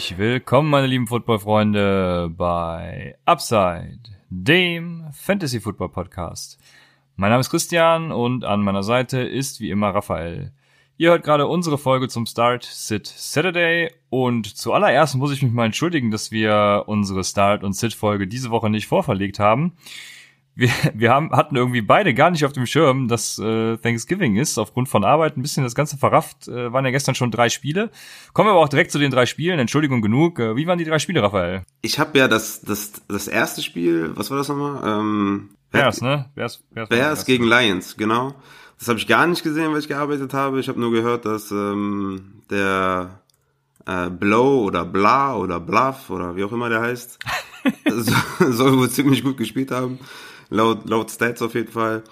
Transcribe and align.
Herzlich 0.00 0.16
willkommen, 0.16 0.70
meine 0.70 0.86
lieben 0.86 1.08
Footballfreunde, 1.08 2.32
bei 2.34 3.18
Upside, 3.26 4.00
dem 4.30 5.04
Fantasy 5.12 5.60
Football 5.60 5.90
Podcast. 5.90 6.58
Mein 7.16 7.28
Name 7.28 7.42
ist 7.42 7.50
Christian 7.50 8.10
und 8.10 8.46
an 8.46 8.62
meiner 8.62 8.82
Seite 8.82 9.20
ist 9.20 9.60
wie 9.60 9.68
immer 9.68 9.90
Raphael. 9.90 10.54
Ihr 10.96 11.10
hört 11.10 11.22
gerade 11.22 11.46
unsere 11.46 11.76
Folge 11.76 12.08
zum 12.08 12.24
Start 12.24 12.64
Sit 12.64 13.08
Saturday 13.08 13.90
und 14.08 14.46
zuallererst 14.46 15.16
muss 15.16 15.32
ich 15.32 15.42
mich 15.42 15.52
mal 15.52 15.66
entschuldigen, 15.66 16.10
dass 16.10 16.30
wir 16.30 16.84
unsere 16.86 17.22
Start 17.22 17.62
und 17.62 17.74
Sit 17.74 17.92
Folge 17.92 18.26
diese 18.26 18.50
Woche 18.50 18.70
nicht 18.70 18.86
vorverlegt 18.86 19.38
haben 19.38 19.74
wir, 20.60 20.70
wir 20.94 21.10
haben, 21.10 21.32
hatten 21.32 21.56
irgendwie 21.56 21.80
beide 21.80 22.12
gar 22.12 22.30
nicht 22.30 22.44
auf 22.44 22.52
dem 22.52 22.66
Schirm, 22.66 23.08
dass 23.08 23.38
äh, 23.38 23.78
Thanksgiving 23.78 24.36
ist, 24.36 24.58
aufgrund 24.58 24.90
von 24.90 25.04
Arbeit 25.04 25.36
ein 25.36 25.42
bisschen 25.42 25.64
das 25.64 25.74
Ganze 25.74 25.96
verrafft. 25.96 26.48
Äh, 26.48 26.70
waren 26.70 26.84
ja 26.84 26.90
gestern 26.90 27.14
schon 27.14 27.30
drei 27.30 27.48
Spiele. 27.48 27.90
Kommen 28.34 28.48
wir 28.48 28.52
aber 28.52 28.60
auch 28.60 28.68
direkt 28.68 28.92
zu 28.92 28.98
den 28.98 29.10
drei 29.10 29.24
Spielen. 29.24 29.58
Entschuldigung 29.58 30.02
genug. 30.02 30.38
Äh, 30.38 30.56
wie 30.56 30.66
waren 30.66 30.78
die 30.78 30.84
drei 30.84 30.98
Spiele, 30.98 31.22
Raphael? 31.22 31.62
Ich 31.80 31.98
habe 31.98 32.18
ja 32.18 32.28
das, 32.28 32.60
das, 32.60 32.92
das 33.08 33.26
erste 33.26 33.62
Spiel, 33.62 34.12
was 34.14 34.30
war 34.30 34.36
das 34.36 34.48
nochmal? 34.48 35.00
Ähm, 35.00 35.48
Bears, 35.70 36.02
ne? 36.02 36.28
Bears, 36.34 36.62
Bears, 36.74 36.88
Bears 36.90 37.24
gegen 37.24 37.44
Lions, 37.44 37.96
genau. 37.96 38.34
Das 38.78 38.88
habe 38.88 38.98
ich 38.98 39.06
gar 39.06 39.26
nicht 39.26 39.42
gesehen, 39.42 39.72
weil 39.72 39.78
ich 39.80 39.88
gearbeitet 39.88 40.34
habe. 40.34 40.60
Ich 40.60 40.68
habe 40.68 40.78
nur 40.78 40.90
gehört, 40.90 41.24
dass 41.24 41.50
ähm, 41.50 42.42
der 42.50 43.20
äh, 43.86 44.10
Blow 44.10 44.64
oder 44.64 44.84
Bla 44.84 45.36
oder 45.36 45.58
Bluff 45.58 46.10
oder 46.10 46.36
wie 46.36 46.44
auch 46.44 46.52
immer 46.52 46.68
der 46.68 46.82
heißt, 46.82 47.18
soll, 47.88 48.52
soll 48.52 48.78
wohl 48.78 48.90
ziemlich 48.90 49.22
gut 49.22 49.38
gespielt 49.38 49.70
haben 49.70 49.98
laut, 50.50 50.88
laut 50.88 51.10
Stats 51.10 51.42
auf 51.42 51.54
jeden 51.54 51.72
Fall. 51.72 52.04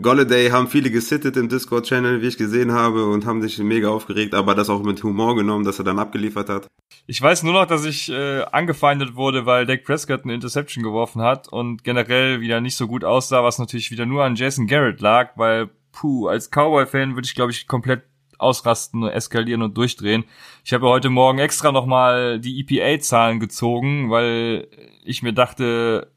Golladay 0.00 0.50
haben 0.50 0.68
viele 0.68 0.90
gesittet 0.90 1.36
im 1.36 1.50
Discord-Channel, 1.50 2.22
wie 2.22 2.28
ich 2.28 2.38
gesehen 2.38 2.72
habe, 2.72 3.06
und 3.06 3.26
haben 3.26 3.42
sich 3.42 3.58
mega 3.58 3.90
aufgeregt, 3.90 4.34
aber 4.34 4.54
das 4.54 4.70
auch 4.70 4.82
mit 4.82 5.02
Humor 5.02 5.36
genommen, 5.36 5.64
dass 5.64 5.78
er 5.78 5.84
dann 5.84 5.98
abgeliefert 5.98 6.48
hat. 6.48 6.66
Ich 7.06 7.20
weiß 7.20 7.42
nur 7.42 7.52
noch, 7.52 7.66
dass 7.66 7.84
ich 7.84 8.10
äh, 8.10 8.42
angefeindet 8.52 9.16
wurde, 9.16 9.44
weil 9.44 9.66
Dak 9.66 9.84
Prescott 9.84 10.24
eine 10.24 10.34
Interception 10.34 10.82
geworfen 10.82 11.20
hat 11.20 11.48
und 11.48 11.84
generell 11.84 12.40
wieder 12.40 12.60
nicht 12.62 12.76
so 12.76 12.86
gut 12.86 13.04
aussah, 13.04 13.44
was 13.44 13.58
natürlich 13.58 13.90
wieder 13.90 14.06
nur 14.06 14.24
an 14.24 14.34
Jason 14.34 14.66
Garrett 14.66 15.00
lag, 15.00 15.32
weil, 15.36 15.68
puh, 15.92 16.28
als 16.28 16.50
Cowboy-Fan 16.50 17.14
würde 17.14 17.26
ich, 17.26 17.34
glaube 17.34 17.52
ich, 17.52 17.66
komplett 17.66 18.04
ausrasten, 18.38 19.06
eskalieren 19.06 19.62
und 19.62 19.76
durchdrehen. 19.76 20.24
Ich 20.64 20.72
habe 20.72 20.88
heute 20.88 21.10
Morgen 21.10 21.38
extra 21.38 21.70
nochmal 21.70 22.40
die 22.40 22.60
EPA-Zahlen 22.60 23.40
gezogen, 23.40 24.10
weil 24.10 24.68
ich 25.04 25.22
mir 25.22 25.32
dachte, 25.32 26.10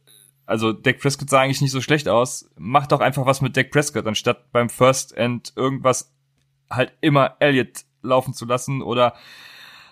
also 0.46 0.74
Dak 0.74 1.00
Prescott 1.00 1.30
sah 1.30 1.42
eigentlich 1.42 1.62
nicht 1.62 1.72
so 1.72 1.82
schlecht 1.82 2.08
aus. 2.08 2.50
Mach 2.58 2.88
doch 2.88 3.00
einfach 3.00 3.26
was 3.26 3.42
mit 3.42 3.58
Dak 3.58 3.72
Prescott, 3.72 4.06
anstatt 4.08 4.52
beim 4.52 4.70
First 4.70 5.16
End 5.16 5.54
irgendwas 5.56 6.14
halt 6.70 6.94
immer 7.02 7.36
Elliott 7.40 7.86
laufen 8.02 8.34
zu 8.34 8.46
lassen 8.46 8.82
oder 8.82 9.14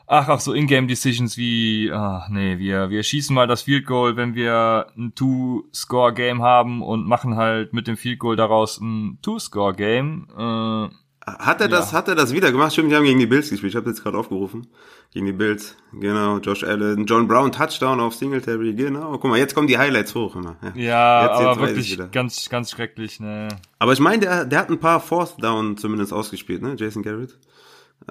ach 0.08 0.30
auch 0.30 0.40
so 0.40 0.54
Ingame 0.54 0.88
Decisions 0.88 1.38
wie 1.38 1.92
ach 1.92 2.30
nee, 2.30 2.58
wir 2.60 2.90
wir 2.90 3.04
schießen 3.04 3.34
mal 3.34 3.48
das 3.48 3.64
Field 3.64 3.86
Goal, 3.86 4.16
wenn 4.16 4.36
wir 4.36 4.88
ein 4.98 5.14
Two 5.16 5.66
Score 5.74 6.14
Game 6.14 6.42
haben 6.42 6.82
und 6.82 7.08
machen 7.08 7.36
halt 7.36 7.74
mit 7.74 7.88
dem 7.88 7.98
Field 7.98 8.20
Goal 8.20 8.36
daraus 8.36 8.80
ein 8.80 9.20
Two 9.22 9.40
Score 9.40 9.74
Game. 9.74 10.28
Äh, 10.38 10.96
hat 11.26 11.62
er 11.62 11.70
das, 11.70 11.92
ja. 11.92 11.98
hat 11.98 12.08
er 12.08 12.16
das 12.16 12.34
wieder 12.34 12.52
gemacht? 12.52 12.74
Stimmt, 12.74 12.90
wir 12.90 12.98
haben 12.98 13.06
gegen 13.06 13.20
die 13.20 13.26
Bills 13.26 13.50
gespielt. 13.50 13.72
Ich 13.72 13.76
habe 13.78 13.90
jetzt 13.90 14.04
gerade 14.04 14.18
aufgerufen. 14.18 14.68
Gegen 15.14 15.26
die 15.26 15.32
Bills. 15.32 15.76
Genau. 15.94 16.40
Josh 16.40 16.64
Allen, 16.64 17.06
John 17.06 17.28
Brown, 17.28 17.52
Touchdown 17.52 18.00
auf 18.00 18.16
Singletary. 18.16 18.74
Genau. 18.74 19.12
Guck 19.18 19.26
mal, 19.26 19.38
jetzt 19.38 19.56
kommen 19.56 19.68
die 19.68 19.78
Highlights 19.78 20.16
hoch 20.16 20.36
immer. 20.36 20.58
Ja, 20.76 20.82
ja 20.82 21.22
jetzt, 21.22 21.32
aber 21.46 21.70
jetzt 21.70 21.90
wirklich 21.90 22.12
ganz, 22.12 22.50
ganz 22.50 22.72
schrecklich, 22.72 23.20
ne. 23.20 23.48
Aber 23.80 23.94
ich 23.94 24.00
meine, 24.00 24.20
der, 24.20 24.46
der 24.46 24.60
hat 24.60 24.70
ein 24.70 24.80
paar 24.80 25.00
Fourth 25.00 25.42
Down 25.42 25.78
zumindest 25.78 26.12
ausgespielt, 26.12 26.62
ne? 26.62 26.76
Jason 26.78 27.04
Garrett. 27.04 27.38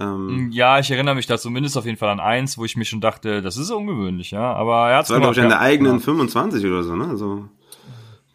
Ähm, 0.00 0.48
ja, 0.50 0.78
ich 0.78 0.90
erinnere 0.90 1.14
mich 1.14 1.26
da 1.26 1.36
zumindest 1.36 1.76
auf 1.76 1.84
jeden 1.84 1.98
Fall 1.98 2.08
an 2.08 2.20
eins, 2.20 2.56
wo 2.56 2.64
ich 2.64 2.76
mir 2.76 2.84
schon 2.86 3.02
dachte, 3.02 3.42
das 3.42 3.58
ist 3.58 3.70
ungewöhnlich, 3.70 4.30
ja. 4.30 4.54
Aber 4.54 4.88
er 4.88 4.96
hat 4.96 5.02
es. 5.02 5.08
Das 5.08 5.16
war, 5.16 5.20
glaube 5.20 5.34
ich, 5.34 5.42
an 5.42 5.48
der 5.48 5.60
eigenen 5.60 5.98
ja. 5.98 6.00
25 6.00 6.64
oder 6.64 6.82
so, 6.82 6.96
ne? 6.96 7.08
Also, 7.08 7.48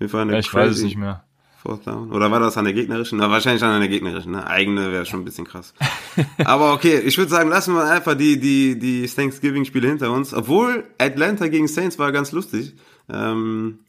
Fall 0.07 0.21
eine 0.21 0.33
ja, 0.33 0.39
ich 0.39 0.49
crazy. 0.49 0.69
weiß 0.69 0.75
es 0.77 0.83
nicht 0.83 0.97
mehr. 0.97 1.23
Fourth 1.67 1.85
Down. 1.85 2.13
Oder 2.13 2.31
war 2.31 2.39
das 2.39 2.55
an 2.55 2.63
der 2.63 2.73
gegnerischen? 2.73 3.17
Na, 3.17 3.29
wahrscheinlich 3.29 3.61
an 3.61 3.81
der 3.81 3.89
gegnerischen. 3.89 4.31
Ne? 4.31 4.47
Eigene 4.47 4.89
wäre 4.93 5.05
schon 5.05 5.19
ein 5.19 5.25
bisschen 5.25 5.45
krass. 5.45 5.73
Aber 6.45 6.71
okay, 6.71 6.97
ich 6.99 7.17
würde 7.17 7.29
sagen, 7.29 7.49
lassen 7.49 7.73
wir 7.73 7.83
einfach 7.83 8.15
die, 8.15 8.39
die, 8.39 8.79
die 8.79 9.05
Thanksgiving-Spiele 9.05 9.85
hinter 9.85 10.11
uns. 10.11 10.33
Obwohl 10.33 10.85
Atlanta 10.97 11.49
gegen 11.49 11.67
Saints 11.67 11.99
war 11.99 12.13
ganz 12.13 12.31
lustig. 12.31 12.73
Ähm, 13.09 13.79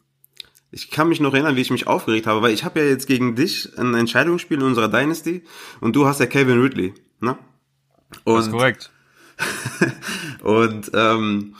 ich 0.72 0.90
kann 0.90 1.08
mich 1.08 1.20
noch 1.20 1.32
erinnern, 1.32 1.54
wie 1.54 1.60
ich 1.60 1.70
mich 1.70 1.86
aufgeregt 1.86 2.26
habe, 2.26 2.42
weil 2.42 2.52
ich 2.52 2.64
habe 2.64 2.80
ja 2.80 2.86
jetzt 2.86 3.06
gegen 3.06 3.36
dich 3.36 3.70
ein 3.78 3.94
Entscheidungsspiel 3.94 4.58
in 4.58 4.64
unserer 4.64 4.88
Dynasty 4.88 5.44
und 5.80 5.94
du 5.94 6.04
hast 6.04 6.18
ja 6.18 6.26
Kevin 6.26 6.60
Ridley. 6.60 6.94
Ne? 7.20 7.38
Und, 8.24 8.38
das 8.38 8.46
ist 8.46 8.52
korrekt. 8.52 8.90
und 10.42 10.90
ähm, 10.94 11.54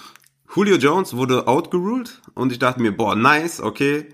Julio 0.53 0.79
Jones 0.79 1.15
wurde 1.15 1.47
outgeruled 1.47 2.21
und 2.35 2.51
ich 2.51 2.59
dachte 2.59 2.83
mir, 2.83 2.91
boah, 2.91 3.15
nice, 3.15 3.61
okay 3.61 4.09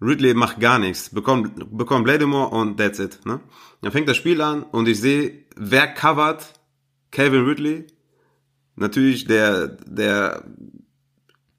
Ridley 0.00 0.34
macht 0.34 0.60
gar 0.60 0.78
nichts, 0.78 1.10
bekommt, 1.10 1.76
bekommt 1.76 2.06
Lattimore 2.06 2.48
und 2.48 2.76
that's 2.78 2.98
it. 2.98 3.20
Ne? 3.24 3.40
Dann 3.80 3.92
fängt 3.92 4.08
das 4.08 4.16
Spiel 4.16 4.40
an 4.40 4.62
und 4.62 4.88
ich 4.88 5.00
sehe, 5.00 5.44
wer 5.56 5.86
covert 5.86 6.54
Calvin 7.10 7.44
Ridley? 7.44 7.86
Natürlich 8.76 9.26
der, 9.26 9.68
der 9.68 10.44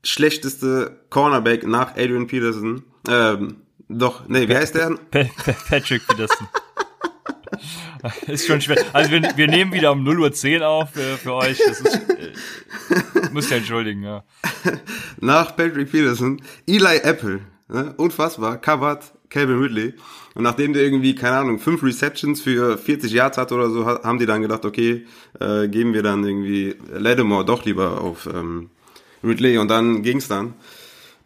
schlechteste 0.04 1.06
Cornerback 1.10 1.66
nach 1.66 1.92
Adrian 1.92 2.28
Peterson. 2.28 2.84
Ähm, 3.08 3.62
doch, 3.88 4.28
nee, 4.28 4.48
wie 4.50 4.56
heißt 4.56 4.76
der? 4.76 4.98
Patrick 5.12 6.06
Peterson. 6.08 6.48
ist 8.28 8.48
schon 8.48 8.62
schwer. 8.62 8.84
Also 8.94 9.12
wir, 9.12 9.22
wir 9.36 9.48
nehmen 9.48 9.72
wieder 9.72 9.92
um 9.92 10.06
0.10 10.06 10.60
Uhr 10.60 10.68
auf 10.68 10.92
für, 10.92 11.18
für 11.18 11.34
euch. 11.34 11.58
Das 11.66 11.80
ist, 11.80 11.96
äh, 12.10 13.30
muss 13.32 13.50
ja 13.50 13.58
entschuldigen, 13.58 14.04
ja. 14.04 14.24
Nach 15.22 15.56
Patrick 15.56 15.92
Peterson, 15.92 16.42
Eli 16.68 16.98
Apple 16.98 17.42
Ne? 17.68 17.94
Unfassbar. 17.98 18.58
Covered 18.58 19.00
Calvin 19.30 19.60
Ridley. 19.60 19.94
Und 20.36 20.44
nachdem 20.44 20.74
der 20.74 20.84
irgendwie, 20.84 21.16
keine 21.16 21.38
Ahnung, 21.38 21.60
fünf 21.60 21.84
Receptions 21.84 22.42
für 22.42 22.78
40 22.78 23.12
Yards 23.12 23.38
hat 23.38 23.52
oder 23.52 23.70
so, 23.70 23.86
haben 23.86 24.20
die 24.20 24.26
dann 24.26 24.42
gedacht, 24.42 24.66
okay, 24.66 25.06
äh, 25.40 25.68
geben 25.68 25.94
wir 25.94 26.04
dann 26.04 26.24
irgendwie 26.24 26.76
Lattimore 26.92 27.46
doch 27.46 27.66
lieber 27.66 28.02
auf 28.02 28.28
ähm, 28.28 28.70
Ridley 29.24 29.58
und 29.58 29.70
dann 29.70 30.04
ging's 30.04 30.28
dann. 30.28 30.54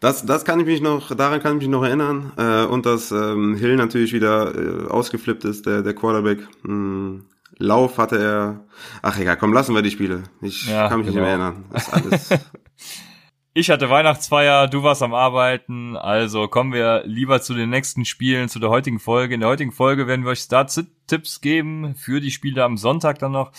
Das, 0.00 0.24
das 0.24 0.46
kann 0.46 0.58
ich 0.60 0.66
mich 0.66 0.80
noch, 0.80 1.14
daran 1.14 1.40
kann 1.40 1.56
ich 1.56 1.58
mich 1.58 1.68
noch 1.68 1.84
erinnern. 1.84 2.32
Äh, 2.38 2.64
und 2.64 2.86
dass 2.86 3.12
ähm, 3.12 3.54
Hill 3.56 3.76
natürlich 3.76 4.14
wieder 4.14 4.54
äh, 4.54 4.88
ausgeflippt 4.88 5.44
ist, 5.44 5.66
der, 5.66 5.82
der 5.82 5.94
Quarterback. 5.94 6.38
Hm, 6.64 7.26
Lauf 7.58 7.98
hatte 7.98 8.18
er. 8.18 8.64
Ach 9.02 9.18
egal, 9.18 9.36
komm, 9.36 9.52
lassen 9.52 9.74
wir 9.74 9.82
die 9.82 9.90
Spiele. 9.90 10.22
Ich 10.40 10.66
ja, 10.66 10.88
kann 10.88 11.00
mich 11.00 11.08
genau. 11.08 11.20
nicht 11.20 11.38
mehr 11.38 11.46
erinnern. 11.46 11.64
Das 11.70 11.88
ist 11.88 11.92
alles. 11.92 12.28
Ich 13.52 13.68
hatte 13.68 13.90
Weihnachtsfeier, 13.90 14.68
du 14.68 14.84
warst 14.84 15.02
am 15.02 15.12
Arbeiten, 15.12 15.96
also 15.96 16.46
kommen 16.46 16.72
wir 16.72 17.02
lieber 17.04 17.42
zu 17.42 17.52
den 17.52 17.68
nächsten 17.68 18.04
Spielen, 18.04 18.48
zu 18.48 18.60
der 18.60 18.70
heutigen 18.70 19.00
Folge. 19.00 19.34
In 19.34 19.40
der 19.40 19.48
heutigen 19.48 19.72
Folge 19.72 20.06
werden 20.06 20.24
wir 20.24 20.30
euch 20.30 20.38
Start-Tipps 20.38 21.40
geben 21.40 21.96
für 21.96 22.20
die 22.20 22.30
Spiele 22.30 22.62
am 22.62 22.76
Sonntag 22.76 23.18
dann 23.18 23.32
noch. 23.32 23.50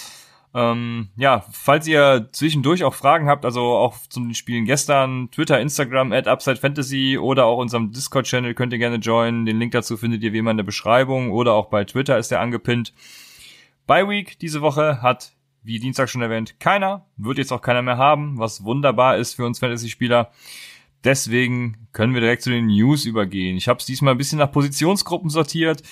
Ähm, 0.54 1.10
ja, 1.18 1.44
falls 1.52 1.88
ihr 1.88 2.30
zwischendurch 2.32 2.86
auch 2.86 2.94
Fragen 2.94 3.28
habt, 3.28 3.44
also 3.44 3.62
auch 3.64 3.98
zu 4.08 4.22
den 4.22 4.34
Spielen 4.34 4.64
gestern, 4.64 5.30
Twitter, 5.30 5.60
Instagram, 5.60 6.14
at 6.14 6.26
Upside 6.26 6.56
Fantasy 6.56 7.18
oder 7.18 7.46
auch 7.46 7.58
unserem 7.58 7.92
Discord-Channel 7.92 8.54
könnt 8.54 8.72
ihr 8.72 8.80
gerne 8.80 8.96
joinen. 8.96 9.46
Den 9.46 9.60
Link 9.60 9.74
dazu 9.74 9.98
findet 9.98 10.24
ihr 10.24 10.32
wie 10.32 10.38
immer 10.38 10.52
in 10.52 10.58
der 10.58 10.64
Beschreibung 10.64 11.32
oder 11.32 11.52
auch 11.52 11.66
bei 11.66 11.84
Twitter 11.84 12.18
ist 12.18 12.32
der 12.32 12.40
angepinnt. 12.40 12.94
Bye 13.88 14.08
Week 14.08 14.40
diese 14.40 14.62
Woche 14.62 15.02
hat 15.02 15.34
wie 15.64 15.80
Dienstag 15.80 16.10
schon 16.10 16.22
erwähnt, 16.22 16.60
keiner. 16.60 17.06
Wird 17.18 17.38
jetzt 17.38 17.52
auch 17.52 17.62
keiner 17.62 17.82
mehr 17.82 17.98
haben, 17.98 18.38
was 18.38 18.64
wunderbar 18.64 19.18
ist 19.18 19.36
für 19.36 19.46
uns 19.46 19.60
Fantasy-Spieler. 19.60 20.32
Deswegen 21.04 21.88
können 21.94 22.14
wir 22.14 22.22
direkt 22.22 22.44
zu 22.44 22.50
den 22.50 22.68
News 22.68 23.06
übergehen. 23.06 23.58
Ich 23.58 23.68
habe 23.68 23.80
es 23.80 23.86
diesmal 23.86 24.14
ein 24.14 24.18
bisschen 24.18 24.40
nach 24.40 24.52
Positionsgruppen 24.52 25.30
sortiert. 25.30 25.84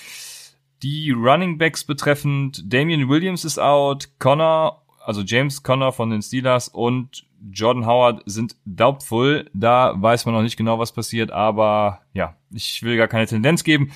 Die 0.82 1.10
Running 1.10 1.58
Backs 1.58 1.84
betreffend, 1.84 2.72
Damian 2.72 3.08
Williams 3.08 3.44
ist 3.44 3.58
out, 3.58 4.08
Connor, 4.18 4.82
also 5.04 5.22
James 5.22 5.62
Connor 5.62 5.92
von 5.92 6.10
den 6.10 6.22
Steelers 6.22 6.68
und 6.68 7.26
Jordan 7.52 7.86
Howard 7.86 8.22
sind 8.26 8.56
doubtful. 8.64 9.50
Da 9.52 9.94
weiß 9.96 10.26
man 10.26 10.34
noch 10.34 10.42
nicht 10.42 10.56
genau, 10.56 10.78
was 10.78 10.92
passiert, 10.92 11.30
aber 11.30 12.00
ja, 12.12 12.36
ich 12.50 12.82
will 12.82 12.96
gar 12.96 13.08
keine 13.08 13.26
Tendenz 13.26 13.64
geben. 13.64 13.92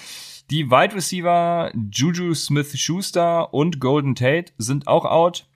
Die 0.51 0.71
Wide 0.71 0.95
Receiver 0.95 1.73
Juju 1.91 2.35
Smith-Schuster 2.35 3.55
und 3.55 3.81
Golden 3.81 4.15
Tate 4.15 4.53
sind 4.59 4.87
auch 4.87 5.07
out. 5.07 5.47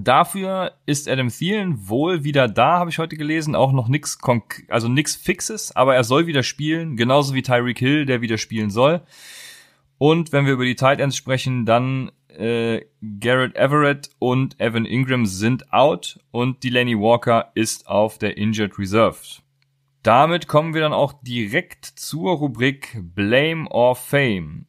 Dafür 0.00 0.72
ist 0.86 1.08
Adam 1.08 1.28
Thielen 1.28 1.88
wohl 1.88 2.24
wieder 2.24 2.48
da, 2.48 2.78
habe 2.78 2.90
ich 2.90 2.98
heute 2.98 3.16
gelesen. 3.16 3.54
Auch 3.54 3.72
noch 3.72 3.88
nix, 3.88 4.18
also 4.68 4.88
nix 4.88 5.14
Fixes, 5.14 5.74
aber 5.76 5.94
er 5.94 6.02
soll 6.02 6.26
wieder 6.26 6.42
spielen, 6.42 6.96
genauso 6.96 7.34
wie 7.34 7.42
Tyreek 7.42 7.78
Hill, 7.78 8.04
der 8.04 8.20
wieder 8.20 8.38
spielen 8.38 8.70
soll. 8.70 9.02
Und 9.98 10.32
wenn 10.32 10.46
wir 10.46 10.54
über 10.54 10.64
die 10.64 10.74
Tight 10.74 10.98
Ends 10.98 11.16
sprechen, 11.16 11.64
dann 11.64 12.10
äh, 12.28 12.84
Garrett 13.20 13.54
Everett 13.54 14.10
und 14.18 14.60
Evan 14.60 14.84
Ingram 14.84 15.26
sind 15.26 15.72
out 15.72 16.18
und 16.32 16.64
Delaney 16.64 16.98
Walker 16.98 17.52
ist 17.54 17.86
auf 17.86 18.18
der 18.18 18.36
Injured 18.36 18.78
Reserve. 18.78 19.18
Damit 20.02 20.48
kommen 20.48 20.74
wir 20.74 20.80
dann 20.80 20.92
auch 20.92 21.14
direkt 21.22 21.84
zur 21.86 22.36
Rubrik 22.36 22.98
Blame 23.00 23.68
or 23.70 23.94
Fame. 23.94 24.66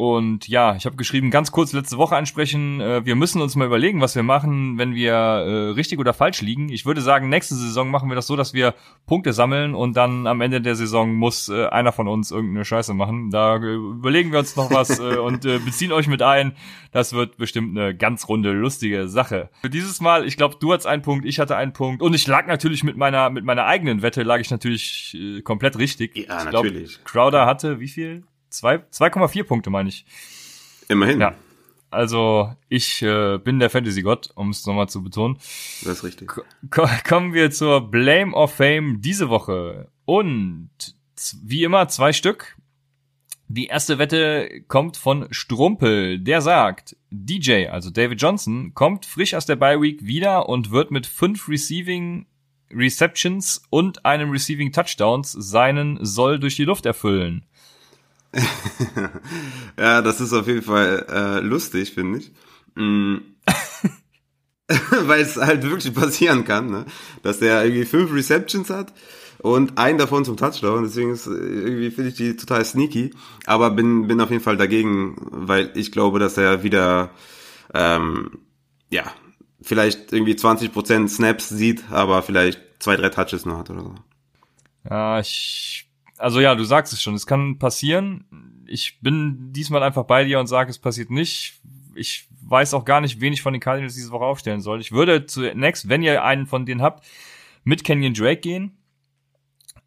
Und 0.00 0.48
ja, 0.48 0.76
ich 0.76 0.86
habe 0.86 0.96
geschrieben, 0.96 1.30
ganz 1.30 1.52
kurz 1.52 1.74
letzte 1.74 1.98
Woche 1.98 2.16
ansprechen. 2.16 2.80
Äh, 2.80 3.04
wir 3.04 3.16
müssen 3.16 3.42
uns 3.42 3.54
mal 3.54 3.66
überlegen, 3.66 4.00
was 4.00 4.16
wir 4.16 4.22
machen, 4.22 4.78
wenn 4.78 4.94
wir 4.94 5.12
äh, 5.12 5.70
richtig 5.72 5.98
oder 5.98 6.14
falsch 6.14 6.40
liegen. 6.40 6.70
Ich 6.70 6.86
würde 6.86 7.02
sagen, 7.02 7.28
nächste 7.28 7.54
Saison 7.54 7.90
machen 7.90 8.08
wir 8.08 8.14
das 8.14 8.26
so, 8.26 8.34
dass 8.34 8.54
wir 8.54 8.74
Punkte 9.06 9.34
sammeln 9.34 9.74
und 9.74 9.98
dann 9.98 10.26
am 10.26 10.40
Ende 10.40 10.62
der 10.62 10.74
Saison 10.74 11.12
muss 11.12 11.50
äh, 11.50 11.66
einer 11.66 11.92
von 11.92 12.08
uns 12.08 12.30
irgendeine 12.30 12.64
Scheiße 12.64 12.94
machen. 12.94 13.28
Da 13.28 13.56
äh, 13.56 13.74
überlegen 13.74 14.32
wir 14.32 14.38
uns 14.38 14.56
noch 14.56 14.70
was 14.70 15.00
äh, 15.00 15.02
und 15.18 15.44
äh, 15.44 15.58
beziehen 15.58 15.92
euch 15.92 16.06
mit 16.06 16.22
ein. 16.22 16.56
Das 16.92 17.12
wird 17.12 17.36
bestimmt 17.36 17.76
eine 17.76 17.94
ganz 17.94 18.26
runde, 18.26 18.52
lustige 18.52 19.06
Sache. 19.06 19.50
Für 19.60 19.68
dieses 19.68 20.00
Mal, 20.00 20.24
ich 20.24 20.38
glaube, 20.38 20.56
du 20.58 20.72
hattest 20.72 20.86
einen 20.86 21.02
Punkt, 21.02 21.26
ich 21.26 21.38
hatte 21.38 21.56
einen 21.56 21.74
Punkt 21.74 22.00
und 22.00 22.14
ich 22.14 22.26
lag 22.26 22.46
natürlich 22.46 22.84
mit 22.84 22.96
meiner 22.96 23.28
mit 23.28 23.44
meiner 23.44 23.66
eigenen 23.66 24.00
Wette 24.00 24.22
lag 24.22 24.40
ich 24.40 24.50
natürlich 24.50 25.14
äh, 25.14 25.42
komplett 25.42 25.76
richtig. 25.76 26.16
Ja, 26.16 26.42
ich 26.42 26.48
glaub, 26.48 26.64
natürlich. 26.64 27.04
Crowder 27.04 27.44
hatte 27.44 27.80
wie 27.80 27.88
viel? 27.88 28.22
2,4 28.50 29.44
Punkte, 29.44 29.70
meine 29.70 29.88
ich. 29.88 30.04
Immerhin. 30.88 31.20
Ja. 31.20 31.34
Also 31.90 32.54
ich 32.68 33.02
äh, 33.02 33.38
bin 33.38 33.58
der 33.58 33.70
Fantasy-Gott, 33.70 34.30
um 34.36 34.50
es 34.50 34.64
nochmal 34.64 34.88
zu 34.88 35.02
betonen. 35.02 35.36
Das 35.82 35.98
ist 35.98 36.04
richtig. 36.04 36.32
Ko 36.70 36.86
kommen 37.06 37.34
wir 37.34 37.50
zur 37.50 37.90
Blame 37.90 38.32
of 38.32 38.54
Fame 38.54 39.00
diese 39.00 39.28
Woche. 39.28 39.88
Und 40.04 40.70
wie 41.42 41.64
immer 41.64 41.88
zwei 41.88 42.12
Stück. 42.12 42.56
Die 43.48 43.66
erste 43.66 43.98
Wette 43.98 44.62
kommt 44.68 44.96
von 44.96 45.26
Strumpel. 45.32 46.20
Der 46.20 46.40
sagt, 46.40 46.96
DJ, 47.10 47.66
also 47.66 47.90
David 47.90 48.22
Johnson, 48.22 48.72
kommt 48.74 49.04
frisch 49.06 49.34
aus 49.34 49.46
der 49.46 49.56
Bye 49.56 49.80
Week 49.80 50.06
wieder 50.06 50.48
und 50.48 50.70
wird 50.70 50.92
mit 50.92 51.06
fünf 51.08 51.48
Receiving 51.48 52.26
Receptions 52.72 53.62
und 53.70 54.04
einem 54.04 54.30
Receiving 54.30 54.70
Touchdowns 54.70 55.32
seinen 55.32 55.98
Soll 56.04 56.38
durch 56.38 56.54
die 56.54 56.64
Luft 56.64 56.86
erfüllen. 56.86 57.44
Ja, 59.78 60.02
das 60.02 60.20
ist 60.20 60.32
auf 60.32 60.46
jeden 60.46 60.62
Fall 60.62 61.06
äh, 61.08 61.40
lustig, 61.40 61.92
finde 61.92 62.18
ich. 62.18 62.32
Mm. 62.74 63.16
Weil 65.06 65.20
es 65.20 65.36
halt 65.36 65.64
wirklich 65.64 65.92
passieren 65.92 66.44
kann, 66.44 66.70
ne? 66.70 66.86
dass 67.22 67.40
der 67.40 67.64
irgendwie 67.64 67.84
fünf 67.84 68.12
Receptions 68.12 68.70
hat 68.70 68.92
und 69.38 69.78
einen 69.78 69.98
davon 69.98 70.24
zum 70.24 70.36
Touchdown. 70.36 70.84
Deswegen 70.84 71.10
ist 71.10 71.26
irgendwie 71.26 71.90
finde 71.90 72.10
ich 72.10 72.16
die 72.16 72.36
total 72.36 72.64
sneaky. 72.64 73.12
Aber 73.46 73.70
bin 73.70 74.06
bin 74.06 74.20
auf 74.20 74.30
jeden 74.30 74.44
Fall 74.44 74.56
dagegen, 74.56 75.16
weil 75.30 75.72
ich 75.74 75.90
glaube, 75.90 76.20
dass 76.20 76.36
er 76.36 76.62
wieder 76.62 77.10
ähm, 77.74 78.38
ja 78.90 79.04
vielleicht 79.62 80.12
irgendwie 80.12 80.34
20% 80.34 81.08
Snaps 81.08 81.48
sieht, 81.48 81.90
aber 81.90 82.22
vielleicht 82.22 82.60
zwei 82.78 82.96
drei 82.96 83.08
Touches 83.08 83.44
nur 83.44 83.58
hat 83.58 83.70
oder 83.70 83.82
so. 83.82 83.94
Ja, 84.88 85.20
ich 85.20 85.89
also 86.20 86.40
ja, 86.40 86.54
du 86.54 86.64
sagst 86.64 86.92
es 86.92 87.02
schon, 87.02 87.14
es 87.14 87.26
kann 87.26 87.58
passieren. 87.58 88.24
Ich 88.66 89.00
bin 89.00 89.52
diesmal 89.52 89.82
einfach 89.82 90.04
bei 90.04 90.24
dir 90.24 90.38
und 90.38 90.46
sage, 90.46 90.70
es 90.70 90.78
passiert 90.78 91.10
nicht. 91.10 91.60
Ich 91.94 92.28
weiß 92.42 92.74
auch 92.74 92.84
gar 92.84 93.00
nicht, 93.00 93.20
wen 93.20 93.32
ich 93.32 93.42
von 93.42 93.52
den 93.52 93.60
Cardinals 93.60 93.94
diese 93.94 94.10
Woche 94.10 94.24
aufstellen 94.24 94.60
soll. 94.60 94.80
Ich 94.80 94.92
würde 94.92 95.26
zunächst, 95.26 95.88
wenn 95.88 96.02
ihr 96.02 96.22
einen 96.22 96.46
von 96.46 96.66
denen 96.66 96.82
habt, 96.82 97.04
mit 97.64 97.84
Kenyon 97.84 98.14
Drake 98.14 98.40
gehen. 98.40 98.76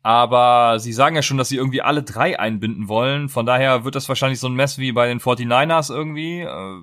Aber 0.02 0.80
sie 0.80 0.92
sagen 0.92 1.16
ja 1.16 1.22
schon, 1.22 1.38
dass 1.38 1.50
sie 1.50 1.56
irgendwie 1.56 1.82
alle 1.82 2.04
drei 2.04 2.38
einbinden 2.38 2.90
wollen. 2.90 3.30
Von 3.30 3.46
daher 3.46 3.86
wird 3.86 3.96
das 3.96 4.10
wahrscheinlich 4.10 4.40
so 4.40 4.48
ein 4.48 4.56
Mess 4.56 4.78
wie 4.78 4.92
bei 4.92 5.08
den 5.08 5.20
49ers 5.20 5.94
irgendwie, 5.94 6.42
äh, 6.42 6.82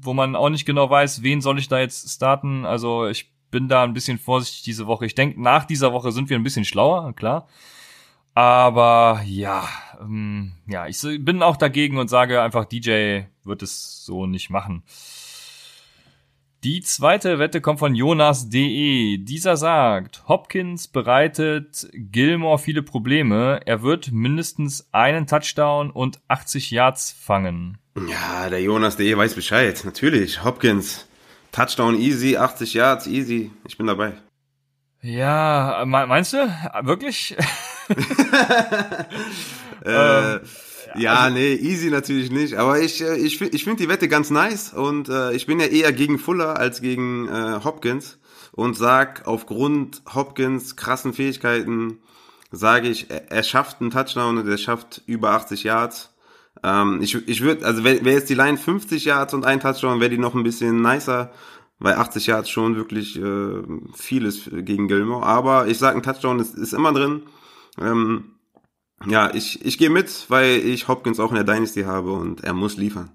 wo 0.00 0.12
man 0.12 0.34
auch 0.34 0.48
nicht 0.48 0.64
genau 0.64 0.90
weiß, 0.90 1.22
wen 1.22 1.40
soll 1.40 1.58
ich 1.60 1.68
da 1.68 1.78
jetzt 1.78 2.10
starten. 2.10 2.64
Also 2.64 3.06
ich 3.06 3.32
bin 3.52 3.68
da 3.68 3.84
ein 3.84 3.92
bisschen 3.92 4.18
vorsichtig 4.18 4.62
diese 4.62 4.86
Woche. 4.88 5.06
Ich 5.06 5.14
denke, 5.14 5.40
nach 5.40 5.66
dieser 5.66 5.92
Woche 5.92 6.10
sind 6.10 6.30
wir 6.30 6.36
ein 6.36 6.42
bisschen 6.42 6.64
schlauer, 6.64 7.12
klar. 7.12 7.46
Aber 8.34 9.22
ja, 9.26 9.68
ähm, 10.00 10.52
ja, 10.66 10.86
ich 10.86 11.00
bin 11.20 11.42
auch 11.42 11.56
dagegen 11.56 11.98
und 11.98 12.08
sage 12.08 12.40
einfach, 12.40 12.64
DJ 12.64 13.22
wird 13.44 13.62
es 13.62 14.04
so 14.04 14.26
nicht 14.26 14.50
machen. 14.50 14.82
Die 16.64 16.80
zweite 16.80 17.40
Wette 17.40 17.60
kommt 17.60 17.80
von 17.80 17.96
Jonas.de. 17.96 19.18
Dieser 19.18 19.56
sagt, 19.56 20.22
Hopkins 20.28 20.86
bereitet 20.86 21.88
Gilmore 21.92 22.60
viele 22.60 22.84
Probleme. 22.84 23.60
Er 23.66 23.82
wird 23.82 24.12
mindestens 24.12 24.86
einen 24.92 25.26
Touchdown 25.26 25.90
und 25.90 26.20
80 26.28 26.70
Yards 26.70 27.10
fangen. 27.10 27.78
Ja, 28.08 28.48
der 28.48 28.62
Jonas.de 28.62 29.16
weiß 29.16 29.34
Bescheid. 29.34 29.82
Natürlich. 29.84 30.44
Hopkins. 30.44 31.08
Touchdown 31.50 32.00
easy, 32.00 32.36
80 32.36 32.74
Yards 32.74 33.06
easy. 33.08 33.50
Ich 33.66 33.76
bin 33.76 33.88
dabei. 33.88 34.12
Ja, 35.02 35.82
meinst 35.84 36.32
du? 36.32 36.38
Wirklich? 36.82 37.36
äh, 39.84 40.38
ja, 40.94 41.14
also, 41.14 41.34
nee, 41.34 41.54
easy 41.54 41.90
natürlich 41.90 42.30
nicht. 42.30 42.54
Aber 42.54 42.80
ich, 42.80 43.02
äh, 43.02 43.16
ich, 43.16 43.40
ich 43.40 43.64
finde 43.64 43.82
die 43.82 43.88
Wette 43.88 44.06
ganz 44.06 44.30
nice 44.30 44.72
und 44.72 45.08
äh, 45.08 45.32
ich 45.32 45.46
bin 45.46 45.58
ja 45.58 45.66
eher 45.66 45.92
gegen 45.92 46.20
Fuller 46.20 46.56
als 46.56 46.80
gegen 46.80 47.26
äh, 47.28 47.60
Hopkins 47.64 48.18
und 48.52 48.76
sag 48.76 49.26
aufgrund 49.26 50.02
Hopkins 50.14 50.76
krassen 50.76 51.12
Fähigkeiten 51.12 51.98
sage 52.52 52.88
ich, 52.88 53.06
er 53.10 53.42
schafft 53.42 53.80
einen 53.80 53.90
Touchdown 53.90 54.38
und 54.38 54.46
er 54.46 54.58
schafft 54.58 55.02
über 55.06 55.30
80 55.30 55.64
Yards. 55.64 56.10
Ähm, 56.62 57.00
ich 57.00 57.14
ich 57.26 57.40
würde, 57.40 57.64
also 57.64 57.82
wäre 57.82 58.04
wär 58.04 58.12
jetzt 58.12 58.28
die 58.28 58.34
Line 58.34 58.58
50 58.58 59.04
Yards 59.06 59.34
und 59.34 59.46
ein 59.46 59.58
Touchdown, 59.58 60.00
wäre 60.00 60.10
die 60.10 60.18
noch 60.18 60.34
ein 60.34 60.42
bisschen 60.42 60.82
nicer, 60.82 61.32
weil 61.82 61.94
80 61.94 62.26
Yards 62.26 62.48
schon 62.48 62.76
wirklich 62.76 63.18
äh, 63.18 63.62
viel 63.94 64.24
ist 64.24 64.50
gegen 64.52 64.88
Gilmore. 64.88 65.26
Aber 65.26 65.66
ich 65.66 65.78
sag, 65.78 65.96
ein 65.96 66.02
Touchdown 66.02 66.38
ist, 66.38 66.54
ist 66.54 66.72
immer 66.72 66.92
drin. 66.92 67.22
Ähm, 67.80 68.36
ja, 69.06 69.34
ich, 69.34 69.64
ich 69.64 69.78
gehe 69.78 69.90
mit, 69.90 70.26
weil 70.28 70.58
ich 70.58 70.86
Hopkins 70.86 71.18
auch 71.18 71.30
in 71.30 71.34
der 71.34 71.44
Dynasty 71.44 71.82
habe 71.82 72.12
und 72.12 72.44
er 72.44 72.52
muss 72.52 72.76
liefern. 72.76 73.10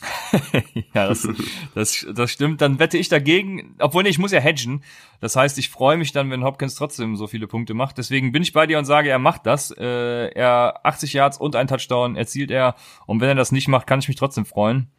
ja, 0.94 1.08
das, 1.08 1.28
das, 1.74 2.06
das 2.14 2.30
stimmt. 2.30 2.60
Dann 2.60 2.78
wette 2.78 2.96
ich 2.96 3.08
dagegen, 3.08 3.74
obwohl 3.78 4.04
nee, 4.04 4.08
ich 4.08 4.18
muss 4.18 4.32
ja 4.32 4.40
hedgen. 4.40 4.82
Das 5.20 5.36
heißt, 5.36 5.58
ich 5.58 5.68
freue 5.68 5.98
mich 5.98 6.12
dann, 6.12 6.30
wenn 6.30 6.44
Hopkins 6.44 6.76
trotzdem 6.76 7.16
so 7.16 7.26
viele 7.26 7.46
Punkte 7.46 7.74
macht. 7.74 7.98
Deswegen 7.98 8.32
bin 8.32 8.42
ich 8.42 8.52
bei 8.52 8.66
dir 8.66 8.78
und 8.78 8.84
sage, 8.84 9.10
er 9.10 9.18
macht 9.18 9.44
das. 9.44 9.70
Äh, 9.70 10.28
er 10.28 10.80
80 10.84 11.12
Yards 11.12 11.38
und 11.38 11.56
ein 11.56 11.66
Touchdown 11.66 12.16
erzielt 12.16 12.50
er. 12.50 12.74
Und 13.06 13.20
wenn 13.20 13.28
er 13.28 13.34
das 13.34 13.52
nicht 13.52 13.68
macht, 13.68 13.86
kann 13.86 13.98
ich 13.98 14.08
mich 14.08 14.16
trotzdem 14.16 14.46
freuen. 14.46 14.90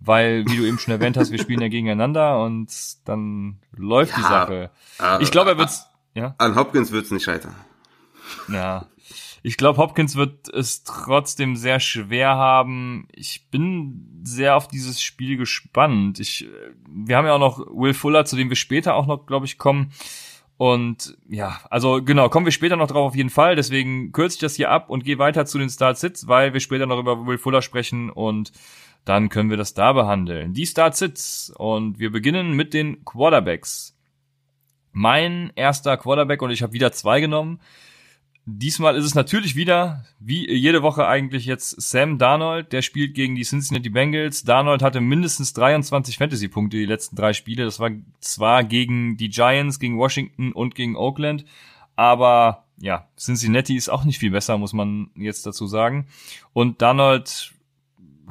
Weil, 0.00 0.44
wie 0.46 0.56
du 0.56 0.64
eben 0.64 0.78
schon 0.78 0.92
erwähnt 0.92 1.16
hast, 1.16 1.32
wir 1.32 1.38
spielen 1.38 1.60
ja 1.60 1.68
gegeneinander 1.68 2.42
und 2.42 2.70
dann 3.04 3.58
läuft 3.72 4.12
ja, 4.12 4.16
die 4.18 4.22
Sache. 4.22 4.70
Äh, 5.00 5.22
ich 5.22 5.30
glaube, 5.30 5.50
er 5.50 5.58
wird's. 5.58 5.86
Ja? 6.14 6.34
An 6.38 6.54
Hopkins 6.54 6.92
wird's 6.92 7.10
nicht 7.10 7.24
scheitern. 7.24 7.54
Ja. 8.48 8.86
Ich 9.42 9.56
glaube, 9.56 9.78
Hopkins 9.78 10.16
wird 10.16 10.48
es 10.48 10.82
trotzdem 10.82 11.56
sehr 11.56 11.80
schwer 11.80 12.30
haben. 12.30 13.08
Ich 13.14 13.48
bin 13.50 14.20
sehr 14.24 14.56
auf 14.56 14.68
dieses 14.68 15.00
Spiel 15.00 15.36
gespannt. 15.36 16.18
Ich, 16.18 16.48
wir 16.88 17.16
haben 17.16 17.26
ja 17.26 17.34
auch 17.34 17.38
noch 17.38 17.58
Will 17.58 17.94
Fuller, 17.94 18.24
zu 18.24 18.36
dem 18.36 18.48
wir 18.48 18.56
später 18.56 18.94
auch 18.94 19.06
noch, 19.06 19.26
glaube 19.26 19.46
ich, 19.46 19.58
kommen. 19.58 19.92
Und 20.56 21.16
ja, 21.28 21.60
also 21.70 22.02
genau, 22.02 22.28
kommen 22.28 22.44
wir 22.44 22.52
später 22.52 22.74
noch 22.74 22.88
drauf 22.88 23.10
auf 23.10 23.14
jeden 23.14 23.30
Fall. 23.30 23.54
Deswegen 23.54 24.10
kürze 24.10 24.34
ich 24.34 24.40
das 24.40 24.56
hier 24.56 24.70
ab 24.70 24.90
und 24.90 25.04
gehe 25.04 25.18
weiter 25.18 25.46
zu 25.46 25.56
den 25.56 25.70
Start-Sits, 25.70 26.26
weil 26.26 26.52
wir 26.52 26.60
später 26.60 26.86
noch 26.86 26.98
über 26.98 27.26
Will 27.26 27.38
Fuller 27.38 27.62
sprechen 27.62 28.10
und 28.10 28.52
dann 29.08 29.28
können 29.28 29.50
wir 29.50 29.56
das 29.56 29.74
da 29.74 29.92
behandeln. 29.92 30.54
Die 30.54 30.66
Start-Sits 30.66 31.52
und 31.56 31.98
wir 31.98 32.12
beginnen 32.12 32.52
mit 32.52 32.74
den 32.74 33.04
Quarterbacks. 33.04 33.96
Mein 34.92 35.52
erster 35.54 35.96
Quarterback 35.96 36.42
und 36.42 36.50
ich 36.50 36.62
habe 36.62 36.72
wieder 36.72 36.92
zwei 36.92 37.20
genommen 37.20 37.60
Diesmal 38.50 38.96
ist 38.96 39.04
es 39.04 39.14
natürlich 39.14 39.56
wieder, 39.56 40.06
wie 40.20 40.50
jede 40.50 40.82
Woche 40.82 41.06
eigentlich 41.06 41.44
jetzt 41.44 41.82
Sam 41.82 42.16
Darnold, 42.16 42.72
der 42.72 42.80
spielt 42.80 43.12
gegen 43.12 43.34
die 43.34 43.42
Cincinnati 43.42 43.90
Bengals. 43.90 44.42
Darnold 44.42 44.80
hatte 44.80 45.02
mindestens 45.02 45.52
23 45.52 46.16
Fantasy-Punkte 46.16 46.78
die 46.78 46.86
letzten 46.86 47.14
drei 47.14 47.34
Spiele. 47.34 47.66
Das 47.66 47.78
war 47.78 47.90
zwar 48.20 48.64
gegen 48.64 49.18
die 49.18 49.28
Giants, 49.28 49.78
gegen 49.78 49.98
Washington 49.98 50.52
und 50.52 50.74
gegen 50.74 50.96
Oakland, 50.96 51.44
aber 51.94 52.64
ja, 52.78 53.06
Cincinnati 53.18 53.76
ist 53.76 53.90
auch 53.90 54.04
nicht 54.04 54.18
viel 54.18 54.30
besser, 54.30 54.56
muss 54.56 54.72
man 54.72 55.10
jetzt 55.14 55.44
dazu 55.44 55.66
sagen. 55.66 56.06
Und 56.54 56.80
Darnold 56.80 57.52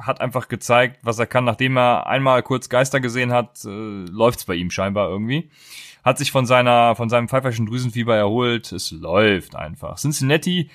hat 0.00 0.20
einfach 0.20 0.48
gezeigt, 0.48 1.00
was 1.02 1.18
er 1.18 1.26
kann, 1.26 1.44
nachdem 1.44 1.76
er 1.76 2.06
einmal 2.06 2.42
kurz 2.42 2.68
Geister 2.68 3.00
gesehen 3.00 3.32
hat, 3.32 3.64
äh, 3.64 3.68
läuft's 3.68 4.44
bei 4.44 4.54
ihm 4.54 4.70
scheinbar 4.70 5.08
irgendwie 5.08 5.50
hat 6.08 6.18
sich 6.18 6.32
von 6.32 6.46
seiner, 6.46 6.96
von 6.96 7.08
seinem 7.08 7.28
pfeiferschen 7.28 7.66
Drüsenfieber 7.66 8.16
erholt. 8.16 8.72
Es 8.72 8.90
läuft 8.90 9.54
einfach. 9.54 9.96
Cincinnati, 9.98 10.70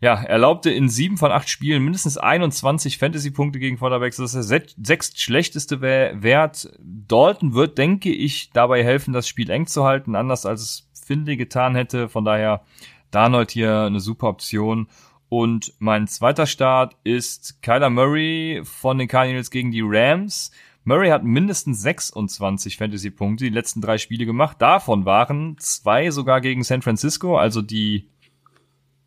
ja, 0.00 0.14
erlaubte 0.14 0.70
in 0.70 0.88
sieben 0.88 1.16
von 1.16 1.32
acht 1.32 1.48
Spielen 1.48 1.82
mindestens 1.82 2.18
21 2.18 2.98
Fantasy-Punkte 2.98 3.58
gegen 3.58 3.78
Quarterbacks. 3.78 4.16
Das 4.16 4.34
ist 4.34 4.50
der 4.50 4.62
sechst 4.82 5.20
schlechteste 5.20 5.80
Wert. 5.80 6.68
Dalton 6.80 7.54
wird, 7.54 7.78
denke 7.78 8.10
ich, 8.10 8.50
dabei 8.50 8.84
helfen, 8.84 9.14
das 9.14 9.28
Spiel 9.28 9.50
eng 9.50 9.66
zu 9.66 9.84
halten, 9.84 10.16
anders 10.16 10.44
als 10.44 10.62
es 10.62 11.02
Finley 11.06 11.36
getan 11.36 11.74
hätte. 11.76 12.08
Von 12.08 12.24
daher 12.24 12.62
Darnold 13.10 13.52
hier 13.52 13.82
eine 13.82 14.00
super 14.00 14.28
Option. 14.28 14.88
Und 15.28 15.74
mein 15.78 16.06
zweiter 16.06 16.46
Start 16.46 16.96
ist 17.04 17.62
Kyler 17.62 17.90
Murray 17.90 18.62
von 18.64 18.98
den 18.98 19.08
Cardinals 19.08 19.50
gegen 19.50 19.72
die 19.72 19.82
Rams. 19.84 20.52
Murray 20.84 21.08
hat 21.08 21.24
mindestens 21.24 21.82
26 21.82 22.76
Fantasy-Punkte 22.76 23.44
die 23.44 23.50
letzten 23.50 23.80
drei 23.80 23.98
Spiele 23.98 24.24
gemacht. 24.24 24.58
Davon 24.60 25.04
waren 25.04 25.56
zwei 25.58 26.10
sogar 26.12 26.40
gegen 26.40 26.62
San 26.62 26.82
Francisco, 26.82 27.36
also 27.36 27.60
die 27.60 28.08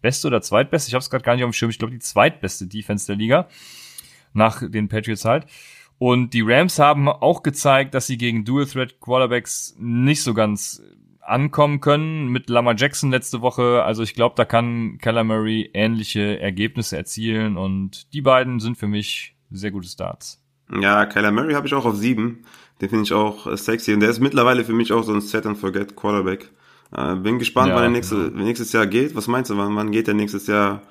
beste 0.01 0.27
oder 0.27 0.41
zweitbeste, 0.41 0.89
ich 0.89 0.93
habe 0.93 1.01
es 1.01 1.09
gerade 1.09 1.23
gar 1.23 1.35
nicht 1.35 1.43
auf 1.43 1.49
dem 1.49 1.53
Schirm, 1.53 1.69
ich 1.69 1.79
glaube 1.79 1.93
die 1.93 1.99
zweitbeste 1.99 2.67
Defense 2.67 3.07
der 3.07 3.15
Liga. 3.15 3.47
nach 4.33 4.61
den 4.69 4.89
Patriots 4.89 5.25
halt. 5.25 5.45
Und 5.97 6.33
die 6.33 6.41
Rams 6.41 6.79
haben 6.79 7.09
auch 7.09 7.43
gezeigt, 7.43 7.93
dass 7.93 8.07
sie 8.07 8.17
gegen 8.17 8.45
Dual 8.45 8.65
Threat 8.65 8.99
Quarterbacks 9.01 9.75
nicht 9.77 10.23
so 10.23 10.33
ganz 10.33 10.81
ankommen 11.29 11.79
können. 11.79 12.27
Mit 12.27 12.49
Lamar 12.49 12.75
Jackson 12.77 13.11
letzte 13.11 13.41
Woche. 13.41 13.83
Also 13.83 14.03
ich 14.03 14.13
glaube, 14.13 14.35
da 14.35 14.45
kann 14.45 14.97
Keller 14.99 15.23
Murray 15.23 15.69
ähnliche 15.73 16.39
Ergebnisse 16.39 16.97
erzielen. 16.97 17.57
Und 17.57 18.13
die 18.13 18.21
beiden 18.21 18.59
sind 18.59 18.77
für 18.77 18.87
mich 18.87 19.35
sehr 19.51 19.71
gute 19.71 19.87
Starts. 19.87 20.41
Ja, 20.71 21.05
Kyler 21.05 21.31
Murray 21.31 21.53
habe 21.53 21.67
ich 21.67 21.73
auch 21.73 21.85
auf 21.85 21.95
sieben. 21.95 22.43
Den 22.81 22.89
finde 22.89 23.03
ich 23.03 23.13
auch 23.13 23.47
äh, 23.47 23.57
sexy. 23.57 23.93
Und 23.93 24.01
der 24.01 24.09
ist 24.09 24.19
mittlerweile 24.19 24.63
für 24.63 24.73
mich 24.73 24.93
auch 24.93 25.03
so 25.03 25.13
ein 25.13 25.21
Set-and-Forget 25.21 25.95
Quarterback. 25.95 26.51
Äh, 26.95 27.15
bin 27.15 27.39
gespannt, 27.39 27.69
ja, 27.69 27.75
wann 27.75 27.83
er 27.83 27.89
nächste, 27.89 28.15
ja. 28.15 28.29
nächstes 28.29 28.71
Jahr 28.71 28.87
geht. 28.87 29.15
Was 29.15 29.27
meinst 29.27 29.49
du, 29.49 29.57
wann, 29.57 29.75
wann 29.75 29.91
geht 29.91 30.07
er 30.07 30.13
nächstes 30.13 30.47
Jahr? 30.47 30.83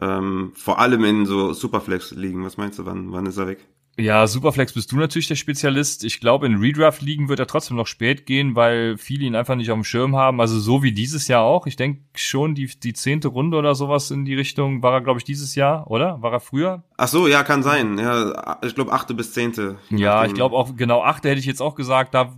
Ähm, 0.00 0.52
vor 0.54 0.80
allem 0.80 1.04
in 1.04 1.26
so 1.26 1.52
Superflex 1.52 2.12
liegen. 2.12 2.44
Was 2.44 2.56
meinst 2.56 2.78
du, 2.78 2.86
wann, 2.86 3.12
wann 3.12 3.26
ist 3.26 3.36
er 3.36 3.46
weg? 3.46 3.66
Ja, 3.96 4.26
Superflex 4.26 4.72
bist 4.72 4.90
du 4.90 4.96
natürlich 4.96 5.28
der 5.28 5.36
Spezialist. 5.36 6.04
Ich 6.04 6.18
glaube, 6.18 6.46
in 6.46 6.56
Redraft-Ligen 6.56 7.28
wird 7.28 7.38
er 7.38 7.46
trotzdem 7.46 7.76
noch 7.76 7.86
spät 7.86 8.26
gehen, 8.26 8.56
weil 8.56 8.98
viele 8.98 9.24
ihn 9.24 9.36
einfach 9.36 9.54
nicht 9.54 9.70
auf 9.70 9.76
dem 9.76 9.84
Schirm 9.84 10.16
haben. 10.16 10.40
Also 10.40 10.58
so 10.58 10.82
wie 10.82 10.92
dieses 10.92 11.28
Jahr 11.28 11.42
auch. 11.42 11.66
Ich 11.66 11.76
denke 11.76 12.02
schon, 12.16 12.54
die, 12.54 12.66
die 12.66 12.92
zehnte 12.92 13.28
Runde 13.28 13.56
oder 13.56 13.74
sowas 13.74 14.10
in 14.10 14.24
die 14.24 14.34
Richtung 14.34 14.82
war 14.82 14.94
er, 14.94 15.00
glaube 15.00 15.18
ich, 15.18 15.24
dieses 15.24 15.54
Jahr, 15.54 15.88
oder? 15.90 16.20
War 16.22 16.32
er 16.32 16.40
früher? 16.40 16.82
Ach 16.96 17.08
so, 17.08 17.28
ja, 17.28 17.44
kann 17.44 17.62
sein. 17.62 17.98
Ja, 17.98 18.58
ich 18.64 18.74
glaube 18.74 18.92
achte 18.92 19.14
bis 19.14 19.32
zehnte. 19.32 19.78
Ja, 19.90 20.24
ich 20.24 20.34
glaube 20.34 20.56
auch, 20.56 20.74
genau 20.76 21.02
achte 21.02 21.28
hätte 21.28 21.40
ich 21.40 21.46
jetzt 21.46 21.62
auch 21.62 21.76
gesagt. 21.76 22.14
Da 22.14 22.34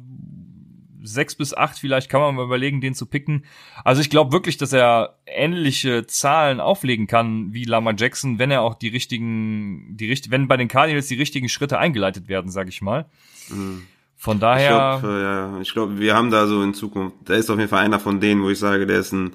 sechs 1.07 1.35
bis 1.35 1.55
acht 1.55 1.79
vielleicht 1.79 2.11
kann 2.11 2.21
man 2.21 2.35
mal 2.35 2.45
überlegen, 2.45 2.81
den 2.81 2.95
zu 2.95 3.07
picken. 3.07 3.45
Also 3.85 4.01
ich 4.01 4.11
glaube 4.11 4.33
wirklich, 4.33 4.57
dass 4.57 4.73
er 4.73 5.19
ähnliche 5.27 6.07
Zahlen 6.07 6.61
auflegen 6.61 7.07
kann 7.07 7.53
wie 7.53 7.65
Lama 7.65 7.93
Jackson, 7.97 8.39
wenn 8.39 8.51
er 8.51 8.63
auch 8.63 8.75
die 8.75 8.89
richtigen, 8.89 9.97
die 9.97 10.09
richtig, 10.09 10.31
wenn 10.31 10.49
bei 10.49 10.57
den 10.57 10.69
Cardinals 10.69 11.07
die 11.09 11.15
richtigen 11.15 11.49
Schritte 11.49 11.79
eingeleitet 11.79 12.29
werden, 12.29 12.51
sag 12.51 12.69
ich 12.69 12.83
mal. 12.83 13.07
Mhm. 13.49 13.87
Von 14.17 14.41
daher. 14.41 14.95
Ich 14.97 15.01
glaube, 15.01 15.21
ja, 15.21 15.61
ich 15.61 15.73
glaube, 15.73 15.99
wir 15.99 16.15
haben 16.15 16.31
da 16.31 16.47
so 16.47 16.63
in 16.63 16.75
Zukunft, 16.75 17.17
da 17.25 17.35
ist 17.35 17.51
auf 17.51 17.59
jeden 17.59 17.69
Fall 17.69 17.85
einer 17.85 18.01
von 18.01 18.19
denen, 18.19 18.43
wo 18.43 18.51
ich 18.51 18.59
sage, 18.59 18.87
der 18.87 18.99
ist 18.99 19.13
ein 19.13 19.33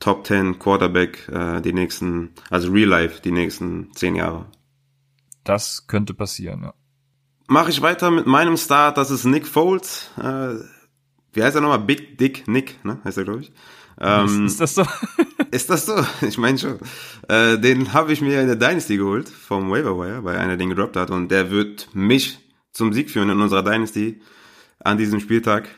Top 0.00 0.26
10 0.26 0.58
Quarterback 0.58 1.28
äh, 1.28 1.60
die 1.60 1.72
nächsten, 1.72 2.30
also 2.50 2.72
Real 2.72 2.88
Life, 2.88 3.20
die 3.22 3.30
nächsten 3.30 3.92
zehn 3.94 4.16
Jahre. 4.16 4.46
Das 5.44 5.86
könnte 5.86 6.14
passieren, 6.14 6.62
ja. 6.62 6.74
Mache 7.46 7.70
ich 7.70 7.82
weiter 7.82 8.10
mit 8.10 8.26
meinem 8.26 8.56
Start, 8.56 8.96
das 8.96 9.10
ist 9.10 9.24
Nick 9.24 9.46
Foles. 9.46 10.10
Äh, 10.16 10.54
wie 11.32 11.42
heißt 11.42 11.54
er 11.54 11.60
nochmal? 11.60 11.80
Big 11.80 12.18
Dick 12.18 12.46
Nick, 12.48 12.84
ne? 12.84 13.00
Heißt 13.04 13.18
er, 13.18 13.24
glaube 13.24 13.40
ich. 13.40 13.52
Ähm, 14.00 14.46
ist, 14.46 14.52
ist, 14.52 14.60
das 14.60 14.74
so? 14.74 14.84
ist 15.50 15.70
das 15.70 15.86
so? 15.86 15.94
Ich 16.26 16.38
meine 16.38 16.58
schon. 16.58 16.78
Äh, 17.28 17.58
den 17.58 17.92
habe 17.92 18.12
ich 18.12 18.20
mir 18.20 18.40
in 18.40 18.46
der 18.46 18.56
Dynasty 18.56 18.96
geholt, 18.96 19.28
vom 19.28 19.70
Waiver 19.70 19.96
Wire, 19.98 20.24
weil 20.24 20.36
einer 20.36 20.56
den 20.56 20.70
gedroppt 20.70 20.96
hat. 20.96 21.10
Und 21.10 21.30
der 21.30 21.50
wird 21.50 21.88
mich 21.94 22.38
zum 22.72 22.92
Sieg 22.92 23.10
führen 23.10 23.30
in 23.30 23.40
unserer 23.40 23.62
Dynasty 23.62 24.20
an 24.80 24.98
diesem 24.98 25.20
Spieltag 25.20 25.68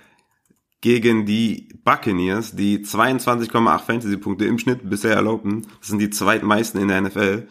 gegen 0.80 1.24
die 1.24 1.68
Buccaneers, 1.82 2.54
die 2.56 2.80
22,8 2.80 3.78
Fantasy-Punkte 3.80 4.44
im 4.44 4.58
Schnitt 4.58 4.88
bisher 4.88 5.14
erlaubten. 5.14 5.66
Das 5.80 5.88
sind 5.88 5.98
die 5.98 6.10
zweitmeisten 6.10 6.80
in 6.80 6.88
der 6.88 7.00
NFL. 7.00 7.48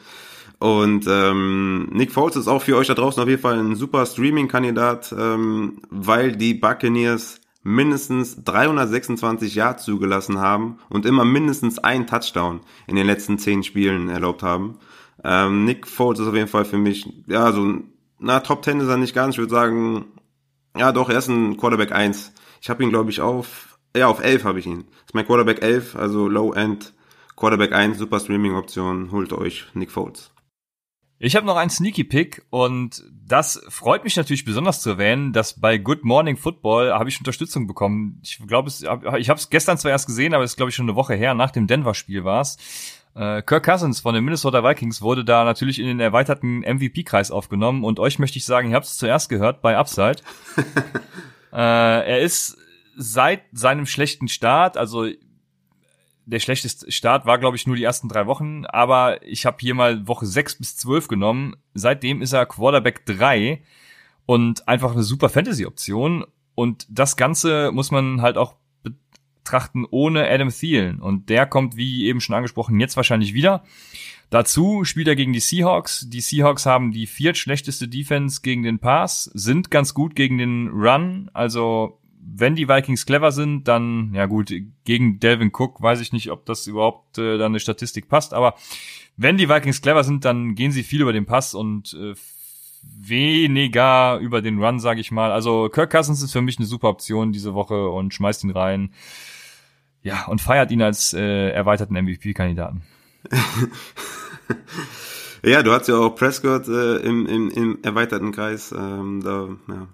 Und 0.60 1.06
ähm, 1.10 1.90
Nick 1.92 2.12
Foles 2.12 2.36
ist 2.36 2.48
auch 2.48 2.62
für 2.62 2.78
euch 2.78 2.88
da 2.88 2.94
draußen 2.94 3.22
auf 3.22 3.28
jeden 3.28 3.42
Fall 3.42 3.60
ein 3.60 3.76
super 3.76 4.06
Streaming-Kandidat, 4.06 5.14
ähm, 5.18 5.82
weil 5.90 6.36
die 6.36 6.54
Buccaneers 6.54 7.42
mindestens 7.64 8.44
326 8.44 9.56
Yards 9.56 9.86
zugelassen 9.86 10.40
haben 10.40 10.80
und 10.90 11.06
immer 11.06 11.26
mindestens 11.26 11.80
einen 11.80 12.08
Touchdown 12.08 12.62
in 12.88 12.96
den 12.96 13.08
letzten 13.08 13.40
zehn 13.40 13.64
Spielen 13.64 14.10
erlaubt 14.10 14.44
haben. 14.44 14.80
Ähm, 15.24 15.66
Nick 15.66 15.88
Foles 15.88 16.20
ist 16.20 16.28
auf 16.28 16.36
jeden 16.36 16.50
Fall 16.50 16.66
für 16.66 16.78
mich, 16.78 17.08
ja, 17.28 17.52
so, 17.52 17.80
na, 18.20 18.42
Top 18.42 18.64
10 18.64 18.82
ist 18.82 18.88
er 18.88 18.98
nicht 18.98 19.16
ganz. 19.16 19.36
Ich 19.36 19.40
würde 19.40 19.54
sagen, 19.54 20.06
ja, 20.78 20.92
doch, 20.92 21.10
er 21.10 21.18
ist 21.18 21.30
ein 21.30 21.58
Quarterback 21.58 21.92
1. 21.92 22.34
Ich 22.62 22.70
habe 22.70 22.84
ihn, 22.84 22.90
glaube 22.90 23.10
ich, 23.10 23.22
auf, 23.22 23.80
ja, 23.96 24.08
auf 24.08 24.24
11 24.24 24.44
habe 24.44 24.60
ich 24.60 24.66
ihn. 24.66 24.86
Das 24.90 25.08
ist 25.08 25.14
mein 25.14 25.26
Quarterback 25.26 25.62
11, 25.62 25.96
also 25.96 26.28
Low-End 26.28 26.94
Quarterback 27.36 27.74
1, 27.74 27.98
super 27.98 28.20
Streaming-Option. 28.20 29.12
Holt 29.12 29.34
euch 29.34 29.66
Nick 29.74 29.92
Foles. 29.92 30.33
Ich 31.26 31.38
habe 31.38 31.46
noch 31.46 31.56
einen 31.56 31.70
Sneaky 31.70 32.04
Pick 32.04 32.46
und 32.50 33.02
das 33.26 33.64
freut 33.70 34.04
mich 34.04 34.18
natürlich 34.18 34.44
besonders 34.44 34.82
zu 34.82 34.90
erwähnen, 34.90 35.32
dass 35.32 35.58
bei 35.58 35.78
Good 35.78 36.04
Morning 36.04 36.36
Football 36.36 36.92
habe 36.92 37.08
ich 37.08 37.18
Unterstützung 37.18 37.66
bekommen. 37.66 38.20
Ich 38.24 38.46
glaube, 38.46 38.70
ich 38.70 39.30
habe 39.30 39.40
es 39.40 39.50
gestern 39.50 39.78
zwar 39.78 39.92
erst 39.92 40.08
gesehen, 40.08 40.34
aber 40.34 40.44
es 40.44 40.52
ist 40.52 40.58
glaube 40.58 40.72
ich 40.72 40.76
schon 40.76 40.84
eine 40.90 40.98
Woche 40.98 41.14
her. 41.14 41.34
Nach 41.34 41.52
dem 41.52 41.66
Denver-Spiel 41.66 42.26
war 42.26 42.42
es. 42.42 42.58
Äh, 43.16 43.42
Kirk 43.42 43.64
Cousins 43.64 44.02
von 44.02 44.14
den 44.14 44.26
Minnesota 44.26 44.66
Vikings 44.66 45.02
wurde 45.02 45.24
da 45.24 45.46
natürlich 45.46 45.80
in 45.80 45.88
den 45.88 46.02
erweiterten 46.02 46.60
MVP-Kreis 46.60 47.32
aufgenommen 47.32 47.86
und 47.86 48.02
euch 48.02 48.20
möchte 48.20 48.38
ich 48.38 48.44
sagen, 48.44 48.72
ihr 48.72 48.76
habt 48.76 48.88
es 48.88 48.98
zuerst 48.98 49.30
gehört 49.30 49.62
bei 49.62 49.78
Upside. 49.78 50.18
äh, 51.54 51.56
er 51.56 52.20
ist 52.20 52.58
seit 52.98 53.44
seinem 53.54 53.86
schlechten 53.86 54.28
Start, 54.28 54.76
also 54.76 55.08
der 56.26 56.40
schlechteste 56.40 56.92
Start 56.92 57.26
war, 57.26 57.38
glaube 57.38 57.58
ich, 57.58 57.68
nur 57.68 57.76
die 57.76 57.84
ersten 57.84 58.08
drei 58.08 58.28
Wochen, 58.28 58.66
aber 58.66 59.26
ich 59.26 59.46
habe 59.46 59.58
hier 59.60 59.76
mal 59.76 60.08
Woche 60.08 60.26
sechs 60.26 60.56
bis 60.56 60.76
zwölf 60.78 61.08
genommen. 61.08 61.56
Seitdem 61.74 62.22
ist 62.22 62.34
er 62.34 62.46
Quarterback 62.46 63.06
drei 63.06 63.62
und 64.26 64.68
einfach 64.68 64.94
eine 64.94 65.04
super 65.04 65.30
Fantasy-Option. 65.30 66.26
Und 66.56 66.86
das 66.90 67.18
Ganze 67.18 67.72
muss 67.72 67.92
man 67.92 68.22
halt 68.22 68.38
auch 68.38 68.56
betrachten 68.84 69.86
ohne 69.90 70.30
Adam 70.30 70.50
Thielen. 70.50 71.00
Und 71.00 71.30
der 71.30 71.46
kommt, 71.46 71.76
wie 71.76 72.06
eben 72.06 72.22
schon 72.22 72.36
angesprochen, 72.36 72.80
jetzt 72.80 72.96
wahrscheinlich 72.96 73.34
wieder. 73.34 73.64
Dazu 74.30 74.84
spielt 74.84 75.08
er 75.08 75.16
gegen 75.16 75.34
die 75.34 75.40
Seahawks. 75.40 76.08
Die 76.10 76.22
Seahawks 76.22 76.66
haben 76.66 76.92
die 76.92 77.06
viertschlechteste 77.06 77.88
Defense 77.88 78.42
gegen 78.42 78.64
den 78.64 78.80
Pass, 78.80 79.26
sind 79.34 79.70
ganz 79.70 79.94
gut 79.94 80.16
gegen 80.16 80.38
den 80.38 80.70
Run. 80.70 81.30
Also 81.34 82.00
wenn 82.26 82.56
die 82.56 82.68
Vikings 82.68 83.06
clever 83.06 83.32
sind, 83.32 83.68
dann, 83.68 84.14
ja 84.14 84.26
gut, 84.26 84.54
gegen 84.86 85.20
Delvin 85.20 85.52
Cook 85.54 85.82
weiß 85.82 86.00
ich 86.02 86.14
nicht, 86.14 86.32
ob 86.32 86.46
das 86.46 86.68
überhaupt 86.68 87.18
äh, 87.18 87.38
dann 87.38 87.52
eine 87.52 87.60
Statistik 87.60 88.08
passt, 88.08 88.34
aber 88.34 88.56
wenn 89.18 89.38
die 89.38 89.50
Vikings 89.50 89.82
clever 89.82 90.04
sind, 90.04 90.26
dann 90.26 90.56
gehen 90.56 90.72
sie 90.72 90.84
viel 90.84 91.02
über 91.02 91.14
den 91.14 91.26
Pass 91.26 91.54
und 91.54 91.94
äh, 91.94 92.16
weniger 92.82 94.18
über 94.20 94.42
den 94.42 94.62
Run, 94.62 94.80
sage 94.80 95.02
ich 95.02 95.12
mal. 95.12 95.32
Also 95.32 95.70
Kirk 95.70 95.92
Cousins 95.92 96.22
ist 96.22 96.34
für 96.34 96.42
mich 96.42 96.58
eine 96.58 96.66
super 96.66 96.90
Option 96.90 97.32
diese 97.32 97.54
Woche 97.54 97.90
und 97.90 98.14
schmeißt 98.14 98.44
ihn 98.44 98.52
rein. 98.52 98.94
Ja, 100.02 100.26
und 100.26 100.42
feiert 100.42 100.72
ihn 100.72 100.82
als 100.82 101.14
äh, 101.14 101.50
erweiterten 101.50 101.96
MVP-Kandidaten. 101.96 102.82
ja, 105.44 105.64
du 105.64 105.72
hast 105.72 105.88
ja 105.88 105.96
auch 105.96 106.10
Prescott 106.16 106.68
äh, 106.68 106.98
im, 106.98 107.26
im, 107.26 107.50
im 107.52 107.80
erweiterten 107.84 108.34
Kreis. 108.34 108.74
Ähm, 108.78 109.22
da, 109.24 109.50
ja 109.70 109.88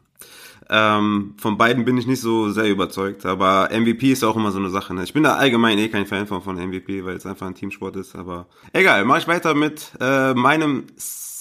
ähm, 0.69 1.33
von 1.38 1.57
beiden 1.57 1.85
bin 1.85 1.97
ich 1.97 2.07
nicht 2.07 2.21
so 2.21 2.51
sehr 2.51 2.69
überzeugt, 2.69 3.25
aber 3.25 3.69
MVP 3.71 4.11
ist 4.11 4.23
auch 4.23 4.35
immer 4.35 4.51
so 4.51 4.59
eine 4.59 4.69
Sache. 4.69 4.93
Ne? 4.93 5.03
Ich 5.03 5.13
bin 5.13 5.23
da 5.23 5.35
allgemein 5.35 5.77
eh 5.79 5.89
kein 5.89 6.05
Fan 6.05 6.27
von, 6.27 6.41
von 6.41 6.55
MVP, 6.55 7.05
weil 7.05 7.15
es 7.15 7.25
einfach 7.25 7.47
ein 7.47 7.55
Teamsport 7.55 7.95
ist, 7.95 8.15
aber 8.15 8.47
egal, 8.73 9.05
mach 9.05 9.17
ich 9.17 9.27
weiter 9.27 9.53
mit 9.53 9.91
äh, 9.99 10.33
meinem 10.33 10.85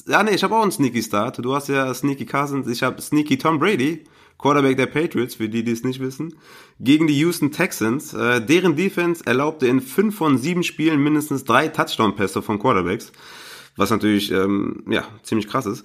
ja, 0.09 0.23
nee, 0.23 0.31
ich 0.31 0.43
habe 0.43 0.57
auch 0.57 0.63
einen 0.63 0.73
Sneaky 0.73 1.03
Start. 1.03 1.39
Du 1.45 1.55
hast 1.55 1.69
ja 1.69 1.93
Sneaky 1.93 2.25
Cousins, 2.25 2.67
ich 2.67 2.83
habe 2.83 3.01
Sneaky 3.01 3.37
Tom 3.37 3.59
Brady, 3.59 4.05
Quarterback 4.39 4.77
der 4.77 4.87
Patriots, 4.87 5.35
für 5.35 5.49
die, 5.49 5.63
die 5.63 5.73
es 5.73 5.85
nicht 5.85 6.01
wissen, 6.01 6.37
gegen 6.81 7.07
die 7.07 7.19
Houston 7.19 7.53
Texans. 7.53 8.15
Äh, 8.15 8.41
deren 8.41 8.75
Defense 8.75 9.25
erlaubte 9.27 9.67
in 9.67 9.81
fünf 9.81 10.17
von 10.17 10.39
sieben 10.39 10.63
Spielen 10.63 11.03
mindestens 11.03 11.45
drei 11.45 11.69
Touchdown-Pässe 11.69 12.41
von 12.41 12.59
Quarterbacks, 12.59 13.13
was 13.77 13.91
natürlich 13.91 14.31
ähm, 14.33 14.85
ja 14.89 15.05
ziemlich 15.23 15.49
krass 15.49 15.67
ist. 15.67 15.85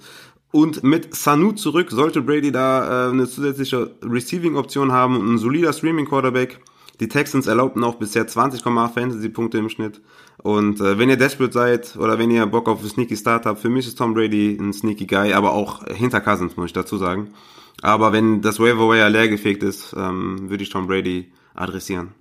Und 0.54 0.84
mit 0.84 1.16
Sanu 1.16 1.50
zurück 1.50 1.90
sollte 1.90 2.22
Brady 2.22 2.52
da 2.52 3.08
äh, 3.08 3.10
eine 3.10 3.26
zusätzliche 3.26 3.90
Receiving-Option 4.04 4.92
haben 4.92 5.16
und 5.18 5.34
ein 5.34 5.38
solider 5.38 5.72
Streaming-Quarterback. 5.72 6.60
Die 7.00 7.08
Texans 7.08 7.48
erlaubten 7.48 7.82
auch 7.82 7.96
bisher 7.96 8.28
20,8 8.28 8.94
Fantasy-Punkte 8.94 9.58
im 9.58 9.68
Schnitt. 9.68 10.00
Und 10.44 10.80
äh, 10.80 10.96
wenn 10.96 11.08
ihr 11.08 11.16
desperate 11.16 11.52
seid 11.52 11.96
oder 11.96 12.20
wenn 12.20 12.30
ihr 12.30 12.46
Bock 12.46 12.68
auf 12.68 12.78
einen 12.78 12.88
Sneaky 12.88 13.16
Start 13.16 13.46
habt, 13.46 13.58
für 13.58 13.68
mich 13.68 13.88
ist 13.88 13.98
Tom 13.98 14.14
Brady 14.14 14.56
ein 14.56 14.72
Sneaky 14.72 15.06
Guy, 15.06 15.32
aber 15.32 15.54
auch 15.54 15.84
hinter 15.88 16.20
Cousins, 16.20 16.56
muss 16.56 16.66
ich 16.66 16.72
dazu 16.72 16.98
sagen. 16.98 17.34
Aber 17.82 18.12
wenn 18.12 18.40
das 18.40 18.60
Waiver 18.60 18.88
Wire 18.88 19.08
leergefegt 19.08 19.64
ist, 19.64 19.92
ähm, 19.98 20.50
würde 20.50 20.62
ich 20.62 20.70
Tom 20.70 20.86
Brady 20.86 21.32
adressieren. 21.54 22.14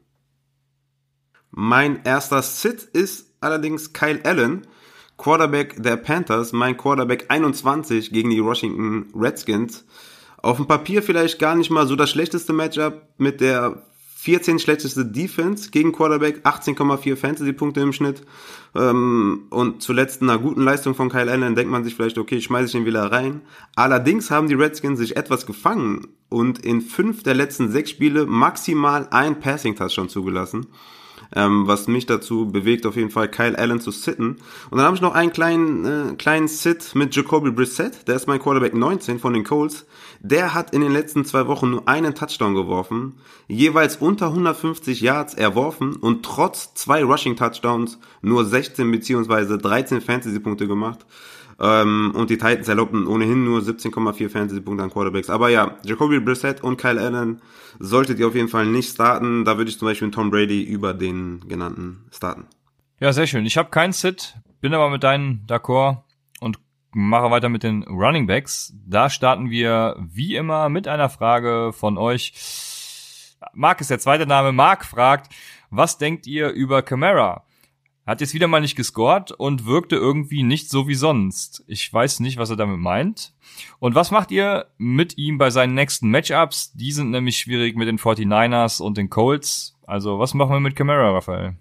Mein 1.52 2.04
erster 2.04 2.42
Sit 2.42 2.82
ist 2.82 3.36
allerdings 3.42 3.94
Kyle 3.94 4.22
Allen. 4.24 4.66
Quarterback 5.18 5.82
der 5.82 5.98
Panthers, 5.98 6.54
mein 6.54 6.78
Quarterback 6.78 7.26
21 7.30 8.12
gegen 8.12 8.30
die 8.30 8.44
Washington 8.44 9.08
Redskins. 9.16 9.86
Auf 10.38 10.58
dem 10.58 10.68
Papier 10.68 11.02
vielleicht 11.02 11.40
gar 11.40 11.56
nicht 11.56 11.70
mal 11.70 11.88
so 11.88 11.96
das 11.96 12.10
schlechteste 12.10 12.52
Matchup 12.52 13.08
mit 13.18 13.40
der 13.40 13.84
14 14.24 14.60
schlechteste 14.60 15.06
Defense 15.06 15.70
gegen 15.70 15.92
Quarterback, 15.92 16.46
18,4 16.46 17.18
Fantasy-Punkte 17.18 17.82
im 17.82 17.92
Schnitt. 17.92 18.22
Ähm, 18.74 19.48
und 19.50 19.84
zuletzt 19.84 20.22
einer 20.22 20.38
guten 20.38 20.62
Leistung 20.62 20.96
von 20.96 21.10
Kyle 21.10 21.30
Allen 21.30 21.56
denkt 21.56 21.70
man 21.70 21.84
sich 21.84 21.94
vielleicht, 21.94 22.18
okay, 22.18 22.40
schmeiße 22.40 22.70
ich 22.70 22.76
ihn 22.76 22.86
wieder 22.86 23.12
rein. 23.12 23.42
Allerdings 23.76 24.32
haben 24.32 24.48
die 24.48 24.54
Redskins 24.54 25.00
sich 25.00 25.18
etwas 25.18 25.46
gefangen 25.46 26.08
und 26.30 26.60
in 26.60 26.80
fünf 26.80 27.24
der 27.24 27.34
letzten 27.34 27.70
sechs 27.70 27.90
Spiele 27.90 28.26
maximal 28.26 29.10
ein 29.12 29.42
Passing-Touchdown 29.42 30.08
zugelassen. 30.08 30.68
Ähm, 31.36 31.68
was 31.68 31.88
mich 31.88 32.06
dazu 32.06 32.48
bewegt, 32.48 32.86
auf 32.86 32.96
jeden 32.96 33.10
Fall 33.10 33.30
Kyle 33.30 33.58
Allen 33.58 33.80
zu 33.80 33.92
sitten. 33.92 34.38
Und 34.70 34.78
dann 34.78 34.86
habe 34.86 34.96
ich 34.96 35.02
noch 35.02 35.14
einen 35.14 35.32
kleinen, 35.32 35.86
äh, 35.86 36.16
kleinen 36.16 36.48
Sit 36.48 36.96
mit 36.96 37.16
Jacoby 37.16 37.52
Brissett, 37.52 38.08
der 38.08 38.16
ist 38.16 38.28
mein 38.28 38.40
Quarterback 38.40 38.74
19 38.74 39.20
von 39.20 39.34
den 39.34 39.44
Colts. 39.44 39.86
Der 40.20 40.54
hat 40.54 40.74
in 40.74 40.82
den 40.82 40.94
letzten 40.94 41.26
zwei 41.26 41.48
Wochen 41.48 41.70
nur 41.70 41.88
einen 41.88 42.16
Touchdown 42.16 42.56
geworfen, 42.56 43.16
jeweils 43.48 43.98
unter 43.98 44.28
150 44.28 45.02
Yards 45.02 45.34
erworfen 45.34 45.96
und 45.96 46.24
trotz 46.24 46.74
zwei 46.76 47.04
Rushing 47.04 47.36
Touchdowns 47.36 48.00
nur 48.22 48.46
16 48.46 48.90
beziehungsweise 48.90 49.58
13 49.58 50.02
Fantasy-Punkte 50.02 50.68
gemacht. 50.68 51.06
Ähm, 51.60 52.14
und 52.16 52.30
die 52.30 52.38
Titans 52.38 52.68
erlaubten 52.68 53.08
ohnehin 53.08 53.44
nur 53.44 53.60
17,4 53.60 54.30
Fantasy-Punkte 54.30 54.84
an 54.84 54.90
Quarterbacks. 54.90 55.30
Aber 55.30 55.50
ja, 55.50 55.78
Jacoby 55.84 56.20
Brissett 56.20 56.64
und 56.64 56.78
Kyle 56.78 57.00
Allen 57.00 57.42
solltet 57.80 58.20
ihr 58.20 58.28
auf 58.28 58.36
jeden 58.36 58.50
Fall 58.50 58.66
nicht 58.66 58.92
starten. 58.92 59.46
Da 59.46 59.58
würde 59.58 59.70
ich 59.70 59.80
zum 59.80 59.88
Beispiel 59.88 60.12
Tom 60.12 60.32
Brady 60.32 60.64
über 60.64 60.94
den 60.94 61.42
genannten 61.48 62.06
starten. 62.12 62.46
Ja, 63.00 63.14
sehr 63.14 63.28
schön. 63.28 63.46
Ich 63.46 63.58
habe 63.58 63.70
keinen 63.70 63.94
Sit, 63.94 64.36
bin 64.62 64.74
aber 64.74 64.90
mit 64.90 65.04
deinen 65.04 65.46
d'accord 65.48 66.04
und 66.40 66.60
mache 66.92 67.32
weiter 67.32 67.50
mit 67.50 67.64
den 67.64 67.84
Running 67.84 68.28
Backs. 68.28 68.74
Da 68.86 69.10
starten 69.10 69.50
wir 69.50 69.96
wie 70.00 70.36
immer 70.36 70.70
mit 70.70 70.88
einer 70.88 71.10
Frage 71.10 71.72
von 71.74 71.98
euch. 71.98 72.34
Mark 73.54 73.82
ist 73.82 73.90
der 73.90 74.00
zweite 74.00 74.26
Name. 74.26 74.52
Mark 74.52 74.86
fragt, 74.86 75.34
was 75.70 75.98
denkt 75.98 76.28
ihr 76.28 76.50
über 76.50 76.82
Camara? 76.82 77.44
Hat 78.06 78.20
jetzt 78.20 78.34
wieder 78.34 78.48
mal 78.48 78.60
nicht 78.60 78.76
gescored 78.76 79.32
und 79.32 79.66
wirkte 79.66 79.96
irgendwie 79.96 80.44
nicht 80.44 80.70
so 80.70 80.88
wie 80.90 80.96
sonst. 80.96 81.64
Ich 81.68 81.92
weiß 81.92 82.20
nicht, 82.20 82.38
was 82.38 82.50
er 82.50 82.58
damit 82.58 82.80
meint. 82.80 83.34
Und 83.80 83.96
was 83.96 84.12
macht 84.12 84.32
ihr 84.32 84.66
mit 84.78 85.18
ihm 85.18 85.38
bei 85.38 85.50
seinen 85.52 85.74
nächsten 85.74 86.12
Matchups? 86.12 86.74
Die 86.74 86.92
sind 86.92 87.12
nämlich 87.12 87.38
schwierig 87.38 87.78
mit 87.78 87.88
den 87.88 88.00
49ers 88.00 88.82
und 88.82 88.98
den 88.98 89.10
Colts. 89.10 89.78
Also, 89.88 90.20
was 90.20 90.34
machen 90.34 90.52
wir 90.52 90.60
mit 90.60 90.76
Camara, 90.76 91.12
Raphael? 91.12 91.56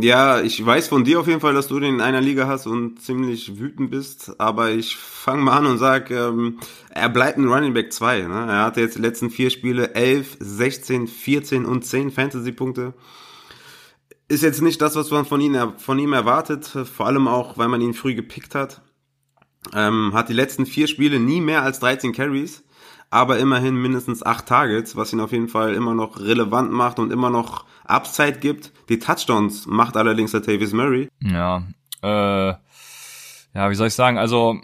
Ja, 0.00 0.40
ich 0.40 0.64
weiß 0.64 0.86
von 0.88 1.02
dir 1.02 1.18
auf 1.18 1.26
jeden 1.26 1.40
Fall, 1.40 1.52
dass 1.52 1.66
du 1.66 1.80
den 1.80 1.96
in 1.96 2.00
einer 2.00 2.20
Liga 2.20 2.46
hast 2.46 2.68
und 2.68 3.02
ziemlich 3.02 3.58
wütend 3.58 3.90
bist, 3.90 4.38
aber 4.38 4.70
ich 4.70 4.96
fange 4.96 5.42
mal 5.42 5.58
an 5.58 5.66
und 5.66 5.78
sag, 5.78 6.08
ähm, 6.12 6.60
er 6.90 7.08
bleibt 7.08 7.36
ein 7.36 7.48
Running 7.48 7.74
Back 7.74 7.92
2. 7.92 8.22
Ne? 8.22 8.46
Er 8.48 8.64
hatte 8.64 8.80
jetzt 8.80 8.96
die 8.96 9.02
letzten 9.02 9.28
vier 9.28 9.50
Spiele 9.50 9.94
11, 9.94 10.36
16, 10.38 11.08
14 11.08 11.64
und 11.64 11.84
10 11.84 12.12
Fantasy-Punkte 12.12 12.94
ist 14.28 14.42
jetzt 14.42 14.62
nicht 14.62 14.80
das, 14.80 14.96
was 14.96 15.10
man 15.10 15.24
von 15.24 15.40
ihm, 15.40 15.74
von 15.78 15.98
ihm 15.98 16.12
erwartet, 16.12 16.66
vor 16.66 17.06
allem 17.06 17.28
auch, 17.28 17.58
weil 17.58 17.68
man 17.68 17.80
ihn 17.80 17.94
früh 17.94 18.14
gepickt 18.14 18.54
hat. 18.54 18.82
Ähm, 19.74 20.12
hat 20.14 20.28
die 20.28 20.34
letzten 20.34 20.66
vier 20.66 20.86
Spiele 20.86 21.18
nie 21.18 21.40
mehr 21.40 21.62
als 21.62 21.80
13 21.80 22.12
Carries, 22.12 22.64
aber 23.10 23.38
immerhin 23.38 23.76
mindestens 23.76 24.24
acht 24.24 24.46
Targets, 24.46 24.96
was 24.96 25.12
ihn 25.12 25.20
auf 25.20 25.32
jeden 25.32 25.48
Fall 25.48 25.74
immer 25.74 25.94
noch 25.94 26.20
relevant 26.20 26.70
macht 26.72 26.98
und 26.98 27.12
immer 27.12 27.30
noch 27.30 27.64
Upside 27.84 28.38
gibt. 28.38 28.72
Die 28.88 28.98
Touchdowns 28.98 29.66
macht 29.66 29.96
allerdings 29.96 30.32
der 30.32 30.42
Tavis 30.42 30.72
Murray. 30.72 31.08
Ja, 31.20 31.62
äh, 32.02 32.54
ja, 33.54 33.70
wie 33.70 33.74
soll 33.74 33.88
ich 33.88 33.94
sagen, 33.94 34.18
also 34.18 34.60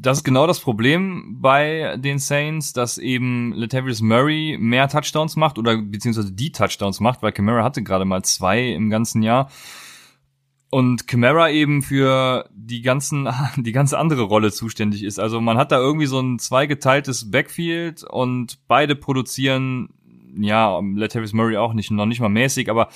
das 0.00 0.18
ist 0.18 0.24
genau 0.24 0.46
das 0.46 0.60
Problem 0.60 1.36
bei 1.40 1.96
den 1.98 2.18
Saints, 2.18 2.72
dass 2.72 2.96
eben 2.96 3.52
Latavius 3.52 4.00
Murray 4.00 4.56
mehr 4.58 4.88
Touchdowns 4.88 5.36
macht 5.36 5.58
oder 5.58 5.76
beziehungsweise 5.76 6.32
die 6.32 6.52
Touchdowns 6.52 7.00
macht, 7.00 7.22
weil 7.22 7.32
Camara 7.32 7.62
hatte 7.62 7.82
gerade 7.82 8.06
mal 8.06 8.22
zwei 8.22 8.68
im 8.68 8.88
ganzen 8.88 9.22
Jahr. 9.22 9.50
Und 10.70 11.06
Camara 11.06 11.50
eben 11.50 11.82
für 11.82 12.48
die 12.54 12.80
ganzen, 12.80 13.28
die 13.56 13.72
ganze 13.72 13.98
andere 13.98 14.22
Rolle 14.22 14.52
zuständig 14.52 15.02
ist. 15.02 15.18
Also 15.20 15.40
man 15.40 15.58
hat 15.58 15.70
da 15.70 15.78
irgendwie 15.78 16.06
so 16.06 16.18
ein 16.20 16.38
zweigeteiltes 16.38 17.30
Backfield 17.30 18.02
und 18.04 18.58
beide 18.68 18.96
produzieren, 18.96 19.90
ja, 20.38 20.80
Latavius 20.94 21.34
Murray 21.34 21.58
auch 21.58 21.74
nicht, 21.74 21.90
noch 21.90 22.06
nicht 22.06 22.20
mal 22.20 22.28
mäßig, 22.30 22.70
aber 22.70 22.88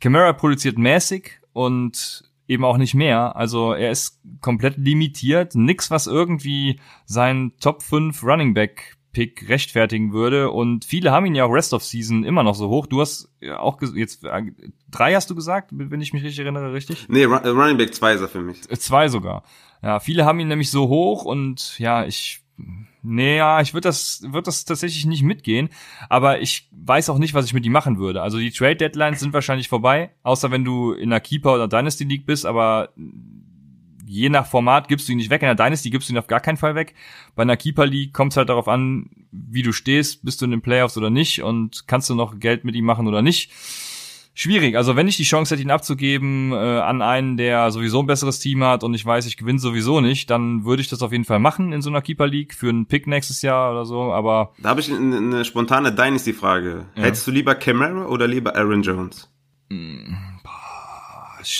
Camara 0.00 0.32
produziert 0.32 0.78
mäßig 0.78 1.40
und 1.52 2.31
eben 2.52 2.64
auch 2.64 2.76
nicht 2.76 2.94
mehr. 2.94 3.36
Also 3.36 3.72
er 3.72 3.90
ist 3.90 4.20
komplett 4.40 4.76
limitiert. 4.76 5.54
Nix, 5.54 5.90
was 5.90 6.06
irgendwie 6.06 6.80
seinen 7.06 7.56
Top 7.58 7.82
5 7.82 8.22
Running 8.22 8.54
Back 8.54 8.96
Pick 9.12 9.48
rechtfertigen 9.48 10.12
würde. 10.12 10.50
Und 10.50 10.84
viele 10.84 11.12
haben 11.12 11.26
ihn 11.26 11.34
ja 11.34 11.44
auch 11.44 11.52
Rest 11.52 11.74
of 11.74 11.84
Season 11.84 12.24
immer 12.24 12.42
noch 12.42 12.54
so 12.54 12.68
hoch. 12.68 12.86
Du 12.86 13.00
hast 13.00 13.30
ja 13.40 13.58
auch 13.58 13.80
jetzt 13.94 14.24
äh, 14.24 14.42
drei 14.90 15.14
hast 15.14 15.28
du 15.28 15.34
gesagt, 15.34 15.70
wenn 15.72 16.00
ich 16.00 16.12
mich 16.12 16.22
richtig 16.22 16.40
erinnere, 16.40 16.72
richtig? 16.72 17.06
Nee, 17.08 17.24
Running 17.24 17.76
Back 17.76 17.94
2 17.94 18.14
ist 18.14 18.20
er 18.22 18.28
für 18.28 18.40
mich. 18.40 18.70
Äh, 18.70 18.78
zwei 18.78 19.08
sogar. 19.08 19.44
Ja, 19.82 20.00
viele 20.00 20.24
haben 20.24 20.40
ihn 20.40 20.48
nämlich 20.48 20.70
so 20.70 20.88
hoch 20.88 21.24
und 21.24 21.78
ja, 21.78 22.04
ich 22.06 22.42
Nee, 23.04 23.36
ja, 23.38 23.60
ich 23.60 23.74
würde 23.74 23.88
das, 23.88 24.22
würd 24.24 24.46
das 24.46 24.64
tatsächlich 24.64 25.06
nicht 25.06 25.24
mitgehen, 25.24 25.70
aber 26.08 26.40
ich 26.40 26.68
weiß 26.70 27.10
auch 27.10 27.18
nicht, 27.18 27.34
was 27.34 27.46
ich 27.46 27.52
mit 27.52 27.66
ihm 27.66 27.72
machen 27.72 27.98
würde. 27.98 28.22
Also 28.22 28.38
die 28.38 28.52
Trade 28.52 28.76
Deadlines 28.76 29.18
sind 29.18 29.32
wahrscheinlich 29.32 29.68
vorbei, 29.68 30.10
außer 30.22 30.52
wenn 30.52 30.64
du 30.64 30.92
in 30.92 31.10
der 31.10 31.20
Keeper 31.20 31.54
oder 31.54 31.66
Dynasty 31.66 32.04
League 32.04 32.26
bist, 32.26 32.46
aber 32.46 32.90
je 34.06 34.28
nach 34.28 34.46
Format 34.46 34.86
gibst 34.86 35.08
du 35.08 35.12
ihn 35.12 35.18
nicht 35.18 35.30
weg. 35.30 35.42
In 35.42 35.46
der 35.46 35.54
Dynasty 35.56 35.90
gibst 35.90 36.08
du 36.08 36.12
ihn 36.12 36.18
auf 36.18 36.28
gar 36.28 36.40
keinen 36.40 36.58
Fall 36.58 36.74
weg. 36.76 36.94
Bei 37.34 37.42
einer 37.42 37.56
Keeper 37.56 37.86
League 37.86 38.12
kommt 38.12 38.32
es 38.32 38.36
halt 38.36 38.50
darauf 38.50 38.68
an, 38.68 39.10
wie 39.32 39.62
du 39.62 39.72
stehst, 39.72 40.24
bist 40.24 40.40
du 40.40 40.44
in 40.44 40.50
den 40.52 40.62
Playoffs 40.62 40.96
oder 40.96 41.10
nicht 41.10 41.42
und 41.42 41.88
kannst 41.88 42.08
du 42.08 42.14
noch 42.14 42.38
Geld 42.38 42.64
mit 42.64 42.76
ihm 42.76 42.84
machen 42.84 43.08
oder 43.08 43.22
nicht 43.22 43.50
schwierig. 44.34 44.76
Also 44.76 44.96
wenn 44.96 45.08
ich 45.08 45.16
die 45.16 45.24
Chance 45.24 45.54
hätte, 45.54 45.62
ihn 45.62 45.70
abzugeben 45.70 46.52
äh, 46.52 46.56
an 46.56 47.02
einen, 47.02 47.36
der 47.36 47.70
sowieso 47.70 48.00
ein 48.00 48.06
besseres 48.06 48.38
Team 48.38 48.64
hat 48.64 48.84
und 48.84 48.94
ich 48.94 49.04
weiß, 49.04 49.26
ich 49.26 49.36
gewinne 49.36 49.58
sowieso 49.58 50.00
nicht, 50.00 50.30
dann 50.30 50.64
würde 50.64 50.82
ich 50.82 50.88
das 50.88 51.02
auf 51.02 51.12
jeden 51.12 51.24
Fall 51.24 51.38
machen 51.38 51.72
in 51.72 51.82
so 51.82 51.90
einer 51.90 52.02
Keeper 52.02 52.26
League 52.26 52.54
für 52.54 52.68
einen 52.68 52.86
Pick 52.86 53.06
nächstes 53.06 53.42
Jahr 53.42 53.72
oder 53.72 53.84
so. 53.84 54.12
Aber 54.12 54.52
da 54.58 54.70
habe 54.70 54.80
ich 54.80 54.92
eine, 54.92 55.16
eine 55.16 55.44
spontane 55.44 55.94
Dynasty-Frage. 55.94 56.86
Ja. 56.96 57.02
Hättest 57.02 57.26
du 57.26 57.30
lieber 57.30 57.54
Camara 57.54 58.06
oder 58.06 58.26
lieber 58.26 58.56
Aaron 58.56 58.82
Jones? 58.82 59.28
Hm, 59.70 60.16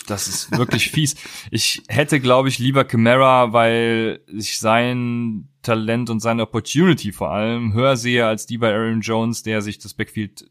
das 0.07 0.29
ist 0.29 0.57
wirklich 0.57 0.91
fies. 0.93 1.17
Ich 1.51 1.83
hätte, 1.89 2.21
glaube 2.21 2.49
ich, 2.49 2.59
lieber 2.59 2.85
Camara, 2.85 3.53
weil 3.53 4.21
ich 4.27 4.59
sein 4.59 5.49
Talent 5.63 6.11
und 6.11 6.21
seine 6.21 6.43
Opportunity 6.43 7.13
vor 7.13 7.31
allem 7.31 7.73
höher 7.73 7.97
sehe 7.97 8.27
als 8.27 8.47
die 8.47 8.59
bei 8.59 8.73
Aaron 8.73 9.01
Jones, 9.01 9.43
der 9.43 9.63
sich 9.63 9.79
das 9.79 9.95
Backfield 9.95 10.51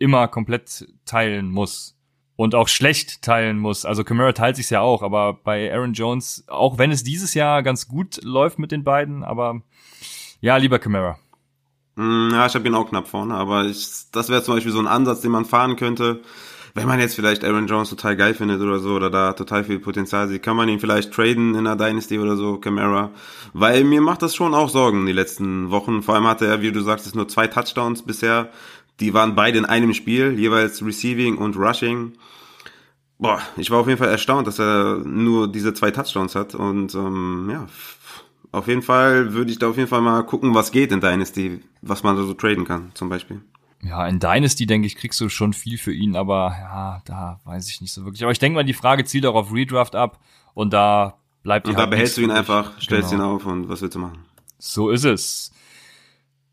immer 0.00 0.26
komplett 0.26 0.88
teilen 1.04 1.50
muss. 1.50 1.96
Und 2.34 2.54
auch 2.54 2.68
schlecht 2.68 3.20
teilen 3.20 3.58
muss. 3.58 3.84
Also 3.84 4.02
Camara 4.02 4.32
teilt 4.32 4.56
sich's 4.56 4.70
ja 4.70 4.80
auch, 4.80 5.02
aber 5.02 5.34
bei 5.34 5.70
Aaron 5.72 5.92
Jones, 5.92 6.44
auch 6.48 6.78
wenn 6.78 6.90
es 6.90 7.04
dieses 7.04 7.34
Jahr 7.34 7.62
ganz 7.62 7.86
gut 7.86 8.18
läuft 8.24 8.58
mit 8.58 8.72
den 8.72 8.82
beiden, 8.82 9.22
aber 9.22 9.60
ja, 10.40 10.56
lieber 10.56 10.78
Camara. 10.78 11.18
Mm, 11.96 12.30
ja, 12.32 12.46
ich 12.46 12.54
habe 12.54 12.66
ihn 12.66 12.74
auch 12.74 12.88
knapp 12.88 13.08
vorne, 13.08 13.34
aber 13.34 13.66
ich, 13.66 14.10
das 14.10 14.30
wäre 14.30 14.42
zum 14.42 14.54
Beispiel 14.54 14.72
so 14.72 14.78
ein 14.78 14.86
Ansatz, 14.86 15.20
den 15.20 15.30
man 15.30 15.44
fahren 15.44 15.76
könnte. 15.76 16.22
Wenn 16.72 16.86
man 16.86 17.00
jetzt 17.00 17.16
vielleicht 17.16 17.44
Aaron 17.44 17.66
Jones 17.66 17.90
total 17.90 18.16
geil 18.16 18.32
findet 18.32 18.60
oder 18.60 18.78
so, 18.78 18.94
oder 18.94 19.10
da 19.10 19.32
total 19.32 19.64
viel 19.64 19.80
Potenzial 19.80 20.28
sieht, 20.28 20.42
kann 20.42 20.56
man 20.56 20.68
ihn 20.68 20.78
vielleicht 20.78 21.12
traden 21.12 21.54
in 21.54 21.66
einer 21.66 21.76
Dynasty 21.76 22.18
oder 22.18 22.36
so, 22.36 22.58
Camara. 22.58 23.10
Weil 23.52 23.84
mir 23.84 24.00
macht 24.00 24.22
das 24.22 24.34
schon 24.34 24.54
auch 24.54 24.68
Sorgen 24.68 25.04
die 25.04 25.12
letzten 25.12 25.70
Wochen. 25.70 26.02
Vor 26.02 26.14
allem 26.14 26.26
hatte 26.26 26.46
er, 26.46 26.62
wie 26.62 26.72
du 26.72 26.80
sagst, 26.80 27.14
nur 27.14 27.28
zwei 27.28 27.48
Touchdowns 27.48 28.02
bisher. 28.02 28.50
Die 29.00 29.14
waren 29.14 29.34
beide 29.34 29.58
in 29.58 29.64
einem 29.64 29.94
Spiel, 29.94 30.38
jeweils 30.38 30.84
Receiving 30.84 31.38
und 31.38 31.56
Rushing. 31.56 32.12
Boah, 33.18 33.40
ich 33.56 33.70
war 33.70 33.80
auf 33.80 33.86
jeden 33.86 33.98
Fall 33.98 34.08
erstaunt, 34.08 34.46
dass 34.46 34.58
er 34.58 34.98
nur 35.04 35.50
diese 35.50 35.74
zwei 35.74 35.90
Touchdowns 35.90 36.34
hat. 36.34 36.54
Und 36.54 36.94
ähm, 36.94 37.48
ja, 37.50 37.66
auf 38.52 38.66
jeden 38.66 38.82
Fall 38.82 39.32
würde 39.32 39.50
ich 39.50 39.58
da 39.58 39.68
auf 39.68 39.76
jeden 39.76 39.88
Fall 39.88 40.00
mal 40.00 40.22
gucken, 40.22 40.54
was 40.54 40.72
geht 40.72 40.92
in 40.92 41.00
Dynasty, 41.00 41.60
was 41.82 42.02
man 42.02 42.16
so 42.16 42.34
traden 42.34 42.64
kann, 42.64 42.90
zum 42.94 43.08
Beispiel. 43.08 43.40
Ja, 43.82 44.06
in 44.06 44.20
Dynasty, 44.20 44.66
denke 44.66 44.86
ich, 44.86 44.96
kriegst 44.96 45.20
du 45.20 45.28
schon 45.28 45.54
viel 45.54 45.78
für 45.78 45.92
ihn, 45.92 46.14
aber 46.14 46.54
ja, 46.58 47.02
da 47.06 47.40
weiß 47.44 47.70
ich 47.70 47.80
nicht 47.80 47.92
so 47.92 48.04
wirklich. 48.04 48.22
Aber 48.22 48.32
ich 48.32 48.38
denke 48.38 48.56
mal, 48.56 48.64
die 48.64 48.74
Frage 48.74 49.04
zielt 49.04 49.24
auch 49.24 49.34
auf 49.34 49.52
Redraft 49.52 49.94
ab 49.94 50.18
und 50.52 50.72
da 50.72 51.14
bleibt 51.42 51.66
die 51.66 51.70
Und 51.70 51.76
halt 51.76 51.86
da 51.86 51.90
behältst 51.90 52.18
du 52.18 52.22
ihn 52.22 52.30
einfach, 52.30 52.78
stellst 52.80 53.10
genau. 53.10 53.24
ihn 53.24 53.36
auf 53.36 53.46
und 53.46 53.68
was 53.70 53.80
willst 53.80 53.94
du 53.94 54.00
machen? 54.00 54.18
So 54.58 54.90
ist 54.90 55.04
es. 55.04 55.52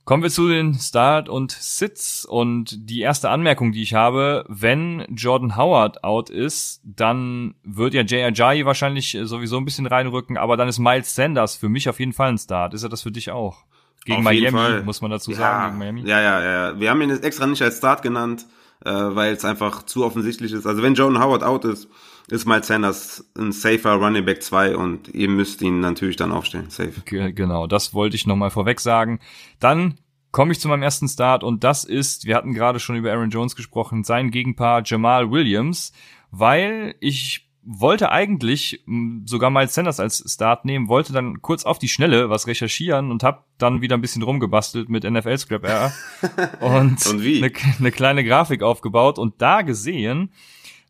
Kommen 0.08 0.24
wir 0.24 0.30
zu 0.30 0.48
den 0.48 0.74
Start 0.74 1.28
und 1.28 1.52
Sits 1.52 2.24
und 2.24 2.90
die 2.90 3.02
erste 3.02 3.30
Anmerkung, 3.30 3.74
die 3.74 3.84
ich 3.84 3.94
habe, 3.94 4.46
wenn 4.48 5.06
Jordan 5.14 5.58
Howard 5.58 6.06
out 6.06 6.30
ist, 6.30 6.80
dann 6.86 7.56
wird 7.66 7.94
ja 7.94 8.04
Jay 8.04 8.24
Ajayi 8.24 8.66
wahrscheinlich 8.66 9.18
sowieso 9.24 9.58
ein 9.58 9.66
bisschen 9.66 9.86
reinrücken, 9.86 10.38
aber 10.38 10.56
dann 10.56 10.70
ist 10.70 10.80
Miles 10.80 11.14
Sanders 11.14 11.58
für 11.58 11.68
mich 11.68 11.90
auf 11.90 12.00
jeden 12.00 12.14
Fall 12.14 12.30
ein 12.30 12.38
Start. 12.38 12.74
Ist 12.74 12.84
er 12.84 12.90
das 12.90 13.02
für 13.02 13.12
dich 13.12 13.32
auch? 13.32 13.66
Gegen 14.06 14.20
auf 14.20 14.24
Miami, 14.24 14.82
muss 14.86 15.02
man 15.02 15.12
dazu 15.12 15.34
sagen, 15.34 15.72
gegen 15.72 15.78
Miami. 15.78 16.10
Ja, 16.10 16.22
ja, 16.22 16.42
ja. 16.42 16.80
Wir 16.80 16.90
haben 16.90 17.02
ihn 17.02 17.10
jetzt 17.10 17.26
extra 17.26 17.46
nicht 17.46 17.62
als 17.62 17.80
Start 17.80 18.02
genannt, 18.02 18.46
äh, 18.86 18.90
weil 18.90 19.34
es 19.34 19.44
einfach 19.44 19.84
zu 19.84 20.06
offensichtlich 20.06 20.54
ist. 20.54 20.66
Also 20.66 20.84
wenn 20.84 20.94
Jordan 20.94 21.22
Howard 21.22 21.44
out 21.44 21.66
ist, 21.66 21.90
ist 22.30 22.46
Miles 22.46 22.68
Sanders 22.68 23.32
ein 23.38 23.52
safer 23.52 23.94
Running 23.94 24.26
Back 24.26 24.44
2 24.44 24.76
und 24.76 25.08
ihr 25.14 25.30
müsst 25.30 25.62
ihn 25.62 25.80
natürlich 25.80 26.18
dann 26.18 26.32
aufstellen. 26.32 26.70
Safe. 26.70 26.92
Genau, 27.06 27.68
das 27.68 27.94
wollte 27.94 28.16
ich 28.16 28.28
nochmal 28.28 28.50
vorweg 28.50 28.82
sagen. 28.82 29.20
Dann 29.60 30.00
komme 30.32 30.52
ich 30.52 30.60
zu 30.60 30.68
meinem 30.68 30.84
ersten 30.84 31.08
Start 31.08 31.44
und 31.44 31.64
das 31.64 31.86
ist, 31.86 32.26
wir 32.26 32.36
hatten 32.36 32.54
gerade 32.54 32.80
schon 32.80 32.98
über 32.98 33.12
Aaron 33.12 33.30
Jones 33.30 33.56
gesprochen, 33.56 34.04
sein 34.04 34.30
Gegenpaar 34.30 34.82
Jamal 34.86 35.32
Williams, 35.32 35.94
weil 36.30 36.96
ich 37.00 37.50
wollte 37.70 38.12
eigentlich 38.12 38.84
sogar 39.26 39.50
Miles 39.50 39.74
Sanders 39.74 40.00
als 40.00 40.24
Start 40.26 40.64
nehmen, 40.64 40.88
wollte 40.88 41.12
dann 41.12 41.42
kurz 41.42 41.66
auf 41.66 41.80
die 41.80 41.90
Schnelle 41.90 42.30
was 42.30 42.48
recherchieren 42.48 43.12
und 43.12 43.24
habe 43.24 43.44
dann 43.58 43.82
wieder 43.82 43.98
ein 43.98 44.02
bisschen 44.02 44.22
rumgebastelt 44.22 44.90
mit 44.90 45.04
NFL 45.04 45.38
Scrap 45.38 45.66
R 45.66 45.94
und, 46.62 47.06
und 47.06 47.22
eine, 47.22 47.52
eine 47.80 47.92
kleine 47.92 48.24
Grafik 48.24 48.64
aufgebaut 48.64 49.18
und 49.18 49.42
da 49.42 49.64
gesehen, 49.64 50.32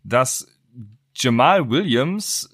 dass 0.04 0.48
Jamal 1.18 1.70
Williams 1.70 2.50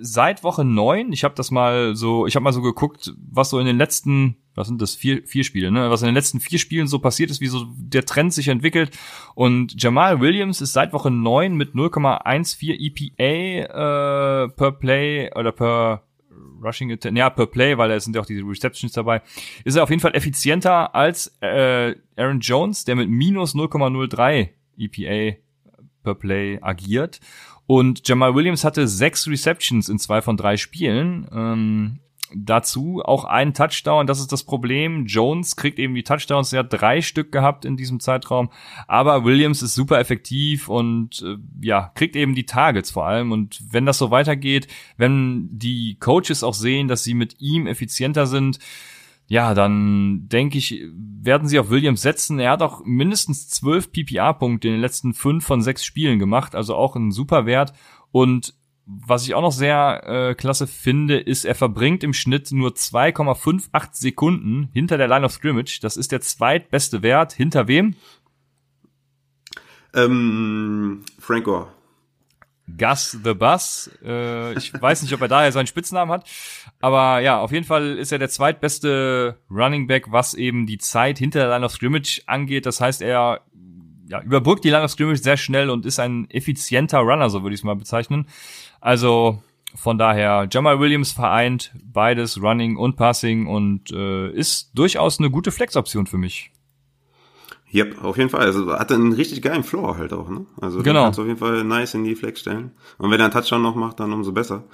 seit 0.00 0.44
Woche 0.44 0.64
neun, 0.64 1.12
ich 1.12 1.24
habe 1.24 1.34
das 1.34 1.50
mal 1.50 1.94
so, 1.94 2.26
ich 2.26 2.36
habe 2.36 2.44
mal 2.44 2.52
so 2.52 2.62
geguckt, 2.62 3.14
was 3.16 3.50
so 3.50 3.58
in 3.58 3.66
den 3.66 3.78
letzten, 3.78 4.36
was 4.54 4.68
sind 4.68 4.80
das, 4.80 4.94
vier, 4.94 5.26
vier 5.26 5.44
Spiele, 5.44 5.70
ne? 5.70 5.90
Was 5.90 6.02
in 6.02 6.06
den 6.06 6.14
letzten 6.14 6.40
vier 6.40 6.58
Spielen 6.58 6.86
so 6.86 6.98
passiert 6.98 7.30
ist, 7.30 7.40
wie 7.40 7.46
so 7.46 7.66
der 7.76 8.04
Trend 8.04 8.32
sich 8.32 8.48
entwickelt. 8.48 8.96
Und 9.34 9.80
Jamal 9.82 10.20
Williams 10.20 10.60
ist 10.60 10.72
seit 10.72 10.92
Woche 10.92 11.10
neun 11.10 11.56
mit 11.56 11.74
0,14 11.74 12.76
EPA 12.78 14.44
äh, 14.44 14.48
per 14.48 14.72
Play 14.72 15.30
oder 15.34 15.52
per 15.52 16.04
Rushing 16.62 16.92
Attempt, 16.92 17.18
ja, 17.18 17.28
per 17.30 17.46
Play, 17.46 17.76
weil 17.76 17.88
da 17.88 17.98
sind 17.98 18.14
ja 18.14 18.22
auch 18.22 18.26
diese 18.26 18.42
Receptions 18.42 18.92
dabei, 18.92 19.22
ist 19.64 19.76
er 19.76 19.82
auf 19.82 19.90
jeden 19.90 20.00
Fall 20.00 20.14
effizienter 20.14 20.94
als 20.94 21.36
äh, 21.40 21.96
Aaron 22.16 22.40
Jones, 22.40 22.84
der 22.84 22.94
mit 22.94 23.08
minus 23.08 23.54
0,03 23.54 24.50
EPA 24.78 25.38
per 26.02 26.14
Play 26.14 26.58
agiert. 26.60 27.20
Und 27.72 28.06
Jamal 28.06 28.34
Williams 28.34 28.64
hatte 28.64 28.86
sechs 28.86 29.26
Receptions 29.26 29.88
in 29.88 29.98
zwei 29.98 30.20
von 30.20 30.36
drei 30.36 30.58
Spielen. 30.58 31.26
Ähm, 31.32 32.00
dazu 32.34 33.00
auch 33.02 33.24
einen 33.24 33.54
Touchdown, 33.54 34.06
das 34.06 34.20
ist 34.20 34.30
das 34.30 34.44
Problem. 34.44 35.06
Jones 35.06 35.56
kriegt 35.56 35.78
eben 35.78 35.94
die 35.94 36.02
Touchdowns, 36.02 36.52
er 36.52 36.58
hat 36.58 36.72
drei 36.74 37.00
Stück 37.00 37.32
gehabt 37.32 37.64
in 37.64 37.78
diesem 37.78 37.98
Zeitraum, 37.98 38.50
aber 38.88 39.24
Williams 39.24 39.62
ist 39.62 39.74
super 39.74 39.98
effektiv 39.98 40.68
und 40.68 41.22
äh, 41.22 41.36
ja, 41.62 41.90
kriegt 41.94 42.14
eben 42.14 42.34
die 42.34 42.44
Targets 42.44 42.90
vor 42.90 43.06
allem 43.06 43.32
und 43.32 43.62
wenn 43.70 43.86
das 43.86 43.96
so 43.96 44.10
weitergeht, 44.10 44.68
wenn 44.98 45.48
die 45.50 45.96
Coaches 45.98 46.42
auch 46.42 46.54
sehen, 46.54 46.88
dass 46.88 47.04
sie 47.04 47.14
mit 47.14 47.40
ihm 47.40 47.66
effizienter 47.66 48.26
sind, 48.26 48.58
ja, 49.32 49.54
dann 49.54 50.28
denke 50.28 50.58
ich, 50.58 50.84
werden 50.92 51.48
sie 51.48 51.58
auf 51.58 51.70
Williams 51.70 52.02
setzen. 52.02 52.38
Er 52.38 52.50
hat 52.50 52.60
auch 52.60 52.82
mindestens 52.84 53.48
zwölf 53.48 53.90
PPA-Punkte 53.90 54.68
in 54.68 54.74
den 54.74 54.82
letzten 54.82 55.14
fünf 55.14 55.46
von 55.46 55.62
sechs 55.62 55.86
Spielen 55.86 56.18
gemacht, 56.18 56.54
also 56.54 56.74
auch 56.74 56.96
ein 56.96 57.12
super 57.12 57.46
Wert. 57.46 57.72
Und 58.10 58.52
was 58.84 59.24
ich 59.24 59.34
auch 59.34 59.40
noch 59.40 59.52
sehr 59.52 60.02
äh, 60.04 60.34
klasse 60.34 60.66
finde, 60.66 61.18
ist, 61.18 61.46
er 61.46 61.54
verbringt 61.54 62.04
im 62.04 62.12
Schnitt 62.12 62.52
nur 62.52 62.72
2,58 62.72 63.88
Sekunden 63.92 64.68
hinter 64.74 64.98
der 64.98 65.08
Line 65.08 65.24
of 65.24 65.32
Scrimmage. 65.32 65.80
Das 65.80 65.96
ist 65.96 66.12
der 66.12 66.20
zweitbeste 66.20 67.02
Wert. 67.02 67.32
Hinter 67.32 67.68
wem? 67.68 67.94
Ähm, 69.94 71.06
Frank 71.18 71.44
Gore. 71.44 71.68
Gus 72.76 73.18
the 73.24 73.34
Bus. 73.34 73.90
Äh, 74.04 74.54
ich 74.54 74.72
weiß 74.80 75.02
nicht, 75.02 75.12
ob 75.12 75.20
er 75.20 75.28
daher 75.28 75.52
seinen 75.52 75.66
Spitznamen 75.66 76.12
hat. 76.12 76.28
Aber 76.80 77.20
ja, 77.20 77.40
auf 77.40 77.52
jeden 77.52 77.66
Fall 77.66 77.98
ist 77.98 78.12
er 78.12 78.18
der 78.18 78.28
zweitbeste 78.28 79.38
Running 79.50 79.86
Back, 79.86 80.10
was 80.10 80.34
eben 80.34 80.66
die 80.66 80.78
Zeit 80.78 81.18
hinter 81.18 81.40
der 81.40 81.48
Line 81.50 81.64
of 81.64 81.72
Scrimmage 81.72 82.22
angeht. 82.26 82.66
Das 82.66 82.80
heißt, 82.80 83.02
er 83.02 83.40
ja, 84.06 84.20
überbrückt 84.22 84.64
die 84.64 84.70
Line 84.70 84.84
of 84.84 84.90
Scrimmage 84.90 85.22
sehr 85.22 85.36
schnell 85.36 85.70
und 85.70 85.86
ist 85.86 85.98
ein 85.98 86.28
effizienter 86.30 86.98
Runner, 86.98 87.30
so 87.30 87.42
würde 87.42 87.54
ich 87.54 87.60
es 87.60 87.64
mal 87.64 87.76
bezeichnen. 87.76 88.26
Also 88.80 89.42
von 89.74 89.96
daher, 89.96 90.48
Jamal 90.50 90.80
Williams 90.80 91.12
vereint 91.12 91.72
beides, 91.82 92.40
Running 92.42 92.76
und 92.76 92.96
Passing 92.96 93.46
und 93.46 93.90
äh, 93.90 94.30
ist 94.30 94.70
durchaus 94.74 95.18
eine 95.18 95.30
gute 95.30 95.50
Flex-Option 95.50 96.06
für 96.06 96.18
mich. 96.18 96.50
Yep, 97.74 98.04
auf 98.04 98.18
jeden 98.18 98.28
Fall. 98.28 98.42
Also 98.42 98.70
hat 98.70 98.92
einen 98.92 99.14
richtig 99.14 99.40
geilen 99.40 99.64
Floor 99.64 99.96
halt 99.96 100.12
auch, 100.12 100.28
ne? 100.28 100.44
Also 100.60 100.82
genau. 100.82 101.04
kannst 101.04 101.18
auf 101.18 101.26
jeden 101.26 101.38
Fall 101.38 101.64
nice 101.64 101.94
in 101.94 102.04
die 102.04 102.14
Flex 102.14 102.40
stellen. 102.40 102.72
Und 102.98 103.10
wenn 103.10 103.18
er 103.18 103.24
einen 103.24 103.32
Touchdown 103.32 103.62
noch 103.62 103.74
macht, 103.74 103.98
dann 103.98 104.12
umso 104.12 104.32
besser. 104.32 104.64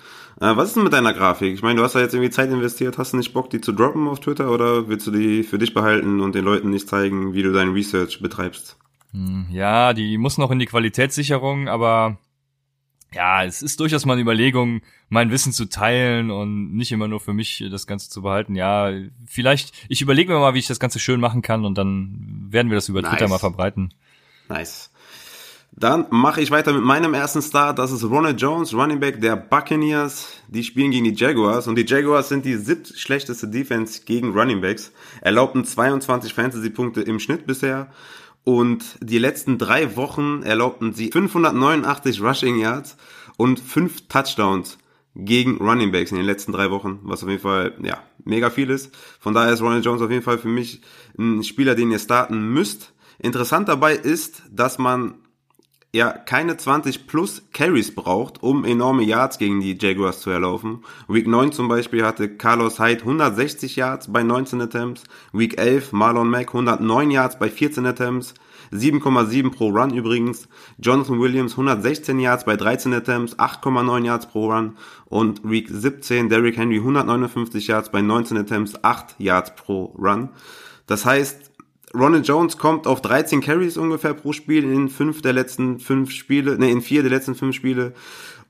Äh, 0.40 0.56
was 0.56 0.68
ist 0.68 0.76
denn 0.76 0.82
mit 0.82 0.92
deiner 0.92 1.12
Grafik? 1.12 1.54
Ich 1.54 1.62
meine, 1.62 1.76
du 1.76 1.84
hast 1.84 1.94
da 1.94 2.00
jetzt 2.00 2.14
irgendwie 2.14 2.30
Zeit 2.30 2.50
investiert. 2.50 2.98
Hast 2.98 3.12
du 3.12 3.16
nicht 3.16 3.32
Bock, 3.32 3.50
die 3.50 3.60
zu 3.60 3.72
droppen 3.72 4.08
auf 4.08 4.18
Twitter 4.18 4.50
oder 4.50 4.88
willst 4.88 5.06
du 5.06 5.12
die 5.12 5.44
für 5.44 5.58
dich 5.58 5.74
behalten 5.74 6.20
und 6.20 6.34
den 6.34 6.44
Leuten 6.44 6.70
nicht 6.70 6.88
zeigen, 6.88 7.34
wie 7.34 7.42
du 7.44 7.52
dein 7.52 7.72
Research 7.72 8.20
betreibst? 8.20 8.76
Hm, 9.12 9.46
ja, 9.50 9.92
die 9.92 10.18
muss 10.18 10.36
noch 10.36 10.50
in 10.50 10.58
die 10.58 10.66
Qualitätssicherung, 10.66 11.68
aber 11.68 12.18
ja, 13.14 13.44
es 13.44 13.62
ist 13.62 13.80
durchaus 13.80 14.04
mal 14.04 14.14
eine 14.14 14.22
Überlegung, 14.22 14.82
mein 15.08 15.30
Wissen 15.30 15.52
zu 15.52 15.66
teilen 15.66 16.30
und 16.30 16.74
nicht 16.74 16.92
immer 16.92 17.08
nur 17.08 17.20
für 17.20 17.32
mich 17.32 17.64
das 17.70 17.86
Ganze 17.86 18.10
zu 18.10 18.22
behalten. 18.22 18.54
Ja, 18.54 18.92
vielleicht, 19.26 19.72
ich 19.88 20.02
überlege 20.02 20.32
mir 20.32 20.38
mal, 20.38 20.54
wie 20.54 20.58
ich 20.58 20.66
das 20.66 20.80
Ganze 20.80 20.98
schön 20.98 21.20
machen 21.20 21.40
kann 21.40 21.64
und 21.64 21.78
dann 21.78 22.48
werden 22.50 22.70
wir 22.70 22.76
das 22.76 22.88
über 22.88 23.00
nice. 23.00 23.12
Twitter 23.12 23.28
mal 23.28 23.38
verbreiten. 23.38 23.94
Nice. 24.48 24.90
Dann 25.72 26.06
mache 26.10 26.40
ich 26.40 26.50
weiter 26.50 26.72
mit 26.72 26.82
meinem 26.82 27.14
ersten 27.14 27.40
Start. 27.40 27.78
Das 27.78 27.92
ist 27.92 28.02
Ronald 28.02 28.40
Jones, 28.40 28.74
Running 28.74 28.98
Back 28.98 29.20
der 29.20 29.36
Buccaneers. 29.36 30.28
Die 30.48 30.64
spielen 30.64 30.90
gegen 30.90 31.04
die 31.04 31.14
Jaguars 31.14 31.68
und 31.68 31.76
die 31.76 31.86
Jaguars 31.86 32.28
sind 32.28 32.44
die 32.44 32.56
siebte 32.56 32.98
schlechteste 32.98 33.46
Defense 33.46 34.02
gegen 34.04 34.32
Running 34.32 34.60
Backs. 34.60 34.92
Erlaubten 35.20 35.64
22 35.64 36.34
Fantasy-Punkte 36.34 37.02
im 37.02 37.20
Schnitt 37.20 37.46
bisher 37.46 37.92
und 38.44 38.98
die 39.00 39.18
letzten 39.18 39.58
drei 39.58 39.96
Wochen 39.96 40.42
erlaubten 40.42 40.94
sie 40.94 41.10
589 41.10 42.22
Rushing 42.22 42.58
Yards 42.58 42.96
und 43.36 43.60
fünf 43.60 44.08
Touchdowns 44.08 44.78
gegen 45.14 45.58
Running 45.58 45.90
Backs 45.90 46.12
in 46.12 46.16
den 46.16 46.26
letzten 46.26 46.52
drei 46.52 46.70
Wochen, 46.70 47.00
was 47.02 47.22
auf 47.22 47.28
jeden 47.28 47.42
Fall, 47.42 47.74
ja, 47.82 48.02
mega 48.24 48.50
viel 48.50 48.70
ist. 48.70 48.94
Von 49.18 49.34
daher 49.34 49.52
ist 49.52 49.60
Ronald 49.60 49.84
Jones 49.84 50.00
auf 50.00 50.10
jeden 50.10 50.22
Fall 50.22 50.38
für 50.38 50.48
mich 50.48 50.80
ein 51.18 51.42
Spieler, 51.42 51.74
den 51.74 51.90
ihr 51.90 51.98
starten 51.98 52.52
müsst. 52.52 52.92
Interessant 53.18 53.68
dabei 53.68 53.94
ist, 53.94 54.42
dass 54.50 54.78
man 54.78 55.14
ja 55.98 56.12
keine 56.12 56.56
20 56.56 57.08
plus 57.08 57.42
Carries 57.52 57.94
braucht, 57.94 58.42
um 58.42 58.64
enorme 58.64 59.02
Yards 59.02 59.38
gegen 59.38 59.60
die 59.60 59.76
Jaguars 59.78 60.20
zu 60.20 60.30
erlaufen. 60.30 60.84
Week 61.08 61.26
9 61.26 61.52
zum 61.52 61.66
Beispiel 61.66 62.04
hatte 62.06 62.28
Carlos 62.36 62.78
Hyde 62.78 63.00
160 63.00 63.74
Yards 63.74 64.12
bei 64.12 64.22
19 64.22 64.60
Attempts, 64.62 65.02
Week 65.32 65.58
11 65.58 65.92
Marlon 65.92 66.30
Mack 66.30 66.48
109 66.48 67.10
Yards 67.10 67.38
bei 67.38 67.50
14 67.50 67.84
Attempts, 67.84 68.34
7,7 68.72 69.50
pro 69.50 69.70
Run 69.70 69.92
übrigens, 69.92 70.48
Jonathan 70.78 71.18
Williams 71.20 71.52
116 71.52 72.20
Yards 72.20 72.44
bei 72.44 72.56
13 72.56 72.94
Attempts, 72.94 73.36
8,9 73.36 74.04
Yards 74.04 74.26
pro 74.26 74.52
Run 74.52 74.76
und 75.06 75.40
Week 75.42 75.68
17 75.68 76.28
Derrick 76.28 76.56
Henry 76.56 76.76
159 76.78 77.66
Yards 77.66 77.90
bei 77.90 78.02
19 78.02 78.36
Attempts, 78.36 78.84
8 78.84 79.16
Yards 79.18 79.54
pro 79.56 79.96
Run. 79.98 80.28
Das 80.86 81.04
heißt, 81.04 81.47
Ronald 81.94 82.26
Jones 82.26 82.58
kommt 82.58 82.86
auf 82.86 83.00
13 83.00 83.40
Carries 83.40 83.76
ungefähr 83.76 84.14
pro 84.14 84.32
Spiel 84.32 84.64
in 84.64 84.88
fünf 84.88 85.22
der 85.22 85.32
letzten 85.32 85.78
fünf 85.80 86.10
Spiele, 86.10 86.58
ne, 86.58 86.70
in 86.70 86.82
vier 86.82 87.02
der 87.02 87.10
letzten 87.10 87.34
fünf 87.34 87.54
Spiele. 87.54 87.94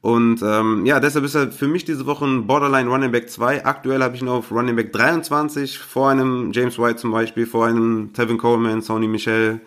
Und 0.00 0.42
ähm, 0.42 0.86
ja, 0.86 1.00
deshalb 1.00 1.24
ist 1.24 1.34
er 1.34 1.50
für 1.50 1.66
mich 1.66 1.84
diese 1.84 2.06
Woche 2.06 2.24
ein 2.24 2.46
Borderline 2.46 2.88
Running 2.88 3.10
Back 3.10 3.30
2. 3.30 3.64
Aktuell 3.64 4.02
habe 4.02 4.14
ich 4.14 4.22
ihn 4.22 4.28
auf 4.28 4.52
Running 4.52 4.76
Back 4.76 4.92
23, 4.92 5.78
vor 5.78 6.10
einem 6.10 6.52
James 6.52 6.78
White 6.78 6.96
zum 6.96 7.10
Beispiel, 7.10 7.46
vor 7.46 7.66
einem 7.66 8.12
Tevin 8.12 8.38
Coleman, 8.38 8.80
Sony 8.80 9.08
Michel. 9.08 9.60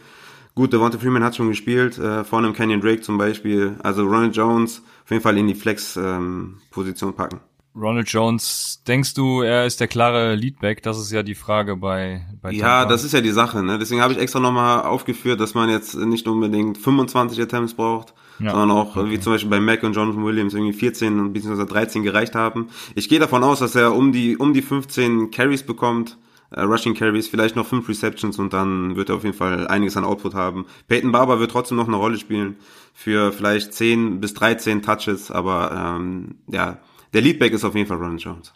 Gut, 0.56 0.74
Devonta 0.74 0.98
Freeman 0.98 1.24
hat 1.24 1.36
schon 1.36 1.50
gespielt, 1.50 1.98
äh, 1.98 2.24
vor 2.24 2.40
einem 2.40 2.54
Canyon 2.54 2.82
Drake 2.82 3.02
zum 3.02 3.18
Beispiel. 3.18 3.76
Also 3.84 4.04
Ronald 4.04 4.36
Jones 4.36 4.82
auf 5.04 5.12
jeden 5.12 5.24
Fall 5.24 5.38
in 5.38 5.48
die 5.48 5.56
Flex-Position 5.56 7.10
ähm, 7.10 7.16
packen. 7.16 7.40
Ronald 7.74 8.10
Jones, 8.10 8.82
denkst 8.86 9.14
du, 9.14 9.42
er 9.42 9.66
ist 9.66 9.80
der 9.80 9.88
klare 9.88 10.36
Leadback? 10.36 10.84
Das 10.84 11.00
ist 11.00 11.12
ja 11.12 11.24
die 11.24 11.36
Frage 11.36 11.78
bei, 11.78 12.26
bei 12.42 12.52
Ja, 12.52 12.86
das 12.86 13.06
ist 13.06 13.14
ja 13.14 13.22
die 13.22 13.32
Sache, 13.32 13.64
ne? 13.64 13.80
Deswegen 13.80 14.02
habe 14.02 14.12
ich 14.12 14.20
extra 14.20 14.40
nochmal 14.40 14.84
aufgeführt, 14.84 15.40
dass 15.40 15.54
man 15.54 15.70
jetzt 15.70 15.96
nicht 15.96 16.28
unbedingt 16.28 16.78
25 16.78 17.42
Attempts 17.42 17.74
braucht, 17.74 18.14
ja, 18.40 18.52
sondern 18.52 18.72
auch, 18.72 18.98
okay. 18.98 19.10
wie 19.10 19.20
zum 19.20 19.34
Beispiel 19.34 19.50
bei 19.50 19.62
Mac 19.62 19.84
und 19.84 19.94
Jonathan 19.94 20.26
Williams 20.26 20.54
irgendwie 20.54 20.74
14 20.74 21.32
bzw. 21.32 21.66
13 21.66 22.04
gereicht 22.04 22.36
haben. 22.36 22.68
Ich 22.96 23.08
gehe 23.08 23.20
davon 23.20 23.44
aus, 23.44 23.60
dass 23.60 23.76
er 23.76 23.96
um 23.96 24.12
die, 24.12 24.36
um 24.36 24.54
die 24.54 24.62
15 24.62 25.32
Carries 25.32 25.64
bekommt, 25.64 26.18
äh, 26.50 26.62
Rushing 26.62 26.94
Carries, 26.94 27.30
vielleicht 27.30 27.56
noch 27.56 27.66
5 27.66 27.88
Receptions 27.88 28.38
und 28.38 28.52
dann 28.52 28.98
wird 28.98 29.10
er 29.10 29.16
auf 29.16 29.24
jeden 29.24 29.38
Fall 29.38 29.68
einiges 29.68 29.96
an 29.96 30.04
Output 30.04 30.34
haben. 30.34 30.66
Peyton 30.90 31.14
Barber 31.14 31.40
wird 31.40 31.52
trotzdem 31.52 31.78
noch 31.78 31.88
eine 31.88 31.96
Rolle 31.96 32.18
spielen 32.18 32.58
für 32.94 33.32
vielleicht 33.32 33.74
10 33.74 34.20
bis 34.20 34.34
13 34.34 34.82
Touches, 34.82 35.32
aber 35.32 35.96
ähm, 35.98 36.36
ja, 36.52 36.80
der 37.14 37.22
Leadback 37.22 37.54
ist 37.54 37.64
auf 37.64 37.76
jeden 37.76 37.88
Fall 37.88 37.98
Ronald 37.98 38.22
Jones. 38.22 38.54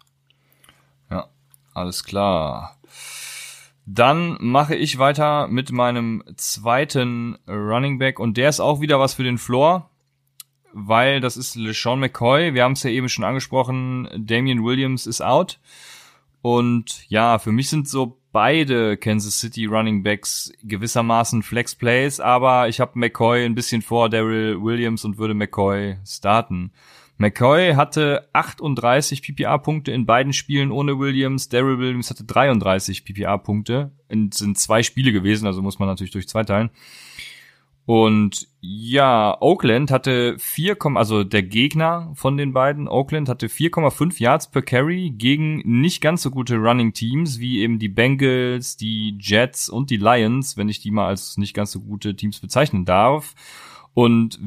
Ja, 1.09 1.27
alles 1.73 2.03
klar. 2.03 2.77
Dann 3.85 4.37
mache 4.39 4.75
ich 4.75 4.97
weiter 4.97 5.47
mit 5.47 5.71
meinem 5.71 6.23
zweiten 6.37 7.37
Running 7.47 7.99
Back 7.99 8.19
und 8.19 8.35
der 8.37 8.49
ist 8.49 8.59
auch 8.59 8.81
wieder 8.81 8.99
was 8.99 9.13
für 9.13 9.23
den 9.23 9.37
Floor, 9.37 9.89
weil 10.73 11.21
das 11.21 11.37
ist 11.37 11.55
LeSean 11.55 11.99
McCoy. 11.99 12.55
Wir 12.55 12.63
haben 12.63 12.73
es 12.73 12.83
ja 12.83 12.89
eben 12.89 13.09
schon 13.09 13.23
angesprochen. 13.23 14.09
Damian 14.17 14.63
Williams 14.63 15.05
ist 15.05 15.21
out. 15.21 15.59
Und 16.41 17.09
ja, 17.09 17.37
für 17.39 17.51
mich 17.51 17.69
sind 17.69 17.87
so 17.87 18.19
beide 18.31 18.97
Kansas 18.97 19.39
City 19.39 19.65
Running 19.65 20.03
Backs 20.03 20.51
gewissermaßen 20.63 21.41
Flex 21.41 21.73
Plays, 21.73 22.19
aber 22.19 22.67
ich 22.67 22.79
habe 22.79 22.99
McCoy 22.99 23.45
ein 23.45 23.55
bisschen 23.55 23.81
vor 23.81 24.09
Daryl 24.09 24.61
Williams 24.61 25.05
und 25.05 25.17
würde 25.17 25.33
McCoy 25.33 25.97
starten. 26.05 26.71
McCoy 27.17 27.75
hatte 27.75 28.27
38 28.33 29.21
PPA-Punkte 29.21 29.91
in 29.91 30.05
beiden 30.05 30.33
Spielen 30.33 30.71
ohne 30.71 30.99
Williams. 30.99 31.47
Daryl 31.47 31.79
Williams 31.79 32.09
hatte 32.09 32.25
33 32.25 33.05
PPA-Punkte. 33.05 33.91
Sind 34.09 34.57
zwei 34.57 34.83
Spiele 34.83 35.13
gewesen, 35.13 35.47
also 35.47 35.61
muss 35.61 35.79
man 35.79 35.87
natürlich 35.87 36.11
durch 36.11 36.27
zwei 36.27 36.43
teilen. 36.43 36.69
Und 37.85 38.47
ja, 38.61 39.37
Oakland 39.41 39.91
hatte 39.91 40.37
4, 40.39 40.77
also 40.95 41.23
der 41.23 41.43
Gegner 41.43 42.11
von 42.15 42.35
den 42.35 42.51
beiden, 42.51 42.87
Oakland 42.87 43.29
hatte 43.29 43.45
4,5 43.47 44.19
Yards 44.19 44.49
per 44.49 44.63
Carry 44.63 45.11
gegen 45.15 45.57
nicht 45.65 46.01
ganz 46.01 46.23
so 46.23 46.31
gute 46.31 46.57
Running 46.57 46.93
Teams 46.93 47.39
wie 47.39 47.59
eben 47.59 47.77
die 47.77 47.89
Bengals, 47.89 48.75
die 48.75 49.15
Jets 49.21 49.69
und 49.69 49.91
die 49.91 49.97
Lions, 49.97 50.57
wenn 50.57 50.67
ich 50.67 50.79
die 50.79 50.89
mal 50.89 51.07
als 51.07 51.37
nicht 51.37 51.53
ganz 51.53 51.71
so 51.71 51.79
gute 51.79 52.15
Teams 52.15 52.39
bezeichnen 52.39 52.85
darf. 52.85 53.35
Und 53.95 54.37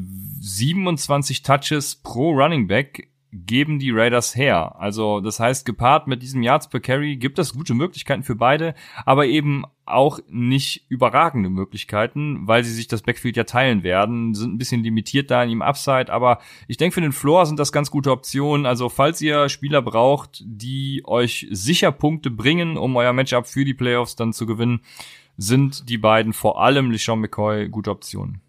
27 0.41 1.43
Touches 1.43 1.97
pro 1.97 2.31
Running 2.31 2.69
Back 2.69 3.09
geben 3.33 3.79
die 3.79 3.91
Raiders 3.91 4.37
her. 4.37 4.77
Also 4.79 5.21
das 5.21 5.41
heißt, 5.41 5.67
gepaart 5.67 6.07
mit 6.07 6.23
diesem 6.23 6.43
Yards 6.43 6.69
per 6.69 6.81
Carry 6.81 7.17
gibt 7.17 7.39
es 7.39 7.55
gute 7.55 7.75
Möglichkeiten 7.75 8.23
für 8.23 8.37
beide, 8.37 8.75
aber 9.05 9.27
eben 9.27 9.65
auch 9.85 10.19
nicht 10.29 10.85
überragende 10.91 11.49
Möglichkeiten, 11.49 12.47
weil 12.47 12.63
sie 12.63 12.73
sich 12.73 12.89
das 12.89 13.03
Backfield 13.03 13.37
ja 13.37 13.45
teilen 13.45 13.83
werden, 13.83 14.35
sind 14.35 14.55
ein 14.55 14.59
bisschen 14.59 14.83
limitiert 14.83 15.31
da 15.31 15.43
in 15.43 15.51
ihrem 15.51 15.63
Upside, 15.63 16.13
aber 16.13 16.41
ich 16.69 16.77
denke 16.77 16.95
für 16.95 17.01
den 17.01 17.13
Floor 17.13 17.47
sind 17.47 17.59
das 17.59 17.73
ganz 17.73 17.91
gute 17.91 18.13
Optionen. 18.13 18.67
Also 18.67 18.89
falls 18.89 19.21
ihr 19.21 19.49
Spieler 19.49 19.83
braucht, 19.83 20.43
die 20.45 21.03
euch 21.07 21.47
sicher 21.51 21.93
Punkte 21.93 22.31
bringen, 22.31 22.77
um 22.77 22.97
euer 22.97 23.15
Matchup 23.15 23.47
für 23.47 23.65
die 23.65 23.75
Playoffs 23.75 24.15
dann 24.15 24.35
zu 24.35 24.47
gewinnen, 24.47 24.81
sind 25.39 25.89
die 25.89 25.99
beiden 25.99 26.33
vor 26.35 26.63
allem 26.63 26.91
LeSean 26.91 27.21
McCoy 27.21 27.69
gute 27.69 27.91
Optionen. 27.91 28.43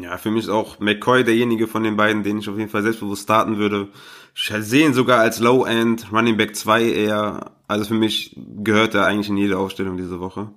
Ja, 0.00 0.18
für 0.18 0.30
mich 0.30 0.44
ist 0.44 0.50
auch 0.50 0.78
McCoy 0.78 1.24
derjenige 1.24 1.66
von 1.66 1.82
den 1.82 1.96
beiden, 1.96 2.22
den 2.22 2.38
ich 2.38 2.48
auf 2.48 2.58
jeden 2.58 2.70
Fall 2.70 2.82
selbstbewusst 2.82 3.22
starten 3.22 3.56
würde. 3.56 3.88
Ich 4.34 4.52
sehe 4.60 4.86
ihn 4.86 4.94
sogar 4.94 5.20
als 5.20 5.40
Low-End, 5.40 6.12
Running 6.12 6.36
Back 6.36 6.54
2 6.54 6.84
eher. 6.84 7.52
Also 7.66 7.86
für 7.86 7.94
mich 7.94 8.36
gehört 8.58 8.94
er 8.94 9.06
eigentlich 9.06 9.30
in 9.30 9.38
jede 9.38 9.58
Aufstellung 9.58 9.96
diese 9.96 10.20
Woche. 10.20 10.50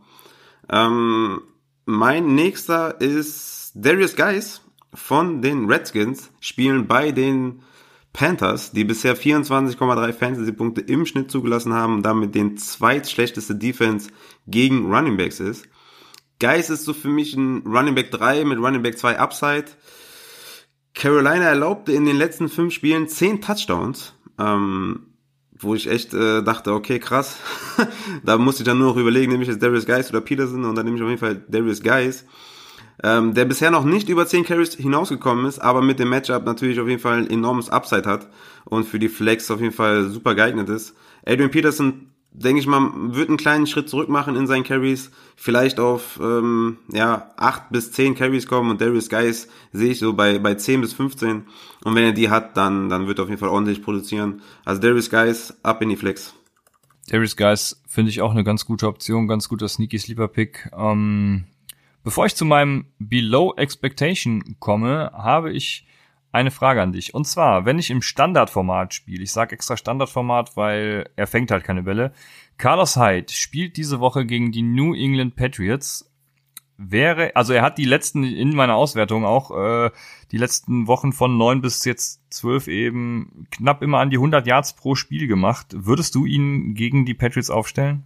Ähm, 0.70 1.42
mein 1.86 2.36
nächster 2.36 3.00
ist 3.00 3.72
Darius 3.76 4.16
Guys 4.16 4.62
von 4.94 5.42
den 5.42 5.66
Redskins, 5.72 6.32
spielen 6.42 6.88
bei 6.88 7.12
den 7.12 7.62
Panthers, 8.12 8.72
die 8.72 8.84
bisher 8.84 9.16
24,3 9.16 10.14
Fantasy-Punkte 10.14 10.82
im 10.82 11.06
Schnitt 11.06 11.32
zugelassen 11.32 11.74
haben, 11.74 12.02
damit 12.02 12.36
den 12.36 12.58
zweitschlechteste 12.58 13.56
Defense 13.56 14.10
gegen 14.48 14.92
Running 14.94 15.16
Backs 15.16 15.40
ist. 15.40 15.68
Geist 16.40 16.70
ist 16.70 16.86
so 16.86 16.94
für 16.94 17.10
mich 17.10 17.36
ein 17.36 17.64
Running 17.66 17.96
Back 17.96 18.12
3 18.12 18.46
mit 18.46 18.60
Running 18.60 18.82
Back 18.82 18.98
2 18.98 19.20
Upside. 19.20 19.66
Carolina 20.94 21.46
erlaubte 21.46 21.92
in 21.92 22.06
den 22.06 22.16
letzten 22.16 22.50
fünf 22.50 22.74
Spielen 22.74 23.08
10 23.08 23.42
Touchdowns, 23.42 24.14
ähm, 24.40 25.08
wo 25.52 25.76
ich 25.76 25.90
echt 25.90 26.14
äh, 26.14 26.42
dachte, 26.42 26.74
okay, 26.74 27.00
krass. 27.00 27.38
da 28.24 28.38
musste 28.38 28.64
ich 28.64 28.66
dann 28.66 28.80
nur 28.80 28.88
noch 28.88 28.98
überlegen, 28.98 29.32
nehme 29.32 29.44
ich 29.44 29.50
jetzt 29.50 29.62
Darius 29.62 29.86
Geist 29.86 30.10
oder 30.12 30.22
Peterson 30.22 30.64
und 30.64 30.76
dann 30.76 30.86
nehme 30.86 30.98
ich 30.98 31.04
auf 31.04 31.10
jeden 31.10 31.20
Fall 31.20 31.44
Darius 31.48 31.84
Geist. 31.84 32.26
Ähm, 33.02 33.34
der 33.34 33.46
bisher 33.46 33.72
noch 33.72 33.86
nicht 33.86 34.10
über 34.10 34.26
10 34.26 34.44
Carries 34.44 34.76
hinausgekommen 34.76 35.46
ist, 35.46 35.60
aber 35.60 35.82
mit 35.82 36.00
dem 36.00 36.10
Matchup 36.10 36.46
natürlich 36.46 36.80
auf 36.82 36.88
jeden 36.88 37.00
Fall 37.00 37.20
ein 37.20 37.30
enormes 37.30 37.70
Upside 37.70 38.10
hat 38.10 38.28
und 38.66 38.86
für 38.86 39.00
die 39.00 39.08
Flex 39.08 39.50
auf 39.52 39.62
jeden 39.62 39.74
Fall 39.74 40.10
super 40.10 40.36
geeignet 40.36 40.68
ist. 40.68 40.96
Adrian 41.26 41.52
Peterson 41.52 42.09
denke 42.32 42.60
ich 42.60 42.68
mal, 42.68 42.92
wird 43.14 43.30
einen 43.30 43.38
kleinen 43.38 43.68
Schritt 43.68 43.90
zurück 43.90 44.10
machen 44.10 44.36
in 44.36 44.48
seinen 44.48 44.64
Carries, 44.64 45.12
vielleicht 45.36 45.80
auf 45.80 46.20
ähm, 46.22 46.78
ja 46.92 47.32
acht 47.38 47.70
bis 47.72 47.92
zehn 47.92 48.16
Carries 48.16 48.48
kommen 48.48 48.70
und 48.70 48.82
Darius 48.82 49.10
Guys 49.10 49.48
sehe 49.72 49.92
ich 49.92 50.00
so 50.00 50.14
bei 50.14 50.40
bei 50.40 50.56
10 50.56 50.82
bis 50.82 50.94
15 50.94 51.46
und 51.84 51.96
wenn 51.96 52.04
er 52.04 52.12
die 52.12 52.30
hat, 52.30 52.56
dann 52.56 52.90
dann 52.90 53.08
wird 53.08 53.20
er 53.20 53.24
auf 53.24 53.30
jeden 53.30 53.40
Fall 53.40 53.50
ordentlich 53.50 53.82
produzieren. 53.82 54.42
Also 54.66 54.82
Darius 54.82 55.10
Guys 55.10 55.58
ab 55.64 55.82
in 55.82 55.90
die 55.90 55.96
Flex. 55.96 56.34
Darius 57.10 57.36
Guys 57.36 57.82
finde 57.88 58.12
ich 58.12 58.22
auch 58.22 58.32
eine 58.32 58.44
ganz 58.44 58.66
gute 58.66 58.88
Option, 58.88 59.28
ganz 59.28 59.50
guter 59.50 59.68
Sneaky 59.68 59.98
Sleeper 59.98 60.28
Pick. 60.28 60.70
Ähm, 60.78 61.46
bevor 62.04 62.28
ich 62.28 62.36
zu 62.36 62.46
meinem 62.46 62.86
Below 63.00 63.56
Expectation 63.58 64.56
komme, 64.60 65.12
habe 65.14 65.52
ich 65.52 65.88
eine 66.32 66.52
Frage 66.52 66.82
an 66.82 66.92
dich. 66.92 67.14
Und 67.14 67.26
zwar, 67.26 67.66
wenn 67.66 67.80
ich 67.80 67.90
im 67.90 68.02
Standardformat 68.02 68.94
spiele, 68.94 69.24
ich 69.24 69.32
sage 69.32 69.54
extra 69.54 69.78
Standardformat, 69.78 70.56
weil 70.56 71.10
er 71.16 71.28
fängt 71.28 71.52
halt 71.52 71.64
keine 71.64 71.84
Bälle. 71.84 72.14
Carlos 72.58 72.98
Hyde 72.98 73.34
spielt 73.34 73.78
diese 73.78 74.00
Woche 74.00 74.26
gegen 74.26 74.52
die 74.52 74.62
New 74.62 74.94
England 74.94 75.36
Patriots. 75.36 76.06
Wäre, 76.82 77.36
also 77.36 77.52
er 77.52 77.62
hat 77.62 77.78
die 77.78 77.86
letzten 77.86 78.24
in 78.24 78.56
meiner 78.56 78.76
Auswertung 78.76 79.26
auch 79.26 79.52
äh, 79.52 79.92
die 80.32 80.38
letzten 80.38 80.88
Wochen 80.88 81.12
von 81.12 81.38
neun 81.38 81.60
bis 81.60 81.84
jetzt 81.84 82.22
zwölf 82.30 82.70
eben 82.70 83.48
knapp 83.52 83.82
immer 83.82 84.00
an 84.00 84.10
die 84.10 84.18
100 84.18 84.48
Yards 84.48 84.74
pro 84.74 84.96
Spiel 84.96 85.28
gemacht. 85.28 85.68
Würdest 85.76 86.16
du 86.16 86.26
ihn 86.26 86.76
gegen 86.76 87.06
die 87.06 87.16
Patriots 87.16 87.50
aufstellen? 87.50 88.06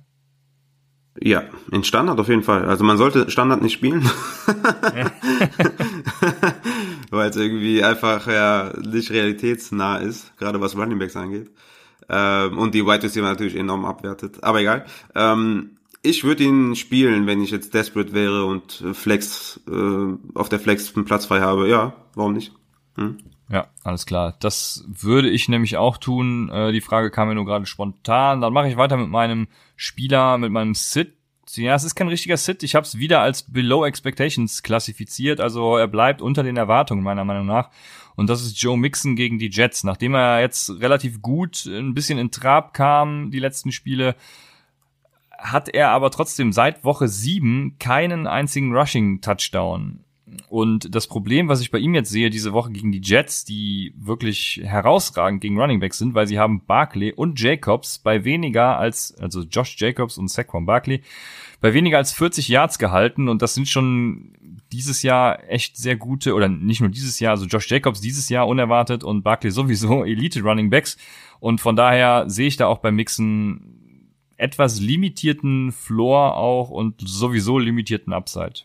Ja, 1.22 1.44
in 1.72 1.84
Standard 1.84 2.20
auf 2.20 2.30
jeden 2.30 2.42
Fall. 2.42 2.68
Also 2.68 2.84
man 2.84 2.98
sollte 2.98 3.30
Standard 3.30 3.62
nicht 3.62 3.74
spielen. 3.74 4.02
Weil 7.14 7.30
es 7.30 7.36
irgendwie 7.36 7.84
einfach 7.84 8.28
ja 8.28 8.74
nicht 8.82 9.12
realitätsnah 9.12 9.98
ist, 9.98 10.36
gerade 10.38 10.60
was 10.60 10.76
Running 10.76 10.98
Backs 10.98 11.16
angeht. 11.16 11.52
Ähm, 12.10 12.58
und 12.58 12.74
die 12.74 12.86
Wide 12.86 13.04
Receiver 13.04 13.28
natürlich 13.28 13.56
enorm 13.56 13.86
abwertet. 13.86 14.44
Aber 14.44 14.62
egal. 14.62 14.86
Ähm, 15.14 15.78
ich 16.02 16.24
würde 16.24 16.44
ihn 16.44 16.76
spielen, 16.76 17.28
wenn 17.28 17.42
ich 17.42 17.52
jetzt 17.52 17.74
desperate 17.74 18.14
wäre 18.14 18.46
und 18.46 18.84
Flex 18.94 19.62
äh, 19.70 20.38
auf 20.38 20.50
der 20.50 20.60
Flex 20.60 20.96
einen 20.96 21.06
Platz 21.06 21.28
frei 21.28 21.40
habe. 21.40 21.70
Ja, 21.70 21.94
warum 22.16 22.34
nicht? 22.34 22.52
Hm? 22.98 23.20
Ja, 23.50 23.68
alles 23.84 24.06
klar. 24.06 24.36
Das 24.40 24.84
würde 24.88 25.30
ich 25.30 25.48
nämlich 25.48 25.78
auch 25.78 25.98
tun. 25.98 26.50
Äh, 26.50 26.72
die 26.72 26.82
Frage 26.82 27.12
kam 27.12 27.28
mir 27.28 27.36
nur 27.36 27.46
gerade 27.46 27.68
spontan. 27.68 28.42
Dann 28.42 28.54
mache 28.54 28.68
ich 28.68 28.78
weiter 28.78 28.98
mit 28.98 29.10
meinem 29.10 29.48
Spieler, 29.76 30.38
mit 30.40 30.52
meinem 30.52 30.74
Sit. 30.74 31.14
Ja, 31.56 31.76
es 31.76 31.84
ist 31.84 31.96
kein 31.96 32.08
richtiger 32.08 32.38
Sit. 32.38 32.64
Ich 32.64 32.76
habe 32.76 32.86
es 32.86 32.98
wieder 32.98 33.22
als 33.22 33.44
Below 33.44 33.86
Expectations 33.86 34.64
klassifiziert. 34.64 35.40
Also 35.40 35.78
er 35.78 35.88
bleibt 35.88 36.22
unter 36.22 36.44
den 36.44 36.58
Erwartungen 36.58 37.04
meiner 37.04 37.26
Meinung 37.26 37.46
nach. 37.46 37.70
Und 38.16 38.30
das 38.30 38.42
ist 38.42 38.62
Joe 38.62 38.78
Mixon 38.78 39.16
gegen 39.16 39.40
die 39.40 39.50
Jets. 39.50 39.84
Nachdem 39.84 40.16
er 40.16 40.42
jetzt 40.42 40.70
relativ 40.82 41.22
gut 41.22 41.66
ein 41.66 41.94
bisschen 41.94 42.20
in 42.20 42.32
Trab 42.32 42.74
kam, 42.74 43.32
die 43.32 43.40
letzten 43.40 43.72
Spiele, 43.72 44.16
hat 45.38 45.70
er 45.70 45.90
aber 45.90 46.10
trotzdem 46.12 46.54
seit 46.54 46.84
Woche 46.84 47.08
sieben 47.08 47.76
keinen 47.80 48.28
einzigen 48.28 48.76
Rushing-Touchdown. 48.76 50.03
Und 50.50 50.94
das 50.94 51.08
Problem, 51.08 51.48
was 51.48 51.62
ich 51.62 51.72
bei 51.72 51.80
ihm 51.80 51.96
jetzt 51.96 52.10
sehe, 52.10 52.30
diese 52.30 52.54
Woche 52.54 52.72
gegen 52.72 52.92
die 52.92 53.02
Jets, 53.02 53.46
die 53.46 53.94
wirklich 53.98 54.62
herausragend 54.64 55.42
gegen 55.42 55.60
Running 55.60 55.80
Backs 55.80 55.98
sind, 55.98 56.14
weil 56.14 56.28
sie 56.28 56.40
haben 56.40 56.66
Barkley 56.66 57.12
und 57.12 57.40
Jacobs 57.40 58.00
bei 58.00 58.24
weniger 58.24 58.78
als, 58.78 59.16
also 59.20 59.42
Josh 59.42 59.76
Jacobs 59.78 60.18
und 60.18 60.30
Saquon 60.30 60.66
Barkley, 60.66 61.02
bei 61.62 61.74
weniger 61.74 61.98
als 61.98 62.12
40 62.14 62.48
Yards 62.50 62.78
gehalten 62.78 63.30
und 63.30 63.42
das 63.42 63.54
sind 63.54 63.68
schon 63.68 64.34
dieses 64.72 65.04
Jahr 65.04 65.50
echt 65.50 65.78
sehr 65.78 65.96
gute, 65.96 66.34
oder 66.34 66.50
nicht 66.50 66.82
nur 66.82 66.90
dieses 66.90 67.20
Jahr, 67.20 67.32
also 67.32 67.46
Josh 67.46 67.70
Jacobs 67.70 68.02
dieses 68.02 68.30
Jahr 68.30 68.48
unerwartet 68.48 69.04
und 69.04 69.24
Barkley 69.24 69.52
sowieso 69.52 70.04
Elite 70.04 70.42
Running 70.42 70.70
Backs 70.70 70.98
und 71.40 71.62
von 71.62 71.76
daher 71.76 72.30
sehe 72.30 72.48
ich 72.48 72.58
da 72.58 72.68
auch 72.68 72.80
beim 72.80 72.96
Mixen 72.96 74.14
etwas 74.38 74.80
limitierten 74.80 75.72
Floor 75.72 76.36
auch 76.36 76.70
und 76.70 77.00
sowieso 77.00 77.60
limitierten 77.60 78.14
Upside. 78.14 78.64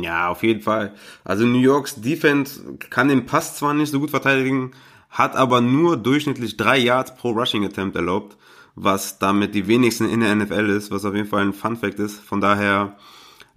Ja, 0.00 0.28
auf 0.28 0.42
jeden 0.42 0.62
Fall. 0.62 0.94
Also 1.24 1.44
New 1.44 1.58
Yorks 1.58 2.00
Defense 2.00 2.76
kann 2.90 3.08
den 3.08 3.26
Pass 3.26 3.56
zwar 3.56 3.74
nicht 3.74 3.90
so 3.90 4.00
gut 4.00 4.10
verteidigen, 4.10 4.72
hat 5.10 5.36
aber 5.36 5.60
nur 5.60 5.96
durchschnittlich 5.96 6.56
drei 6.56 6.78
Yards 6.78 7.14
pro 7.14 7.30
Rushing 7.30 7.64
Attempt 7.64 7.96
erlaubt, 7.96 8.36
was 8.74 9.18
damit 9.18 9.54
die 9.54 9.66
wenigsten 9.66 10.08
in 10.08 10.20
der 10.20 10.34
NFL 10.34 10.70
ist, 10.70 10.90
was 10.90 11.04
auf 11.04 11.14
jeden 11.14 11.28
Fall 11.28 11.42
ein 11.42 11.52
Fun 11.52 11.76
Fact 11.76 11.98
ist. 11.98 12.20
Von 12.20 12.40
daher, 12.40 12.96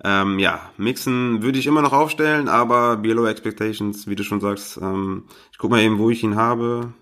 ähm, 0.03 0.39
ja, 0.39 0.71
Mixen 0.77 1.41
würde 1.41 1.57
ich 1.57 1.67
immer 1.67 1.81
noch 1.81 1.93
aufstellen, 1.93 2.49
aber 2.49 2.97
below 2.97 3.25
expectations, 3.27 4.07
wie 4.07 4.15
du 4.15 4.23
schon 4.23 4.41
sagst. 4.41 4.77
Ähm, 4.81 5.23
ich 5.53 5.57
guck 5.57 5.71
mal 5.71 5.81
eben, 5.81 5.99
wo 5.99 6.09
ich 6.09 6.23
ihn 6.23 6.35
habe. 6.35 6.93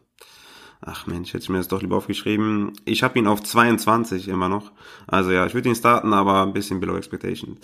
Ach 0.86 1.08
Mensch, 1.08 1.34
hätte 1.34 1.44
ich 1.44 1.50
mir 1.50 1.58
das 1.58 1.70
doch 1.70 1.82
lieber 1.82 1.96
aufgeschrieben. 1.96 2.74
Ich 2.86 3.04
habe 3.04 3.18
ihn 3.18 3.26
auf 3.26 3.42
22 3.42 4.28
immer 4.28 4.50
noch. 4.50 4.72
Also 5.08 5.32
ja, 5.32 5.46
ich 5.46 5.54
würde 5.54 5.70
ihn 5.70 5.76
starten, 5.76 6.14
aber 6.14 6.44
ein 6.44 6.54
bisschen 6.54 6.80
below 6.80 6.98
expectations. 6.98 7.58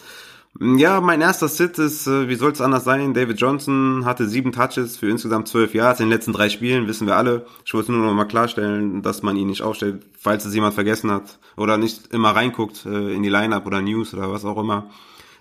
Ja, 0.57 0.99
mein 0.99 1.21
erster 1.21 1.47
Sit 1.47 1.77
ist, 1.77 2.07
äh, 2.07 2.27
wie 2.27 2.35
soll 2.35 2.51
es 2.51 2.59
anders 2.59 2.83
sein? 2.83 3.13
David 3.13 3.39
Johnson 3.39 4.03
hatte 4.03 4.27
sieben 4.27 4.51
Touches 4.51 4.97
für 4.97 5.07
insgesamt 5.07 5.47
zwölf 5.47 5.73
Yards 5.73 5.99
in 5.99 6.07
den 6.07 6.11
letzten 6.11 6.33
drei 6.33 6.49
Spielen, 6.49 6.87
wissen 6.87 7.07
wir 7.07 7.15
alle. 7.15 7.45
Ich 7.65 7.73
wollte 7.73 7.91
nur 7.91 8.05
noch 8.05 8.13
mal 8.13 8.25
klarstellen, 8.25 9.01
dass 9.01 9.21
man 9.21 9.37
ihn 9.37 9.47
nicht 9.47 9.61
aufstellt, 9.61 10.05
falls 10.17 10.45
es 10.45 10.53
jemand 10.53 10.73
vergessen 10.73 11.11
hat 11.11 11.39
oder 11.55 11.77
nicht 11.77 12.13
immer 12.13 12.31
reinguckt 12.31 12.85
äh, 12.85 13.13
in 13.13 13.23
die 13.23 13.29
Lineup 13.29 13.65
oder 13.67 13.81
News 13.81 14.13
oder 14.13 14.31
was 14.31 14.43
auch 14.43 14.57
immer. 14.57 14.89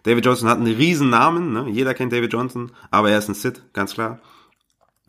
David 0.05 0.25
Johnson 0.25 0.49
hat 0.49 0.59
einen 0.59 0.77
riesen 0.77 1.11
Namen, 1.11 1.53
ne? 1.53 1.66
jeder 1.68 1.94
kennt 1.94 2.12
David 2.12 2.33
Johnson, 2.33 2.71
aber 2.90 3.11
er 3.11 3.18
ist 3.18 3.29
ein 3.29 3.35
Sit, 3.35 3.62
ganz 3.73 3.94
klar. 3.94 4.21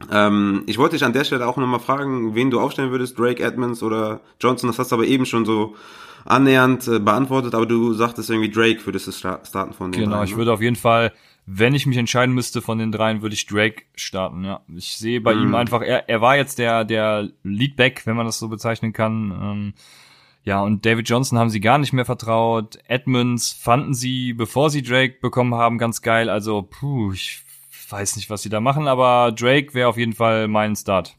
Ähm, 0.09 0.63
ich 0.65 0.77
wollte 0.77 0.95
dich 0.95 1.03
an 1.03 1.13
der 1.13 1.25
Stelle 1.25 1.45
auch 1.45 1.57
nochmal 1.57 1.81
fragen, 1.81 2.33
wen 2.35 2.49
du 2.49 2.59
aufstellen 2.59 2.91
würdest, 2.91 3.19
Drake 3.19 3.43
Edmonds 3.43 3.83
oder 3.83 4.21
Johnson, 4.39 4.69
das 4.69 4.79
hast 4.79 4.91
du 4.91 4.95
aber 4.95 5.05
eben 5.05 5.25
schon 5.25 5.45
so 5.45 5.75
annähernd 6.25 6.87
äh, 6.87 6.99
beantwortet, 6.99 7.55
aber 7.55 7.65
du 7.65 7.93
sagtest 7.93 8.29
irgendwie 8.29 8.49
Drake 8.49 8.85
würdest 8.85 9.07
du 9.07 9.11
starten 9.11 9.73
von 9.73 9.91
den 9.91 10.01
Genau, 10.01 10.17
dreien, 10.17 10.25
ich 10.25 10.31
ne? 10.31 10.37
würde 10.37 10.53
auf 10.53 10.61
jeden 10.61 10.75
Fall, 10.75 11.13
wenn 11.45 11.73
ich 11.73 11.85
mich 11.85 11.97
entscheiden 11.97 12.35
müsste 12.35 12.61
von 12.61 12.77
den 12.77 12.91
dreien, 12.91 13.21
würde 13.21 13.33
ich 13.33 13.45
Drake 13.45 13.83
starten, 13.95 14.43
ja. 14.43 14.61
Ich 14.75 14.97
sehe 14.97 15.21
bei 15.21 15.33
mm. 15.33 15.39
ihm 15.39 15.47
mhm. 15.49 15.55
einfach, 15.55 15.81
er, 15.81 16.07
er 16.09 16.21
war 16.21 16.35
jetzt 16.35 16.59
der, 16.59 16.85
der 16.85 17.29
Leadback, 17.43 18.05
wenn 18.05 18.15
man 18.15 18.25
das 18.25 18.39
so 18.39 18.47
bezeichnen 18.49 18.93
kann. 18.93 19.31
Ähm, 19.31 19.73
ja, 20.43 20.61
und 20.61 20.85
David 20.85 21.09
Johnson 21.09 21.37
haben 21.37 21.49
sie 21.49 21.59
gar 21.59 21.77
nicht 21.77 21.93
mehr 21.93 22.05
vertraut. 22.05 22.79
Edmonds 22.87 23.51
fanden 23.51 23.93
sie, 23.93 24.33
bevor 24.33 24.69
sie 24.69 24.81
Drake 24.81 25.17
bekommen 25.21 25.53
haben, 25.53 25.77
ganz 25.77 26.01
geil. 26.01 26.29
Also, 26.29 26.61
puh, 26.63 27.11
ich 27.11 27.43
weiß 27.89 28.15
nicht, 28.15 28.29
was 28.29 28.41
sie 28.41 28.49
da 28.49 28.59
machen, 28.59 28.87
aber 28.87 29.31
Drake 29.31 29.73
wäre 29.73 29.89
auf 29.89 29.97
jeden 29.97 30.13
Fall 30.13 30.47
mein 30.47 30.75
Start. 30.75 31.17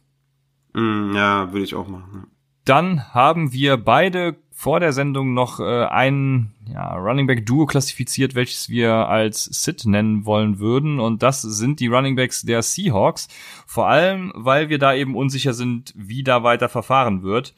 Mm, 0.73 1.15
ja, 1.15 1.53
würde 1.53 1.65
ich 1.65 1.75
auch 1.75 1.89
machen. 1.89 2.27
dann 2.65 3.13
haben 3.13 3.53
wir 3.53 3.77
beide 3.77 4.37
vor 4.61 4.79
der 4.79 4.93
Sendung 4.93 5.33
noch 5.33 5.59
äh, 5.59 5.87
ein 5.87 6.53
ja, 6.71 6.93
Running 6.95 7.27
Back 7.27 7.47
Duo 7.47 7.65
klassifiziert, 7.65 8.35
welches 8.35 8.69
wir 8.69 8.93
als 8.93 9.45
Sit 9.45 9.87
nennen 9.87 10.27
wollen 10.27 10.59
würden. 10.59 11.01
Und 11.01 11.23
das 11.23 11.41
sind 11.41 11.81
die 11.81 11.87
Running 11.87 12.15
Backs 12.15 12.43
der 12.43 12.61
Seahawks. 12.61 13.29
Vor 13.67 13.89
allem, 13.89 14.33
weil 14.35 14.69
wir 14.69 14.79
da 14.79 14.93
eben 14.93 15.17
unsicher 15.17 15.55
sind, 15.55 15.95
wie 15.97 16.23
da 16.23 16.43
weiter 16.43 16.69
verfahren 16.69 17.23
wird. 17.23 17.55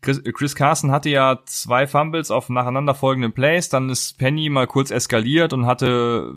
Chris, 0.00 0.22
Chris 0.32 0.54
Carson 0.54 0.90
hatte 0.90 1.10
ja 1.10 1.40
zwei 1.44 1.86
Fumbles 1.86 2.30
auf 2.30 2.48
nacheinander 2.48 2.94
folgenden 2.94 3.34
Plays. 3.34 3.68
Dann 3.68 3.90
ist 3.90 4.16
Penny 4.16 4.48
mal 4.48 4.66
kurz 4.66 4.90
eskaliert 4.90 5.52
und 5.52 5.66
hatte, 5.66 6.36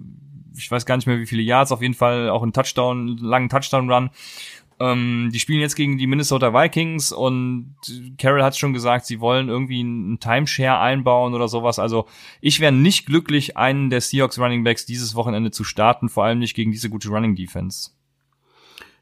ich 0.54 0.70
weiß 0.70 0.86
gar 0.86 0.98
nicht 0.98 1.08
mehr 1.08 1.20
wie 1.20 1.28
viele 1.28 1.44
Yards, 1.44 1.72
auf 1.72 1.82
jeden 1.82 1.94
Fall 1.94 2.30
auch 2.30 2.44
einen 2.44 2.52
Touchdown, 2.52 3.08
einen 3.08 3.18
langen 3.20 3.48
Touchdown-Run. 3.48 4.10
Ähm, 4.80 5.30
die 5.34 5.40
spielen 5.40 5.62
jetzt 5.62 5.76
gegen 5.76 5.98
die 5.98 6.08
Minnesota 6.08 6.54
Vikings 6.54 7.12
und 7.12 7.76
Carol 8.18 8.44
hat 8.44 8.58
schon 8.58 8.74
gesagt, 8.74 9.06
sie 9.06 9.20
wollen 9.20 9.50
irgendwie 9.50 9.82
einen 9.82 10.20
Timeshare 10.20 10.80
einbauen 10.80 11.34
oder 11.34 11.48
sowas. 11.48 11.80
Also 11.80 12.08
ich 12.42 12.60
wäre 12.60 12.72
nicht 12.72 13.06
glücklich, 13.06 13.58
einen 13.58 13.90
der 13.90 14.02
Seahawks 14.02 14.40
Running 14.40 14.64
Backs 14.64 14.86
dieses 14.86 15.16
Wochenende 15.16 15.52
zu 15.52 15.64
starten, 15.64 16.10
vor 16.10 16.26
allem 16.26 16.40
nicht 16.40 16.56
gegen 16.56 16.72
diese 16.72 16.90
gute 16.90 17.10
Running 17.10 17.36
Defense. 17.36 17.92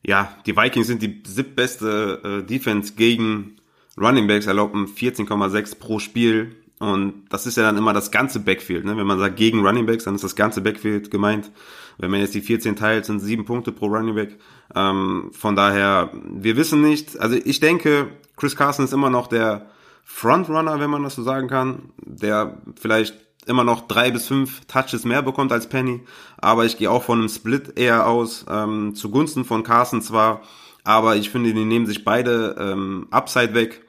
Ja, 0.03 0.35
die 0.45 0.55
Vikings 0.57 0.87
sind 0.87 1.01
die 1.01 1.21
siebtbeste 1.25 2.41
äh, 2.41 2.47
Defense 2.47 2.93
gegen 2.95 3.57
Running 3.97 4.27
Backs, 4.27 4.47
erlauben 4.47 4.87
14,6 4.87 5.79
pro 5.79 5.99
Spiel. 5.99 6.55
Und 6.79 7.25
das 7.29 7.45
ist 7.45 7.57
ja 7.57 7.63
dann 7.63 7.77
immer 7.77 7.93
das 7.93 8.09
ganze 8.09 8.39
Backfield. 8.39 8.85
Ne? 8.85 8.97
Wenn 8.97 9.05
man 9.05 9.19
sagt 9.19 9.35
gegen 9.35 9.63
Running 9.65 9.85
Backs, 9.85 10.05
dann 10.05 10.15
ist 10.15 10.23
das 10.23 10.35
ganze 10.35 10.61
Backfield 10.61 11.11
gemeint. 11.11 11.51
Wenn 11.97 12.11
man 12.11 12.19
jetzt 12.19 12.33
die 12.33 12.41
14 12.41 12.75
teilt, 12.75 13.05
sind 13.05 13.19
sieben 13.19 13.45
Punkte 13.45 13.71
pro 13.71 13.87
Running 13.87 14.15
Back. 14.15 14.37
Ähm, 14.75 15.29
von 15.33 15.55
daher, 15.55 16.11
wir 16.13 16.55
wissen 16.55 16.81
nicht. 16.81 17.19
Also 17.19 17.35
ich 17.35 17.59
denke, 17.59 18.09
Chris 18.35 18.55
Carson 18.55 18.85
ist 18.85 18.93
immer 18.93 19.09
noch 19.09 19.27
der 19.27 19.67
Frontrunner, 20.03 20.79
wenn 20.79 20.89
man 20.89 21.03
das 21.03 21.15
so 21.15 21.23
sagen 21.23 21.47
kann, 21.47 21.91
der 21.97 22.57
vielleicht 22.79 23.15
immer 23.45 23.63
noch 23.63 23.87
drei 23.87 24.11
bis 24.11 24.27
fünf 24.27 24.65
Touches 24.65 25.03
mehr 25.03 25.21
bekommt 25.21 25.51
als 25.51 25.67
Penny. 25.67 26.01
Aber 26.37 26.65
ich 26.65 26.77
gehe 26.77 26.91
auch 26.91 27.03
von 27.03 27.19
einem 27.19 27.29
Split 27.29 27.77
eher 27.77 28.07
aus, 28.07 28.45
ähm, 28.49 28.95
zugunsten 28.95 29.45
von 29.45 29.63
Carson 29.63 30.01
zwar. 30.01 30.41
Aber 30.83 31.15
ich 31.15 31.29
finde, 31.29 31.53
die 31.53 31.65
nehmen 31.65 31.85
sich 31.85 32.03
beide 32.03 32.55
ähm, 32.59 33.07
Upside 33.11 33.53
weg 33.53 33.85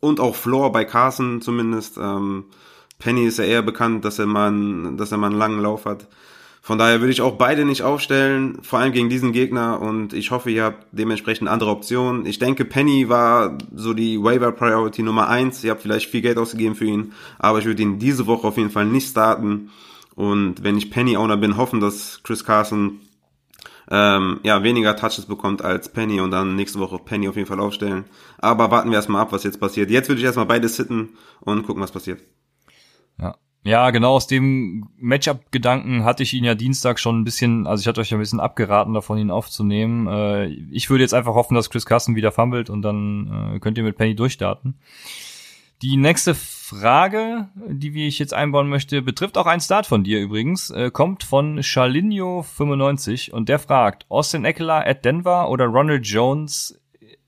und 0.00 0.20
auch 0.20 0.36
Floor 0.36 0.72
bei 0.72 0.84
Carson 0.84 1.40
zumindest. 1.40 1.98
Ähm, 1.98 2.44
Penny 2.98 3.26
ist 3.26 3.38
ja 3.38 3.44
eher 3.44 3.62
bekannt, 3.62 4.04
dass 4.04 4.18
er 4.18 4.26
mal, 4.26 4.48
einen, 4.48 4.96
dass 4.96 5.12
er 5.12 5.18
mal 5.18 5.28
einen 5.28 5.38
langen 5.38 5.60
Lauf 5.60 5.84
hat. 5.84 6.08
Von 6.68 6.76
daher 6.76 7.00
würde 7.00 7.12
ich 7.12 7.22
auch 7.22 7.36
beide 7.36 7.64
nicht 7.64 7.80
aufstellen, 7.80 8.58
vor 8.60 8.78
allem 8.78 8.92
gegen 8.92 9.08
diesen 9.08 9.32
Gegner. 9.32 9.80
Und 9.80 10.12
ich 10.12 10.30
hoffe, 10.30 10.50
ihr 10.50 10.64
habt 10.64 10.86
dementsprechend 10.92 11.48
andere 11.48 11.70
Optionen. 11.70 12.26
Ich 12.26 12.38
denke, 12.38 12.66
Penny 12.66 13.08
war 13.08 13.56
so 13.74 13.94
die 13.94 14.22
Waiver 14.22 14.52
Priority 14.52 15.02
Nummer 15.02 15.28
eins. 15.28 15.64
Ihr 15.64 15.70
habt 15.70 15.80
vielleicht 15.80 16.10
viel 16.10 16.20
Geld 16.20 16.36
ausgegeben 16.36 16.74
für 16.74 16.84
ihn, 16.84 17.14
aber 17.38 17.58
ich 17.58 17.64
würde 17.64 17.80
ihn 17.80 17.98
diese 17.98 18.26
Woche 18.26 18.46
auf 18.46 18.58
jeden 18.58 18.68
Fall 18.68 18.84
nicht 18.84 19.08
starten. 19.08 19.70
Und 20.14 20.62
wenn 20.62 20.76
ich 20.76 20.90
Penny 20.90 21.16
Owner 21.16 21.38
bin, 21.38 21.56
hoffen, 21.56 21.80
dass 21.80 22.22
Chris 22.22 22.44
Carson 22.44 23.00
ähm, 23.90 24.38
ja, 24.42 24.62
weniger 24.62 24.94
Touches 24.94 25.24
bekommt 25.24 25.62
als 25.62 25.88
Penny 25.88 26.20
und 26.20 26.32
dann 26.32 26.54
nächste 26.54 26.80
Woche 26.80 26.98
Penny 26.98 27.30
auf 27.30 27.36
jeden 27.36 27.48
Fall 27.48 27.60
aufstellen. 27.60 28.04
Aber 28.36 28.70
warten 28.70 28.90
wir 28.90 28.96
erstmal 28.96 29.22
ab, 29.22 29.32
was 29.32 29.42
jetzt 29.42 29.58
passiert. 29.58 29.88
Jetzt 29.88 30.10
würde 30.10 30.18
ich 30.18 30.26
erstmal 30.26 30.44
beide 30.44 30.68
sitten 30.68 31.16
und 31.40 31.64
gucken, 31.66 31.82
was 31.82 31.92
passiert. 31.92 32.20
Ja. 33.18 33.36
Ja, 33.64 33.90
genau 33.90 34.14
aus 34.14 34.26
dem 34.26 34.88
Matchup-Gedanken 34.98 36.04
hatte 36.04 36.22
ich 36.22 36.32
ihn 36.32 36.44
ja 36.44 36.54
Dienstag 36.54 36.98
schon 36.98 37.20
ein 37.20 37.24
bisschen, 37.24 37.66
also 37.66 37.82
ich 37.82 37.88
hatte 37.88 38.00
euch 38.00 38.10
ja 38.10 38.16
ein 38.16 38.20
bisschen 38.20 38.40
abgeraten 38.40 38.94
davon, 38.94 39.18
ihn 39.18 39.30
aufzunehmen. 39.30 40.06
Äh, 40.06 40.46
ich 40.70 40.88
würde 40.88 41.02
jetzt 41.02 41.12
einfach 41.12 41.34
hoffen, 41.34 41.54
dass 41.54 41.68
Chris 41.68 41.84
Carson 41.84 42.16
wieder 42.16 42.32
fummelt 42.32 42.70
und 42.70 42.82
dann 42.82 43.54
äh, 43.56 43.58
könnt 43.60 43.76
ihr 43.76 43.84
mit 43.84 43.96
Penny 43.96 44.14
durchstarten. 44.14 44.78
Die 45.82 45.96
nächste 45.96 46.34
Frage, 46.34 47.48
die 47.68 48.06
ich 48.06 48.18
jetzt 48.18 48.34
einbauen 48.34 48.68
möchte, 48.68 49.00
betrifft 49.00 49.38
auch 49.38 49.46
einen 49.46 49.60
Start 49.60 49.86
von 49.86 50.02
dir 50.02 50.20
übrigens, 50.20 50.70
äh, 50.70 50.90
kommt 50.90 51.22
von 51.22 51.60
Charlinho95 51.60 53.30
und 53.30 53.48
der 53.48 53.58
fragt, 53.58 54.06
Austin 54.08 54.44
Eckler 54.44 54.86
at 54.86 55.04
Denver 55.04 55.48
oder 55.50 55.66
Ronald 55.66 56.06
Jones 56.06 56.80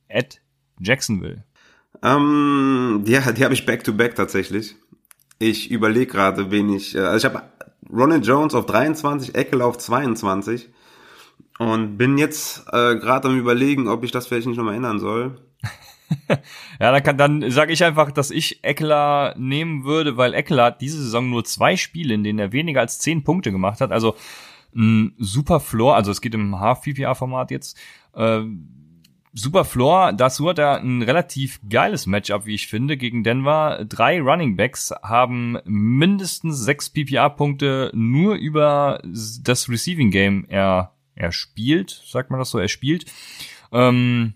at 0.09 0.41
Jacksonville? 0.81 1.45
Ähm, 2.03 3.05
ja, 3.07 3.33
die 3.33 3.45
habe 3.45 3.55
ich 3.55 3.67
back-to-back 3.67 4.15
tatsächlich. 4.15 4.75
Ich 5.43 5.71
überlege 5.71 6.07
gerade, 6.07 6.51
wen 6.51 6.69
ich, 6.69 6.95
äh, 6.95 6.99
also 6.99 7.27
ich 7.27 7.35
habe 7.35 7.43
Ronald 7.91 8.27
Jones 8.27 8.55
auf 8.55 8.67
23, 8.67 9.35
Eckler 9.35 9.65
auf 9.65 9.79
22 9.79 10.69
und 11.59 11.97
bin 11.97 12.19
jetzt 12.19 12.67
äh, 12.69 12.97
gerade 12.97 13.29
am 13.29 13.39
überlegen, 13.39 13.89
ob 13.89 14.05
ich 14.05 14.11
das 14.11 14.27
vielleicht 14.27 14.47
nicht 14.47 14.59
nochmal 14.59 14.75
ändern 14.75 15.01
soll. 15.01 15.41
ja, 16.29 16.93
dann 16.93 17.03
kann 17.03 17.17
dann 17.17 17.51
sage 17.51 17.73
ich 17.73 17.83
einfach, 17.83 18.11
dass 18.11 18.31
ich 18.31 18.63
Eckler 18.63 19.35
nehmen 19.39 19.85
würde, 19.85 20.19
weil 20.19 20.35
Eckler 20.35 20.65
hat 20.65 20.83
diese 20.83 21.03
Saison 21.03 21.31
nur 21.31 21.43
zwei 21.45 21.75
Spiele, 21.77 22.13
in 22.13 22.23
denen 22.23 22.39
er 22.39 22.53
weniger 22.53 22.81
als 22.81 22.99
zehn 22.99 23.25
Punkte 23.25 23.51
gemacht 23.51 23.81
hat. 23.81 23.93
Also 23.93 24.17
ein 24.77 25.15
super 25.17 25.59
Floor, 25.59 25.97
also 25.97 26.11
es 26.11 26.21
geht 26.21 26.35
im 26.35 26.61
Half-PPA-Format 26.61 27.51
jetzt. 27.51 27.79
Äh, 28.15 28.43
super 29.33 29.65
Floor, 29.65 30.13
dazu 30.13 30.49
hat 30.49 30.59
er 30.59 30.81
ein 30.81 31.03
relativ 31.03 31.61
geiles 31.69 32.07
Matchup, 32.07 32.47
wie 32.47 32.55
ich 32.55 32.67
finde, 32.67 32.97
gegen 32.97 33.23
Denver. 33.23 33.85
Drei 33.89 34.21
Running 34.21 34.57
Backs 34.57 34.93
haben 35.03 35.59
mindestens 35.65 36.59
sechs 36.59 36.91
PPA-Punkte 36.91 37.91
nur 37.95 38.35
über 38.35 39.01
das 39.03 39.69
Receiving 39.69 40.11
Game 40.11 40.45
er, 40.49 40.93
er 41.15 41.33
spielt, 41.33 42.03
sagt 42.07 42.31
man 42.31 42.41
das 42.41 42.51
so, 42.51 42.59
er 42.59 42.69
spielt. 42.69 43.05
Ähm, 43.73 44.35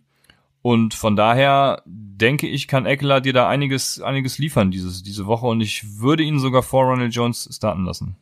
und 0.62 0.94
von 0.94 1.16
daher 1.16 1.83
denke 1.85 2.46
ich, 2.48 2.68
kann 2.68 2.87
Eckler 2.87 3.20
dir 3.20 3.33
da 3.33 3.48
einiges, 3.48 4.00
einiges 4.00 4.38
liefern 4.38 4.70
dieses, 4.70 5.02
diese 5.02 5.26
Woche 5.26 5.46
und 5.46 5.61
ich 5.61 5.98
würde 5.98 6.22
ihn 6.22 6.38
sogar 6.38 6.62
vor 6.62 6.85
Ronald 6.85 7.14
Jones 7.14 7.48
starten 7.52 7.85
lassen. 7.85 8.16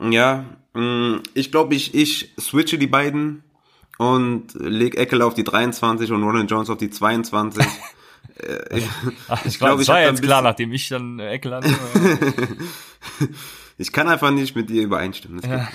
Ja, 0.00 0.46
mm, 0.74 1.16
ich 1.34 1.52
glaube, 1.52 1.74
ich, 1.74 1.94
ich 1.94 2.32
switche 2.40 2.78
die 2.78 2.86
beiden 2.86 3.44
und 3.98 4.54
leg 4.54 4.96
Eckler 4.96 5.26
auf 5.26 5.34
die 5.34 5.44
23 5.44 6.10
und 6.12 6.22
Ronald 6.22 6.50
Jones 6.50 6.70
auf 6.70 6.78
die 6.78 6.90
22. 6.90 7.64
Äh, 8.38 8.78
ich, 8.78 8.88
Ach, 9.28 9.44
ich 9.44 9.58
glaube, 9.58 9.82
ich 9.82 9.88
war 9.88 10.00
jetzt 10.00 10.22
klar, 10.22 10.40
nachdem 10.40 10.72
ich 10.72 10.88
dann 10.88 11.18
Eckler 11.18 11.60
Ich 13.78 13.92
kann 13.92 14.08
einfach 14.08 14.30
nicht 14.30 14.56
mit 14.56 14.70
dir 14.70 14.82
übereinstimmen. 14.82 15.42
Ja. 15.44 15.68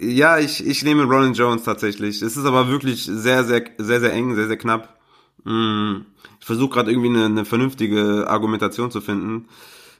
Ja, 0.00 0.38
ich, 0.38 0.64
ich 0.64 0.84
nehme 0.84 1.02
Ronan 1.04 1.34
Jones 1.34 1.64
tatsächlich. 1.64 2.22
Es 2.22 2.36
ist 2.36 2.44
aber 2.44 2.68
wirklich 2.68 3.04
sehr, 3.04 3.44
sehr, 3.44 3.64
sehr, 3.78 4.00
sehr 4.00 4.12
eng, 4.12 4.34
sehr, 4.36 4.46
sehr 4.46 4.56
knapp. 4.56 4.96
Mm, 5.44 6.02
ich 6.38 6.46
versuche 6.46 6.74
gerade 6.74 6.92
irgendwie 6.92 7.08
eine, 7.08 7.24
eine 7.24 7.44
vernünftige 7.44 8.26
Argumentation 8.28 8.92
zu 8.92 9.00
finden. 9.00 9.48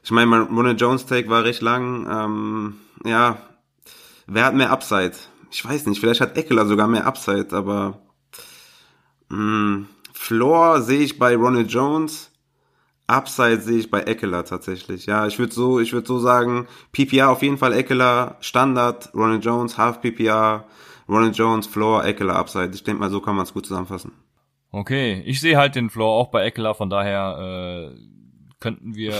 Ich 0.03 0.11
meine, 0.11 0.27
mein 0.27 0.43
Ronan 0.43 0.77
Jones 0.77 1.05
Take 1.05 1.29
war 1.29 1.43
recht 1.43 1.61
lang. 1.61 2.07
Ähm, 2.09 2.75
ja, 3.03 3.41
wer 4.27 4.45
hat 4.45 4.55
mehr 4.55 4.71
Upside? 4.71 5.13
Ich 5.51 5.65
weiß 5.65 5.85
nicht, 5.87 5.99
vielleicht 5.99 6.21
hat 6.21 6.37
Eckler 6.37 6.65
sogar 6.65 6.87
mehr 6.87 7.05
Upside, 7.05 7.47
aber 7.51 8.01
mh, 9.29 9.37
mm, 9.37 9.87
Floor 10.13 10.81
sehe 10.81 10.99
ich 10.99 11.17
bei 11.17 11.35
Ronald 11.35 11.71
Jones. 11.71 12.31
Upside 13.07 13.61
sehe 13.61 13.79
ich 13.79 13.89
bei 13.89 14.01
Eckler 14.01 14.45
tatsächlich. 14.45 15.07
Ja, 15.07 15.25
ich 15.25 15.39
würde 15.39 15.53
so, 15.53 15.79
ich 15.79 15.93
würde 15.93 16.05
so 16.05 16.19
sagen, 16.19 16.67
PPR 16.91 17.29
auf 17.29 17.41
jeden 17.41 17.57
Fall 17.57 17.73
Eckler, 17.73 18.37
Standard, 18.39 19.09
Ronald 19.15 19.43
Jones, 19.43 19.77
Half 19.77 20.01
PPR, 20.01 20.65
Ronald 21.07 21.35
Jones, 21.35 21.65
Floor, 21.65 22.05
Eckler, 22.05 22.35
Upside. 22.35 22.71
Ich 22.73 22.83
denke 22.83 22.99
mal, 22.99 23.09
so 23.09 23.19
kann 23.19 23.35
man 23.35 23.45
es 23.45 23.53
gut 23.53 23.65
zusammenfassen. 23.65 24.11
Okay, 24.71 25.23
ich 25.25 25.41
sehe 25.41 25.57
halt 25.57 25.73
den 25.73 25.89
Floor 25.89 26.15
auch 26.15 26.27
bei 26.29 26.43
Eckler, 26.43 26.75
von 26.75 26.91
daher 26.91 27.91
äh, 27.91 27.99
könnten 28.59 28.93
wir, 28.93 29.15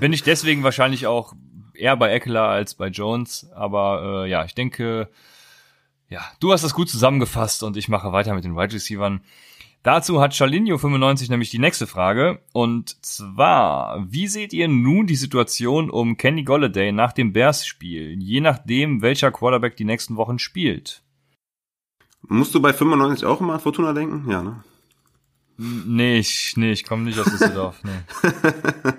bin 0.00 0.12
ich 0.14 0.22
deswegen 0.22 0.62
wahrscheinlich 0.62 1.06
auch 1.06 1.34
eher 1.74 1.96
bei 1.96 2.10
Eckler 2.10 2.44
als 2.44 2.74
bei 2.74 2.88
Jones, 2.88 3.50
aber 3.54 4.24
äh, 4.24 4.30
ja, 4.30 4.44
ich 4.44 4.54
denke, 4.54 5.10
ja, 6.10 6.20
du 6.40 6.52
hast 6.52 6.64
das 6.64 6.74
gut 6.74 6.90
zusammengefasst 6.90 7.62
und 7.62 7.76
ich 7.76 7.88
mache 7.88 8.12
weiter 8.12 8.34
mit 8.34 8.44
den 8.44 8.56
Wide 8.56 8.74
Receivers. 8.74 9.20
Dazu 9.82 10.20
hat 10.20 10.32
Charlinho95 10.32 11.30
nämlich 11.30 11.48
die 11.48 11.58
nächste 11.58 11.86
Frage. 11.86 12.42
Und 12.52 13.02
zwar, 13.04 14.04
wie 14.10 14.26
seht 14.26 14.52
ihr 14.52 14.68
nun 14.68 15.06
die 15.06 15.16
Situation 15.16 15.88
um 15.88 16.18
Kenny 16.18 16.42
Golladay 16.42 16.92
nach 16.92 17.14
dem 17.14 17.32
Bears-Spiel, 17.32 18.20
je 18.20 18.42
nachdem, 18.42 19.00
welcher 19.00 19.30
Quarterback 19.30 19.76
die 19.76 19.84
nächsten 19.84 20.16
Wochen 20.16 20.38
spielt? 20.38 21.02
Musst 22.28 22.54
du 22.54 22.60
bei 22.60 22.74
95 22.74 23.24
auch 23.24 23.40
immer 23.40 23.54
an 23.54 23.60
Fortuna 23.60 23.94
denken? 23.94 24.30
Ja, 24.30 24.42
ne? 24.42 24.62
Nee, 25.56 26.18
ich, 26.18 26.54
nee, 26.56 26.72
ich 26.72 26.84
komme 26.84 27.04
nicht 27.04 27.18
aus 27.18 27.30
Düsseldorf. 27.30 27.82
Nee. 27.82 27.90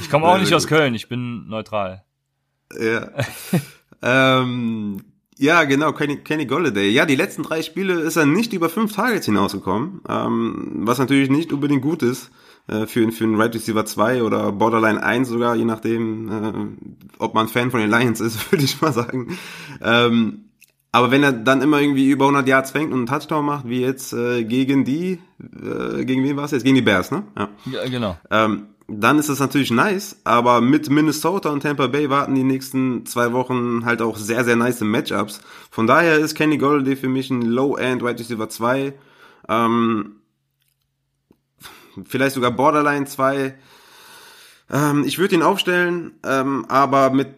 Ich 0.00 0.10
komme 0.10 0.26
auch 0.26 0.38
nicht 0.38 0.52
aus 0.52 0.66
Köln, 0.66 0.94
ich 0.94 1.08
bin 1.08 1.48
neutral. 1.48 2.04
Ja. 2.78 3.10
ähm, 4.02 5.02
ja, 5.38 5.64
genau, 5.64 5.92
Kenny, 5.92 6.16
Kenny 6.16 6.46
Golladay. 6.46 6.90
Ja, 6.90 7.06
die 7.06 7.16
letzten 7.16 7.42
drei 7.42 7.62
Spiele 7.62 8.00
ist 8.00 8.16
er 8.16 8.26
nicht 8.26 8.52
über 8.52 8.68
fünf 8.68 8.94
Targets 8.94 9.26
hinausgekommen, 9.26 10.00
ähm, 10.08 10.82
was 10.86 10.98
natürlich 10.98 11.30
nicht 11.30 11.52
unbedingt 11.52 11.82
gut 11.82 12.02
ist 12.02 12.30
äh, 12.68 12.86
für, 12.86 13.10
für 13.12 13.24
einen 13.24 13.40
Right 13.40 13.54
Receiver 13.54 13.84
2 13.84 14.22
oder 14.22 14.52
Borderline 14.52 15.02
1 15.02 15.28
sogar, 15.28 15.54
je 15.56 15.64
nachdem, 15.64 16.28
äh, 16.30 17.18
ob 17.18 17.34
man 17.34 17.48
Fan 17.48 17.70
von 17.70 17.80
den 17.80 17.90
Lions 17.90 18.20
ist, 18.20 18.50
würde 18.52 18.64
ich 18.64 18.80
mal 18.80 18.92
sagen. 18.92 19.38
Ähm, 19.82 20.50
Aber 20.92 21.10
wenn 21.10 21.22
er 21.22 21.32
dann 21.32 21.60
immer 21.60 21.80
irgendwie 21.80 22.08
über 22.08 22.24
100 22.24 22.48
Yards 22.48 22.70
fängt 22.70 22.92
und 22.92 22.98
einen 22.98 23.06
Touchdown 23.06 23.44
macht, 23.44 23.68
wie 23.68 23.82
jetzt 23.82 24.14
äh, 24.14 24.44
gegen 24.44 24.86
die, 24.86 25.20
äh, 25.38 26.04
gegen 26.06 26.24
wen 26.24 26.36
war 26.38 26.44
es 26.46 26.52
jetzt? 26.52 26.64
Gegen 26.64 26.76
die 26.76 26.82
Bears, 26.82 27.10
ne? 27.10 27.24
Ja, 27.36 27.48
ja 27.70 27.88
genau. 27.88 28.16
Ähm, 28.30 28.68
dann 28.88 29.18
ist 29.18 29.28
das 29.28 29.40
natürlich 29.40 29.72
nice, 29.72 30.16
aber 30.22 30.60
mit 30.60 30.90
Minnesota 30.90 31.50
und 31.50 31.62
Tampa 31.62 31.88
Bay 31.88 32.08
warten 32.08 32.36
die 32.36 32.44
nächsten 32.44 33.04
zwei 33.04 33.32
Wochen 33.32 33.84
halt 33.84 34.00
auch 34.00 34.16
sehr, 34.16 34.44
sehr 34.44 34.54
nice 34.54 34.80
Matchups. 34.80 35.40
Von 35.70 35.88
daher 35.88 36.18
ist 36.18 36.36
Kenny 36.36 36.56
Golladay 36.56 36.94
für 36.94 37.08
mich 37.08 37.30
ein 37.30 37.42
Low-End 37.42 38.02
Wide 38.02 38.18
Receiver 38.20 38.48
2. 38.48 38.92
Ähm, 39.48 40.16
vielleicht 42.04 42.36
sogar 42.36 42.52
Borderline 42.52 43.06
2. 43.06 43.58
Ähm, 44.70 45.04
ich 45.04 45.18
würde 45.18 45.34
ihn 45.34 45.42
aufstellen, 45.42 46.12
ähm, 46.24 46.64
aber 46.68 47.10
mit, 47.10 47.28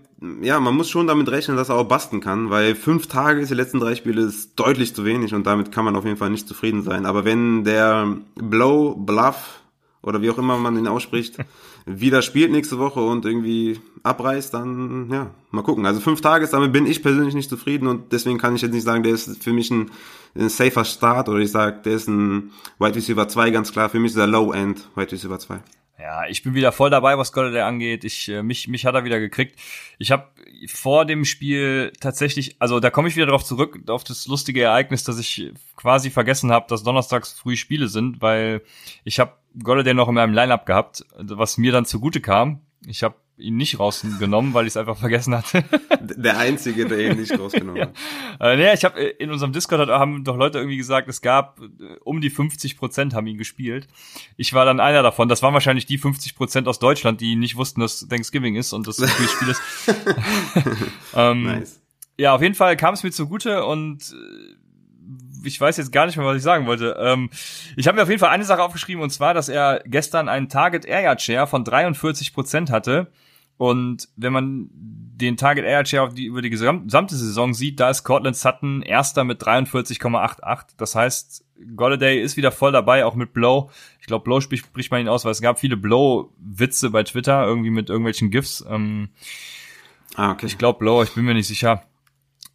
ja, 0.42 0.60
man 0.60 0.74
muss 0.74 0.90
schon 0.90 1.06
damit 1.06 1.30
rechnen, 1.30 1.56
dass 1.56 1.70
er 1.70 1.76
auch 1.76 1.84
basten 1.84 2.20
kann, 2.20 2.50
weil 2.50 2.74
fünf 2.74 3.06
Tage 3.06 3.40
ist 3.40 3.50
die 3.50 3.54
letzten 3.54 3.80
drei 3.80 3.94
Spiele 3.94 4.20
ist 4.20 4.54
deutlich 4.56 4.94
zu 4.94 5.06
wenig 5.06 5.32
und 5.32 5.46
damit 5.46 5.72
kann 5.72 5.86
man 5.86 5.96
auf 5.96 6.04
jeden 6.04 6.18
Fall 6.18 6.30
nicht 6.30 6.46
zufrieden 6.46 6.82
sein. 6.82 7.06
Aber 7.06 7.24
wenn 7.24 7.64
der 7.64 8.18
Blow, 8.34 8.94
Bluff 8.94 9.62
oder 10.08 10.22
wie 10.22 10.30
auch 10.30 10.38
immer 10.38 10.58
man 10.58 10.76
ihn 10.76 10.88
ausspricht, 10.88 11.36
wieder 11.86 12.22
spielt 12.22 12.50
nächste 12.50 12.78
Woche 12.78 13.00
und 13.00 13.24
irgendwie 13.24 13.78
abreißt, 14.02 14.54
dann 14.54 15.10
ja, 15.10 15.30
mal 15.50 15.62
gucken. 15.62 15.86
Also 15.86 16.00
fünf 16.00 16.20
Tage, 16.20 16.48
damit 16.48 16.72
bin 16.72 16.86
ich 16.86 17.02
persönlich 17.02 17.34
nicht 17.34 17.50
zufrieden 17.50 17.86
und 17.86 18.12
deswegen 18.12 18.38
kann 18.38 18.56
ich 18.56 18.62
jetzt 18.62 18.72
nicht 18.72 18.84
sagen, 18.84 19.02
der 19.02 19.12
ist 19.12 19.42
für 19.42 19.52
mich 19.52 19.70
ein, 19.70 19.90
ein 20.34 20.48
safer 20.48 20.84
Start 20.84 21.28
oder 21.28 21.38
ich 21.38 21.50
sage, 21.50 21.80
der 21.84 21.94
ist 21.94 22.08
ein 22.08 22.50
Wide 22.78 22.96
Receiver 22.96 23.28
2 23.28 23.50
ganz 23.50 23.72
klar. 23.72 23.88
Für 23.88 23.98
mich 23.98 24.12
ist 24.12 24.18
er 24.18 24.26
Low 24.26 24.52
End 24.52 24.88
Wide 24.96 25.12
Receiver 25.12 25.38
2. 25.38 25.60
Ja, 25.98 26.26
ich 26.28 26.44
bin 26.44 26.54
wieder 26.54 26.70
voll 26.70 26.90
dabei, 26.90 27.18
was 27.18 27.32
Golladay 27.32 27.62
angeht. 27.62 28.04
Ich 28.04 28.28
äh, 28.28 28.42
mich 28.42 28.68
mich 28.68 28.86
hat 28.86 28.94
er 28.94 29.04
wieder 29.04 29.18
gekriegt. 29.18 29.58
Ich 29.98 30.12
habe 30.12 30.28
vor 30.68 31.04
dem 31.04 31.24
Spiel 31.24 31.92
tatsächlich, 32.00 32.56
also 32.60 32.78
da 32.78 32.90
komme 32.90 33.08
ich 33.08 33.16
wieder 33.16 33.26
darauf 33.26 33.44
zurück 33.44 33.80
auf 33.88 34.04
das 34.04 34.26
lustige 34.28 34.62
Ereignis, 34.62 35.02
dass 35.02 35.18
ich 35.18 35.52
quasi 35.76 36.10
vergessen 36.10 36.52
habe, 36.52 36.66
dass 36.68 36.84
donnerstags 36.84 37.32
früh 37.32 37.56
Spiele 37.56 37.88
sind, 37.88 38.22
weil 38.22 38.62
ich 39.02 39.18
habe 39.18 39.32
Golladay 39.60 39.94
noch 39.94 40.08
in 40.08 40.14
meinem 40.14 40.34
Lineup 40.34 40.66
gehabt, 40.66 41.04
was 41.16 41.58
mir 41.58 41.72
dann 41.72 41.84
zugute 41.84 42.20
kam. 42.20 42.60
Ich 42.86 43.02
habe 43.02 43.16
ihn 43.38 43.56
nicht 43.56 43.78
rausgenommen, 43.78 44.54
weil 44.54 44.66
ich 44.66 44.72
es 44.72 44.76
einfach 44.76 44.96
vergessen 44.96 45.34
hatte. 45.34 45.64
Der 46.00 46.38
Einzige, 46.38 46.86
der 46.86 47.10
ihn 47.10 47.18
nicht 47.18 47.38
rausgenommen 47.38 47.82
hat. 47.82 47.94
Äh, 48.40 48.56
nee, 48.56 48.72
ich 48.74 48.84
habe 48.84 49.00
in 49.00 49.30
unserem 49.30 49.52
Discord 49.52 49.88
haben 49.88 50.24
doch 50.24 50.36
Leute 50.36 50.58
irgendwie 50.58 50.76
gesagt, 50.76 51.08
es 51.08 51.20
gab 51.20 51.60
äh, 51.60 51.96
um 52.04 52.20
die 52.20 52.30
50 52.30 52.76
Prozent 52.76 53.14
haben 53.14 53.26
ihn 53.26 53.38
gespielt. 53.38 53.88
Ich 54.36 54.52
war 54.54 54.64
dann 54.64 54.80
einer 54.80 55.02
davon. 55.02 55.28
Das 55.28 55.42
waren 55.42 55.54
wahrscheinlich 55.54 55.86
die 55.86 55.98
50 55.98 56.34
Prozent 56.36 56.68
aus 56.68 56.78
Deutschland, 56.78 57.20
die 57.20 57.36
nicht 57.36 57.56
wussten, 57.56 57.80
dass 57.80 58.06
Thanksgiving 58.08 58.56
ist 58.56 58.72
und 58.72 58.86
das 58.86 58.98
ein 59.02 59.08
Spiel 59.08 59.48
ist. 59.48 59.62
ähm, 61.14 61.44
nice. 61.44 61.80
Ja, 62.18 62.34
auf 62.34 62.42
jeden 62.42 62.56
Fall 62.56 62.76
kam 62.76 62.94
es 62.94 63.04
mir 63.04 63.12
zugute 63.12 63.64
und 63.64 64.12
äh, 64.12 64.58
ich 65.44 65.60
weiß 65.60 65.76
jetzt 65.76 65.92
gar 65.92 66.06
nicht 66.06 66.16
mehr, 66.16 66.26
was 66.26 66.36
ich 66.36 66.42
sagen 66.42 66.66
wollte. 66.66 66.96
Ähm, 66.98 67.30
ich 67.76 67.86
habe 67.86 67.96
mir 67.96 68.02
auf 68.02 68.08
jeden 68.08 68.20
Fall 68.20 68.30
eine 68.30 68.44
Sache 68.44 68.62
aufgeschrieben 68.62 69.02
und 69.02 69.10
zwar, 69.10 69.34
dass 69.34 69.48
er 69.48 69.82
gestern 69.86 70.28
einen 70.28 70.48
Target 70.48 70.86
Yard 70.86 71.22
Share 71.22 71.46
von 71.46 71.64
43 71.64 72.34
Prozent 72.34 72.70
hatte. 72.70 73.12
Und 73.58 74.08
wenn 74.16 74.32
man 74.32 74.70
den 74.72 75.36
Target 75.36 75.64
Air 75.64 75.84
Share 75.84 76.04
auf 76.04 76.14
die, 76.14 76.26
über 76.26 76.42
die 76.42 76.50
gesamte 76.50 77.16
Saison 77.16 77.52
sieht, 77.54 77.80
da 77.80 77.90
ist 77.90 78.04
Cortland 78.04 78.36
Sutton 78.36 78.82
erster 78.82 79.24
mit 79.24 79.42
43,88. 79.42 80.76
Das 80.76 80.94
heißt, 80.94 81.44
Golladay 81.74 82.22
ist 82.22 82.36
wieder 82.36 82.52
voll 82.52 82.70
dabei, 82.70 83.04
auch 83.04 83.16
mit 83.16 83.32
Blow. 83.32 83.68
Ich 84.00 84.06
glaube, 84.06 84.22
Blow 84.22 84.40
spricht, 84.40 84.64
spricht 84.64 84.92
man 84.92 85.00
ihn 85.00 85.08
aus, 85.08 85.24
weil 85.24 85.32
es 85.32 85.40
gab 85.40 85.58
viele 85.58 85.76
Blow-Witze 85.76 86.90
bei 86.90 87.02
Twitter, 87.02 87.44
irgendwie 87.44 87.70
mit 87.70 87.90
irgendwelchen 87.90 88.30
GIFs. 88.30 88.64
Ähm, 88.68 89.08
ah, 90.14 90.30
okay. 90.30 90.46
Ich 90.46 90.56
glaube 90.56 90.78
Blow, 90.78 91.02
ich 91.02 91.12
bin 91.14 91.24
mir 91.24 91.34
nicht 91.34 91.48
sicher. 91.48 91.82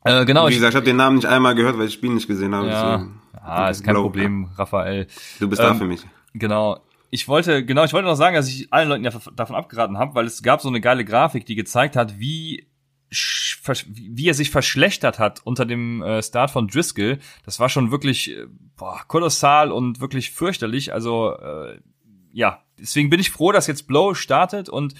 Äh, 0.05 0.23
genau. 0.23 0.47
Wie 0.47 0.53
gesagt, 0.53 0.71
ich 0.71 0.77
habe 0.77 0.85
den 0.85 0.95
Namen 0.95 1.17
nicht 1.17 1.27
einmal 1.27 1.53
gehört, 1.53 1.77
weil 1.77 1.85
ich 1.85 1.91
das 1.91 1.95
Spiel 1.95 2.11
nicht 2.11 2.27
gesehen 2.27 2.55
habe. 2.55 2.67
Ja, 2.69 3.07
ja 3.45 3.69
ist 3.69 3.83
kein 3.83 3.93
Blow, 3.93 4.03
Problem, 4.03 4.51
Raphael. 4.55 5.07
Du 5.41 5.49
bist 5.49 5.61
ähm, 5.61 5.67
da 5.67 5.75
für 5.75 5.85
mich. 5.85 6.01
Genau 6.33 6.79
ich 7.13 7.27
wollte, 7.27 7.63
genau, 7.63 7.83
ich 7.83 7.93
wollte 7.93 8.07
noch 8.07 8.15
sagen, 8.15 8.35
dass 8.35 8.49
ich 8.49 8.73
allen 8.73 8.89
Leuten 8.89 9.03
davon 9.35 9.55
abgeraten 9.55 9.99
habe, 9.99 10.15
weil 10.15 10.25
es 10.25 10.41
gab 10.41 10.61
so 10.61 10.67
eine 10.67 10.81
geile 10.81 11.05
Grafik, 11.05 11.45
die 11.45 11.53
gezeigt 11.53 11.95
hat, 11.95 12.19
wie 12.19 12.67
wie 13.85 14.27
er 14.27 14.33
sich 14.33 14.49
verschlechtert 14.49 15.19
hat 15.19 15.41
unter 15.43 15.67
dem 15.67 16.01
äh, 16.01 16.23
Start 16.23 16.49
von 16.49 16.67
Driscoll. 16.67 17.19
Das 17.45 17.59
war 17.59 17.69
schon 17.69 17.91
wirklich 17.91 18.31
äh, 18.31 18.47
boah, 18.75 18.99
kolossal 19.07 19.71
und 19.71 20.01
wirklich 20.01 20.31
fürchterlich. 20.31 20.91
Also 20.91 21.37
äh, 21.37 21.77
ja, 22.31 22.63
deswegen 22.79 23.11
bin 23.11 23.19
ich 23.19 23.29
froh, 23.29 23.51
dass 23.51 23.67
jetzt 23.67 23.87
Blow 23.87 24.15
startet 24.15 24.67
und 24.67 24.95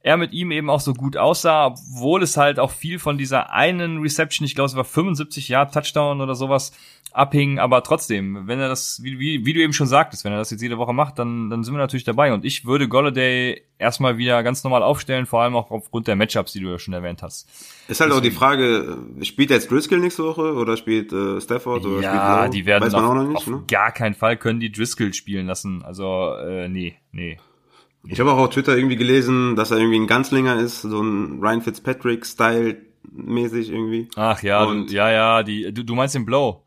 er 0.00 0.16
mit 0.16 0.32
ihm 0.32 0.52
eben 0.52 0.70
auch 0.70 0.80
so 0.80 0.94
gut 0.94 1.16
aussah, 1.16 1.66
obwohl 1.66 2.22
es 2.22 2.36
halt 2.36 2.58
auch 2.58 2.70
viel 2.70 2.98
von 2.98 3.18
dieser 3.18 3.52
einen 3.52 3.98
Reception, 3.98 4.44
ich 4.46 4.54
glaube, 4.54 4.68
es 4.68 4.76
war 4.76 4.84
75 4.84 5.48
Jahre 5.48 5.70
Touchdown 5.70 6.20
oder 6.20 6.34
sowas, 6.34 6.72
abhing, 7.12 7.58
aber 7.58 7.82
trotzdem, 7.82 8.46
wenn 8.46 8.60
er 8.60 8.68
das, 8.68 9.02
wie, 9.02 9.18
wie, 9.18 9.44
wie 9.44 9.52
du 9.52 9.60
eben 9.60 9.72
schon 9.72 9.86
sagtest, 9.86 10.24
wenn 10.24 10.32
er 10.32 10.38
das 10.38 10.50
jetzt 10.50 10.60
jede 10.60 10.78
Woche 10.78 10.92
macht, 10.92 11.18
dann, 11.18 11.50
dann 11.50 11.64
sind 11.64 11.74
wir 11.74 11.78
natürlich 11.78 12.04
dabei. 12.04 12.32
Und 12.32 12.44
ich 12.44 12.64
würde 12.66 12.86
Golladay 12.86 13.62
erstmal 13.78 14.18
wieder 14.18 14.42
ganz 14.42 14.62
normal 14.62 14.82
aufstellen, 14.82 15.26
vor 15.26 15.42
allem 15.42 15.56
auch 15.56 15.70
aufgrund 15.70 16.06
der 16.06 16.16
Matchups, 16.16 16.52
die 16.52 16.60
du 16.60 16.68
ja 16.68 16.78
schon 16.78 16.94
erwähnt 16.94 17.22
hast. 17.22 17.48
Ist 17.88 18.00
halt 18.00 18.10
Deswegen. 18.10 18.12
auch 18.12 18.20
die 18.20 18.30
Frage, 18.30 18.98
spielt 19.22 19.50
jetzt 19.50 19.70
Driscoll 19.70 19.98
nächste 19.98 20.24
Woche 20.24 20.54
oder 20.54 20.76
spielt 20.76 21.12
äh, 21.12 21.40
Stafford 21.40 21.84
oder 21.86 22.02
ja, 22.02 22.38
spielt 22.38 22.54
die 22.54 22.66
werden 22.66 22.84
Weiß 22.84 22.92
man 22.92 23.04
auf, 23.04 23.10
auch 23.10 23.14
noch 23.14 23.28
nicht, 23.28 23.36
auf 23.38 23.46
ne? 23.46 23.64
gar 23.66 23.92
keinen 23.92 24.14
Fall 24.14 24.36
können 24.36 24.60
die 24.60 24.70
Driscoll 24.70 25.14
spielen 25.14 25.46
lassen. 25.46 25.82
Also, 25.82 26.34
äh, 26.34 26.68
nee, 26.68 26.96
nee. 27.12 27.38
Ich 28.06 28.20
habe 28.20 28.32
auch 28.32 28.38
auf 28.38 28.50
Twitter 28.50 28.76
irgendwie 28.76 28.96
gelesen, 28.96 29.56
dass 29.56 29.70
er 29.70 29.78
irgendwie 29.78 29.98
ein 29.98 30.06
Ganzlinger 30.06 30.58
ist, 30.58 30.82
so 30.82 31.00
ein 31.00 31.40
Ryan 31.40 31.62
Fitzpatrick-Style 31.62 32.76
mäßig 33.10 33.70
irgendwie. 33.70 34.08
Ach 34.16 34.42
ja, 34.42 34.64
und 34.64 34.90
ja, 34.90 35.10
ja, 35.10 35.42
die, 35.42 35.72
du, 35.72 35.82
du 35.84 35.94
meinst 35.94 36.14
den 36.14 36.24
Blow. 36.24 36.62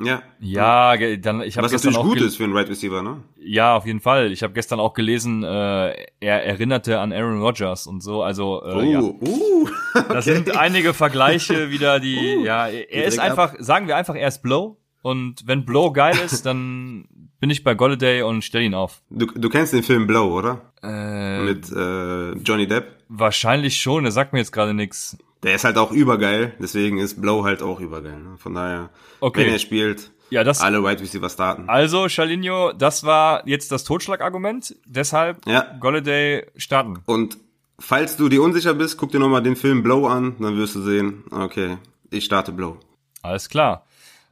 Ja. 0.00 0.22
Ja, 0.40 0.96
dann 1.18 1.42
ich 1.42 1.56
habe 1.56 1.68
gestern 1.68 1.94
auch 1.94 2.02
gut 2.02 2.20
ist 2.20 2.36
für 2.36 2.44
einen 2.44 2.52
Right 2.52 2.68
Receiver, 2.68 3.02
ne? 3.02 3.22
Ja, 3.38 3.76
auf 3.76 3.86
jeden 3.86 4.00
Fall. 4.00 4.32
Ich 4.32 4.42
habe 4.42 4.52
gestern 4.52 4.80
auch 4.80 4.92
gelesen, 4.92 5.44
äh, 5.44 5.94
er 6.18 6.44
erinnerte 6.44 6.98
an 6.98 7.12
Aaron 7.12 7.40
Rodgers 7.40 7.86
und 7.86 8.02
so. 8.02 8.22
Also 8.22 8.62
äh, 8.64 8.74
uh, 8.74 8.82
ja. 8.82 9.00
uh, 9.00 9.68
okay. 9.94 10.04
da 10.08 10.22
sind 10.22 10.56
einige 10.56 10.94
Vergleiche 10.94 11.70
wieder, 11.70 12.00
die 12.00 12.38
uh, 12.38 12.44
ja, 12.44 12.66
er 12.66 13.04
ist 13.04 13.20
einfach, 13.20 13.52
ab. 13.52 13.58
sagen 13.60 13.86
wir 13.86 13.96
einfach, 13.96 14.16
er 14.16 14.26
ist 14.26 14.42
Blow 14.42 14.78
und 15.02 15.46
wenn 15.46 15.64
Blow 15.64 15.92
geil 15.92 16.16
ist, 16.24 16.44
dann 16.44 17.06
bin 17.44 17.50
ich 17.50 17.62
bei 17.62 17.74
Golladay 17.74 18.22
und 18.22 18.42
stell 18.42 18.62
ihn 18.62 18.72
auf. 18.72 19.02
Du, 19.10 19.26
du 19.26 19.50
kennst 19.50 19.74
den 19.74 19.82
Film 19.82 20.06
Blow, 20.06 20.32
oder? 20.32 20.62
Äh, 20.82 21.40
Mit 21.42 21.70
äh, 21.70 22.32
Johnny 22.38 22.66
Depp? 22.66 22.86
Wahrscheinlich 23.10 23.82
schon. 23.82 24.06
Er 24.06 24.12
sagt 24.12 24.32
mir 24.32 24.38
jetzt 24.38 24.50
gerade 24.50 24.72
nix. 24.72 25.18
Der 25.42 25.54
ist 25.54 25.64
halt 25.64 25.76
auch 25.76 25.92
übergeil, 25.92 26.54
deswegen 26.58 26.96
ist 26.96 27.20
Blow 27.20 27.44
halt 27.44 27.62
auch 27.62 27.80
übergeil. 27.80 28.18
Ne? 28.18 28.38
Von 28.38 28.54
daher, 28.54 28.88
okay. 29.20 29.44
wenn 29.44 29.52
er 29.52 29.58
spielt, 29.58 30.10
ja, 30.30 30.42
das, 30.42 30.62
alle 30.62 30.82
Wide 30.82 31.02
Receiver 31.02 31.28
starten. 31.28 31.68
Also, 31.68 32.08
Chalinho, 32.08 32.72
das 32.72 33.04
war 33.04 33.46
jetzt 33.46 33.70
das 33.70 33.84
Totschlagargument. 33.84 34.74
Deshalb 34.86 35.46
ja. 35.46 35.66
Golladay 35.78 36.46
starten. 36.56 37.00
Und 37.04 37.36
falls 37.78 38.16
du 38.16 38.30
dir 38.30 38.42
unsicher 38.42 38.72
bist, 38.72 38.96
guck 38.96 39.12
dir 39.12 39.18
nochmal 39.18 39.42
den 39.42 39.54
Film 39.54 39.82
Blow 39.82 40.06
an, 40.06 40.34
dann 40.40 40.56
wirst 40.56 40.76
du 40.76 40.80
sehen, 40.80 41.24
okay, 41.30 41.76
ich 42.08 42.24
starte 42.24 42.52
Blow. 42.52 42.78
Alles 43.20 43.50
klar. 43.50 43.84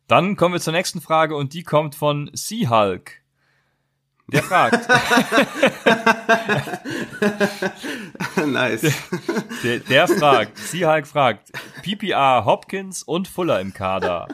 Dann 0.06 0.36
kommen 0.36 0.54
wir 0.54 0.60
zur 0.60 0.72
nächsten 0.72 1.00
Frage 1.00 1.36
und 1.36 1.54
die 1.54 1.62
kommt 1.62 1.94
von 1.94 2.30
Sea-Hulk. 2.32 3.22
Der 4.32 4.42
fragt. 4.42 4.88
nice. 8.46 8.92
Der, 9.62 9.78
der 9.80 10.08
fragt, 10.08 10.58
Seahulk 10.58 11.06
fragt, 11.06 11.52
PPR, 11.82 12.44
Hopkins 12.44 13.02
und 13.02 13.28
Fuller 13.28 13.60
im 13.60 13.74
Kader. 13.74 14.28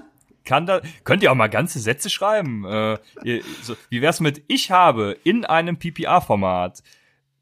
Kann 0.44 0.66
da, 0.66 0.80
könnt 1.04 1.22
ihr 1.22 1.32
auch 1.32 1.36
mal 1.36 1.48
ganze 1.48 1.80
Sätze 1.80 2.10
schreiben? 2.10 2.64
Äh, 2.64 2.98
ihr, 3.24 3.42
so, 3.62 3.76
wie 3.90 4.00
wär's 4.00 4.20
mit 4.20 4.44
ich 4.46 4.70
habe 4.70 5.16
in 5.24 5.44
einem 5.44 5.78
PPR-Format 5.78 6.82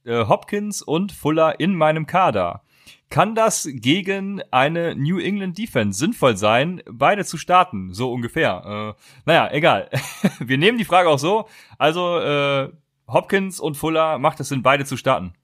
äh, 0.04 0.24
Hopkins 0.26 0.82
und 0.82 1.12
Fuller 1.12 1.60
in 1.60 1.74
meinem 1.74 2.06
Kader? 2.06 2.62
Kann 3.08 3.34
das 3.34 3.68
gegen 3.70 4.42
eine 4.50 4.96
New 4.96 5.18
England 5.18 5.56
Defense 5.58 5.98
sinnvoll 5.98 6.36
sein, 6.36 6.82
beide 6.90 7.24
zu 7.24 7.38
starten? 7.38 7.92
So 7.92 8.12
ungefähr. 8.12 8.96
Äh, 8.96 9.02
naja, 9.24 9.48
egal. 9.52 9.90
Wir 10.40 10.58
nehmen 10.58 10.76
die 10.76 10.84
Frage 10.84 11.08
auch 11.08 11.18
so. 11.18 11.48
Also 11.78 12.18
äh, 12.18 12.72
Hopkins 13.06 13.60
und 13.60 13.76
Fuller 13.76 14.18
macht 14.18 14.40
es 14.40 14.48
Sinn, 14.48 14.62
beide 14.62 14.84
zu 14.84 14.96
starten. 14.96 15.34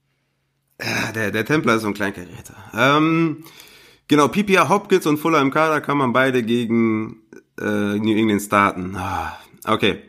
Ja, 0.81 1.11
der, 1.13 1.31
der 1.31 1.45
Templer 1.45 1.75
ist 1.75 1.83
so 1.83 1.87
ein 1.87 1.93
Kleingeräter. 1.93 2.55
Ähm, 2.75 3.45
genau, 4.07 4.27
PPR 4.27 4.67
Hopkins 4.67 5.05
und 5.05 5.17
Fuller 5.17 5.39
im 5.39 5.51
Kader 5.51 5.79
kann 5.79 5.97
man 5.97 6.11
beide 6.11 6.43
gegen 6.43 7.21
äh, 7.59 7.97
New 7.97 8.17
England 8.17 8.41
starten. 8.41 8.95
Ah, 8.97 9.37
okay. 9.65 9.99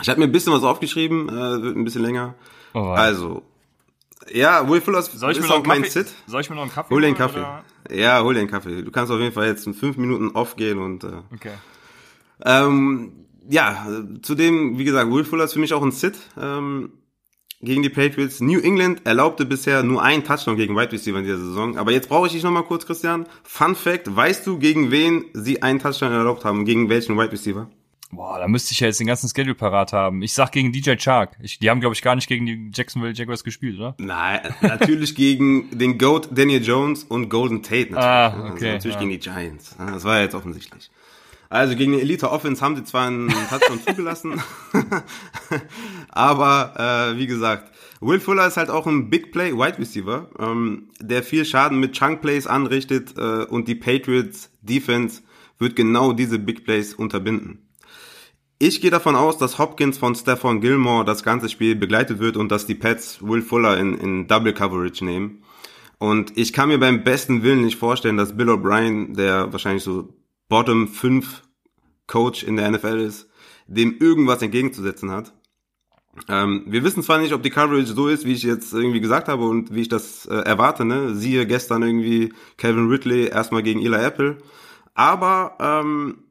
Ich 0.00 0.08
habe 0.08 0.20
mir 0.20 0.26
ein 0.26 0.32
bisschen 0.32 0.52
was 0.52 0.62
aufgeschrieben, 0.62 1.28
äh, 1.28 1.62
wird 1.62 1.76
ein 1.76 1.84
bisschen 1.84 2.02
länger. 2.02 2.34
Oh, 2.74 2.88
also, 2.88 3.42
ja, 4.32 4.68
Will 4.68 4.80
Fuller 4.80 5.02
Soll 5.02 5.32
ich 5.32 5.38
ist 5.38 5.50
auch 5.50 5.64
mein 5.64 5.84
Sit. 5.84 6.08
Soll 6.26 6.40
ich 6.40 6.50
mir 6.50 6.56
noch 6.56 6.62
einen 6.62 6.72
Kaffee 6.72 6.94
Hol 6.94 7.02
den 7.02 7.14
Kaffee. 7.14 7.40
Oder? 7.40 7.64
Ja, 7.90 8.22
hol 8.22 8.34
den 8.34 8.48
Kaffee. 8.48 8.82
Du 8.82 8.90
kannst 8.90 9.12
auf 9.12 9.20
jeden 9.20 9.32
Fall 9.32 9.46
jetzt 9.46 9.66
in 9.66 9.74
fünf 9.74 9.96
Minuten 9.96 10.30
off 10.30 10.56
gehen 10.56 10.78
und 10.78 11.04
äh, 11.04 11.22
okay. 11.34 11.52
Ähm, 12.44 13.26
ja, 13.48 13.86
zudem, 14.22 14.78
wie 14.78 14.84
gesagt, 14.84 15.10
Will 15.10 15.24
Fuller 15.24 15.44
ist 15.44 15.52
für 15.52 15.60
mich 15.60 15.72
auch 15.72 15.82
ein 15.82 15.92
Sit. 15.92 16.16
Ähm, 16.40 16.92
gegen 17.62 17.82
die 17.82 17.88
Patriots. 17.88 18.40
New 18.40 18.60
England 18.60 19.06
erlaubte 19.06 19.46
bisher 19.46 19.82
nur 19.82 20.02
einen 20.02 20.24
Touchdown 20.24 20.56
gegen 20.56 20.76
Wide 20.76 20.92
Receiver 20.92 21.18
in 21.18 21.24
dieser 21.24 21.38
Saison. 21.38 21.78
Aber 21.78 21.92
jetzt 21.92 22.08
brauche 22.08 22.26
ich 22.26 22.32
dich 22.32 22.42
nochmal 22.42 22.64
kurz, 22.64 22.86
Christian. 22.86 23.26
Fun 23.44 23.74
Fact, 23.74 24.14
weißt 24.14 24.46
du, 24.46 24.58
gegen 24.58 24.90
wen 24.90 25.24
sie 25.32 25.62
einen 25.62 25.78
Touchdown 25.78 26.12
erlaubt 26.12 26.44
haben? 26.44 26.64
Gegen 26.64 26.88
welchen 26.88 27.16
Wide 27.16 27.32
Receiver? 27.32 27.68
Boah, 28.12 28.38
da 28.38 28.48
müsste 28.48 28.72
ich 28.72 28.80
ja 28.80 28.86
jetzt 28.86 29.00
den 29.00 29.06
ganzen 29.06 29.28
Schedule 29.28 29.54
parat 29.54 29.92
haben. 29.92 30.22
Ich 30.22 30.32
sag 30.32 30.52
gegen 30.52 30.72
DJ 30.72 30.94
Chark. 30.96 31.36
Ich, 31.40 31.58
die 31.58 31.68
haben, 31.68 31.80
glaube 31.80 31.94
ich, 31.94 32.02
gar 32.02 32.14
nicht 32.14 32.28
gegen 32.28 32.46
die 32.46 32.70
Jacksonville 32.72 33.12
Jaguars 33.12 33.42
gespielt, 33.44 33.78
oder? 33.78 33.94
Nein, 33.98 34.40
natürlich 34.62 35.14
gegen 35.16 35.76
den 35.76 35.98
GOAT 35.98 36.28
Daniel 36.30 36.62
Jones 36.62 37.04
und 37.04 37.28
Golden 37.28 37.62
Tate 37.62 37.92
natürlich. 37.92 37.96
Ah, 37.96 38.26
Also 38.28 38.52
okay, 38.54 38.72
natürlich 38.72 38.94
ja. 38.94 39.00
gegen 39.00 39.10
die 39.10 39.18
Giants. 39.18 39.76
Das 39.78 40.04
war 40.04 40.16
ja 40.16 40.22
jetzt 40.22 40.34
offensichtlich. 40.34 40.90
Also 41.48 41.76
gegen 41.76 41.92
die 41.92 42.00
Elite 42.00 42.30
Offense 42.30 42.60
haben 42.60 42.74
sie 42.76 42.84
zwar 42.84 43.06
einen 43.06 43.28
Touchdown 43.28 43.80
zugelassen, 43.86 44.42
aber 46.10 47.12
äh, 47.14 47.18
wie 47.18 47.26
gesagt, 47.26 47.72
Will 48.00 48.20
Fuller 48.20 48.46
ist 48.46 48.56
halt 48.56 48.68
auch 48.70 48.86
ein 48.86 49.10
Big 49.10 49.32
Play 49.32 49.52
Wide 49.52 49.78
Receiver, 49.78 50.28
ähm, 50.38 50.88
der 51.00 51.22
viel 51.22 51.44
Schaden 51.44 51.78
mit 51.78 51.92
Chunk 51.92 52.20
Plays 52.20 52.46
anrichtet 52.46 53.16
äh, 53.16 53.44
und 53.44 53.68
die 53.68 53.74
Patriots 53.74 54.50
Defense 54.62 55.22
wird 55.58 55.76
genau 55.76 56.12
diese 56.12 56.38
Big 56.38 56.64
Plays 56.64 56.94
unterbinden. 56.94 57.65
Ich 58.58 58.80
gehe 58.80 58.90
davon 58.90 59.16
aus, 59.16 59.36
dass 59.36 59.58
Hopkins 59.58 59.98
von 59.98 60.14
Stephon 60.14 60.62
Gilmore 60.62 61.04
das 61.04 61.22
ganze 61.22 61.50
Spiel 61.50 61.76
begleitet 61.76 62.20
wird 62.20 62.38
und 62.38 62.50
dass 62.50 62.64
die 62.64 62.74
Pets 62.74 63.18
Will 63.20 63.42
Fuller 63.42 63.78
in, 63.78 63.98
in 63.98 64.28
Double 64.28 64.54
Coverage 64.54 65.04
nehmen. 65.04 65.42
Und 65.98 66.36
ich 66.38 66.54
kann 66.54 66.68
mir 66.68 66.78
beim 66.78 67.04
besten 67.04 67.42
Willen 67.42 67.64
nicht 67.64 67.78
vorstellen, 67.78 68.16
dass 68.16 68.36
Bill 68.36 68.48
O'Brien, 68.48 69.14
der 69.14 69.52
wahrscheinlich 69.52 69.82
so 69.82 70.14
Bottom 70.48 70.88
5 70.88 71.42
Coach 72.06 72.44
in 72.44 72.56
der 72.56 72.70
NFL 72.70 72.98
ist, 73.00 73.28
dem 73.66 73.98
irgendwas 73.98 74.40
entgegenzusetzen 74.40 75.10
hat. 75.10 75.34
Ähm, 76.28 76.64
wir 76.66 76.82
wissen 76.82 77.02
zwar 77.02 77.18
nicht, 77.18 77.34
ob 77.34 77.42
die 77.42 77.50
Coverage 77.50 77.92
so 77.92 78.08
ist, 78.08 78.24
wie 78.24 78.32
ich 78.32 78.42
jetzt 78.42 78.72
irgendwie 78.72 79.00
gesagt 79.00 79.28
habe 79.28 79.44
und 79.44 79.74
wie 79.74 79.82
ich 79.82 79.88
das 79.88 80.24
äh, 80.24 80.34
erwarte. 80.34 80.86
Ne? 80.86 81.14
Siehe 81.14 81.46
gestern 81.46 81.82
irgendwie 81.82 82.32
Kevin 82.56 82.88
Ridley 82.88 83.26
erstmal 83.26 83.62
gegen 83.62 83.82
Eli 83.82 84.02
Apple. 84.02 84.38
Aber 84.94 85.56
ähm, 85.60 86.25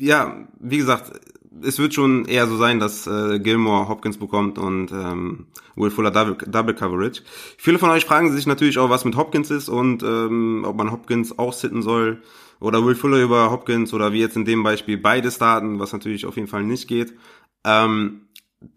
ja, 0.00 0.48
wie 0.58 0.78
gesagt, 0.78 1.12
es 1.62 1.78
wird 1.78 1.94
schon 1.94 2.24
eher 2.24 2.46
so 2.46 2.56
sein, 2.56 2.80
dass 2.80 3.06
äh, 3.06 3.38
Gilmore 3.38 3.88
Hopkins 3.88 4.18
bekommt 4.18 4.58
und 4.58 4.90
ähm, 4.92 5.46
Will 5.76 5.90
Fuller 5.90 6.10
Double, 6.10 6.36
Double 6.46 6.74
Coverage. 6.74 7.22
Viele 7.58 7.78
von 7.78 7.90
euch 7.90 8.04
fragen 8.04 8.32
sich 8.32 8.46
natürlich 8.46 8.78
auch, 8.78 8.88
was 8.88 9.04
mit 9.04 9.16
Hopkins 9.16 9.50
ist 9.50 9.68
und 9.68 10.02
ähm, 10.02 10.64
ob 10.66 10.76
man 10.76 10.90
Hopkins 10.90 11.38
auch 11.38 11.52
sitten 11.52 11.82
soll 11.82 12.22
oder 12.60 12.84
Will 12.84 12.94
Fuller 12.94 13.22
über 13.22 13.50
Hopkins 13.50 13.92
oder 13.92 14.12
wie 14.12 14.20
jetzt 14.20 14.36
in 14.36 14.44
dem 14.44 14.62
Beispiel 14.62 14.96
beide 14.96 15.30
starten, 15.30 15.78
was 15.78 15.92
natürlich 15.92 16.24
auf 16.24 16.36
jeden 16.36 16.48
Fall 16.48 16.64
nicht 16.64 16.88
geht. 16.88 17.14
Ähm, 17.64 18.28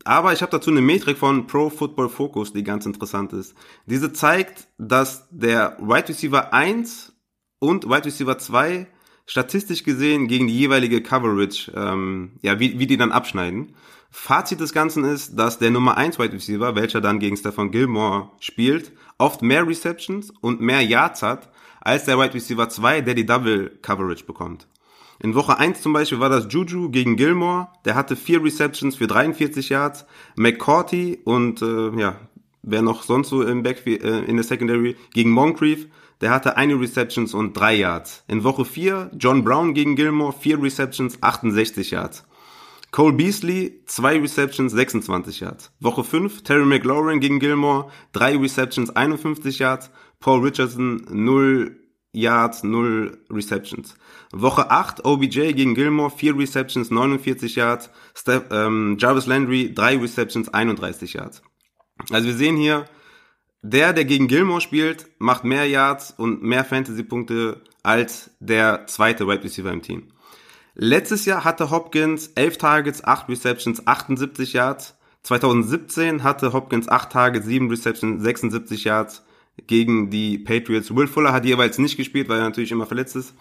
aber 0.04 0.34
ich 0.34 0.42
habe 0.42 0.52
dazu 0.52 0.72
eine 0.72 0.82
Metrik 0.82 1.18
von 1.18 1.48
Pro 1.48 1.70
Football 1.70 2.10
Focus, 2.10 2.54
die 2.54 2.64
ganz 2.64 2.86
interessant 2.86 3.34
ist. 3.34 3.56
Diese 3.86 4.14
zeigt, 4.14 4.68
dass 4.78 5.28
der 5.30 5.78
Wide 5.80 6.10
Receiver 6.10 6.54
1 6.54 7.14
und 7.60 7.86
Wide 7.86 8.06
Receiver 8.06 8.38
2 8.38 8.88
statistisch 9.26 9.84
gesehen 9.84 10.28
gegen 10.28 10.48
die 10.48 10.58
jeweilige 10.58 11.02
Coverage, 11.02 11.72
ähm, 11.76 12.34
ja, 12.42 12.60
wie, 12.60 12.80
wie 12.80 12.88
die 12.88 12.98
dann 12.98 13.12
abschneiden. 13.12 13.76
Fazit 14.12 14.60
des 14.60 14.74
Ganzen 14.74 15.06
ist, 15.06 15.40
dass 15.40 15.58
der 15.58 15.72
Nummer 15.72 15.98
1 15.98 16.20
Wide 16.20 16.34
Receiver, 16.34 16.76
welcher 16.76 17.02
dann 17.02 17.20
gegen 17.20 17.36
Stefan 17.36 17.72
Gilmore 17.72 18.30
spielt, 18.40 18.92
oft 19.18 19.42
mehr 19.42 19.68
Receptions 19.68 20.32
und 20.42 20.62
mehr 20.62 20.82
Yards 20.82 21.24
hat, 21.24 21.50
als 21.82 22.06
der 22.06 22.20
Wide 22.20 22.34
Receiver 22.34 22.70
2, 22.70 23.02
der 23.02 23.16
die 23.16 23.26
Double 23.26 23.72
Coverage 23.82 24.26
bekommt. 24.26 24.68
In 25.20 25.36
Woche 25.36 25.58
1 25.58 25.82
zum 25.82 25.94
Beispiel 25.94 26.20
war 26.20 26.30
das 26.30 26.48
Juju 26.50 26.90
gegen 26.90 27.16
Gilmore, 27.16 27.70
der 27.86 27.96
hatte 27.96 28.16
vier 28.16 28.44
Receptions 28.44 28.96
für 28.98 29.08
43 29.08 29.70
Yards, 29.70 30.06
McCourty 30.36 31.20
und 31.24 31.62
äh, 31.62 31.90
ja, 31.98 32.20
wer 32.62 32.82
noch 32.82 33.04
sonst 33.04 33.30
so 33.30 33.42
im 33.42 33.64
Backfield, 33.64 34.04
äh, 34.04 34.22
in 34.24 34.36
der 34.36 34.44
Secondary 34.44 34.96
gegen 35.14 35.32
Moncrief, 35.32 35.88
der 36.24 36.32
hatte 36.32 36.56
eine 36.56 36.80
Receptions 36.80 37.34
und 37.34 37.52
drei 37.52 37.76
Yards. 37.76 38.24
In 38.30 38.46
Woche 38.46 38.64
4 38.64 39.12
John 39.20 39.44
Brown 39.44 39.74
gegen 39.74 39.98
Gilmore, 39.98 40.32
vier 40.32 40.64
Receptions, 40.64 41.22
68 41.22 41.92
Yards. 41.92 42.24
Cole 42.92 43.12
Beasley, 43.12 43.84
zwei 43.88 44.18
Receptions, 44.18 44.72
26 44.72 45.42
Yards. 45.42 45.74
Woche 45.82 46.06
5 46.06 46.44
Terry 46.44 46.64
McLaurin 46.66 47.20
gegen 47.20 47.40
Gilmore, 47.40 47.92
drei 48.14 48.38
Receptions, 48.38 48.90
51 48.90 49.60
Yards. 49.60 49.92
Paul 50.22 50.40
Richardson, 50.40 51.06
0 51.10 51.78
Yards, 52.14 52.64
0 52.64 53.18
Receptions. 53.30 53.96
Woche 54.32 54.72
8 54.72 55.04
OBJ 55.04 55.52
gegen 55.52 55.76
Gilmore, 55.76 56.10
4 56.10 56.38
Receptions, 56.38 56.90
49 56.90 57.58
Yards. 57.58 57.90
Steph, 58.16 58.46
ähm, 58.50 58.96
Jarvis 58.98 59.26
Landry, 59.26 59.74
3 59.74 59.98
Receptions, 59.98 60.48
31 60.48 61.12
Yards. 61.16 61.42
Also 62.12 62.28
wir 62.28 62.36
sehen 62.36 62.56
hier, 62.56 62.86
der, 63.64 63.94
der 63.94 64.06
gegen 64.06 64.28
Gilmore 64.28 64.62
spielt, 64.62 65.08
macht 65.20 65.46
mehr 65.46 65.66
Yards 65.68 66.14
und 66.16 66.44
mehr 66.44 66.66
Fantasy-Punkte 66.66 67.62
als 67.82 68.30
der 68.40 68.86
zweite 68.88 69.26
Wide 69.28 69.44
Receiver 69.44 69.72
im 69.72 69.82
Team. 69.82 70.12
Letztes 70.76 71.26
Jahr 71.26 71.46
hatte 71.46 71.72
Hopkins 71.72 72.28
11 72.36 72.58
Targets, 72.58 73.04
8 73.04 73.30
Receptions, 73.30 73.88
78 73.88 74.54
Yards. 74.54 74.96
2017 75.24 76.24
hatte 76.24 76.52
Hopkins 76.52 76.90
8 76.90 77.12
Targets, 77.12 77.46
7 77.46 77.70
Receptions, 77.70 78.22
76 78.22 78.84
Yards 78.84 79.24
gegen 79.68 80.10
die 80.10 80.40
Patriots. 80.40 80.94
Will 80.94 81.08
Fuller 81.08 81.32
hat 81.32 81.46
jeweils 81.46 81.78
nicht 81.78 81.96
gespielt, 81.96 82.28
weil 82.28 82.40
er 82.40 82.46
natürlich 82.46 82.72
immer 82.72 82.86
verletzt 82.86 83.16
ist. 83.16 83.34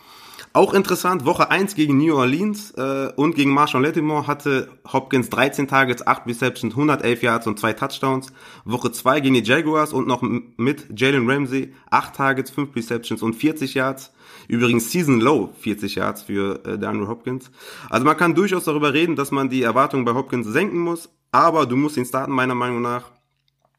Auch 0.55 0.75
interessant, 0.75 1.25
Woche 1.25 1.51
1 1.51 1.75
gegen 1.77 1.97
New 1.97 2.15
Orleans 2.15 2.73
äh, 2.73 3.11
und 3.17 3.35
gegen 3.35 3.55
Marshall 3.55 3.83
Lattimore 3.83 4.27
hatte 4.27 4.69
Hopkins 4.93 5.31
13 5.31 5.67
Targets, 5.67 6.07
8 6.07 6.27
Receptions, 6.27 6.75
111 6.75 7.23
Yards 7.23 7.47
und 7.47 7.59
2 7.59 7.73
Touchdowns. 7.73 8.35
Woche 8.67 8.93
2 8.93 9.21
gegen 9.21 9.35
die 9.35 9.43
Jaguars 9.43 9.95
und 9.95 10.07
noch 10.07 10.21
mit 10.21 10.89
Jalen 10.95 11.31
Ramsey 11.31 11.73
8 11.91 12.15
Targets, 12.15 12.51
5 12.51 12.77
Receptions 12.77 13.23
und 13.23 13.33
40 13.33 13.73
Yards. 13.73 14.13
Übrigens 14.47 14.91
Season 14.91 15.21
Low 15.21 15.55
40 15.59 15.95
Yards 15.95 16.23
für 16.23 16.61
äh, 16.67 16.85
Andrew 16.85 17.09
Hopkins. 17.09 17.51
Also 17.89 18.05
man 18.05 18.19
kann 18.19 18.35
durchaus 18.35 18.65
darüber 18.65 18.93
reden, 18.93 19.17
dass 19.17 19.31
man 19.31 19.49
die 19.49 19.63
Erwartungen 19.63 20.05
bei 20.05 20.13
Hopkins 20.13 20.47
senken 20.47 20.81
muss, 20.81 21.09
aber 21.31 21.65
du 21.65 21.77
musst 21.77 21.97
ihn 21.97 22.05
starten 22.05 22.33
meiner 22.33 22.55
Meinung 22.55 22.83
nach, 22.83 23.11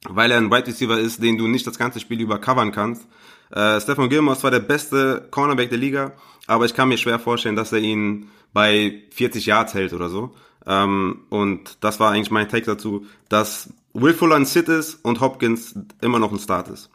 weil 0.10 0.32
er 0.32 0.40
ein 0.40 0.50
Wide 0.50 0.66
Receiver 0.66 0.98
ist, 0.98 1.22
den 1.22 1.38
du 1.38 1.48
nicht 1.48 1.68
das 1.68 1.78
ganze 1.78 2.00
Spiel 2.00 2.20
über 2.20 2.40
covern 2.40 2.72
kannst. 2.72 3.06
Äh, 3.54 3.80
Stefan 3.80 4.10
ist 4.10 4.40
zwar 4.40 4.52
der 4.52 4.60
beste 4.60 5.28
Cornerback 5.30 5.70
der 5.70 5.78
Liga, 5.78 6.14
aber 6.48 6.66
ich 6.66 6.74
kann 6.74 6.90
mir 6.90 6.98
schwer 6.98 7.20
vorstellen, 7.20 7.56
dass 7.56 7.72
er 7.72 7.80
ihn 7.80 8.30
bei 8.52 9.04
40 9.12 9.46
Yards 9.46 9.74
hält 9.74 9.94
oder 9.94 10.10
so. 10.10 10.34
Ähm, 10.66 11.22
und 11.30 11.84
das 11.84 12.00
war 12.00 12.12
eigentlich 12.12 12.32
mein 12.32 12.50
Take 12.50 12.66
dazu, 12.66 13.06
dass 13.30 13.74
Will 13.94 14.14
Fuller 14.14 14.38
ein 14.38 14.46
Sit 14.46 14.70
ist 14.70 14.96
und 15.06 15.22
Hopkins 15.22 15.78
immer 16.02 16.20
noch 16.20 16.32
ein 16.32 16.40
Start 16.40 16.68
ist. 16.70 16.90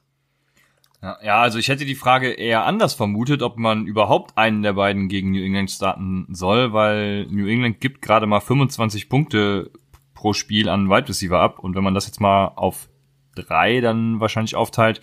Ja, 1.01 1.17
ja, 1.23 1.41
also 1.41 1.61
ich 1.61 1.69
hätte 1.69 1.85
die 1.85 1.95
Frage 1.95 2.33
eher 2.33 2.67
anders 2.67 2.95
vermutet, 2.95 3.43
ob 3.43 3.57
man 3.57 3.87
überhaupt 3.87 4.37
einen 4.37 4.63
der 4.63 4.73
beiden 4.73 5.09
gegen 5.09 5.31
New 5.31 5.45
England 5.45 5.71
starten 5.71 6.27
soll, 6.31 6.73
weil 6.73 7.27
New 7.27 7.47
England 7.47 7.81
gibt 7.81 8.03
gerade 8.03 8.27
mal 8.27 8.41
25 8.41 9.09
Punkte 9.09 9.71
pro 10.15 10.33
Spiel 10.33 10.69
an 10.69 10.91
Wide 10.91 11.09
Receiver 11.09 11.39
ab 11.39 11.61
und 11.61 11.77
wenn 11.77 11.85
man 11.85 11.95
das 11.95 12.07
jetzt 12.07 12.21
mal 12.21 12.49
auf 12.57 12.89
drei 13.37 13.81
dann 13.81 14.19
wahrscheinlich 14.19 14.57
aufteilt, 14.57 15.01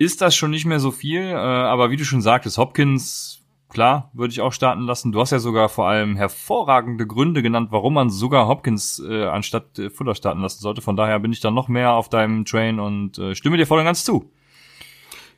ist 0.00 0.22
das 0.22 0.34
schon 0.34 0.50
nicht 0.50 0.64
mehr 0.64 0.80
so 0.80 0.92
viel, 0.92 1.20
äh, 1.20 1.34
aber 1.34 1.90
wie 1.90 1.96
du 1.98 2.06
schon 2.06 2.22
sagtest, 2.22 2.56
Hopkins, 2.56 3.42
klar, 3.68 4.10
würde 4.14 4.32
ich 4.32 4.40
auch 4.40 4.54
starten 4.54 4.80
lassen. 4.84 5.12
Du 5.12 5.20
hast 5.20 5.30
ja 5.30 5.38
sogar 5.38 5.68
vor 5.68 5.88
allem 5.88 6.16
hervorragende 6.16 7.06
Gründe 7.06 7.42
genannt, 7.42 7.68
warum 7.70 7.92
man 7.92 8.08
sogar 8.08 8.48
Hopkins 8.48 8.98
äh, 9.06 9.26
anstatt 9.26 9.78
äh, 9.78 9.90
Fuller 9.90 10.14
starten 10.14 10.40
lassen 10.40 10.60
sollte. 10.60 10.80
Von 10.80 10.96
daher 10.96 11.20
bin 11.20 11.32
ich 11.32 11.40
dann 11.40 11.52
noch 11.52 11.68
mehr 11.68 11.92
auf 11.92 12.08
deinem 12.08 12.46
Train 12.46 12.80
und 12.80 13.18
äh, 13.18 13.34
stimme 13.34 13.58
dir 13.58 13.66
voll 13.66 13.78
und 13.78 13.84
ganz 13.84 14.02
zu. 14.02 14.32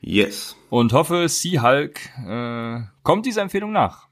Yes. 0.01 0.57
Und 0.71 0.93
hoffe, 0.93 1.29
Sea-Hulk 1.29 2.11
äh, 2.25 2.83
kommt 3.03 3.27
dieser 3.27 3.43
Empfehlung 3.43 3.73
nach. 3.73 4.07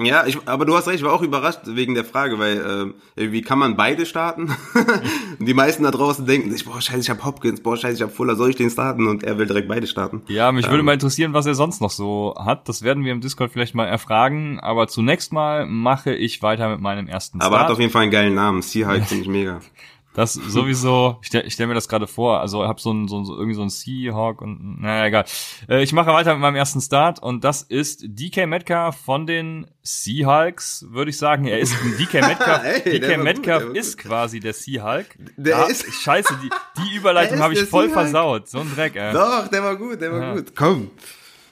Ja, 0.00 0.26
ich, 0.26 0.38
aber 0.46 0.64
du 0.64 0.76
hast 0.76 0.86
recht, 0.86 0.98
ich 0.98 1.04
war 1.04 1.12
auch 1.12 1.22
überrascht 1.22 1.60
wegen 1.64 1.94
der 1.94 2.04
Frage, 2.04 2.38
weil 2.38 2.94
äh, 3.16 3.32
wie 3.32 3.42
kann 3.42 3.58
man 3.58 3.76
beide 3.76 4.06
starten? 4.06 4.54
die 5.38 5.54
meisten 5.54 5.82
da 5.82 5.90
draußen 5.90 6.24
denken 6.26 6.50
sich, 6.50 6.64
boah, 6.64 6.80
scheiße, 6.80 7.00
ich 7.00 7.10
hab 7.10 7.24
Hopkins, 7.24 7.60
boah, 7.62 7.76
scheiße, 7.76 7.96
ich 7.96 8.02
hab 8.02 8.12
Fuller, 8.12 8.36
soll 8.36 8.50
ich 8.50 8.56
den 8.56 8.70
starten? 8.70 9.06
Und 9.08 9.24
er 9.24 9.38
will 9.38 9.46
direkt 9.46 9.68
beide 9.68 9.86
starten. 9.86 10.22
Ja, 10.28 10.52
mich 10.52 10.66
Ähm. 10.66 10.70
würde 10.72 10.82
mal 10.84 10.92
interessieren, 10.94 11.32
was 11.32 11.46
er 11.46 11.54
sonst 11.54 11.80
noch 11.80 11.90
so 11.90 12.34
hat. 12.38 12.68
Das 12.68 12.82
werden 12.82 13.04
wir 13.04 13.12
im 13.12 13.20
Discord 13.20 13.50
vielleicht 13.52 13.74
mal 13.74 13.86
erfragen. 13.86 14.60
Aber 14.60 14.86
zunächst 14.88 15.32
mal 15.32 15.66
mache 15.66 16.14
ich 16.14 16.42
weiter 16.42 16.68
mit 16.70 16.80
meinem 16.80 17.08
ersten 17.08 17.40
Aber 17.40 17.56
Start. 17.56 17.64
hat 17.64 17.72
auf 17.72 17.80
jeden 17.80 17.90
Fall 17.92 18.02
einen 18.02 18.12
geilen 18.12 18.34
Namen. 18.34 18.62
Sea 18.62 18.88
Hulk 18.88 19.04
finde 19.04 19.22
ich 19.22 19.28
mega. 19.28 19.60
Das 20.18 20.32
sowieso, 20.48 21.18
ich 21.22 21.28
stelle 21.28 21.48
stell 21.48 21.66
mir 21.68 21.74
das 21.74 21.88
gerade 21.88 22.08
vor, 22.08 22.40
also 22.40 22.62
ich 22.64 22.68
habe 22.68 22.80
so 22.80 22.92
ein, 22.92 23.06
so, 23.06 23.22
so 23.22 23.34
irgendwie 23.36 23.54
so 23.54 23.62
ein 23.62 23.68
Seahawk 23.68 24.42
und 24.42 24.80
naja, 24.82 25.06
egal. 25.06 25.24
Äh, 25.68 25.84
ich 25.84 25.92
mache 25.92 26.10
weiter 26.12 26.32
mit 26.32 26.40
meinem 26.40 26.56
ersten 26.56 26.80
Start 26.80 27.22
und 27.22 27.44
das 27.44 27.62
ist 27.62 28.00
DK 28.04 28.46
Metcalf 28.48 28.96
von 28.96 29.28
den 29.28 29.68
Seahawks, 29.84 30.86
würde 30.90 31.10
ich 31.10 31.18
sagen. 31.18 31.46
Er 31.46 31.60
ist 31.60 31.72
ein 31.80 31.96
DK 31.98 32.14
Metcalf. 32.26 32.64
Ey, 32.64 32.82
der 32.82 33.08
DK 33.10 33.14
gut, 33.14 33.24
Metcalf 33.24 33.64
war 33.68 33.76
ist 33.76 33.96
quasi 33.98 34.40
der 34.40 34.54
Seahawk. 34.54 35.06
Der 35.36 35.56
Ja, 35.58 35.64
ist- 35.66 35.86
scheiße, 36.02 36.34
die, 36.42 36.50
die 36.82 36.96
Überleitung 36.96 37.38
Er 37.38 37.44
habe 37.44 37.54
ich 37.54 37.60
voll 37.62 37.88
versaut. 37.88 38.48
So 38.48 38.58
ein 38.58 38.74
Dreck, 38.74 38.96
ey. 38.96 39.12
Doch, 39.12 39.46
der 39.46 39.62
war 39.62 39.76
gut, 39.76 40.00
der 40.00 40.10
war 40.12 40.20
Ja. 40.20 40.34
gut. 40.34 40.52
Komm. 40.56 40.90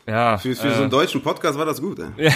Ja, 0.09 0.39
Für, 0.39 0.57
für 0.57 0.67
äh, 0.69 0.75
so 0.75 0.83
einen 0.83 0.91
deutschen 0.91 1.23
Podcast 1.23 1.57
war 1.57 1.67
das 1.67 1.81
gut, 1.81 2.01
ey. 2.01 2.33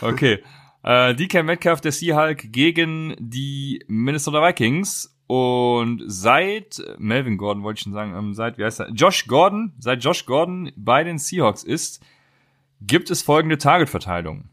Okay. 0.00 0.42
Äh, 0.82 1.14
DK 1.14 1.42
Metcalf, 1.44 1.80
der 1.80 1.92
Seahulk, 1.92 2.52
gegen 2.52 3.14
die 3.18 3.84
Minnesota 3.86 4.46
Vikings. 4.46 5.16
Und 5.26 6.02
seit 6.06 6.82
Melvin 6.98 7.38
Gordon 7.38 7.62
wollte 7.62 7.78
ich 7.78 7.84
schon 7.84 7.92
sagen, 7.92 8.14
ähm, 8.14 8.34
seit 8.34 8.58
wie 8.58 8.64
heißt 8.64 8.80
er? 8.80 8.90
Josh 8.90 9.26
Gordon, 9.26 9.72
seit 9.78 10.04
Josh 10.04 10.26
Gordon 10.26 10.72
bei 10.76 11.04
den 11.04 11.18
Seahawks 11.18 11.62
ist, 11.62 12.04
gibt 12.80 13.10
es 13.10 13.22
folgende 13.22 13.58
Targetverteilung. 13.58 14.50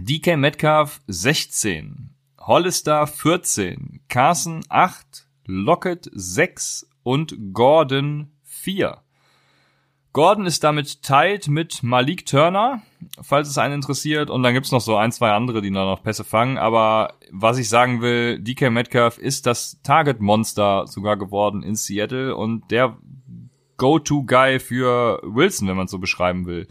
DK 0.00 0.36
Metcalf 0.36 1.00
16, 1.06 2.10
Hollister 2.40 3.06
14, 3.06 4.00
Carson 4.08 4.64
8, 4.68 5.26
Lockett 5.46 6.10
6 6.12 6.88
und 7.02 7.52
Gordon 7.52 8.32
4. 8.42 8.98
Gordon 10.16 10.46
ist 10.46 10.64
damit 10.64 11.02
tied 11.02 11.46
mit 11.46 11.82
Malik 11.82 12.24
Turner, 12.24 12.80
falls 13.20 13.50
es 13.50 13.58
einen 13.58 13.74
interessiert. 13.74 14.30
Und 14.30 14.42
dann 14.42 14.54
gibt's 14.54 14.72
noch 14.72 14.80
so 14.80 14.96
ein, 14.96 15.12
zwei 15.12 15.32
andere, 15.32 15.60
die 15.60 15.70
noch 15.70 16.02
Pässe 16.02 16.24
fangen. 16.24 16.56
Aber 16.56 17.12
was 17.30 17.58
ich 17.58 17.68
sagen 17.68 18.00
will, 18.00 18.38
DK 18.38 18.70
Metcalf 18.70 19.18
ist 19.18 19.44
das 19.44 19.78
Target-Monster 19.82 20.86
sogar 20.86 21.18
geworden 21.18 21.62
in 21.62 21.74
Seattle 21.74 22.34
und 22.34 22.70
der 22.70 22.96
Go-To-Guy 23.76 24.58
für 24.58 25.20
Wilson, 25.22 25.68
wenn 25.68 25.76
man 25.76 25.86
so 25.86 25.98
beschreiben 25.98 26.46
will. 26.46 26.66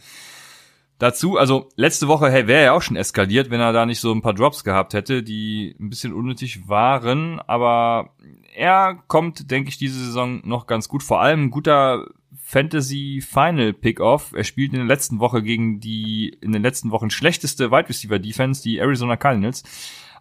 Dazu, 0.98 1.38
also 1.38 1.70
letzte 1.76 2.08
Woche 2.08 2.32
hey, 2.32 2.48
wäre 2.48 2.64
er 2.64 2.74
auch 2.74 2.82
schon 2.82 2.98
eskaliert, 2.98 3.52
wenn 3.52 3.62
er 3.62 3.74
da 3.74 3.86
nicht 3.86 4.00
so 4.00 4.12
ein 4.12 4.24
paar 4.24 4.34
Drops 4.34 4.64
gehabt 4.64 4.96
hätte, 4.96 5.22
die 5.22 5.76
ein 5.80 5.92
bisschen 5.92 6.14
unnötig 6.14 6.68
waren. 6.68 7.40
Aber 7.42 8.10
er 8.56 8.98
kommt, 9.08 9.52
denke 9.52 9.70
ich, 9.70 9.78
diese 9.78 10.04
Saison 10.04 10.42
noch 10.46 10.66
ganz 10.66 10.90
gut. 10.90 11.04
Vor 11.04 11.22
allem 11.22 11.52
guter 11.52 12.08
Fantasy 12.56 13.20
Final 13.22 13.74
Pickoff. 13.74 14.32
Er 14.32 14.46
spielt 14.46 14.72
in 14.72 14.80
der 14.80 14.88
letzten 14.88 15.20
Woche 15.20 15.44
gegen 15.44 15.82
die 15.82 16.30
in 16.40 16.54
den 16.54 16.62
letzten 16.62 16.90
Wochen 16.90 17.10
schlechteste 17.10 17.70
Wide 17.70 17.90
Receiver 17.90 18.18
Defense, 18.18 18.64
die 18.64 18.78
Arizona 18.78 19.18
Cardinals. 19.18 19.64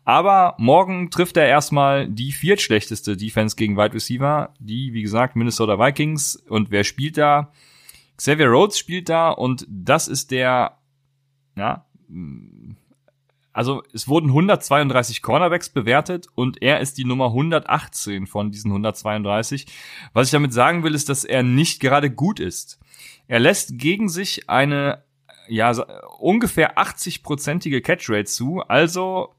Aber 0.05 0.57
morgen 0.59 1.12
trifft 1.12 1.37
er 1.37 1.47
erstmal 1.47 2.09
die 2.09 2.32
viertschlechteste 2.32 3.16
Defense 3.16 3.55
gegen 3.55 3.76
Wide 3.76 3.95
Receiver, 3.95 4.53
die, 4.59 4.93
wie 4.95 5.03
gesagt, 5.03 5.37
Minnesota 5.37 5.78
Vikings. 5.78 6.35
Und 6.49 6.72
wer 6.72 6.82
spielt 6.82 7.18
da? 7.18 7.53
Xavier 8.16 8.49
Rhodes 8.49 8.78
spielt 8.78 9.09
da 9.09 9.30
und 9.30 9.64
das 9.68 10.09
ist 10.09 10.32
der, 10.32 10.78
ja, 11.57 11.87
also 13.55 13.83
es 13.93 14.09
wurden 14.09 14.29
132 14.29 15.23
Cornerbacks 15.23 15.71
bewertet 15.71 16.27
und 16.35 16.61
er 16.61 16.81
ist 16.81 16.99
die 16.99 17.05
Nummer 17.05 17.27
118 17.27 18.27
von 18.27 18.51
diesen 18.51 18.73
132. 18.73 19.67
Was 20.13 20.27
ich 20.27 20.33
damit 20.33 20.53
sagen 20.53 20.83
will, 20.83 20.95
ist, 20.95 21.09
dass 21.09 21.25
er 21.25 21.45
nicht 21.45 21.81
gerade 21.81 22.11
gut 22.11 22.41
ist. 22.41 22.81
Er 23.29 23.39
lässt 23.39 23.79
gegen 23.79 24.09
sich 24.09 24.51
eine 24.51 25.05
ja 25.49 25.71
ungefähr 26.19 26.79
80-prozentige 26.79 27.81
Catchrate 27.81 28.25
zu, 28.25 28.61
also 28.61 29.35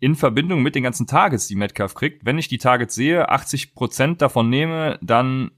in 0.00 0.16
Verbindung 0.16 0.62
mit 0.62 0.74
den 0.74 0.82
ganzen 0.82 1.06
Targets, 1.06 1.46
die 1.46 1.54
Metcalf 1.54 1.94
kriegt. 1.94 2.24
Wenn 2.24 2.38
ich 2.38 2.48
die 2.48 2.58
Targets 2.58 2.94
sehe, 2.94 3.28
80 3.28 3.74
Prozent 3.74 4.20
davon 4.20 4.50
nehme, 4.50 4.98
dann 5.00 5.52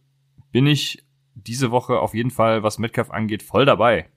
bin 0.52 0.66
ich 0.66 1.02
diese 1.34 1.70
Woche 1.70 1.98
auf 1.98 2.14
jeden 2.14 2.30
Fall, 2.30 2.62
was 2.62 2.78
Metcalf 2.78 3.10
angeht, 3.10 3.42
voll 3.42 3.64
dabei. 3.64 4.08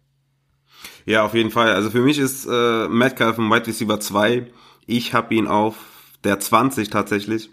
Ja, 1.06 1.24
auf 1.24 1.34
jeden 1.34 1.52
Fall. 1.52 1.74
Also 1.74 1.90
für 1.90 2.02
mich 2.02 2.20
ist 2.20 2.46
äh, 2.46 2.88
Metcalf 2.88 3.38
ein 3.38 3.50
Wide 3.50 3.68
Receiver 3.68 4.00
2. 4.00 4.52
Ich 4.86 5.14
habe 5.14 5.34
ihn 5.36 5.48
auf 5.48 5.76
der 6.24 6.40
20 6.40 6.90
tatsächlich. 6.90 7.50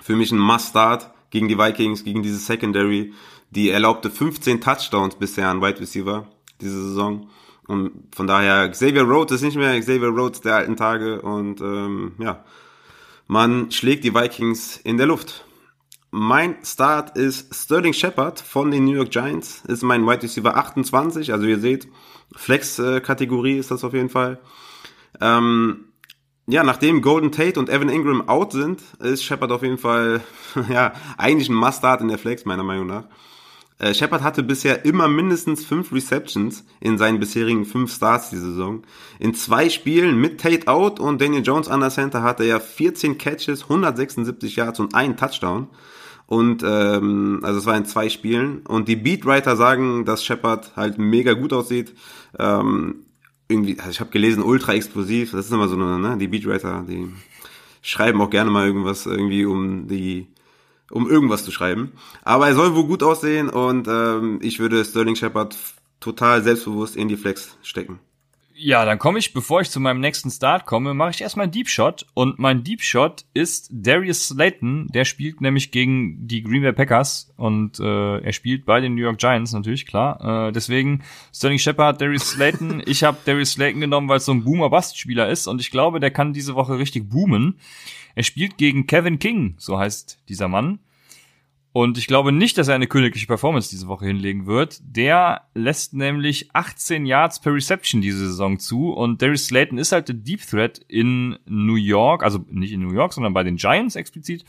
Für 0.00 0.16
mich 0.16 0.30
ein 0.30 0.38
Must-Start 0.38 1.10
gegen 1.30 1.48
die 1.48 1.58
Vikings, 1.58 2.04
gegen 2.04 2.22
diese 2.22 2.38
Secondary. 2.38 3.12
Die 3.50 3.70
erlaubte 3.70 4.10
15 4.10 4.60
Touchdowns 4.60 5.16
bisher 5.16 5.48
an 5.48 5.62
Wide 5.62 5.80
Receiver 5.80 6.28
diese 6.60 6.82
Saison. 6.82 7.28
Und 7.66 8.14
von 8.14 8.26
daher, 8.26 8.68
Xavier 8.68 9.02
Rhodes 9.02 9.36
ist 9.36 9.42
nicht 9.42 9.56
mehr 9.56 9.78
Xavier 9.78 10.08
Rhodes 10.08 10.40
der 10.40 10.56
alten 10.56 10.76
Tage. 10.76 11.20
Und 11.22 11.60
ähm, 11.60 12.12
ja, 12.18 12.44
man 13.26 13.70
schlägt 13.72 14.04
die 14.04 14.14
Vikings 14.14 14.76
in 14.76 14.98
der 14.98 15.06
Luft. 15.06 15.45
Mein 16.18 16.56
Start 16.64 17.18
ist 17.18 17.54
Sterling 17.54 17.92
Shepard 17.92 18.40
von 18.40 18.70
den 18.70 18.86
New 18.86 18.94
York 18.94 19.10
Giants. 19.10 19.62
Ist 19.68 19.82
mein 19.82 20.06
Wide 20.06 20.22
Receiver 20.22 20.56
28. 20.56 21.30
Also 21.30 21.44
ihr 21.44 21.58
seht, 21.58 21.88
Flex-Kategorie 22.34 23.58
ist 23.58 23.70
das 23.70 23.84
auf 23.84 23.92
jeden 23.92 24.08
Fall. 24.08 24.40
Ähm, 25.20 25.92
ja, 26.46 26.64
nachdem 26.64 27.02
Golden 27.02 27.32
Tate 27.32 27.60
und 27.60 27.68
Evan 27.68 27.90
Ingram 27.90 28.30
out 28.30 28.52
sind, 28.52 28.80
ist 29.00 29.24
Shepard 29.24 29.52
auf 29.52 29.62
jeden 29.62 29.76
Fall, 29.76 30.22
ja, 30.70 30.94
eigentlich 31.18 31.50
ein 31.50 31.54
Must-Start 31.54 32.00
in 32.00 32.08
der 32.08 32.16
Flex, 32.16 32.46
meiner 32.46 32.64
Meinung 32.64 32.86
nach. 32.86 33.04
Äh, 33.78 33.92
Shepard 33.92 34.22
hatte 34.22 34.42
bisher 34.42 34.86
immer 34.86 35.08
mindestens 35.08 35.66
fünf 35.66 35.92
Receptions 35.92 36.64
in 36.80 36.96
seinen 36.96 37.20
bisherigen 37.20 37.66
fünf 37.66 37.94
Starts 37.94 38.30
die 38.30 38.38
Saison. 38.38 38.84
In 39.18 39.34
zwei 39.34 39.68
Spielen 39.68 40.18
mit 40.18 40.40
Tate 40.40 40.66
out 40.66 40.98
und 40.98 41.20
Daniel 41.20 41.42
Jones 41.44 41.68
an 41.68 41.80
der 41.80 41.90
Center 41.90 42.22
hatte 42.22 42.44
er 42.44 42.58
14 42.58 43.18
Catches, 43.18 43.64
176 43.64 44.56
Yards 44.56 44.80
und 44.80 44.94
einen 44.94 45.18
Touchdown. 45.18 45.68
Und 46.26 46.62
ähm, 46.66 47.40
also 47.42 47.58
es 47.58 47.66
war 47.66 47.76
in 47.76 47.84
zwei 47.84 48.08
Spielen. 48.08 48.58
Und 48.66 48.88
die 48.88 48.96
Beatwriter 48.96 49.56
sagen, 49.56 50.04
dass 50.04 50.24
Shepard 50.24 50.76
halt 50.76 50.98
mega 50.98 51.34
gut 51.34 51.52
aussieht. 51.52 51.94
Ähm, 52.38 53.06
irgendwie, 53.48 53.78
also 53.78 53.90
ich 53.90 54.00
habe 54.00 54.10
gelesen, 54.10 54.42
ultra 54.42 54.74
explosiv. 54.74 55.32
Das 55.32 55.46
ist 55.46 55.52
immer 55.52 55.68
so 55.68 55.76
eine, 55.76 55.98
ne? 55.98 56.16
Die 56.18 56.28
Beatwriter, 56.28 56.84
die 56.88 57.08
schreiben 57.82 58.20
auch 58.20 58.30
gerne 58.30 58.50
mal 58.50 58.66
irgendwas 58.66 59.06
irgendwie 59.06 59.44
um 59.44 59.86
die 59.86 60.26
um 60.90 61.08
irgendwas 61.08 61.44
zu 61.44 61.50
schreiben. 61.50 61.92
Aber 62.22 62.48
er 62.48 62.54
soll 62.54 62.74
wohl 62.74 62.86
gut 62.86 63.02
aussehen 63.02 63.48
und 63.48 63.88
ähm, 63.88 64.38
ich 64.42 64.58
würde 64.58 64.84
Sterling 64.84 65.16
Shepard 65.16 65.56
total 66.00 66.42
selbstbewusst 66.42 66.96
in 66.96 67.08
die 67.08 67.16
Flex 67.16 67.56
stecken. 67.62 67.98
Ja, 68.58 68.86
dann 68.86 68.98
komme 68.98 69.18
ich, 69.18 69.34
bevor 69.34 69.60
ich 69.60 69.70
zu 69.70 69.80
meinem 69.80 70.00
nächsten 70.00 70.30
Start 70.30 70.64
komme, 70.64 70.94
mache 70.94 71.10
ich 71.10 71.20
erstmal 71.20 71.44
einen 71.44 71.52
Deep 71.52 71.68
Shot. 71.68 72.06
Und 72.14 72.38
mein 72.38 72.64
Deep 72.64 72.80
Shot 72.80 73.26
ist 73.34 73.68
Darius 73.70 74.28
Slayton. 74.28 74.86
Der 74.94 75.04
spielt 75.04 75.42
nämlich 75.42 75.72
gegen 75.72 76.26
die 76.26 76.42
Green 76.42 76.62
Bay 76.62 76.72
Packers 76.72 77.34
und 77.36 77.78
äh, 77.80 78.18
er 78.18 78.32
spielt 78.32 78.64
bei 78.64 78.80
den 78.80 78.94
New 78.94 79.02
York 79.02 79.18
Giants 79.18 79.52
natürlich, 79.52 79.84
klar. 79.84 80.48
Äh, 80.48 80.52
deswegen 80.52 81.02
Sterling 81.34 81.58
Shepard, 81.58 82.00
Darius 82.00 82.30
Slayton. 82.30 82.82
ich 82.86 83.04
habe 83.04 83.18
Darius 83.26 83.52
Slayton 83.52 83.82
genommen, 83.82 84.08
weil 84.08 84.18
es 84.18 84.24
so 84.24 84.32
ein 84.32 84.44
Boomer-Bust-Spieler 84.44 85.28
ist 85.28 85.48
und 85.48 85.60
ich 85.60 85.70
glaube, 85.70 86.00
der 86.00 86.10
kann 86.10 86.32
diese 86.32 86.54
Woche 86.54 86.78
richtig 86.78 87.10
boomen. 87.10 87.58
Er 88.14 88.22
spielt 88.22 88.56
gegen 88.56 88.86
Kevin 88.86 89.18
King, 89.18 89.56
so 89.58 89.78
heißt 89.78 90.22
dieser 90.30 90.48
Mann. 90.48 90.78
Und 91.76 91.98
ich 91.98 92.06
glaube 92.06 92.32
nicht, 92.32 92.56
dass 92.56 92.68
er 92.68 92.74
eine 92.74 92.86
königliche 92.86 93.26
Performance 93.26 93.68
diese 93.68 93.86
Woche 93.86 94.06
hinlegen 94.06 94.46
wird. 94.46 94.80
Der 94.82 95.42
lässt 95.52 95.92
nämlich 95.92 96.48
18 96.54 97.04
Yards 97.04 97.38
per 97.38 97.52
Reception 97.52 98.00
diese 98.00 98.28
Saison 98.28 98.58
zu. 98.58 98.94
Und 98.94 99.20
Darius 99.20 99.48
Slayton 99.48 99.76
ist 99.76 99.92
halt 99.92 100.08
der 100.08 100.14
Deep 100.14 100.40
Threat 100.40 100.78
in 100.88 101.38
New 101.44 101.74
York, 101.74 102.22
also 102.22 102.42
nicht 102.48 102.72
in 102.72 102.80
New 102.80 102.94
York, 102.94 103.12
sondern 103.12 103.34
bei 103.34 103.42
den 103.42 103.56
Giants 103.56 103.94
explizit. 103.94 104.46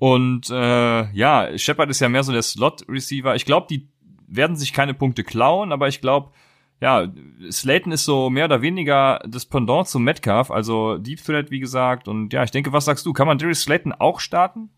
Und 0.00 0.50
äh, 0.50 1.12
ja, 1.12 1.56
Shepard 1.56 1.90
ist 1.90 2.00
ja 2.00 2.08
mehr 2.08 2.24
so 2.24 2.32
der 2.32 2.42
Slot-Receiver. 2.42 3.36
Ich 3.36 3.44
glaube, 3.44 3.68
die 3.70 3.86
werden 4.26 4.56
sich 4.56 4.72
keine 4.72 4.94
Punkte 4.94 5.22
klauen, 5.22 5.70
aber 5.70 5.86
ich 5.86 6.00
glaube, 6.00 6.32
ja, 6.80 7.06
Slayton 7.52 7.92
ist 7.92 8.04
so 8.04 8.30
mehr 8.30 8.46
oder 8.46 8.62
weniger 8.62 9.20
das 9.28 9.46
Pendant 9.46 9.86
zu 9.86 10.00
Metcalf, 10.00 10.50
also 10.50 10.98
Deep 10.98 11.22
Threat, 11.22 11.52
wie 11.52 11.60
gesagt. 11.60 12.08
Und 12.08 12.32
ja, 12.32 12.42
ich 12.42 12.50
denke, 12.50 12.72
was 12.72 12.84
sagst 12.84 13.06
du? 13.06 13.12
Kann 13.12 13.28
man 13.28 13.38
Darius 13.38 13.62
Slayton 13.62 13.92
auch 13.92 14.18
starten? 14.18 14.70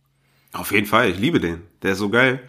Auf 0.52 0.72
jeden 0.72 0.86
Fall, 0.86 1.10
ich 1.10 1.18
liebe 1.18 1.40
den. 1.40 1.62
Der 1.82 1.92
ist 1.92 1.98
so 1.98 2.08
geil. 2.08 2.40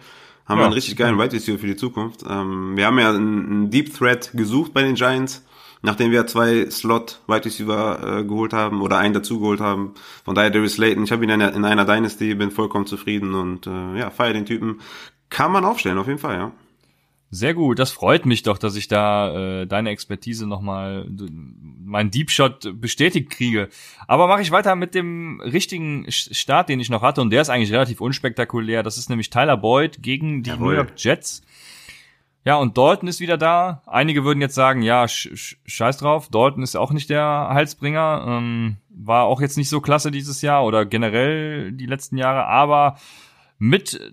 Haben 0.44 0.58
ja. 0.58 0.62
wir 0.62 0.66
einen 0.66 0.74
richtig 0.74 0.96
geilen 0.96 1.18
Wide 1.18 1.32
Receiver 1.32 1.58
für 1.58 1.66
die 1.66 1.76
Zukunft. 1.76 2.24
Ähm, 2.28 2.76
wir 2.76 2.86
haben 2.86 2.98
ja 2.98 3.10
einen, 3.10 3.70
Deep 3.70 3.94
Threat 3.96 4.32
gesucht 4.34 4.74
bei 4.74 4.82
den 4.82 4.96
Giants, 4.96 5.44
nachdem 5.82 6.10
wir 6.10 6.26
zwei 6.26 6.68
Slot 6.68 7.20
Wide 7.28 7.44
Receiver 7.44 8.18
äh, 8.18 8.24
geholt 8.24 8.52
haben 8.52 8.82
oder 8.82 8.98
einen 8.98 9.14
dazu 9.14 9.38
geholt 9.38 9.60
haben. 9.60 9.94
Von 10.24 10.34
daher 10.34 10.50
Darius 10.50 10.74
Slayton, 10.74 11.04
ich 11.04 11.12
habe 11.12 11.22
ihn 11.24 11.30
in 11.30 11.40
einer, 11.40 11.54
in 11.54 11.64
einer 11.64 11.84
Dynasty, 11.84 12.34
bin 12.34 12.50
vollkommen 12.50 12.86
zufrieden 12.86 13.34
und 13.34 13.66
äh, 13.66 13.98
ja, 13.98 14.10
feier 14.10 14.32
den 14.32 14.46
Typen. 14.46 14.80
Kann 15.30 15.52
man 15.52 15.64
aufstellen, 15.64 15.98
auf 15.98 16.08
jeden 16.08 16.18
Fall, 16.18 16.36
ja. 16.36 16.52
Sehr 17.34 17.54
gut, 17.54 17.78
das 17.78 17.90
freut 17.92 18.26
mich 18.26 18.42
doch, 18.42 18.58
dass 18.58 18.76
ich 18.76 18.88
da 18.88 19.62
äh, 19.62 19.66
deine 19.66 19.88
Expertise 19.88 20.46
nochmal, 20.46 21.08
mein 21.82 22.10
Deep 22.10 22.30
Shot 22.30 22.78
bestätigt 22.78 23.30
kriege. 23.30 23.70
Aber 24.06 24.26
mache 24.26 24.42
ich 24.42 24.50
weiter 24.50 24.76
mit 24.76 24.94
dem 24.94 25.40
richtigen 25.40 26.04
Start, 26.10 26.68
den 26.68 26.78
ich 26.78 26.90
noch 26.90 27.00
hatte, 27.00 27.22
und 27.22 27.30
der 27.30 27.40
ist 27.40 27.48
eigentlich 27.48 27.72
relativ 27.72 28.02
unspektakulär. 28.02 28.82
Das 28.82 28.98
ist 28.98 29.08
nämlich 29.08 29.30
Tyler 29.30 29.56
Boyd 29.56 30.02
gegen 30.02 30.42
die 30.42 30.50
Jawohl. 30.50 30.66
New 30.66 30.76
York 30.76 30.92
Jets. 30.98 31.40
Ja, 32.44 32.56
und 32.56 32.76
Dalton 32.76 33.08
ist 33.08 33.20
wieder 33.20 33.38
da. 33.38 33.82
Einige 33.86 34.24
würden 34.24 34.42
jetzt 34.42 34.54
sagen, 34.54 34.82
ja, 34.82 35.08
sch 35.08 35.56
scheiß 35.64 35.96
drauf, 35.96 36.28
Dalton 36.28 36.62
ist 36.62 36.76
auch 36.76 36.92
nicht 36.92 37.08
der 37.08 37.22
Halsbringer. 37.24 38.26
Ähm, 38.28 38.76
war 38.90 39.24
auch 39.24 39.40
jetzt 39.40 39.56
nicht 39.56 39.70
so 39.70 39.80
klasse 39.80 40.10
dieses 40.10 40.42
Jahr 40.42 40.66
oder 40.66 40.84
generell 40.84 41.72
die 41.72 41.86
letzten 41.86 42.18
Jahre, 42.18 42.44
aber 42.44 42.98
mit 43.58 44.12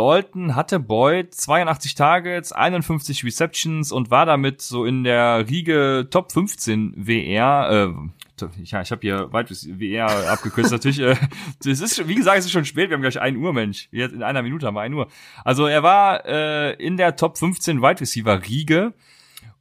Dalton 0.00 0.56
hatte 0.56 0.80
Boyd 0.80 1.34
82 1.34 1.94
Targets, 1.94 2.52
51 2.52 3.22
Receptions 3.22 3.92
und 3.92 4.10
war 4.10 4.24
damit 4.24 4.62
so 4.62 4.86
in 4.86 5.04
der 5.04 5.46
Riege 5.46 6.08
Top 6.10 6.32
15 6.32 6.94
WR. 6.96 7.92
Äh, 8.40 8.48
ich 8.62 8.72
habe 8.72 9.00
hier 9.02 9.30
weit 9.34 9.50
WR 9.50 10.32
abgekürzt 10.32 10.72
natürlich. 10.72 11.00
Äh, 11.00 11.16
es 11.58 11.82
ist, 11.82 12.08
wie 12.08 12.14
gesagt, 12.14 12.38
es 12.38 12.46
ist 12.46 12.52
schon 12.52 12.64
spät. 12.64 12.88
Wir 12.88 12.94
haben 12.94 13.02
gleich 13.02 13.20
1 13.20 13.36
Uhr, 13.36 13.52
Mensch. 13.52 13.88
Jetzt 13.92 14.14
in 14.14 14.22
einer 14.22 14.40
Minute 14.40 14.66
haben 14.66 14.74
wir 14.74 14.80
1 14.80 14.94
Uhr. 14.94 15.06
Also 15.44 15.66
er 15.66 15.82
war 15.82 16.24
äh, 16.24 16.72
in 16.82 16.96
der 16.96 17.16
Top 17.16 17.36
15 17.36 17.82
Wide 17.82 18.00
Receiver 18.00 18.42
Riege 18.46 18.94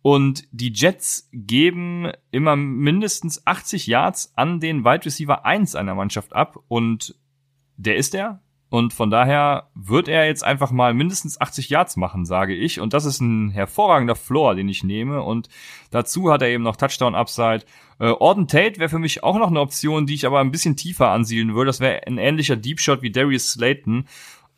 Und 0.01 0.47
die 0.53 0.71
Jets 0.71 1.27
geben 1.33 2.13
immer 2.31 2.55
mindestens 2.55 3.45
80 3.45 3.87
Yards 3.87 4.31
an 4.37 4.61
den 4.61 4.85
Wide 4.85 5.03
Receiver 5.03 5.45
1 5.45 5.75
einer 5.75 5.95
Mannschaft 5.95 6.31
ab. 6.31 6.63
Und 6.69 7.15
der 7.75 7.97
ist 7.97 8.15
er. 8.15 8.39
Und 8.69 8.93
von 8.93 9.09
daher 9.09 9.69
wird 9.73 10.07
er 10.07 10.27
jetzt 10.27 10.43
einfach 10.43 10.71
mal 10.71 10.93
mindestens 10.93 11.41
80 11.41 11.69
Yards 11.69 11.97
machen, 11.97 12.25
sage 12.25 12.53
ich. 12.53 12.79
Und 12.79 12.93
das 12.93 13.05
ist 13.05 13.19
ein 13.19 13.49
hervorragender 13.49 14.15
Floor, 14.15 14.53
den 14.53 14.69
ich 14.69 14.83
nehme. 14.83 15.23
Und 15.23 15.49
dazu 15.89 16.31
hat 16.31 16.43
er 16.43 16.49
eben 16.49 16.63
noch 16.63 16.75
Touchdown-Upside. 16.75 17.65
Äh, 17.99 18.11
Orden 18.11 18.47
Tate 18.47 18.79
wäre 18.79 18.89
für 18.89 18.99
mich 18.99 19.23
auch 19.23 19.39
noch 19.39 19.49
eine 19.49 19.59
Option, 19.59 20.05
die 20.05 20.13
ich 20.13 20.27
aber 20.27 20.39
ein 20.39 20.51
bisschen 20.51 20.75
tiefer 20.75 21.09
ansiedeln 21.09 21.55
würde. 21.55 21.69
Das 21.69 21.79
wäre 21.79 22.05
ein 22.05 22.19
ähnlicher 22.19 22.55
Deep 22.55 22.79
Shot 22.79 23.01
wie 23.01 23.11
Darius 23.11 23.51
Slayton. 23.51 24.05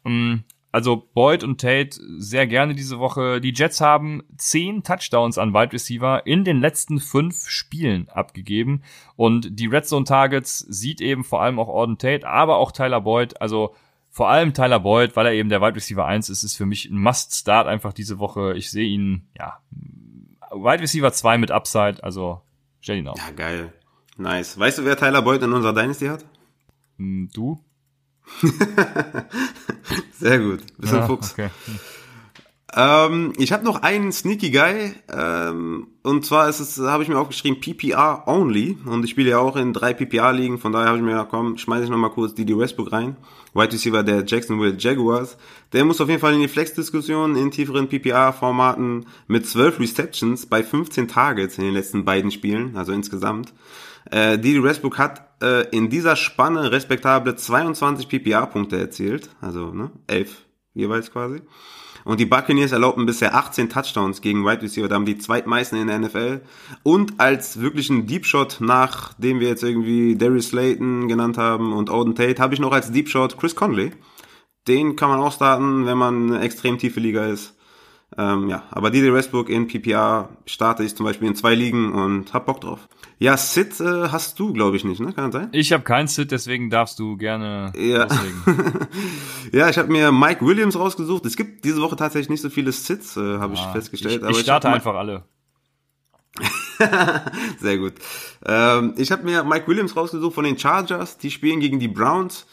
Ähm, 0.05 0.43
also 0.73 1.09
Boyd 1.13 1.43
und 1.43 1.59
Tate 1.59 1.99
sehr 2.17 2.47
gerne 2.47 2.75
diese 2.75 2.99
Woche. 2.99 3.41
Die 3.41 3.53
Jets 3.53 3.81
haben 3.81 4.23
zehn 4.37 4.83
Touchdowns 4.83 5.37
an 5.37 5.53
Wide 5.53 5.73
Receiver 5.73 6.25
in 6.25 6.45
den 6.45 6.61
letzten 6.61 6.99
fünf 6.99 7.49
Spielen 7.49 8.07
abgegeben. 8.09 8.83
Und 9.15 9.59
die 9.59 9.67
Red 9.67 9.85
Zone 9.85 10.05
Targets 10.05 10.59
sieht 10.59 11.01
eben 11.01 11.23
vor 11.23 11.41
allem 11.41 11.59
auch 11.59 11.67
Orden 11.67 11.97
Tate, 11.97 12.27
aber 12.27 12.57
auch 12.57 12.71
Tyler 12.71 13.01
Boyd. 13.01 13.41
Also 13.41 13.75
vor 14.11 14.29
allem 14.29 14.53
Tyler 14.53 14.81
Boyd, 14.81 15.15
weil 15.15 15.25
er 15.25 15.33
eben 15.33 15.49
der 15.49 15.61
Wide 15.61 15.75
Receiver 15.75 16.05
1 16.05 16.29
ist, 16.29 16.43
ist 16.43 16.57
für 16.57 16.65
mich 16.65 16.89
ein 16.89 16.97
Must-Start 16.97 17.67
einfach 17.67 17.93
diese 17.93 18.19
Woche. 18.19 18.53
Ich 18.57 18.69
sehe 18.69 18.87
ihn, 18.87 19.27
ja, 19.37 19.59
Wide 20.51 20.81
Receiver 20.81 21.11
2 21.13 21.37
mit 21.37 21.49
Upside, 21.49 22.03
also 22.03 22.41
stell 22.81 22.97
ihn 22.97 23.07
auf. 23.07 23.17
Ja, 23.17 23.31
geil. 23.31 23.73
Nice. 24.17 24.59
Weißt 24.59 24.77
du, 24.77 24.85
wer 24.85 24.97
Tyler 24.97 25.21
Boyd 25.21 25.41
in 25.41 25.53
unserer 25.53 25.73
Dynasty 25.73 26.07
hat? 26.07 26.25
Hm, 26.97 27.29
du? 27.33 27.63
Sehr 30.11 30.39
gut. 30.39 30.63
Bisschen 30.77 30.97
ja, 30.99 31.07
Fuchs. 31.07 31.31
Okay. 31.31 31.49
Ähm, 32.73 33.33
ich 33.37 33.51
habe 33.51 33.65
noch 33.65 33.81
einen 33.81 34.13
Sneaky 34.13 34.51
Guy 34.51 34.93
ähm, 35.11 35.87
und 36.03 36.25
zwar 36.25 36.47
ist 36.47 36.61
es, 36.61 36.79
habe 36.79 37.03
ich 37.03 37.09
mir 37.09 37.19
aufgeschrieben 37.19 37.59
PPR 37.59 38.23
only 38.27 38.77
und 38.85 39.03
ich 39.03 39.11
spiele 39.11 39.31
ja 39.31 39.39
auch 39.39 39.57
in 39.57 39.73
drei 39.73 39.93
PPR 39.93 40.31
Ligen, 40.31 40.57
von 40.57 40.71
daher 40.71 40.87
habe 40.87 40.97
ich 40.97 41.03
mir 41.03 41.11
gedacht, 41.11 41.27
komm, 41.31 41.57
schmeiße 41.57 41.83
ich 41.83 41.89
noch 41.89 41.97
mal 41.97 42.09
kurz 42.09 42.33
Didi 42.33 42.57
Westbrook 42.57 42.93
rein, 42.93 43.17
Wide 43.53 43.73
Receiver 43.73 44.03
der 44.03 44.23
Jacksonville 44.25 44.75
Jaguars. 44.77 45.37
Der 45.73 45.83
muss 45.83 45.99
auf 45.99 46.07
jeden 46.07 46.21
Fall 46.21 46.33
in 46.33 46.41
die 46.41 46.47
Flex-Diskussion 46.47 47.35
in 47.35 47.51
tieferen 47.51 47.89
PPR-Formaten 47.89 49.05
mit 49.27 49.45
12 49.45 49.79
Receptions 49.79 50.45
bei 50.45 50.63
15 50.63 51.09
Targets 51.09 51.57
in 51.57 51.65
den 51.65 51.73
letzten 51.73 52.05
beiden 52.05 52.31
Spielen, 52.31 52.77
also 52.77 52.93
insgesamt. 52.93 53.53
Äh, 54.09 54.39
Didi 54.39 54.63
Westbrook 54.63 54.97
hat 54.97 55.43
äh, 55.43 55.67
in 55.75 55.89
dieser 55.89 56.15
Spanne 56.15 56.71
respektable 56.71 57.35
22 57.35 58.07
PPR-Punkte 58.07 58.77
erzielt, 58.77 59.29
also 59.41 59.73
ne, 59.73 59.91
11 60.07 60.45
jeweils 60.73 61.11
quasi. 61.11 61.41
Und 62.03 62.19
die 62.19 62.25
Buccaneers 62.25 62.71
erlaubten 62.71 63.05
bisher 63.05 63.35
18 63.35 63.69
Touchdowns 63.69 64.21
gegen 64.21 64.45
Wide 64.45 64.61
Receiver, 64.61 64.87
da 64.87 64.95
haben 64.95 65.05
die 65.05 65.17
zweitmeisten 65.17 65.79
in 65.79 65.87
der 65.87 65.99
NFL. 65.99 66.41
Und 66.83 67.19
als 67.19 67.59
wirklichen 67.59 68.07
Deep 68.07 68.25
Shot, 68.25 68.57
nachdem 68.59 69.39
wir 69.39 69.47
jetzt 69.47 69.63
irgendwie 69.63 70.15
Darius 70.15 70.49
Slayton 70.49 71.07
genannt 71.07 71.37
haben 71.37 71.73
und 71.73 71.89
Odin 71.89 72.15
Tate, 72.15 72.41
habe 72.41 72.53
ich 72.53 72.59
noch 72.59 72.71
als 72.71 72.91
Deep 72.91 73.09
Shot 73.09 73.37
Chris 73.37 73.55
Conley. 73.55 73.91
Den 74.67 74.95
kann 74.95 75.09
man 75.09 75.19
auch 75.19 75.33
starten, 75.33 75.85
wenn 75.85 75.97
man 75.97 76.33
eine 76.33 76.41
extrem 76.41 76.77
tiefe 76.77 76.99
Liga 76.99 77.25
ist. 77.25 77.55
Ähm, 78.17 78.49
ja, 78.49 78.63
aber 78.71 78.91
DJ 78.91 79.13
Westbrook 79.13 79.49
in 79.49 79.67
PPR 79.67 80.29
starte 80.45 80.83
ich 80.83 80.95
zum 80.95 81.05
Beispiel 81.05 81.29
in 81.29 81.35
zwei 81.35 81.55
Ligen 81.55 81.93
und 81.93 82.33
hab 82.33 82.45
Bock 82.45 82.59
drauf. 82.59 82.89
Ja, 83.19 83.37
Sid 83.37 83.79
äh, 83.79 84.09
hast 84.09 84.37
du, 84.39 84.51
glaube 84.51 84.75
ich, 84.75 84.83
nicht, 84.83 84.99
ne? 84.99 85.13
Kann 85.13 85.31
das 85.31 85.41
sein? 85.41 85.49
Ich 85.53 85.71
habe 85.71 85.83
keinen 85.83 86.07
Sid, 86.07 86.31
deswegen 86.31 86.69
darfst 86.69 86.99
du 86.99 87.15
gerne 87.15 87.71
ja. 87.77 88.07
ja, 89.53 89.69
ich 89.69 89.77
habe 89.77 89.91
mir 89.91 90.11
Mike 90.11 90.45
Williams 90.45 90.77
rausgesucht. 90.77 91.25
Es 91.25 91.37
gibt 91.37 91.63
diese 91.63 91.81
Woche 91.81 91.95
tatsächlich 91.95 92.29
nicht 92.29 92.41
so 92.41 92.49
viele 92.49 92.73
Sits, 92.73 93.15
äh, 93.15 93.37
habe 93.37 93.53
ja, 93.53 93.61
ich 93.61 93.67
festgestellt. 93.67 94.17
Ich, 94.17 94.23
aber 94.23 94.31
ich 94.31 94.39
starte 94.39 94.67
ich 94.67 94.73
einfach 94.73 94.95
alle. 94.95 95.23
Sehr 97.59 97.77
gut. 97.77 97.93
Ähm, 98.45 98.93
ich 98.97 99.11
habe 99.11 99.23
mir 99.23 99.43
Mike 99.43 99.67
Williams 99.67 99.95
rausgesucht 99.95 100.33
von 100.33 100.43
den 100.43 100.57
Chargers. 100.57 101.17
Die 101.17 101.31
spielen 101.31 101.59
gegen 101.59 101.79
die 101.79 101.87
Browns. 101.87 102.45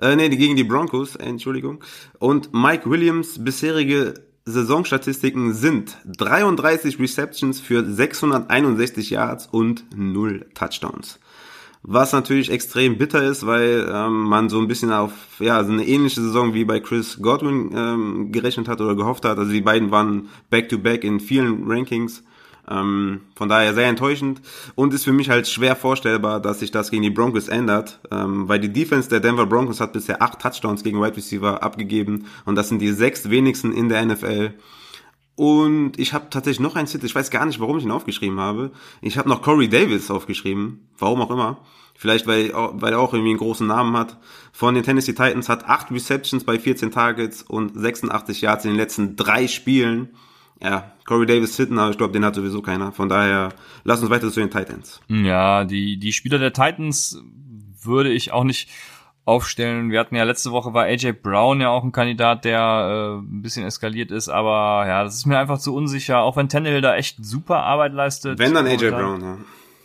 Äh, 0.00 0.16
nee, 0.16 0.28
gegen 0.28 0.56
die 0.56 0.64
Broncos, 0.64 1.16
Entschuldigung. 1.16 1.82
Und 2.18 2.52
Mike 2.52 2.88
Williams 2.88 3.42
bisherige 3.42 4.14
Saisonstatistiken 4.44 5.54
sind 5.54 5.96
33 6.04 6.98
Receptions 6.98 7.60
für 7.60 7.84
661 7.84 9.10
Yards 9.10 9.46
und 9.46 9.84
0 9.94 10.46
Touchdowns. 10.54 11.20
Was 11.84 12.12
natürlich 12.12 12.50
extrem 12.50 12.96
bitter 12.96 13.22
ist, 13.24 13.44
weil 13.46 13.88
ähm, 13.92 14.24
man 14.24 14.48
so 14.48 14.60
ein 14.60 14.68
bisschen 14.68 14.92
auf 14.92 15.12
ja 15.40 15.64
so 15.64 15.72
eine 15.72 15.86
ähnliche 15.86 16.20
Saison 16.20 16.54
wie 16.54 16.64
bei 16.64 16.78
Chris 16.78 17.20
Godwin 17.20 17.70
ähm, 17.74 18.32
gerechnet 18.32 18.68
hat 18.68 18.80
oder 18.80 18.94
gehofft 18.94 19.24
hat. 19.24 19.38
Also 19.38 19.50
die 19.50 19.62
beiden 19.62 19.90
waren 19.90 20.28
back-to-back 20.50 21.02
-back 21.02 21.06
in 21.06 21.18
vielen 21.18 21.68
Rankings. 21.68 22.22
Ähm, 22.70 23.22
von 23.34 23.48
daher 23.48 23.74
sehr 23.74 23.88
enttäuschend 23.88 24.40
und 24.76 24.94
ist 24.94 25.04
für 25.04 25.12
mich 25.12 25.28
halt 25.28 25.48
schwer 25.48 25.74
vorstellbar, 25.74 26.40
dass 26.40 26.60
sich 26.60 26.70
das 26.70 26.90
gegen 26.92 27.02
die 27.02 27.10
Broncos 27.10 27.48
ändert, 27.48 27.98
ähm, 28.12 28.48
weil 28.48 28.60
die 28.60 28.72
Defense 28.72 29.08
der 29.08 29.18
Denver 29.18 29.46
Broncos 29.46 29.80
hat 29.80 29.92
bisher 29.92 30.22
acht 30.22 30.38
Touchdowns 30.40 30.84
gegen 30.84 31.02
Wide 31.02 31.16
Receiver 31.16 31.62
abgegeben 31.62 32.26
und 32.44 32.54
das 32.54 32.68
sind 32.68 32.78
die 32.78 32.92
sechs 32.92 33.30
wenigsten 33.30 33.72
in 33.72 33.88
der 33.88 34.04
NFL. 34.06 34.54
Und 35.34 35.98
ich 35.98 36.12
habe 36.12 36.30
tatsächlich 36.30 36.60
noch 36.60 36.76
einen 36.76 36.86
Sit, 36.86 37.02
ich 37.02 37.14
weiß 37.14 37.30
gar 37.30 37.46
nicht, 37.46 37.58
warum 37.58 37.78
ich 37.78 37.84
ihn 37.84 37.90
aufgeschrieben 37.90 38.38
habe. 38.38 38.70
Ich 39.00 39.18
habe 39.18 39.28
noch 39.28 39.42
Corey 39.42 39.68
Davis 39.68 40.10
aufgeschrieben, 40.10 40.88
warum 40.98 41.22
auch 41.22 41.30
immer. 41.30 41.58
Vielleicht, 41.94 42.26
weil, 42.26 42.52
weil 42.54 42.92
er 42.92 43.00
auch 43.00 43.12
irgendwie 43.12 43.30
einen 43.30 43.38
großen 43.38 43.66
Namen 43.66 43.96
hat. 43.96 44.18
Von 44.52 44.74
den 44.74 44.84
Tennessee 44.84 45.12
Titans 45.12 45.48
hat 45.48 45.68
acht 45.68 45.90
Receptions 45.90 46.44
bei 46.44 46.58
14 46.58 46.90
Targets 46.90 47.42
und 47.42 47.72
86 47.74 48.40
Yards 48.40 48.64
in 48.64 48.72
den 48.72 48.76
letzten 48.76 49.16
drei 49.16 49.46
Spielen 49.48 50.10
ja, 50.62 50.92
Corey 51.04 51.26
Davis 51.26 51.56
sitten, 51.56 51.78
aber 51.78 51.90
ich 51.90 51.98
glaube, 51.98 52.12
den 52.12 52.24
hat 52.24 52.34
sowieso 52.34 52.62
keiner. 52.62 52.92
Von 52.92 53.08
daher, 53.08 53.50
lass 53.84 54.00
uns 54.00 54.10
weiter 54.10 54.30
zu 54.30 54.40
den 54.40 54.50
Titans. 54.50 55.00
Ja, 55.08 55.64
die, 55.64 55.96
die 55.96 56.12
Spieler 56.12 56.38
der 56.38 56.52
Titans 56.52 57.20
würde 57.82 58.12
ich 58.12 58.32
auch 58.32 58.44
nicht 58.44 58.68
aufstellen. 59.24 59.90
Wir 59.90 60.00
hatten 60.00 60.16
ja 60.16 60.24
letzte 60.24 60.50
Woche 60.50 60.74
war 60.74 60.84
AJ 60.84 61.12
Brown 61.22 61.60
ja 61.60 61.70
auch 61.70 61.84
ein 61.84 61.92
Kandidat, 61.92 62.44
der 62.44 62.60
äh, 62.60 63.18
ein 63.20 63.42
bisschen 63.42 63.64
eskaliert 63.64 64.10
ist, 64.10 64.28
aber 64.28 64.86
ja, 64.86 65.04
das 65.04 65.14
ist 65.14 65.26
mir 65.26 65.38
einfach 65.38 65.58
zu 65.58 65.74
unsicher, 65.74 66.20
auch 66.22 66.36
wenn 66.36 66.48
Tannehill 66.48 66.80
da 66.80 66.96
echt 66.96 67.24
super 67.24 67.58
Arbeit 67.58 67.92
leistet. 67.92 68.38
Wenn 68.38 68.54
dann 68.54 68.66
AJ 68.66 68.90
Brown, 68.90 69.20
ja. 69.20 69.38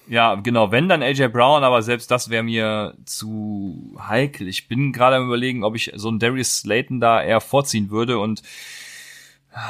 Ja, 0.09 0.35
genau, 0.35 0.71
wenn 0.71 0.87
dann 0.87 1.03
AJ 1.03 1.27
Brown, 1.27 1.63
aber 1.63 1.81
selbst 1.81 2.09
das 2.09 2.29
wäre 2.29 2.41
mir 2.41 2.95
zu 3.05 3.97
heikel. 3.99 4.47
Ich 4.47 4.67
bin 4.69 4.93
gerade 4.93 5.17
am 5.17 5.27
überlegen, 5.27 5.63
ob 5.63 5.75
ich 5.75 5.91
so 5.95 6.07
einen 6.07 6.19
Darius 6.19 6.59
Slayton 6.59 6.99
da 6.99 7.21
eher 7.21 7.41
vorziehen 7.41 7.91
würde 7.91 8.17
und 8.17 8.41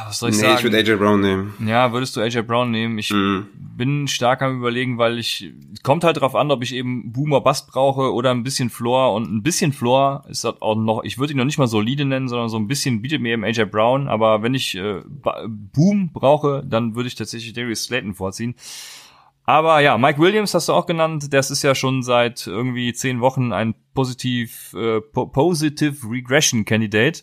was 0.06 0.20
soll 0.20 0.30
ich 0.30 0.36
nee, 0.38 0.42
sagen? 0.42 0.58
ich 0.58 0.64
würde 0.64 0.78
AJ 0.78 0.96
Brown 0.98 1.22
nehmen. 1.22 1.54
Ja, 1.66 1.92
würdest 1.94 2.16
du 2.16 2.22
AJ 2.22 2.42
Brown 2.42 2.72
nehmen? 2.72 2.98
Ich 2.98 3.12
mm. 3.12 3.42
bin 3.56 4.08
stark 4.08 4.42
am 4.42 4.58
überlegen, 4.58 4.98
weil 4.98 5.18
ich, 5.18 5.54
kommt 5.84 6.04
halt 6.04 6.20
drauf 6.20 6.36
an, 6.36 6.52
ob 6.52 6.64
ich 6.64 6.74
eben 6.74 7.12
Boomer 7.12 7.42
Bust 7.42 7.68
brauche 7.68 8.14
oder 8.14 8.32
ein 8.32 8.44
bisschen 8.44 8.70
Floor 8.70 9.14
und 9.14 9.32
ein 9.32 9.44
bisschen 9.44 9.74
Floor 9.74 10.26
ist 10.30 10.44
das 10.44 10.62
auch 10.62 10.76
noch, 10.76 11.04
ich 11.04 11.18
würde 11.18 11.34
ihn 11.34 11.38
noch 11.38 11.46
nicht 11.46 11.58
mal 11.58 11.68
solide 11.68 12.06
nennen, 12.06 12.28
sondern 12.28 12.50
so 12.50 12.58
ein 12.58 12.68
bisschen 12.68 13.02
bietet 13.02 13.22
mir 13.22 13.34
eben 13.34 13.44
AJ 13.44 13.66
Brown, 13.66 14.08
aber 14.08 14.44
wenn 14.44 14.54
ich 14.54 14.76
äh, 14.76 15.02
Boom 15.48 16.12
brauche, 16.12 16.64
dann 16.66 16.96
würde 16.96 17.08
ich 17.08 17.16
tatsächlich 17.16 17.54
Darius 17.54 17.84
Slayton 17.84 18.14
vorziehen. 18.14 18.56
Aber 19.50 19.80
ja, 19.80 19.98
Mike 19.98 20.20
Williams 20.20 20.54
hast 20.54 20.68
du 20.68 20.74
auch 20.74 20.86
genannt. 20.86 21.32
Das 21.32 21.52
ist 21.52 21.64
ja 21.64 21.74
schon 21.74 22.04
seit 22.04 22.48
irgendwie 22.48 22.92
zehn 22.92 23.22
Wochen 23.22 23.54
ein 23.54 23.76
positiv, 23.94 24.74
äh, 24.74 25.00
positive 25.00 25.96
Regression 26.10 26.66
Candidate. 26.66 27.22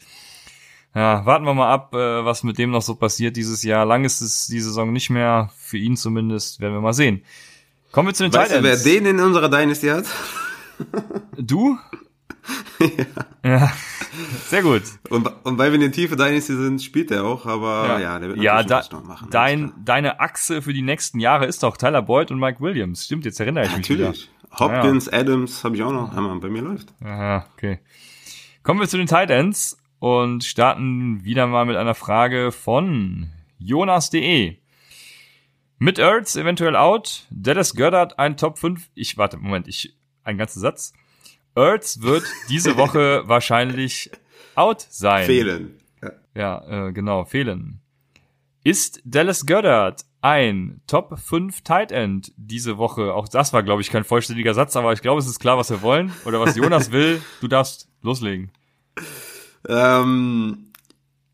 Ja, 0.94 1.26
warten 1.26 1.44
wir 1.44 1.54
mal 1.54 1.72
ab, 1.72 1.92
äh, 1.94 2.24
was 2.24 2.44
mit 2.44 2.56
dem 2.58 2.70
noch 2.70 2.82
so 2.82 2.94
passiert 2.94 3.36
dieses 3.36 3.64
Jahr. 3.64 3.84
Lang 3.84 4.04
ist 4.04 4.20
es 4.20 4.46
die 4.46 4.60
Saison 4.60 4.92
nicht 4.92 5.10
mehr, 5.10 5.50
für 5.56 5.78
ihn 5.78 5.96
zumindest, 5.96 6.60
werden 6.60 6.74
wir 6.74 6.80
mal 6.80 6.92
sehen. 6.92 7.24
Kommen 7.90 8.08
wir 8.08 8.14
zu 8.14 8.22
den 8.22 8.32
weißt 8.32 8.52
Titans. 8.52 8.82
Du, 8.82 8.90
wer 8.90 8.94
den 8.94 9.06
in 9.06 9.20
unserer 9.20 9.48
Dynasty 9.48 9.88
hat? 9.88 10.06
Du? 11.36 11.78
ja. 12.80 12.88
ja. 13.44 13.72
Sehr 14.46 14.62
gut. 14.62 14.82
Und, 15.08 15.28
und 15.44 15.58
weil 15.58 15.70
wir 15.70 15.76
in 15.76 15.80
der 15.80 15.92
Tiefe 15.92 16.16
Dynasty 16.16 16.54
sind, 16.54 16.82
spielt 16.82 17.10
er 17.10 17.24
auch, 17.24 17.46
aber 17.46 17.88
ja, 17.88 17.98
ja 17.98 18.18
der 18.18 18.28
wird 18.30 18.38
ja, 18.38 18.62
da, 18.62 18.82
noch 18.92 19.04
machen. 19.04 19.28
Dein, 19.30 19.72
deine 19.84 20.20
Achse 20.20 20.62
für 20.62 20.72
die 20.72 20.82
nächsten 20.82 21.18
Jahre 21.18 21.46
ist 21.46 21.62
doch 21.62 21.76
Tyler 21.76 22.02
Boyd 22.02 22.30
und 22.30 22.38
Mike 22.38 22.60
Williams. 22.60 23.04
Stimmt, 23.04 23.24
jetzt 23.24 23.40
erinnere 23.40 23.64
ich 23.64 23.70
ja, 23.70 23.78
mich 23.78 23.88
natürlich. 23.88 24.30
wieder. 24.30 24.60
Hopkins, 24.60 25.06
ja. 25.06 25.18
Adams 25.18 25.64
habe 25.64 25.74
ich 25.74 25.82
auch 25.82 25.92
noch. 25.92 26.14
Ja, 26.14 26.34
bei 26.34 26.48
mir 26.48 26.62
läuft. 26.62 26.94
Aha, 27.02 27.46
okay. 27.56 27.80
Kommen 28.62 28.78
wir 28.78 28.88
zu 28.88 28.96
den 28.96 29.08
Titans 29.08 29.76
und 29.98 30.44
starten 30.44 31.24
wieder 31.24 31.46
mal 31.46 31.66
mit 31.66 31.76
einer 31.76 31.94
Frage 31.94 32.52
von 32.52 33.28
Jonas.de. 33.58 34.56
Mit 35.78 35.98
Ertz 35.98 36.36
eventuell 36.36 36.76
out, 36.76 37.26
Dallas 37.30 37.74
Goddard 37.74 38.18
ein 38.18 38.36
Top 38.36 38.58
5. 38.58 38.90
Ich 38.94 39.18
warte, 39.18 39.36
Moment, 39.36 39.68
ich 39.68 39.96
ein 40.22 40.38
ganzer 40.38 40.60
Satz. 40.60 40.92
Ertz 41.54 42.00
wird 42.00 42.24
diese 42.48 42.76
Woche 42.78 43.22
wahrscheinlich 43.26 44.10
out 44.54 44.86
sein. 44.88 45.26
Fehlen. 45.26 45.78
Ja, 46.02 46.12
ja 46.34 46.88
äh, 46.88 46.92
genau, 46.92 47.24
fehlen. 47.24 47.80
Ist 48.62 49.02
Dallas 49.04 49.44
Goddard 49.46 50.04
ein 50.22 50.80
Top 50.86 51.18
5 51.18 51.60
Tight 51.62 51.92
End 51.92 52.32
diese 52.36 52.78
Woche? 52.78 53.12
Auch 53.12 53.28
das 53.28 53.52
war, 53.52 53.62
glaube 53.62 53.82
ich, 53.82 53.90
kein 53.90 54.04
vollständiger 54.04 54.54
Satz, 54.54 54.74
aber 54.76 54.92
ich 54.94 55.02
glaube, 55.02 55.20
es 55.20 55.26
ist 55.26 55.38
klar, 55.38 55.58
was 55.58 55.70
wir 55.70 55.82
wollen 55.82 56.12
oder 56.24 56.40
was 56.40 56.56
Jonas 56.56 56.90
will. 56.92 57.20
Du 57.42 57.48
darfst 57.48 57.88
loslegen. 58.00 58.50
Ähm, 59.68 60.72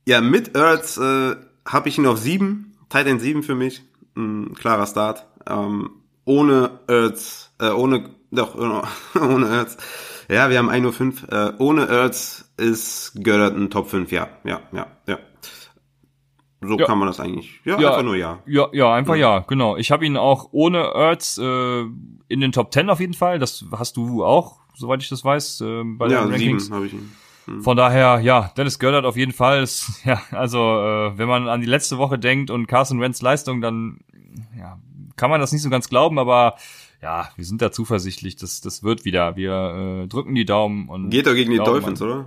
ja, 0.07 0.20
mit 0.20 0.55
Ertz 0.57 0.97
äh, 0.97 1.37
habe 1.66 1.89
ich 1.89 1.99
ihn 1.99 2.07
auf 2.07 2.18
sieben, 2.18 2.76
Titan 2.89 3.20
7 3.20 3.43
für 3.43 3.55
mich. 3.55 3.83
ein 4.16 4.55
klarer 4.55 4.87
Start. 4.87 5.26
Ähm, 5.49 5.91
ohne 6.24 6.81
Ertz, 6.87 7.53
äh, 7.61 7.70
ohne, 7.70 8.11
doch, 8.31 8.55
ohne 9.14 9.49
Ertz. 9.49 9.76
Ja, 10.28 10.51
wir 10.51 10.59
haben 10.59 10.70
1.05 10.70 11.22
Uhr. 11.24 11.33
Äh, 11.33 11.53
ohne 11.59 11.87
Ertz 11.87 12.53
ist 12.57 13.14
Göttert 13.22 13.57
ein 13.57 13.70
Top 13.70 13.89
5, 13.89 14.12
ja, 14.12 14.28
ja, 14.45 14.61
ja, 14.72 14.87
ja. 15.07 15.18
So 16.62 16.78
ja. 16.78 16.85
kann 16.85 16.99
man 16.99 17.09
das 17.09 17.20
eigentlich. 17.20 17.61
Ja, 17.64 17.81
ja, 17.81 17.89
einfach 17.89 18.03
nur 18.03 18.16
ja. 18.16 18.39
Ja, 18.47 18.68
ja, 18.72 18.93
einfach 18.93 19.16
ja, 19.16 19.39
ja 19.39 19.45
genau. 19.47 19.76
Ich 19.76 19.91
habe 19.91 20.05
ihn 20.05 20.18
auch 20.18 20.51
ohne 20.53 20.93
Ertz 20.95 21.39
äh, 21.39 21.81
in 21.81 22.41
den 22.41 22.53
Top 22.53 22.72
10 22.72 22.91
auf 22.91 23.01
jeden 23.01 23.14
Fall. 23.14 23.39
Das 23.39 23.64
hast 23.72 23.97
du 23.97 24.24
auch, 24.24 24.59
soweit 24.74 25.03
ich 25.03 25.09
das 25.09 25.24
weiß, 25.24 25.62
äh, 25.62 25.83
bei 25.85 26.09
ja, 26.09 26.22
den 26.22 26.33
Rankings. 26.33 26.70
habe 26.70 26.87
ich 26.87 26.93
ihn. 26.93 27.12
Hm. 27.51 27.62
Von 27.62 27.76
daher, 27.76 28.20
ja, 28.20 28.53
Dennis 28.57 28.78
Göttert 28.78 29.05
auf 29.05 29.16
jeden 29.16 29.32
Fall. 29.32 29.62
Ist, 29.62 29.90
ja, 30.05 30.20
also 30.30 30.59
äh, 30.59 31.18
wenn 31.18 31.28
man 31.28 31.48
an 31.48 31.61
die 31.61 31.66
letzte 31.66 31.98
Woche 31.98 32.18
denkt 32.18 32.51
und 32.51 32.66
Carson 32.66 33.01
Wentz 33.01 33.20
Leistung, 33.20 33.61
dann 33.61 34.01
ja, 34.59 34.78
kann 35.16 35.30
man 35.30 35.40
das 35.40 35.53
nicht 35.53 35.62
so 35.62 35.70
ganz 35.70 35.88
glauben, 35.88 36.18
aber 36.18 36.57
ja, 37.03 37.30
wir 37.36 37.44
sind 37.44 37.62
da 37.62 37.72
zuversichtlich, 37.72 38.36
das, 38.36 38.61
das 38.61 38.82
wird 38.82 39.05
wieder. 39.05 39.36
Wir 39.36 40.03
äh, 40.05 40.07
drücken 40.07 40.34
die 40.34 40.44
Daumen 40.44 40.88
und. 40.88 41.11
Geht 41.11 41.26
doch 41.26 41.34
gegen 41.34 41.51
die 41.51 41.59
Dolphins, 41.59 42.01
an, 42.03 42.09
oder? 42.09 42.26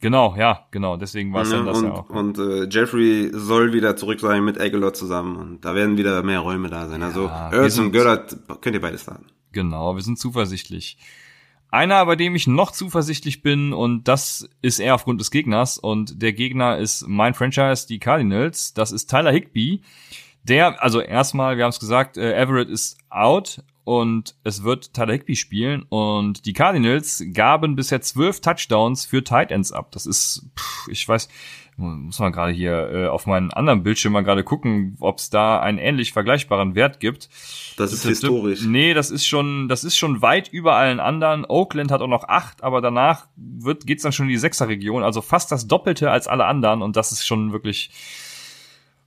Genau, 0.00 0.36
ja, 0.36 0.66
genau. 0.70 0.96
Deswegen 0.96 1.32
war 1.32 1.42
es 1.42 1.50
ja, 1.50 1.56
dann 1.56 1.66
das 1.66 1.78
und, 1.78 1.84
ja 1.84 1.92
auch. 1.92 2.08
Und 2.10 2.38
äh, 2.38 2.68
Jeffrey 2.70 3.30
soll 3.32 3.72
wieder 3.72 3.96
zurück 3.96 4.20
sein 4.20 4.44
mit 4.44 4.60
Aguilar 4.60 4.94
zusammen 4.94 5.36
und 5.36 5.64
da 5.64 5.74
werden 5.74 5.96
wieder 5.96 6.22
mehr 6.22 6.40
Räume 6.40 6.68
da 6.68 6.88
sein. 6.88 7.02
Also 7.02 7.24
ja, 7.24 7.50
Ertz 7.50 7.78
und 7.78 7.92
Göttert 7.92 8.36
könnt 8.60 8.74
ihr 8.76 8.80
beides 8.80 9.02
starten. 9.02 9.26
Genau, 9.52 9.96
wir 9.96 10.02
sind 10.02 10.18
zuversichtlich. 10.18 10.98
Einer, 11.70 12.04
bei 12.06 12.16
dem 12.16 12.34
ich 12.34 12.46
noch 12.46 12.70
zuversichtlich 12.70 13.42
bin, 13.42 13.72
und 13.72 14.08
das 14.08 14.48
ist 14.62 14.78
eher 14.78 14.94
aufgrund 14.94 15.20
des 15.20 15.30
Gegners, 15.30 15.76
und 15.76 16.22
der 16.22 16.32
Gegner 16.32 16.78
ist 16.78 17.06
mein 17.06 17.34
Franchise, 17.34 17.86
die 17.86 17.98
Cardinals. 17.98 18.72
Das 18.72 18.90
ist 18.90 19.08
Tyler 19.10 19.32
Higby. 19.32 19.82
Der, 20.44 20.82
also 20.82 21.00
erstmal, 21.00 21.56
wir 21.56 21.64
haben 21.64 21.70
es 21.70 21.80
gesagt, 21.80 22.16
äh, 22.16 22.32
Everett 22.32 22.70
ist 22.70 22.96
out 23.10 23.62
und 23.84 24.34
es 24.44 24.62
wird 24.62 24.94
Tyler 24.94 25.12
Higby 25.12 25.36
spielen 25.36 25.82
und 25.88 26.46
die 26.46 26.54
Cardinals 26.54 27.22
gaben 27.32 27.76
bisher 27.76 28.00
zwölf 28.00 28.40
Touchdowns 28.40 29.04
für 29.04 29.22
Tight 29.22 29.50
Ends 29.50 29.72
ab. 29.72 29.92
Das 29.92 30.06
ist, 30.06 30.46
pff, 30.58 30.88
ich 30.88 31.06
weiß, 31.06 31.28
muss 31.78 32.18
man 32.18 32.32
gerade 32.32 32.52
hier 32.52 32.90
äh, 32.92 33.06
auf 33.06 33.26
meinen 33.26 33.52
anderen 33.52 33.82
Bildschirm 33.82 34.12
mal 34.12 34.24
gerade 34.24 34.44
gucken, 34.44 34.96
ob 35.00 35.18
es 35.18 35.30
da 35.30 35.60
einen 35.60 35.78
ähnlich 35.78 36.12
vergleichbaren 36.12 36.74
Wert 36.74 37.00
gibt. 37.00 37.28
Das 37.76 37.92
ist 37.92 38.04
historisch. 38.04 38.62
Nee, 38.62 38.94
das 38.94 39.10
ist 39.10 39.26
schon, 39.26 39.68
das 39.68 39.84
ist 39.84 39.96
schon 39.96 40.20
weit 40.20 40.48
über 40.48 40.74
allen 40.74 41.00
anderen. 41.00 41.44
Oakland 41.46 41.90
hat 41.90 42.00
auch 42.00 42.08
noch 42.08 42.24
acht, 42.24 42.62
aber 42.62 42.80
danach 42.80 43.28
wird 43.36 43.86
geht's 43.86 44.02
dann 44.02 44.12
schon 44.12 44.26
in 44.26 44.30
die 44.30 44.38
Sechser-Region, 44.38 45.02
also 45.02 45.22
fast 45.22 45.52
das 45.52 45.68
Doppelte 45.68 46.10
als 46.10 46.26
alle 46.26 46.46
anderen 46.46 46.82
und 46.82 46.96
das 46.96 47.12
ist 47.12 47.26
schon 47.26 47.52
wirklich 47.52 47.90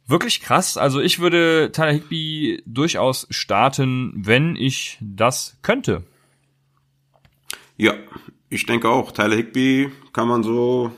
wirklich 0.07 0.41
krass. 0.41 0.77
Also 0.77 1.01
ich 1.01 1.19
würde 1.19 1.71
Tyler 1.71 1.93
Higby 1.93 2.63
durchaus 2.65 3.27
starten, 3.29 4.13
wenn 4.15 4.55
ich 4.55 4.97
das 5.01 5.57
könnte. 5.61 6.03
Ja, 7.77 7.93
ich 8.49 8.65
denke 8.65 8.89
auch. 8.89 9.11
Tyler 9.11 9.35
Higby 9.37 9.91
kann 10.13 10.27
man 10.27 10.43
so. 10.43 10.91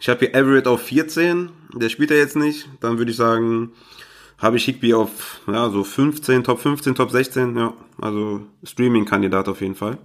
Ich 0.00 0.08
habe 0.08 0.20
hier 0.20 0.34
Everett 0.34 0.66
auf 0.66 0.82
14. 0.84 1.50
Der 1.74 1.90
spielt 1.90 2.10
er 2.10 2.16
jetzt 2.16 2.34
nicht. 2.34 2.68
Dann 2.80 2.96
würde 2.96 3.10
ich 3.10 3.18
sagen, 3.18 3.72
habe 4.38 4.56
ich 4.56 4.64
Higby 4.64 4.94
auf 4.94 5.42
ja 5.46 5.68
so 5.68 5.84
15, 5.84 6.42
Top 6.42 6.58
15, 6.58 6.94
Top 6.94 7.10
16. 7.10 7.54
Ja, 7.54 7.74
also 8.00 8.40
Streaming-Kandidat 8.64 9.48
auf 9.48 9.60
jeden 9.60 9.74
Fall. 9.74 9.98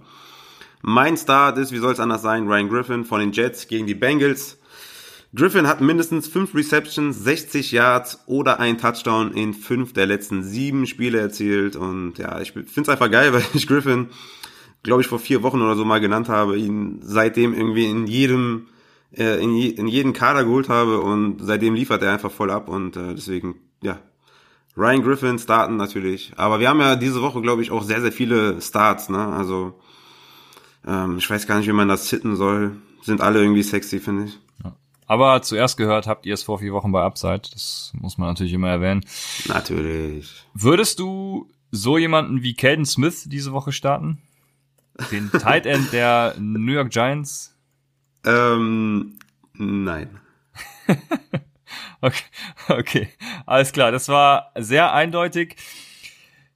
Mein 0.82 1.16
Start 1.16 1.56
ist, 1.56 1.72
wie 1.72 1.78
soll 1.78 1.94
es 1.94 2.00
anders 2.00 2.20
sein, 2.20 2.46
Ryan 2.46 2.68
Griffin 2.68 3.04
von 3.06 3.20
den 3.20 3.32
Jets 3.32 3.68
gegen 3.68 3.86
die 3.86 3.94
Bengals. 3.94 4.58
Griffin 5.34 5.66
hat 5.66 5.80
mindestens 5.80 6.28
fünf 6.28 6.54
Receptions, 6.54 7.18
60 7.24 7.72
Yards 7.72 8.22
oder 8.26 8.60
ein 8.60 8.78
Touchdown 8.78 9.32
in 9.32 9.54
fünf 9.54 9.94
der 9.94 10.06
letzten 10.06 10.42
sieben 10.42 10.86
Spiele 10.86 11.18
erzielt. 11.18 11.74
Und 11.74 12.18
ja, 12.18 12.38
ich 12.40 12.52
finde 12.52 12.82
es 12.82 12.88
einfach 12.90 13.10
geil, 13.10 13.32
weil 13.32 13.44
ich 13.54 13.66
Griffin, 13.66 14.08
glaube 14.82 15.00
ich, 15.00 15.08
vor 15.08 15.18
vier 15.18 15.42
Wochen 15.42 15.62
oder 15.62 15.74
so 15.74 15.86
mal 15.86 16.00
genannt 16.00 16.28
habe, 16.28 16.58
ihn 16.58 17.00
seitdem 17.02 17.54
irgendwie 17.54 17.86
in 17.86 18.06
jedem, 18.06 18.68
äh, 19.12 19.42
in, 19.42 19.54
je, 19.54 19.68
in 19.68 19.88
jeden 19.88 20.12
Kader 20.12 20.44
geholt 20.44 20.68
habe 20.68 21.00
und 21.00 21.38
seitdem 21.40 21.74
liefert 21.74 22.02
er 22.02 22.12
einfach 22.12 22.30
voll 22.30 22.50
ab 22.50 22.68
und 22.68 22.96
äh, 22.96 23.14
deswegen, 23.14 23.56
ja, 23.82 23.98
Ryan 24.76 25.02
Griffin 25.02 25.38
starten 25.38 25.76
natürlich. 25.76 26.32
Aber 26.36 26.60
wir 26.60 26.68
haben 26.68 26.80
ja 26.80 26.96
diese 26.96 27.22
Woche, 27.22 27.40
glaube 27.40 27.62
ich, 27.62 27.70
auch 27.70 27.82
sehr, 27.82 28.00
sehr 28.02 28.12
viele 28.12 28.60
Starts, 28.60 29.08
ne? 29.08 29.26
Also, 29.26 29.80
ähm, 30.86 31.16
ich 31.16 31.28
weiß 31.28 31.46
gar 31.46 31.58
nicht, 31.58 31.66
wie 31.66 31.72
man 31.72 31.88
das 31.88 32.08
sitten 32.08 32.36
soll. 32.36 32.76
Sind 33.02 33.22
alle 33.22 33.40
irgendwie 33.40 33.62
sexy, 33.62 34.00
finde 34.00 34.24
ich. 34.24 34.38
Aber 35.06 35.40
zuerst 35.42 35.76
gehört 35.76 36.06
habt 36.06 36.26
ihr 36.26 36.34
es 36.34 36.42
vor 36.42 36.58
vier 36.58 36.72
Wochen 36.72 36.90
bei 36.92 37.02
Upside. 37.02 37.42
Das 37.52 37.92
muss 37.94 38.18
man 38.18 38.28
natürlich 38.28 38.52
immer 38.52 38.68
erwähnen. 38.68 39.04
Natürlich. 39.46 40.46
Würdest 40.52 40.98
du 40.98 41.48
so 41.70 41.96
jemanden 41.96 42.42
wie 42.42 42.54
Caden 42.54 42.84
Smith 42.84 43.24
diese 43.28 43.52
Woche 43.52 43.72
starten? 43.72 44.18
Den 45.12 45.30
Tight 45.40 45.66
End 45.66 45.92
der 45.92 46.34
New 46.38 46.72
York 46.72 46.90
Giants? 46.90 47.55
Ähm, 48.26 49.18
nein. 49.54 50.20
okay, 52.00 52.24
okay, 52.68 53.08
alles 53.46 53.72
klar. 53.72 53.92
Das 53.92 54.08
war 54.08 54.52
sehr 54.56 54.92
eindeutig. 54.92 55.56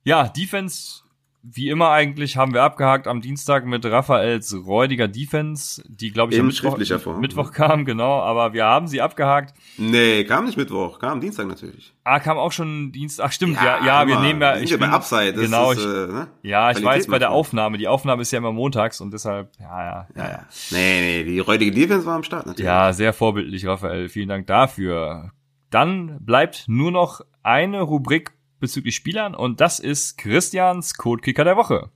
Ja, 0.02 0.28
Defense 0.28 0.99
wie 1.42 1.70
immer 1.70 1.90
eigentlich 1.90 2.36
haben 2.36 2.52
wir 2.52 2.62
abgehakt 2.62 3.06
am 3.06 3.20
Dienstag 3.20 3.64
mit 3.64 3.84
Raphaels 3.84 4.54
räudiger 4.66 5.08
Defense, 5.08 5.82
die 5.88 6.10
glaube 6.10 6.32
ich 6.32 6.38
In 6.38 6.44
am 6.44 6.48
Mittwoch. 6.48 7.18
Mittwoch 7.18 7.52
kam, 7.52 7.84
genau, 7.84 8.20
aber 8.20 8.52
wir 8.52 8.64
haben 8.64 8.86
sie 8.86 9.00
abgehakt. 9.00 9.54
Nee, 9.78 10.24
kam 10.24 10.44
nicht 10.44 10.58
Mittwoch, 10.58 10.98
kam 10.98 11.20
Dienstag 11.20 11.46
natürlich. 11.46 11.94
Ah, 12.04 12.20
kam 12.20 12.36
auch 12.36 12.52
schon 12.52 12.92
Dienstag. 12.92 13.26
Ach 13.26 13.32
stimmt, 13.32 13.56
ja, 13.56 13.78
ja, 13.78 13.86
ja 13.86 14.06
wir 14.06 14.20
nehmen 14.20 14.40
ja, 14.40 14.58
ich 14.58 14.70
bin, 14.70 14.80
bei 14.80 14.88
Upside, 14.88 15.32
das 15.32 15.44
genau, 15.44 15.72
ist, 15.72 15.78
ich, 15.78 15.86
äh, 15.86 16.06
ne? 16.08 16.28
Ja, 16.42 16.70
ich 16.70 16.82
weiß 16.82 17.06
bei 17.06 17.18
der 17.18 17.30
Aufnahme, 17.30 17.78
die 17.78 17.88
Aufnahme 17.88 18.22
ist 18.22 18.30
ja 18.32 18.38
immer 18.38 18.52
montags 18.52 19.00
und 19.00 19.12
deshalb, 19.12 19.50
ja, 19.58 19.84
ja, 19.84 20.08
ja, 20.16 20.30
ja. 20.30 20.46
Nee, 20.70 21.00
nee, 21.00 21.24
die 21.24 21.38
räudige 21.38 21.70
Defense 21.72 22.04
war 22.04 22.16
am 22.16 22.22
Start 22.22 22.46
natürlich. 22.46 22.66
Ja, 22.66 22.92
sehr 22.92 23.12
vorbildlich, 23.12 23.66
Raphael, 23.66 24.08
vielen 24.08 24.28
Dank 24.28 24.46
dafür. 24.46 25.32
Dann 25.70 26.18
bleibt 26.20 26.64
nur 26.66 26.90
noch 26.90 27.22
eine 27.42 27.80
Rubrik 27.80 28.32
bezüglich 28.60 28.94
Spielern 28.94 29.34
und 29.34 29.60
das 29.60 29.80
ist 29.80 30.18
Christians 30.18 30.94
Codekicker 30.94 31.44
der 31.44 31.56
Woche. 31.56 31.90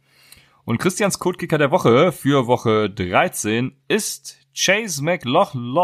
Und 0.65 0.79
Christians 0.79 1.19
Codekicker 1.19 1.59
der 1.59 1.71
Woche 1.71 2.11
für 2.11 2.47
Woche 2.47 2.89
13 2.89 3.73
ist 3.87 4.39
Chase 4.55 5.05
McLaughlin. 5.05 5.75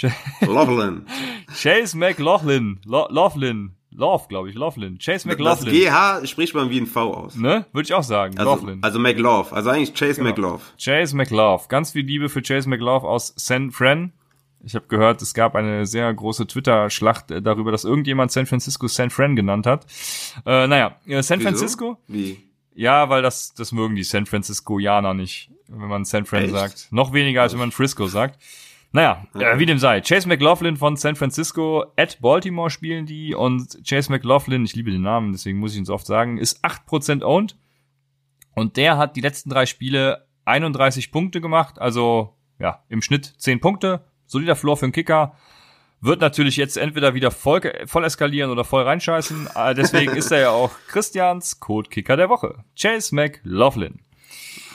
Chase 1.54 1.96
McLaughlin. 1.96 2.80
Laughlin. 2.84 3.76
Love, 3.92 4.26
glaube 4.28 4.50
ich, 4.50 4.54
Laughlin. 4.54 4.98
Chase 4.98 5.26
McLaughlin. 5.26 5.64
Das 5.64 6.22
GH 6.22 6.26
spricht 6.28 6.54
man 6.54 6.70
wie 6.70 6.80
ein 6.80 6.86
V 6.86 7.12
aus. 7.12 7.36
Ne? 7.36 7.66
Würde 7.72 7.86
ich 7.86 7.94
auch 7.94 8.04
sagen. 8.04 8.38
Also, 8.38 8.50
Laughlin. 8.50 8.78
Also 8.82 8.98
McLaugh. 8.98 9.52
Also 9.52 9.70
eigentlich 9.70 9.94
Chase 9.94 10.20
genau. 10.20 10.30
McLaugh. 10.30 10.60
Chase 10.78 11.16
McLaugh. 11.16 11.66
Ganz 11.68 11.92
viel 11.92 12.04
Liebe 12.04 12.28
für 12.28 12.42
Chase 12.42 12.68
McLaugh 12.68 13.04
aus 13.04 13.32
San 13.36 13.70
Fran. 13.70 14.12
Ich 14.62 14.74
habe 14.74 14.86
gehört, 14.88 15.22
es 15.22 15.32
gab 15.32 15.54
eine 15.54 15.86
sehr 15.86 16.12
große 16.12 16.46
Twitter-Schlacht 16.46 17.30
äh, 17.30 17.42
darüber, 17.42 17.72
dass 17.72 17.84
irgendjemand 17.84 18.30
San 18.30 18.46
Francisco 18.46 18.88
San 18.88 19.10
Fran 19.10 19.36
genannt 19.36 19.66
hat. 19.66 19.86
Äh, 20.44 20.66
naja, 20.66 20.96
äh, 21.06 21.22
San 21.22 21.38
Wieso? 21.38 21.48
Francisco. 21.48 21.98
Wie? 22.06 22.38
Ja, 22.74 23.08
weil 23.08 23.22
das, 23.22 23.54
das 23.54 23.72
mögen 23.72 23.96
die 23.96 24.04
San 24.04 24.26
Franciscoianer 24.26 25.14
nicht, 25.14 25.50
wenn 25.68 25.88
man 25.88 26.04
San 26.04 26.26
Fran 26.26 26.44
Echt? 26.44 26.52
sagt. 26.52 26.88
Noch 26.90 27.12
weniger, 27.12 27.42
als 27.42 27.52
wenn 27.52 27.60
man 27.60 27.72
Frisco 27.72 28.06
sagt. 28.06 28.38
Naja, 28.92 29.26
okay. 29.34 29.44
äh, 29.44 29.58
wie 29.58 29.66
dem 29.66 29.78
sei. 29.78 30.00
Chase 30.00 30.26
McLaughlin 30.26 30.76
von 30.76 30.96
San 30.96 31.14
Francisco 31.14 31.84
at 31.96 32.20
Baltimore 32.20 32.70
spielen 32.70 33.06
die 33.06 33.34
und 33.34 33.78
Chase 33.88 34.10
McLaughlin, 34.10 34.64
ich 34.64 34.74
liebe 34.74 34.90
den 34.90 35.02
Namen, 35.02 35.32
deswegen 35.32 35.58
muss 35.58 35.72
ich 35.72 35.78
ihn 35.78 35.84
so 35.84 35.94
oft 35.94 36.06
sagen, 36.06 36.38
ist 36.38 36.64
8% 36.64 37.22
owned 37.22 37.56
und 38.54 38.76
der 38.76 38.98
hat 38.98 39.14
die 39.14 39.20
letzten 39.20 39.50
drei 39.50 39.66
Spiele 39.66 40.26
31 40.44 41.12
Punkte 41.12 41.40
gemacht, 41.40 41.78
also 41.78 42.36
ja, 42.58 42.82
im 42.88 43.00
Schnitt 43.00 43.26
10 43.38 43.60
Punkte, 43.60 44.04
solider 44.30 44.56
Floor 44.56 44.76
für 44.76 44.86
einen 44.86 44.92
Kicker, 44.92 45.34
wird 46.00 46.20
natürlich 46.20 46.56
jetzt 46.56 46.76
entweder 46.76 47.14
wieder 47.14 47.30
voll, 47.30 47.60
voll 47.86 48.04
eskalieren 48.04 48.50
oder 48.50 48.64
voll 48.64 48.84
reinscheißen. 48.84 49.48
Äh, 49.54 49.74
deswegen 49.74 50.16
ist 50.16 50.30
er 50.30 50.40
ja 50.40 50.50
auch 50.50 50.70
Christians 50.88 51.60
Codekicker 51.60 52.16
der 52.16 52.28
Woche. 52.28 52.64
Chase 52.78 53.14
McLaughlin. 53.14 54.00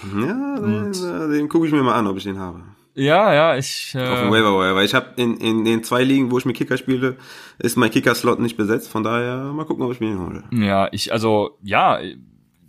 Ja, 0.03 0.59
den, 0.59 0.91
äh, 0.91 1.35
den 1.35 1.49
gucke 1.49 1.65
ich 1.65 1.73
mir 1.73 1.81
mal 1.81 1.95
an, 1.95 2.05
ob 2.07 2.17
ich 2.17 2.23
den 2.23 2.37
habe. 2.37 2.61
Ja, 2.93 3.33
ja, 3.33 3.57
ich. 3.57 3.93
Äh, 3.95 4.07
Auf 4.07 4.19
dem 4.21 4.31
Waiver 4.31 4.75
weil 4.75 4.85
ich 4.85 4.93
habe 4.93 5.09
in, 5.17 5.37
in 5.37 5.65
den 5.65 5.83
zwei 5.83 6.03
Ligen, 6.03 6.31
wo 6.31 6.37
ich 6.37 6.45
mit 6.45 6.55
Kicker 6.55 6.77
spiele, 6.77 7.17
ist 7.57 7.75
mein 7.75 7.91
Kicker-Slot 7.91 8.39
nicht 8.39 8.55
besetzt. 8.55 8.89
Von 8.89 9.03
daher 9.03 9.51
mal 9.51 9.65
gucken, 9.65 9.83
ob 9.83 9.91
ich 9.91 9.99
mir 9.99 10.09
den 10.09 10.19
hole. 10.19 10.43
Ja, 10.51 10.87
ich, 10.91 11.11
also, 11.11 11.57
ja, 11.61 11.99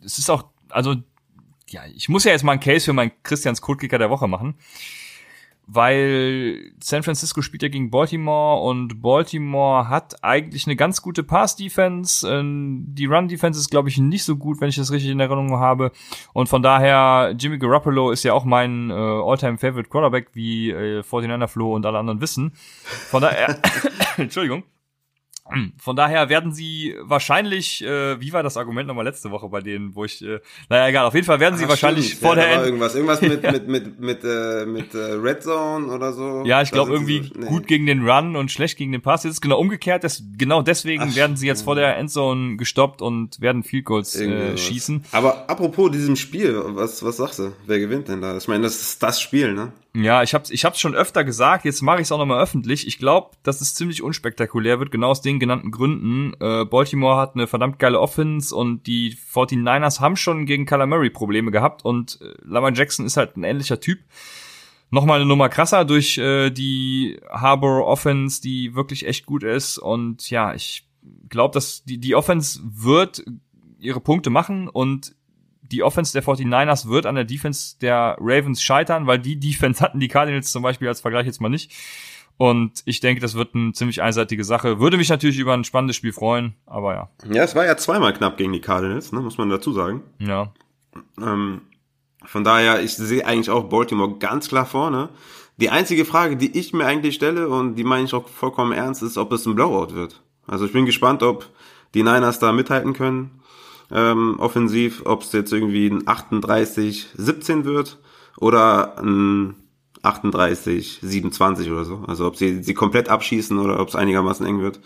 es 0.05 0.19
ist 0.19 0.31
auch, 0.31 0.47
also, 0.69 0.97
ja, 1.69 1.83
ich 1.95 2.09
muss 2.09 2.25
ja 2.25 2.33
jetzt 2.33 2.43
mal 2.43 2.53
einen 2.53 2.61
Case 2.61 2.87
für 2.87 2.93
meinen 2.93 3.13
Christians 3.23 3.61
Codekicker 3.61 3.99
der 3.99 4.11
Woche 4.11 4.27
machen 4.27 4.57
weil 5.67 6.73
San 6.83 7.03
Francisco 7.03 7.43
spielt 7.43 7.63
ja 7.63 7.69
gegen 7.69 7.91
Baltimore 7.91 8.63
und 8.63 9.03
Baltimore 9.03 9.89
hat 9.89 10.23
eigentlich 10.23 10.67
eine 10.67 10.77
ganz 10.77 11.03
gute 11.03 11.25
Pass-Defense. 11.25 12.29
Ähm, 12.29 12.85
die 12.87 13.07
Run-Defense 13.07 13.59
ist, 13.59 13.71
glaube 13.71 13.89
ich, 13.89 13.99
nicht 13.99 14.25
so 14.25 14.37
gut, 14.37 14.61
wenn 14.61 14.69
ich 14.69 14.77
das 14.77 14.93
richtig 14.93 15.11
in 15.11 15.21
Erinnerung 15.21 15.59
habe. 15.59 15.91
Und 16.33 16.49
von 16.49 16.63
daher, 16.63 17.35
Jimmy 17.37 17.59
Garoppolo 17.59 18.13
ist 18.13 18.23
ja 18.23 18.33
auch 18.33 18.45
mein 18.45 18.91
äh, 18.91 18.95
All-Time-Favorite 18.95 19.89
Quarterback, 19.89 20.29
wie 20.35 20.71
äh, 20.71 21.01
49er 21.01 21.49
Flo 21.49 21.75
und 21.75 21.85
alle 21.85 21.99
anderen 21.99 22.21
wissen. 22.21 22.53
Von 22.55 23.23
daher, 23.23 23.59
Entschuldigung. 24.17 24.63
Von 25.79 25.97
daher 25.97 26.29
werden 26.29 26.53
sie 26.53 26.95
wahrscheinlich, 27.03 27.83
äh, 27.85 28.21
wie 28.21 28.33
war 28.33 28.43
das 28.43 28.57
Argument 28.57 28.89
nochmal 28.89 29.05
letzte 29.05 29.31
Woche 29.31 29.49
bei 29.49 29.61
denen, 29.61 29.95
wo 29.95 30.05
ich, 30.05 30.23
äh, 30.23 30.41
naja 30.69 30.89
egal, 30.89 31.07
auf 31.07 31.15
jeden 31.15 31.27
Fall 31.27 31.41
werden 31.41 31.57
sie 31.57 31.65
Ach, 31.65 31.71
wahrscheinlich 31.71 32.07
stimmt. 32.07 32.23
vor 32.23 32.37
ja, 32.37 32.43
der 32.43 32.51
war 32.51 32.57
End 32.59 32.67
irgendwas, 32.67 32.95
irgendwas 32.95 33.21
mit 33.23 33.43
mit 33.53 33.69
mit 33.69 34.01
mit 34.01 34.25
äh, 34.25 34.67
mit 34.67 34.95
äh, 34.95 34.99
Red 34.99 35.43
Zone 35.43 35.87
oder 35.87 36.13
so. 36.13 36.43
Ja, 36.45 36.63
ich 36.63 36.71
glaube 36.71 36.91
sie 36.91 36.95
irgendwie 36.95 37.29
so- 37.29 37.41
nee. 37.41 37.47
gut 37.47 37.67
gegen 37.67 37.87
den 37.87 38.09
Run 38.09 38.37
und 38.37 38.51
schlecht 38.51 38.77
gegen 38.77 38.93
den 38.93 39.03
Pass. 39.03 39.25
Jetzt 39.25 39.35
ist 39.35 39.41
genau 39.41 39.59
umgekehrt. 39.59 40.05
Das, 40.05 40.23
genau 40.37 40.63
deswegen 40.63 41.05
Ach, 41.11 41.17
werden 41.17 41.37
sie 41.37 41.47
jetzt 41.47 41.63
vor 41.63 41.75
der 41.75 41.97
Endzone 41.97 42.57
gestoppt 42.57 43.03
und 43.03 43.41
werden 43.41 43.63
Field 43.63 43.85
Goals 43.85 44.17
äh, 44.17 44.57
schießen. 44.57 45.05
Aber 45.13 45.49
apropos 45.49 45.91
diesem 45.91 46.17
Spiel, 46.17 46.61
was 46.65 47.05
was 47.05 47.17
sagst 47.19 47.39
du? 47.39 47.53
Wer 47.67 47.79
gewinnt 47.79 48.09
denn 48.09 48.21
da? 48.21 48.37
Ich 48.37 48.49
meine, 48.49 48.65
das 48.65 48.81
ist 48.81 49.03
das 49.03 49.21
Spiel, 49.21 49.53
ne? 49.55 49.73
Ja, 50.03 50.23
ich 50.23 50.35
hab's, 50.35 50.51
ich 50.51 50.67
hab's 50.67 50.79
schon 50.79 50.95
öfter 50.95 51.25
gesagt. 51.25 51.65
Jetzt 51.65 51.81
mache 51.81 51.97
ich 51.97 52.03
es 52.03 52.13
auch 52.13 52.19
nochmal 52.19 52.43
öffentlich. 52.43 52.87
Ich 52.87 52.99
glaube, 52.99 53.31
dass 53.43 53.63
es 53.63 53.75
ziemlich 53.75 54.03
unspektakulär 54.03 54.79
wird, 54.79 54.91
genau 54.91 55.09
aus 55.09 55.23
den 55.23 55.39
genannten 55.41 55.71
Gründen. 55.71 56.35
Äh, 56.39 56.67
Baltimore 56.67 57.17
hat 57.17 57.35
eine 57.35 57.47
verdammt 57.47 57.79
geile 57.79 57.99
Offense 57.99 58.55
und 58.55 58.87
die 58.87 59.17
49ers 59.17 60.01
haben 60.01 60.17
schon 60.17 60.45
gegen 60.45 60.67
Murray 60.67 61.09
Probleme 61.09 61.51
gehabt 61.51 61.83
und 61.83 62.19
äh, 62.21 62.35
Lamar 62.43 62.75
Jackson 62.75 63.07
ist 63.07 63.17
halt 63.17 63.39
ein 63.39 63.45
ähnlicher 63.45 63.81
Typ. 63.81 64.01
Nochmal 64.91 65.17
eine 65.17 65.27
Nummer 65.27 65.49
krasser 65.49 65.87
durch 65.87 66.19
äh, 66.19 66.51
die 66.51 67.19
Harbor 67.31 67.87
Offense, 67.87 68.43
die 68.43 68.75
wirklich 68.75 69.07
echt 69.07 69.25
gut 69.25 69.45
ist. 69.45 69.79
Und 69.79 70.29
ja, 70.29 70.53
ich 70.55 70.87
glaube, 71.31 71.55
dass 71.55 71.85
die, 71.85 71.99
die 71.99 72.15
Offense 72.15 72.61
wird 72.63 73.25
ihre 73.79 74.01
Punkte 74.01 74.29
machen 74.29 74.69
und 74.69 75.16
die 75.71 75.83
Offense 75.83 76.13
der 76.13 76.23
49ers 76.23 76.89
wird 76.89 77.07
an 77.07 77.15
der 77.15 77.25
Defense 77.25 77.77
der 77.81 78.17
Ravens 78.21 78.63
scheitern, 78.63 79.07
weil 79.07 79.19
die 79.19 79.39
Defense 79.39 79.83
hatten 79.83 80.01
die 80.01 80.09
Cardinals 80.09 80.51
zum 80.53 80.63
Beispiel 80.63 80.89
als 80.89 81.01
Vergleich 81.01 81.27
jetzt 81.27 81.41
mal 81.41 81.49
nicht. 81.49 81.73
Und 82.39 82.83
ich 82.85 83.01
denke, 83.01 83.21
das 83.21 83.35
wird 83.35 83.55
eine 83.55 83.73
ziemlich 83.73 84.03
einseitige 84.03 84.45
Sache. 84.45 84.79
Würde 84.79 84.99
mich 84.99 85.09
natürlich 85.09 85.39
über 85.39 85.55
ein 85.55 85.65
spannendes 85.65 85.97
Spiel 85.97 86.13
freuen, 86.13 86.55
aber 86.67 86.95
ja. 86.95 87.11
Ja, 87.31 87.45
es 87.45 87.55
war 87.55 87.65
ja 87.65 87.77
zweimal 87.77 88.13
knapp 88.13 88.37
gegen 88.37 88.53
die 88.53 88.61
Cardinals, 88.61 89.13
ne? 89.13 89.21
Muss 89.21 89.39
man 89.39 89.49
dazu 89.49 89.73
sagen. 89.73 90.03
Ja. 90.19 90.53
Ähm, 91.19 91.63
von 92.25 92.45
daher, 92.45 92.83
ich 92.83 92.95
sehe 92.97 93.25
eigentlich 93.25 93.51
auch 93.51 93.65
Baltimore 93.65 94.19
ganz 94.19 94.49
klar 94.49 94.67
vorne. 94.67 95.09
Die 95.57 95.71
einzige 95.71 96.05
Frage, 96.05 96.37
die 96.37 96.59
ich 96.59 96.75
mir 96.75 96.85
eigentlich 96.85 97.15
stelle, 97.15 97.49
und 97.49 97.77
die 97.77 97.85
meine 97.85 98.05
ich 98.05 98.13
auch 98.13 98.29
vollkommen 98.29 98.73
ernst, 98.73 99.03
ist, 99.03 99.17
ob 99.17 99.33
es 99.33 99.47
ein 99.47 99.55
Blowout 99.55 99.95
wird. 99.95 100.23
Also 100.47 100.67
ich 100.67 100.73
bin 100.73 100.85
gespannt, 100.85 101.23
ob 101.23 101.49
die 101.95 102.03
Niners 102.03 102.39
da 102.39 102.53
mithalten 102.53 102.93
können, 102.93 103.41
ähm, 103.91 104.37
offensiv, 104.39 105.03
ob 105.05 105.23
es 105.23 105.33
jetzt 105.33 105.53
irgendwie 105.53 105.89
ein 105.89 106.03
38-17 106.05 107.65
wird 107.65 107.99
oder 108.39 108.99
ein 108.99 109.55
38-27 110.03 111.71
oder 111.73 111.85
so. 111.85 112.05
Also 112.07 112.27
ob 112.27 112.37
sie 112.37 112.63
sie 112.63 112.75
komplett 112.75 113.09
abschießen 113.09 113.59
oder 113.59 113.81
ob 113.81 113.89
es 113.89 113.97
einigermaßen 113.97 114.47
eng 114.47 114.61
wird. 114.61 114.81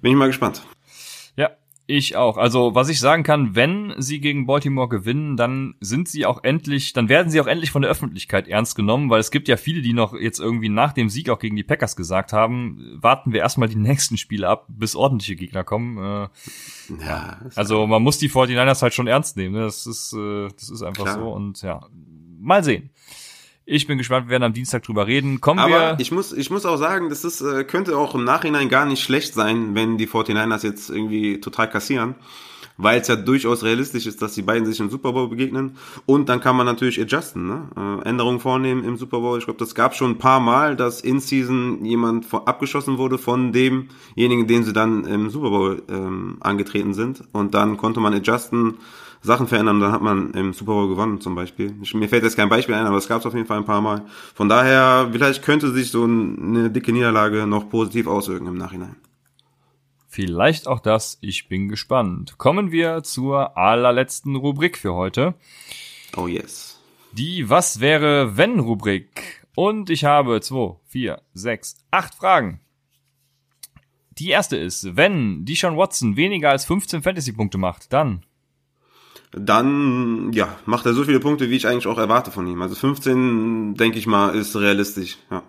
Bin 0.00 0.12
ich 0.12 0.18
mal 0.18 0.26
gespannt. 0.26 0.62
Ich 1.92 2.14
auch. 2.14 2.36
Also, 2.36 2.76
was 2.76 2.88
ich 2.88 3.00
sagen 3.00 3.24
kann, 3.24 3.56
wenn 3.56 3.94
sie 3.98 4.20
gegen 4.20 4.46
Baltimore 4.46 4.88
gewinnen, 4.88 5.36
dann 5.36 5.74
sind 5.80 6.08
sie 6.08 6.24
auch 6.24 6.44
endlich, 6.44 6.92
dann 6.92 7.08
werden 7.08 7.32
sie 7.32 7.40
auch 7.40 7.48
endlich 7.48 7.72
von 7.72 7.82
der 7.82 7.90
Öffentlichkeit 7.90 8.46
ernst 8.46 8.76
genommen, 8.76 9.10
weil 9.10 9.18
es 9.18 9.32
gibt 9.32 9.48
ja 9.48 9.56
viele, 9.56 9.82
die 9.82 9.92
noch 9.92 10.14
jetzt 10.14 10.38
irgendwie 10.38 10.68
nach 10.68 10.92
dem 10.92 11.08
Sieg 11.08 11.30
auch 11.30 11.40
gegen 11.40 11.56
die 11.56 11.64
Packers 11.64 11.96
gesagt 11.96 12.32
haben, 12.32 12.96
warten 13.00 13.32
wir 13.32 13.40
erstmal 13.40 13.68
die 13.68 13.74
nächsten 13.90 14.18
Spiele 14.18 14.46
ab, 14.46 14.66
bis 14.68 14.94
ordentliche 14.94 15.34
Gegner 15.34 15.64
kommen. 15.64 15.98
Äh, 15.98 16.28
Ja, 17.04 17.40
Also 17.56 17.88
man 17.88 18.04
muss 18.04 18.18
die 18.18 18.30
49ers 18.30 18.82
halt 18.82 18.94
schon 18.94 19.08
ernst 19.08 19.36
nehmen. 19.36 19.56
Ne? 19.56 19.62
Das 19.62 19.84
ist, 19.84 20.12
äh, 20.12 20.46
das 20.54 20.70
ist 20.70 20.82
einfach 20.82 21.06
Klar. 21.06 21.18
so 21.18 21.32
und 21.32 21.60
ja, 21.62 21.88
mal 22.38 22.62
sehen. 22.62 22.90
Ich 23.72 23.86
bin 23.86 23.98
gespannt, 23.98 24.26
wir 24.26 24.30
werden 24.32 24.42
am 24.42 24.52
Dienstag 24.52 24.82
drüber 24.82 25.06
reden. 25.06 25.40
Kommen 25.40 25.60
Aber 25.60 25.70
wir. 25.70 25.96
ich 26.00 26.10
muss, 26.10 26.32
ich 26.32 26.50
muss 26.50 26.66
auch 26.66 26.76
sagen, 26.76 27.08
das 27.08 27.24
ist, 27.24 27.40
äh, 27.40 27.62
könnte 27.62 27.96
auch 27.96 28.16
im 28.16 28.24
Nachhinein 28.24 28.68
gar 28.68 28.84
nicht 28.84 29.00
schlecht 29.00 29.32
sein, 29.32 29.76
wenn 29.76 29.96
die 29.96 30.08
49ers 30.08 30.64
jetzt 30.64 30.90
irgendwie 30.90 31.40
total 31.40 31.70
kassieren. 31.70 32.16
Weil 32.76 33.00
es 33.00 33.06
ja 33.06 33.14
durchaus 33.14 33.62
realistisch 33.62 34.06
ist, 34.06 34.22
dass 34.22 34.34
die 34.34 34.42
beiden 34.42 34.66
sich 34.66 34.80
im 34.80 34.90
Super 34.90 35.12
Bowl 35.12 35.28
begegnen. 35.28 35.76
Und 36.04 36.28
dann 36.28 36.40
kann 36.40 36.56
man 36.56 36.66
natürlich 36.66 37.00
adjusten, 37.00 37.46
ne? 37.46 37.68
äh, 37.76 38.08
Änderungen 38.08 38.40
vornehmen 38.40 38.82
im 38.82 38.96
Super 38.96 39.20
Bowl. 39.20 39.38
Ich 39.38 39.44
glaube, 39.44 39.60
das 39.60 39.76
gab 39.76 39.94
schon 39.94 40.12
ein 40.12 40.18
paar 40.18 40.40
Mal, 40.40 40.74
dass 40.74 41.00
in 41.00 41.20
Season 41.20 41.84
jemand 41.84 42.26
abgeschossen 42.32 42.98
wurde 42.98 43.18
von 43.18 43.52
demjenigen, 43.52 44.48
den 44.48 44.64
sie 44.64 44.72
dann 44.72 45.04
im 45.04 45.30
Super 45.30 45.50
Bowl 45.50 45.82
ähm, 45.88 46.38
angetreten 46.40 46.92
sind. 46.92 47.22
Und 47.30 47.54
dann 47.54 47.76
konnte 47.76 48.00
man 48.00 48.14
adjusten, 48.14 48.78
Sachen 49.22 49.46
verändern, 49.48 49.80
dann 49.80 49.92
hat 49.92 50.00
man 50.00 50.32
im 50.32 50.52
Super 50.54 50.72
Bowl 50.72 50.88
gewonnen 50.88 51.20
zum 51.20 51.34
Beispiel. 51.34 51.74
Ich, 51.82 51.92
mir 51.94 52.08
fällt 52.08 52.22
jetzt 52.24 52.36
kein 52.36 52.48
Beispiel 52.48 52.74
ein, 52.74 52.86
aber 52.86 52.96
es 52.96 53.06
gab 53.08 53.20
es 53.20 53.26
auf 53.26 53.34
jeden 53.34 53.46
Fall 53.46 53.58
ein 53.58 53.64
paar 53.66 53.82
Mal. 53.82 54.06
Von 54.34 54.48
daher, 54.48 55.08
vielleicht 55.12 55.42
könnte 55.42 55.70
sich 55.72 55.90
so 55.90 56.04
ein- 56.06 56.38
eine 56.56 56.70
dicke 56.70 56.92
Niederlage 56.92 57.46
noch 57.46 57.68
positiv 57.68 58.06
auswirken 58.06 58.46
im 58.46 58.56
Nachhinein. 58.56 58.96
Vielleicht 60.08 60.66
auch 60.66 60.80
das. 60.80 61.18
Ich 61.20 61.48
bin 61.48 61.68
gespannt. 61.68 62.36
Kommen 62.38 62.72
wir 62.72 63.02
zur 63.02 63.56
allerletzten 63.56 64.36
Rubrik 64.36 64.76
für 64.78 64.94
heute. 64.94 65.34
Oh 66.16 66.26
yes. 66.26 66.80
Die 67.12 67.48
Was 67.50 67.80
wäre 67.80 68.36
wenn 68.36 68.58
Rubrik. 68.58 69.46
Und 69.54 69.90
ich 69.90 70.04
habe 70.04 70.40
zwei, 70.40 70.76
vier, 70.86 71.20
sechs, 71.34 71.76
acht 71.90 72.14
Fragen. 72.14 72.60
Die 74.18 74.28
erste 74.30 74.56
ist, 74.56 74.96
wenn 74.96 75.44
Deshaun 75.44 75.76
Watson 75.76 76.16
weniger 76.16 76.50
als 76.50 76.64
15 76.64 77.02
Fantasy-Punkte 77.02 77.58
macht, 77.58 77.92
dann 77.92 78.24
Dann, 79.32 80.32
ja, 80.32 80.56
macht 80.66 80.86
er 80.86 80.94
so 80.94 81.04
viele 81.04 81.20
Punkte, 81.20 81.50
wie 81.50 81.56
ich 81.56 81.66
eigentlich 81.66 81.86
auch 81.86 81.98
erwarte 81.98 82.30
von 82.30 82.46
ihm. 82.46 82.60
Also 82.62 82.74
15, 82.74 83.74
denke 83.74 83.98
ich 83.98 84.06
mal, 84.06 84.34
ist 84.34 84.56
realistisch. 84.56 85.18
Ja. 85.30 85.42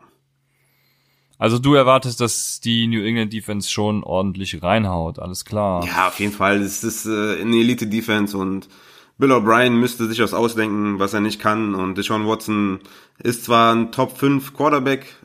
Also 1.39 1.57
du 1.57 1.73
erwartest, 1.73 2.21
dass 2.21 2.59
die 2.59 2.85
New 2.85 3.03
England 3.03 3.33
Defense 3.33 3.71
schon 3.71 4.03
ordentlich 4.03 4.61
reinhaut, 4.61 5.17
alles 5.17 5.43
klar. 5.43 5.83
Ja, 5.83 6.09
auf 6.09 6.19
jeden 6.19 6.33
Fall. 6.33 6.61
Es 6.61 6.83
ist 6.83 7.07
äh, 7.07 7.41
eine 7.41 7.55
Elite-Defense 7.55 8.37
und 8.37 8.69
Bill 9.17 9.31
O'Brien 9.31 9.71
müsste 9.71 10.05
sich 10.05 10.19
was 10.19 10.35
ausdenken, 10.35 10.99
was 10.99 11.15
er 11.15 11.19
nicht 11.19 11.41
kann. 11.41 11.73
Und 11.73 11.97
Deshaun 11.97 12.27
Watson 12.27 12.79
ist 13.17 13.45
zwar 13.45 13.73
ein 13.73 13.91
Top 13.91 14.19
5 14.19 14.53
Quarterback, 14.53 15.15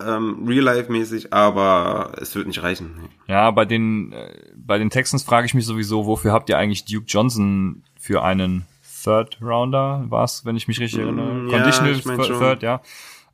ähm, 0.00 0.44
Real-Life-mäßig, 0.46 1.32
aber 1.32 2.12
es 2.20 2.34
wird 2.36 2.46
nicht 2.46 2.62
reichen. 2.62 3.08
Ja, 3.26 3.50
bei 3.50 3.64
den 3.64 4.12
äh, 4.12 4.32
bei 4.56 4.78
den 4.78 4.90
Texans 4.90 5.24
frage 5.24 5.46
ich 5.46 5.54
mich 5.54 5.66
sowieso, 5.66 6.06
wofür 6.06 6.32
habt 6.32 6.48
ihr 6.48 6.58
eigentlich 6.58 6.84
Duke 6.84 7.06
Johnson 7.08 7.82
für 8.04 8.22
einen 8.22 8.66
Third 9.02 9.38
Rounder? 9.40 10.04
War's, 10.08 10.44
wenn 10.44 10.56
ich 10.56 10.68
mich 10.68 10.78
richtig 10.78 11.00
erinnere? 11.00 11.32
Mm, 11.32 11.48
ja, 11.48 11.56
Conditional 11.56 11.92
ich 11.92 12.04
mein 12.04 12.18
Third, 12.18 12.62
ja. 12.62 12.82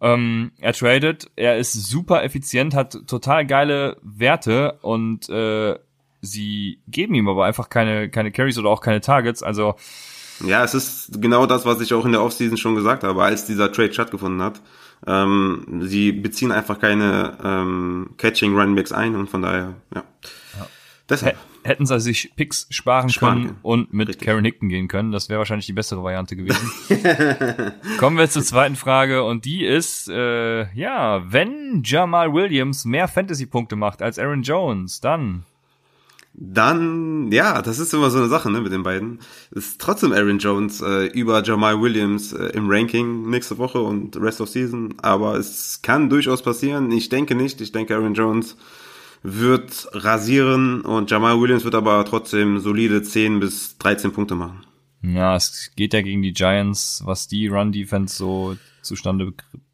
Ähm, 0.01 0.53
er 0.59 0.73
tradet, 0.73 1.29
er 1.35 1.59
ist 1.59 1.73
super 1.73 2.23
effizient, 2.23 2.75
hat 2.75 2.97
total 3.07 3.45
geile 3.47 3.97
Werte 4.03 4.79
und 4.81 5.29
äh, 5.29 5.77
sie 6.23 6.79
geben 6.87 7.15
ihm 7.15 7.29
aber 7.29 7.45
einfach 7.45 7.69
keine 7.69 8.09
keine 8.09 8.31
Carries 8.31 8.59
oder 8.59 8.71
auch 8.71 8.81
keine 8.81 9.01
Targets. 9.01 9.43
Also 9.43 9.75
Ja, 10.47 10.63
es 10.65 10.73
ist 10.73 11.21
genau 11.21 11.47
das, 11.47 11.67
was 11.67 11.81
ich 11.81 11.93
auch 11.93 12.07
in 12.07 12.13
der 12.13 12.23
Offseason 12.23 12.57
schon 12.57 12.77
gesagt 12.77 13.03
habe, 13.03 13.23
als 13.23 13.45
dieser 13.45 13.73
Trade 13.73 13.93
stattgefunden 13.93 14.41
hat. 14.41 14.63
Ähm, 15.07 15.83
sie 15.83 16.13
beziehen 16.13 16.53
einfach 16.53 16.79
keine 16.79 17.37
ähm, 17.43 18.11
Catching 18.17 18.57
Runbacks 18.57 18.93
ein 18.93 19.17
und 19.17 19.29
von 19.29 19.43
daher, 19.43 19.75
ja. 19.95 20.05
Deshalb. 21.09 21.37
Hä- 21.63 21.69
hätten 21.69 21.87
sie 21.87 22.01
sich 22.01 22.33
Picks 22.37 22.67
sparen, 22.71 23.09
Sparen 23.09 23.43
können 23.45 23.57
und 23.63 23.93
mit 23.93 24.09
Richtig. 24.09 24.27
Karen 24.27 24.45
Hickton 24.45 24.69
gehen 24.69 24.89
können. 24.89 25.13
Das 25.13 25.29
wäre 25.29 25.39
wahrscheinlich 25.39 25.67
die 25.67 25.73
bessere 25.73 26.03
Variante 26.03 26.37
gewesen. 26.37 26.71
Kommen 27.99 28.17
wir 28.19 28.29
zur 28.31 28.43
zweiten 28.43 28.77
Frage 28.77 29.23
und 29.25 29.45
die 29.45 29.65
ist, 29.65 30.09
äh, 30.09 30.73
ja, 30.75 31.23
wenn 31.33 31.83
Jamal 31.85 32.33
Williams 32.33 32.85
mehr 32.85 33.09
Fantasy-Punkte 33.09 33.77
macht 33.77 34.03
als 34.03 34.19
Aaron 34.19 34.43
Jones, 34.43 35.01
dann 35.01 35.45
Dann, 36.35 37.31
ja, 37.33 37.61
das 37.61 37.79
ist 37.81 37.93
immer 37.93 38.09
so 38.11 38.19
eine 38.19 38.29
Sache, 38.29 38.51
ne, 38.51 38.61
mit 38.61 38.73
den 38.73 38.83
beiden. 38.85 39.19
Ist 39.51 39.81
trotzdem 39.81 40.13
Aaron 40.13 40.39
Jones 40.39 40.81
äh, 40.81 41.07
über 41.09 41.43
Jamal 41.43 41.81
Williams 41.81 42.33
äh, 42.33 42.47
im 42.55 42.71
Ranking 42.71 43.29
nächste 43.29 43.59
Woche 43.59 43.81
und 43.81 44.17
Rest 44.17 44.41
of 44.41 44.49
Season, 44.49 44.95
aber 45.03 45.35
es 45.35 45.81
kann 45.83 46.09
durchaus 46.09 46.43
passieren. 46.43 46.91
Ich 46.93 47.09
denke 47.09 47.35
nicht. 47.35 47.61
Ich 47.61 47.73
denke, 47.73 47.95
Aaron 47.97 48.15
Jones 48.15 48.57
wird 49.23 49.89
rasieren 49.93 50.81
und 50.83 51.11
Jamal 51.11 51.41
Williams 51.41 51.65
wird 51.65 51.75
aber 51.75 52.05
trotzdem 52.05 52.59
solide 52.59 53.03
10 53.03 53.41
bis 53.41 53.77
13 53.79 54.13
Punkte 54.13 54.35
machen. 54.35 54.65
ja, 55.03 55.37
es 55.37 55.73
geht 55.77 55.95
ja 55.95 56.03
gegen 56.03 56.23
die 56.23 56.33
Giants, 56.33 57.03
was 57.05 57.29
die 57.29 57.49
Run-Defense 57.49 58.17
so 58.17 58.57
zustande 58.83 59.33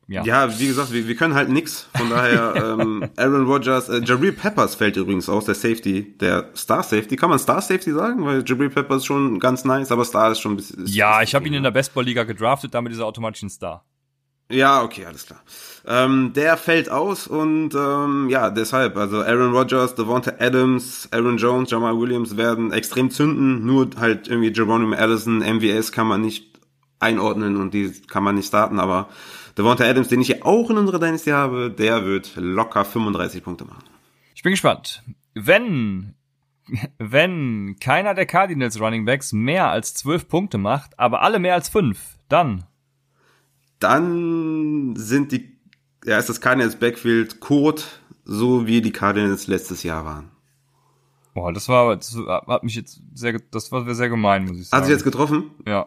ja. 0.09 0.25
Ja, 0.25 0.59
wie 0.61 0.69
gesagt, 0.69 0.93
wir, 0.93 1.09
wir 1.09 1.17
können 1.17 1.35
halt 1.35 1.49
nix. 1.49 1.89
Von 1.97 2.11
daher, 2.11 2.55
ähm, 2.79 3.09
Aaron 3.17 3.47
Rodgers, 3.47 3.89
äh, 3.89 4.01
Jabril 4.05 4.33
Peppers 4.33 4.77
fällt 4.77 4.97
übrigens 4.97 5.29
aus, 5.29 5.47
der 5.47 5.57
Safety, 5.57 6.17
der 6.19 6.51
Star 6.55 6.85
Safety. 6.85 7.17
Kann 7.17 7.29
man 7.31 7.41
Star 7.41 7.61
Safety 7.61 7.93
sagen? 7.93 8.25
Weil 8.25 8.45
Jabril 8.47 8.71
Peppers 8.71 9.05
schon 9.05 9.41
ganz 9.41 9.65
nice, 9.65 9.91
aber 9.91 10.05
Star 10.05 10.31
ist 10.31 10.41
schon 10.41 10.53
ein 10.53 10.57
bisschen. 10.57 10.87
Ja, 10.87 11.23
ich 11.23 11.35
habe 11.35 11.47
ihn 11.49 11.55
in 11.55 11.65
der 11.65 11.73
Baseball-Liga 11.73 12.23
gedraftet, 12.23 12.73
damit 12.73 12.93
ist 12.93 13.01
er 13.01 13.07
automatisch 13.07 13.43
ein 13.43 13.51
Star. 13.51 13.85
Ja, 14.49 14.83
okay, 14.83 15.05
alles 15.07 15.27
klar. 15.27 15.41
Ähm, 15.87 16.33
der 16.35 16.57
fällt 16.57 16.89
aus 16.89 17.27
und 17.27 17.75
ähm, 17.75 18.29
ja, 18.29 18.51
deshalb, 18.51 18.97
also 18.97 19.23
Aaron 19.23 19.53
Rodgers, 19.53 19.95
Devonta 19.97 20.35
Adams, 20.39 21.09
Aaron 21.13 21.37
Jones, 21.37 21.71
Jamal 21.71 21.99
Williams 21.99 22.37
werden 22.37 22.73
extrem 22.73 23.11
zünden, 23.11 23.67
nur 23.67 23.91
halt 23.99 24.29
irgendwie 24.29 24.53
Geronimo 24.53 24.95
Allison, 24.95 25.39
MVS 25.39 25.91
kann 25.91 26.07
man 26.07 26.23
nicht 26.23 26.61
einordnen 27.01 27.57
und 27.57 27.75
die 27.75 27.93
kann 28.09 28.23
man 28.23 28.37
nicht 28.37 28.47
starten, 28.47 28.79
aber 28.79 29.09
Devonta 29.59 29.85
Adams, 29.85 30.09
den 30.09 30.21
ich 30.21 30.29
ja 30.29 30.37
auch 30.43 30.71
in 30.71 30.77
unserer 30.77 31.01
Dynasty 31.01 31.31
habe, 31.31 31.71
der 31.71 32.05
wird 32.05 32.33
locker 32.37 32.85
35 32.85 33.43
Punkte 33.43 33.65
machen. 33.65 33.85
Ich 34.35 34.43
bin 34.43 34.53
gespannt. 34.53 35.03
wenn, 35.35 36.15
wenn 36.99 37.77
keiner 37.81 38.15
der 38.15 38.27
Cardinals 38.27 38.81
Running 38.81 39.05
Backs 39.05 39.33
mehr 39.33 39.71
als 39.71 39.95
zwölf 39.95 40.29
Punkte 40.29 40.59
macht, 40.59 40.99
aber 40.99 41.23
alle 41.23 41.39
mehr 41.39 41.55
als 41.55 41.69
fünf, 41.69 42.19
dann. 42.29 42.65
Dann 43.79 44.95
sind 44.97 45.33
die, 45.33 45.57
ja, 46.05 46.19
ist 46.19 46.29
das 46.29 46.41
Cardinals 46.41 46.77
Backfield 46.77 47.41
Code, 47.41 47.83
so 48.25 48.67
wie 48.67 48.81
die 48.81 48.93
Cardinals 48.93 49.47
letztes 49.47 49.83
Jahr 49.83 50.05
waren. 50.05 50.31
Boah, 51.35 51.53
das 51.53 51.69
war, 51.69 51.95
das 51.97 52.17
hat 52.27 52.63
mich 52.65 52.75
jetzt 52.75 53.01
sehr, 53.15 53.39
das 53.51 53.71
war 53.71 53.95
sehr 53.95 54.09
gemein, 54.09 54.47
muss 54.47 54.59
ich 54.59 54.69
sagen. 54.69 54.81
Hat 54.81 54.87
sich 54.87 54.95
jetzt 54.95 55.05
getroffen? 55.05 55.51
Ja. 55.67 55.87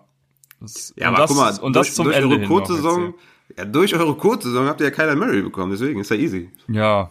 Das, 0.61 0.93
ja, 0.95 1.07
aber 1.07 1.17
das, 1.17 1.29
guck 1.29 1.37
mal, 1.37 1.59
und 1.59 1.75
das 1.75 1.87
durch, 1.87 1.95
zum 1.95 2.05
durch 2.05 2.17
Ende 2.17 2.35
eure 2.35 2.45
Code-Saison, 2.45 3.13
ja, 3.57 3.65
durch 3.65 3.95
eure 3.95 4.15
Code-Saison 4.15 4.67
habt 4.67 4.81
ihr 4.81 4.87
ja 4.87 4.91
keiner 4.91 5.15
Murray 5.15 5.41
bekommen, 5.41 5.71
deswegen 5.71 5.99
ist 6.01 6.11
ja 6.11 6.17
easy. 6.17 6.51
Ja. 6.67 7.09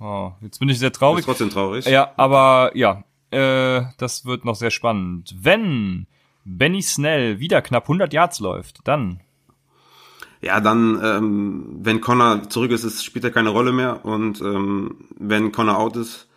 Oh, 0.00 0.32
jetzt 0.40 0.58
bin 0.58 0.68
ich 0.68 0.78
sehr 0.78 0.92
traurig. 0.92 1.20
Ist 1.20 1.26
trotzdem 1.26 1.50
traurig. 1.50 1.86
Ja, 1.86 2.12
aber 2.16 2.72
ja, 2.74 3.04
äh, 3.30 3.82
das 3.98 4.24
wird 4.24 4.44
noch 4.44 4.56
sehr 4.56 4.70
spannend. 4.70 5.34
Wenn 5.38 6.06
Benny 6.44 6.82
Snell 6.82 7.38
wieder 7.38 7.62
knapp 7.62 7.84
100 7.84 8.12
Yards 8.12 8.40
läuft, 8.40 8.80
dann 8.84 9.20
ja, 10.40 10.60
dann, 10.60 11.00
ähm, 11.02 11.66
wenn 11.80 12.00
Connor 12.00 12.48
zurück 12.48 12.70
ist, 12.70 12.84
ist, 12.84 13.04
spielt 13.04 13.24
er 13.24 13.30
keine 13.30 13.50
Rolle 13.50 13.72
mehr. 13.72 14.04
Und 14.04 14.40
ähm, 14.40 15.08
wenn 15.18 15.52
Connor 15.52 15.78
out 15.78 15.96
ist, 15.96 16.28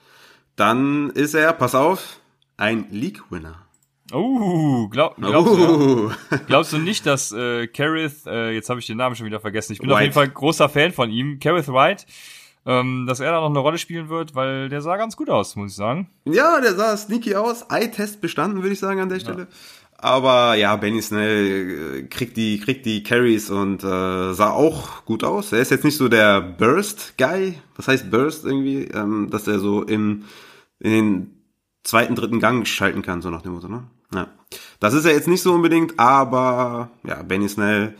dann 0.55 1.09
ist 1.11 1.33
er, 1.33 1.53
pass 1.53 1.75
auf, 1.75 2.19
ein 2.57 2.87
League-Winner. 2.91 3.65
Uh, 4.11 4.89
glaub, 4.89 5.17
glaubst, 5.17 5.53
uh. 5.53 5.57
Du, 5.57 6.11
glaubst 6.47 6.73
du 6.73 6.77
nicht, 6.79 7.05
dass 7.05 7.31
äh, 7.31 7.67
Kareth, 7.67 8.25
äh, 8.25 8.51
jetzt 8.51 8.69
habe 8.69 8.79
ich 8.79 8.87
den 8.87 8.97
Namen 8.97 9.15
schon 9.15 9.27
wieder 9.27 9.39
vergessen, 9.39 9.73
ich 9.73 9.79
bin 9.79 9.89
White. 9.89 9.95
auf 9.95 10.01
jeden 10.01 10.13
Fall 10.13 10.29
großer 10.29 10.67
Fan 10.67 10.91
von 10.91 11.11
ihm, 11.11 11.39
Kareth 11.39 11.67
White, 11.67 12.05
ähm, 12.65 13.05
dass 13.07 13.19
er 13.19 13.31
da 13.31 13.39
noch 13.39 13.49
eine 13.49 13.59
Rolle 13.59 13.77
spielen 13.77 14.09
wird, 14.09 14.33
weil 14.33 14.67
der 14.69 14.81
sah 14.81 14.97
ganz 14.97 15.15
gut 15.15 15.29
aus, 15.29 15.55
muss 15.55 15.71
ich 15.71 15.77
sagen. 15.77 16.09
Ja, 16.25 16.59
der 16.59 16.73
sah 16.73 16.97
sneaky 16.97 17.35
aus, 17.35 17.67
Eye-Test 17.69 18.19
bestanden, 18.19 18.63
würde 18.63 18.73
ich 18.73 18.79
sagen 18.79 18.99
an 18.99 19.09
der 19.09 19.19
Stelle. 19.19 19.43
Ja. 19.43 19.47
Aber 20.01 20.55
ja, 20.55 20.75
Benny 20.77 21.01
Snell 21.01 21.97
äh, 21.97 22.03
kriegt 22.03 22.37
die, 22.37 22.59
kriegt 22.59 22.85
die 22.85 23.03
Carries 23.03 23.49
und 23.49 23.83
äh, 23.83 24.33
sah 24.33 24.51
auch 24.51 25.03
gut 25.03 25.25
aus. 25.25 25.51
Er 25.51 25.59
ist 25.59 25.71
jetzt 25.71 25.83
nicht 25.83 25.97
so 25.97 26.07
der 26.07 26.39
Burst-Guy. 26.41 27.55
Was 27.75 27.89
heißt 27.89 28.09
Burst 28.09 28.45
irgendwie? 28.45 28.85
Ähm, 28.85 29.29
dass 29.29 29.47
er 29.47 29.59
so 29.59 29.83
im, 29.83 30.23
in 30.79 30.91
den 30.91 31.39
zweiten, 31.83 32.15
dritten 32.15 32.39
Gang 32.39 32.65
schalten 32.65 33.01
kann, 33.01 33.21
so 33.21 33.29
nach 33.29 33.41
dem 33.41 33.53
Motto, 33.53 33.67
ne? 33.67 33.83
Ja. 34.13 34.27
Das 34.79 34.93
ist 34.93 35.05
er 35.05 35.11
jetzt 35.11 35.27
nicht 35.27 35.41
so 35.41 35.53
unbedingt, 35.53 35.99
aber 35.99 36.89
ja, 37.03 37.21
Benny 37.21 37.49
Snell. 37.49 37.95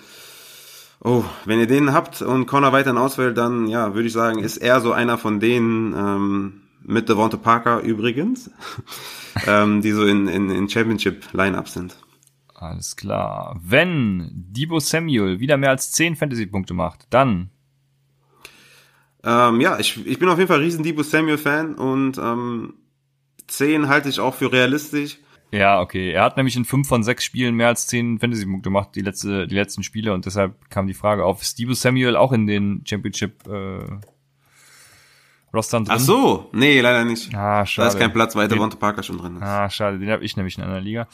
Oh, 1.02 1.24
wenn 1.46 1.60
ihr 1.60 1.68
den 1.68 1.94
habt 1.94 2.22
und 2.22 2.46
Connor 2.46 2.72
weiterhin 2.72 2.98
auswählt, 2.98 3.38
dann 3.38 3.68
ja, 3.68 3.94
würde 3.94 4.08
ich 4.08 4.14
sagen, 4.14 4.40
ist 4.40 4.58
er 4.58 4.82
so 4.82 4.92
einer 4.92 5.18
von 5.18 5.40
denen, 5.40 5.94
ähm, 5.94 6.62
mit 6.84 7.10
Devonta 7.10 7.38
Parker 7.38 7.82
übrigens, 7.82 8.52
ähm, 9.48 9.82
die 9.82 9.92
so 9.92 10.06
in, 10.06 10.28
in, 10.28 10.50
in 10.50 10.70
Championship-Lineups 10.70 11.74
sind. 11.74 11.96
Alles 12.56 12.96
klar. 12.96 13.60
Wenn 13.64 14.30
Debo 14.34 14.80
Samuel 14.80 15.40
wieder 15.40 15.58
mehr 15.58 15.70
als 15.70 15.92
10 15.94 16.18
Fantasy-Punkte 16.18 16.74
macht, 16.74 17.08
dann. 17.10 17.52
Ähm, 19.24 19.62
ja, 19.62 19.80
ich, 19.80 20.06
ich 20.06 20.20
bin 20.20 20.28
auf 20.28 20.38
jeden 20.38 20.50
Fall 20.50 20.60
riesen 20.60 20.84
Debo 20.84 21.04
Samuel-Fan 21.04 21.76
und 21.76 22.18
ähm, 22.18 22.74
10 23.48 23.88
halte 23.88 24.10
ich 24.10 24.20
auch 24.20 24.36
für 24.36 24.52
realistisch. 24.52 25.20
Ja, 25.52 25.82
okay. 25.82 26.12
Er 26.12 26.24
hat 26.24 26.38
nämlich 26.38 26.56
in 26.56 26.66
5 26.66 26.88
von 26.88 27.02
6 27.02 27.24
Spielen 27.24 27.56
mehr 27.56 27.70
als 27.70 27.88
10 27.88 28.20
Fantasy-Punkte 28.20 28.70
gemacht, 28.70 28.90
die, 28.96 29.02
letzte, 29.02 29.48
die 29.48 29.56
letzten 29.56 29.84
Spiele, 29.84 30.14
und 30.14 30.26
deshalb 30.26 30.70
kam 30.70 30.86
die 30.86 30.94
Frage 30.94 31.24
auf, 31.24 31.42
ist 31.42 31.58
Debo 31.60 31.74
Samuel 31.74 32.16
auch 32.16 32.34
in 32.34 32.46
den 32.46 32.84
Championship 32.86 33.48
äh, 33.48 33.80
Rostern 35.54 35.86
drin. 35.86 35.96
Ach 35.98 36.00
so, 36.00 36.50
nee, 36.52 36.80
leider 36.80 37.06
nicht. 37.06 37.34
Ah, 37.34 37.66
schade. 37.66 37.88
Da 37.88 37.94
ist 37.94 38.00
kein 38.00 38.14
Platz, 38.14 38.36
weil 38.36 38.48
Devonta 38.48 38.78
Parker 38.78 39.04
schon 39.04 39.18
drin 39.18 39.38
ist. 39.38 39.44
Ah, 39.44 39.70
schade, 39.70 40.00
den 40.00 40.10
habe 40.10 40.24
ich 40.24 40.38
nämlich 40.38 40.58
in 40.58 40.64
einer 40.64 40.80
Liga. 40.82 41.08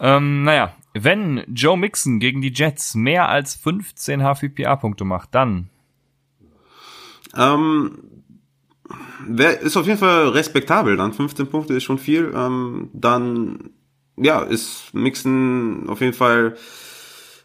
Ähm, 0.00 0.44
naja, 0.44 0.74
wenn 0.94 1.44
Joe 1.48 1.76
Mixon 1.76 2.18
gegen 2.18 2.40
die 2.40 2.52
Jets 2.52 2.94
mehr 2.94 3.28
als 3.28 3.54
15 3.54 4.20
HVPA-Punkte 4.20 5.04
macht, 5.04 5.34
dann. 5.34 5.68
Ähm, 7.36 7.98
wer, 9.26 9.60
ist 9.60 9.76
auf 9.76 9.86
jeden 9.86 9.98
Fall 9.98 10.28
respektabel. 10.28 10.96
Dann 10.96 11.12
15 11.12 11.48
Punkte 11.48 11.74
ist 11.74 11.84
schon 11.84 11.98
viel. 11.98 12.32
Ähm, 12.34 12.90
dann, 12.92 13.70
ja, 14.16 14.40
ist 14.40 14.94
Mixon 14.94 15.88
auf 15.88 16.00
jeden 16.00 16.14
Fall 16.14 16.56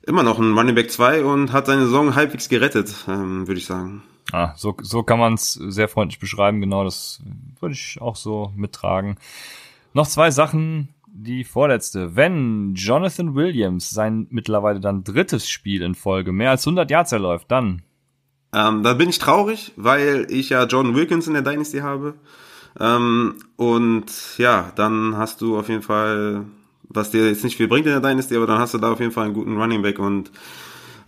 immer 0.03 0.23
noch 0.23 0.39
ein 0.39 0.57
Running 0.57 0.75
Back 0.75 0.91
2 0.91 1.23
und 1.23 1.51
hat 1.53 1.67
seine 1.67 1.83
Saison 1.83 2.15
halbwegs 2.15 2.49
gerettet, 2.49 3.05
ähm, 3.07 3.47
würde 3.47 3.59
ich 3.59 3.65
sagen. 3.65 4.03
Ah, 4.31 4.53
so, 4.55 4.75
so 4.81 5.03
kann 5.03 5.19
man 5.19 5.33
es 5.33 5.53
sehr 5.53 5.87
freundlich 5.87 6.19
beschreiben, 6.19 6.61
genau, 6.61 6.83
das 6.83 7.21
würde 7.59 7.73
ich 7.73 7.99
auch 7.99 8.15
so 8.15 8.51
mittragen. 8.55 9.17
Noch 9.93 10.07
zwei 10.07 10.29
Sachen, 10.29 10.89
die 11.07 11.43
vorletzte. 11.43 12.15
Wenn 12.15 12.75
Jonathan 12.75 13.35
Williams 13.35 13.89
sein 13.89 14.27
mittlerweile 14.29 14.79
dann 14.79 15.03
drittes 15.03 15.49
Spiel 15.49 15.81
in 15.81 15.95
Folge 15.95 16.31
mehr 16.31 16.51
als 16.51 16.65
100 16.65 16.89
Yards 16.91 17.11
erläuft, 17.11 17.51
dann? 17.51 17.81
Ähm, 18.53 18.83
da 18.83 18.93
bin 18.93 19.09
ich 19.09 19.19
traurig, 19.19 19.73
weil 19.75 20.27
ich 20.29 20.49
ja 20.49 20.65
John 20.65 20.95
Wilkins 20.95 21.27
in 21.27 21.33
der 21.33 21.43
Dynasty 21.43 21.79
habe. 21.79 22.15
Ähm, 22.79 23.35
und 23.55 24.05
ja, 24.37 24.71
dann 24.75 25.17
hast 25.17 25.41
du 25.41 25.57
auf 25.57 25.69
jeden 25.69 25.81
Fall, 25.81 26.45
was 26.83 27.11
dir 27.11 27.27
jetzt 27.27 27.43
nicht 27.43 27.57
viel 27.57 27.67
bringt 27.67 27.87
in 27.87 27.91
der 27.91 28.01
Dynasty, 28.01 28.35
aber 28.35 28.47
dann 28.47 28.59
hast 28.59 28.73
du 28.73 28.77
da 28.77 28.91
auf 28.91 28.99
jeden 28.99 29.11
Fall 29.11 29.25
einen 29.25 29.33
guten 29.33 29.57
Running 29.57 29.81
Back 29.81 29.99
und 29.99 30.31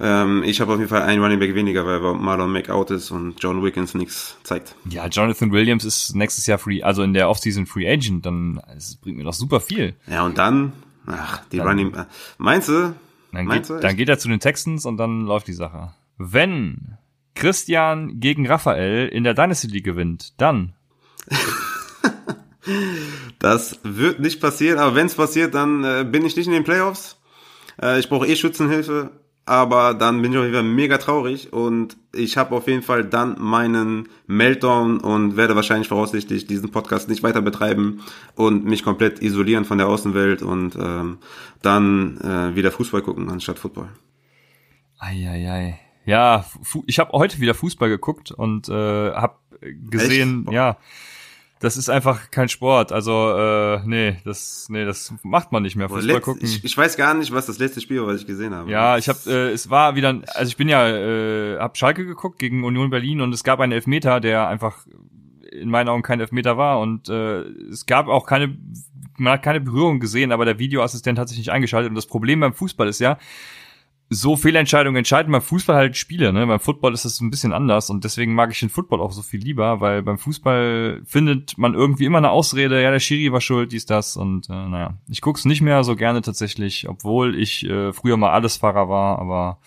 ähm, 0.04 0.42
ich 0.44 0.60
habe 0.60 0.74
auf 0.74 0.80
jeden 0.80 0.90
Fall 0.90 1.04
einen 1.04 1.22
Running 1.22 1.40
Back 1.40 1.54
weniger, 1.54 1.86
weil 1.86 2.00
Marlon 2.16 2.52
Mack 2.52 2.70
out 2.72 2.90
ist 2.90 3.12
und 3.12 3.36
John 3.40 3.64
Wickens 3.64 3.94
nichts 3.94 4.36
zeigt. 4.42 4.76
Ja, 4.90 5.06
Jonathan 5.06 5.52
Williams 5.52 5.86
ist 5.86 6.16
nächstes 6.16 6.48
Jahr 6.48 6.58
free, 6.58 6.82
also 6.82 7.04
in 7.04 7.14
der 7.14 7.30
Offseason 7.30 7.68
Free 7.68 7.88
Agent, 7.88 8.26
dann 8.26 8.60
es 8.76 8.96
bringt 8.96 9.18
mir 9.18 9.24
doch 9.24 9.34
super 9.34 9.60
viel. 9.60 9.96
Ja, 10.08 10.26
und 10.26 10.40
dann, 10.40 10.74
ach, 11.06 11.46
die 11.52 11.58
dann, 11.58 11.68
Running, 11.68 11.94
äh, 11.94 12.06
meinst 12.40 12.70
du? 12.70 12.96
Dann, 13.32 13.46
meinst 13.46 13.70
geht, 13.70 13.78
du 13.78 13.82
dann 13.82 13.96
geht 13.96 14.10
er 14.10 14.18
zu 14.18 14.28
den 14.28 14.40
Texans 14.40 14.88
und 14.88 14.98
dann 14.98 15.22
läuft 15.22 15.48
die 15.48 15.54
Sache. 15.54 15.94
Wenn 16.18 16.98
Christian 17.36 18.20
gegen 18.20 18.48
Raphael 18.48 19.08
in 19.08 19.24
der 19.24 19.36
Dynasty 19.36 19.68
League 19.68 19.86
gewinnt, 19.86 20.34
dann. 20.42 20.74
das 23.40 23.80
wird 23.84 24.20
nicht 24.20 24.42
passieren, 24.42 24.80
aber 24.80 24.96
wenn 24.96 25.06
es 25.06 25.14
passiert, 25.14 25.54
dann 25.54 25.84
äh, 25.84 26.04
bin 26.10 26.26
ich 26.26 26.36
nicht 26.36 26.48
in 26.48 26.54
den 26.54 26.64
Playoffs. 26.64 27.18
Äh, 27.80 28.00
ich 28.00 28.10
brauche 28.10 28.26
eh 28.26 28.36
Schützenhilfe 28.36 29.12
aber 29.52 29.94
dann 29.94 30.22
bin 30.22 30.32
ich 30.32 30.38
auf 30.38 30.46
jeden 30.46 30.56
Fall 30.56 30.64
mega 30.64 30.98
traurig 30.98 31.52
und 31.52 31.98
ich 32.14 32.38
habe 32.38 32.56
auf 32.56 32.70
jeden 32.70 32.84
Fall 32.84 33.04
dann 33.04 33.36
meinen 33.38 34.08
Meltdown 34.26 35.02
und 35.02 35.36
werde 35.36 35.58
wahrscheinlich 35.58 35.90
voraussichtlich 35.90 36.48
diesen 36.48 36.72
Podcast 36.72 37.10
nicht 37.10 37.22
weiter 37.22 37.42
betreiben 37.42 38.02
und 38.36 38.64
mich 38.64 38.82
komplett 38.82 39.22
isolieren 39.22 39.66
von 39.66 39.78
der 39.78 39.90
Außenwelt 39.90 40.42
und 40.42 40.78
ähm, 40.78 41.18
dann 41.62 42.18
äh, 42.22 42.56
wieder 42.56 42.72
Fußball 42.72 43.02
gucken 43.02 43.30
anstatt 43.30 43.60
Football. 43.60 43.90
Eieiei. 45.00 45.78
Ja, 46.06 46.46
ich 46.86 47.00
habe 47.00 47.12
heute 47.12 47.42
wieder 47.42 47.54
Fußball 47.54 47.90
geguckt 47.90 48.32
und 48.32 48.70
äh, 48.70 49.12
habe 49.12 49.36
gesehen, 49.60 50.48
ja, 50.50 50.78
das 51.62 51.78
ist 51.78 51.90
einfach 51.90 52.32
kein 52.32 52.50
Sport. 52.50 52.92
Also, 52.92 53.38
äh, 53.38 53.82
nee, 53.86 54.18
das, 54.26 54.68
nee, 54.70 54.84
das 54.84 55.14
macht 55.22 55.52
man 55.52 55.62
nicht 55.62 55.76
mehr. 55.76 55.90
Fußball 55.90 56.06
Letz, 56.06 56.26
gucken. 56.26 56.42
Ich, 56.44 56.66
ich, 56.66 56.76
weiß 56.76 56.98
gar 56.98 57.14
nicht, 57.14 57.32
was 57.32 57.46
das 57.46 57.60
letzte 57.60 57.82
Spiel 57.82 58.02
war, 58.02 58.08
was 58.08 58.22
ich 58.22 58.26
gesehen 58.26 58.54
habe. 58.54 58.70
Ja, 58.70 58.98
ich 58.98 59.08
habe, 59.08 59.20
äh, 59.28 59.52
es 59.52 59.70
war 59.70 59.96
wieder, 59.96 60.22
also 60.34 60.50
ich 60.50 60.58
bin 60.58 60.68
ja, 60.68 60.90
äh, 60.90 61.60
hab 61.60 61.78
Schalke 61.78 62.06
geguckt 62.06 62.40
gegen 62.40 62.64
Union 62.64 62.90
Berlin 62.90 63.22
und 63.22 63.32
es 63.32 63.44
gab 63.44 63.60
einen 63.60 63.74
Elfmeter, 63.74 64.20
der 64.20 64.48
einfach 64.48 64.88
in 65.52 65.70
meinen 65.70 65.88
Augen 65.88 66.02
kein 66.02 66.20
Elfmeter 66.20 66.58
war 66.58 66.80
und 66.80 67.10
äh, 67.10 67.42
es 67.42 67.86
gab 67.86 68.08
auch 68.08 68.26
keine, 68.26 68.58
man 69.18 69.34
hat 69.34 69.44
keine 69.44 69.62
Berührung 69.62 70.00
gesehen, 70.00 70.32
aber 70.32 70.46
der 70.46 70.58
Videoassistent 70.58 71.20
hat 71.20 71.30
sich 71.30 71.38
nicht 71.38 71.52
eingeschaltet 71.52 71.90
und 71.90 71.96
das 71.96 72.08
Problem 72.08 72.40
beim 72.40 72.54
Fußball 72.54 72.88
ist 72.88 73.00
ja, 73.00 73.20
so 74.14 74.36
Fehlentscheidungen 74.36 74.98
entscheiden 74.98 75.32
beim 75.32 75.42
Fußball 75.42 75.78
halt 75.78 75.96
Spiele, 75.96 76.34
ne? 76.34 76.46
Beim 76.46 76.60
Football 76.60 76.94
ist 76.94 77.06
das 77.06 77.22
ein 77.22 77.30
bisschen 77.32 77.54
anders 77.54 77.90
und 77.90 78.04
deswegen 78.04 78.36
mag 78.36 78.52
ich 78.52 78.60
den 78.60 78.68
Football 78.68 79.00
auch 79.00 79.14
so 79.14 79.22
viel 79.22 79.40
lieber, 79.40 79.80
weil 79.80 80.04
beim 80.04 80.18
Fußball 80.18 81.02
findet 81.06 81.58
man 81.58 81.76
irgendwie 81.76 82.04
immer 82.04 82.18
eine 82.18 82.30
Ausrede, 82.30 82.84
ja, 82.84 82.92
der 82.92 83.00
Schiri 83.00 83.32
war 83.32 83.40
schuld, 83.40 83.72
dies, 83.72 83.86
das 83.86 84.18
und 84.18 84.50
äh, 84.50 84.68
naja. 84.68 84.98
Ich 85.08 85.22
guck's 85.22 85.46
nicht 85.46 85.62
mehr 85.62 85.86
so 85.86 85.96
gerne 85.96 86.22
tatsächlich, 86.22 86.90
obwohl 86.90 87.40
ich 87.40 87.66
äh, 87.66 87.94
früher 87.94 88.18
mal 88.18 88.32
Allesfahrer 88.32 88.90
war, 88.90 89.18
aber 89.18 89.60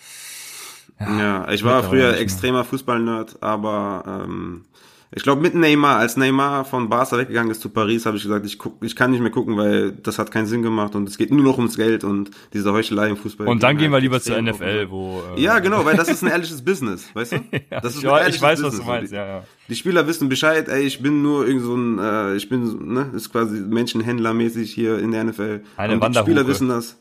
ja, 0.99 1.19
ja 1.19 1.51
ich 1.51 1.63
war 1.63 1.81
früher 1.81 2.15
extremer 2.19 2.63
Fußballnerd, 2.63 3.41
aber 3.41 4.25
ähm, 4.27 4.65
ich 5.11 5.23
glaube, 5.23 5.41
mit 5.41 5.55
Neymar, 5.55 5.97
als 5.97 6.17
Neymar 6.17 6.65
von 6.65 6.89
Barca 6.89 7.17
weggegangen 7.17 7.51
ist 7.51 7.61
zu 7.61 7.69
Paris, 7.69 8.05
habe 8.05 8.17
ich 8.17 8.23
gesagt, 8.23 8.45
ich 8.45 8.57
guck, 8.57 8.83
ich 8.83 8.95
kann 8.95 9.11
nicht 9.11 9.21
mehr 9.21 9.31
gucken, 9.31 9.55
weil 9.55 9.91
das 9.91 10.17
hat 10.17 10.31
keinen 10.31 10.47
Sinn 10.47 10.61
gemacht 10.61 10.95
und 10.95 11.07
es 11.07 11.17
geht 11.17 11.31
nur 11.31 11.43
noch 11.43 11.57
ums 11.57 11.77
Geld 11.77 12.03
und 12.03 12.31
diese 12.53 12.73
Heuchelei 12.73 13.09
im 13.09 13.17
Fußball. 13.17 13.47
Und 13.47 13.61
dann 13.63 13.77
gehen 13.77 13.91
wir 13.91 13.99
lieber 13.99 14.19
zur 14.19 14.41
NFL, 14.41 14.89
wo. 14.89 15.21
Äh, 15.37 15.41
ja, 15.41 15.59
genau, 15.59 15.85
weil 15.85 15.95
das 15.95 16.09
ist 16.09 16.23
ein 16.23 16.29
ehrliches 16.29 16.63
Business, 16.63 17.13
weißt 17.13 17.33
du? 17.33 17.35
ja, 17.71 17.81
das 17.81 17.95
ist 17.95 18.05
ein 18.05 18.09
ehrliches 18.09 18.35
ich 18.35 18.41
weiß, 18.41 18.61
Business. 18.61 18.79
was 18.79 18.85
du 18.85 18.91
meinst, 18.91 19.13
ja, 19.13 19.25
ja. 19.25 19.43
Die 19.69 19.75
Spieler 19.75 20.07
wissen 20.07 20.27
Bescheid, 20.27 20.67
ey, 20.67 20.83
ich 20.83 21.01
bin 21.01 21.21
nur 21.21 21.47
irgend 21.47 21.63
so 21.63 21.75
ein, 21.75 21.99
äh, 21.99 22.35
ich 22.35 22.49
bin, 22.49 22.93
ne, 22.93 23.11
ist 23.15 23.31
quasi 23.31 23.59
Menschenhändlermäßig 23.59 24.73
hier 24.73 24.99
in 24.99 25.11
der 25.11 25.23
NFL. 25.23 25.61
Eine 25.77 25.99
und 25.99 26.15
die 26.15 26.19
Spieler 26.19 26.47
wissen 26.47 26.67
das. 26.67 26.99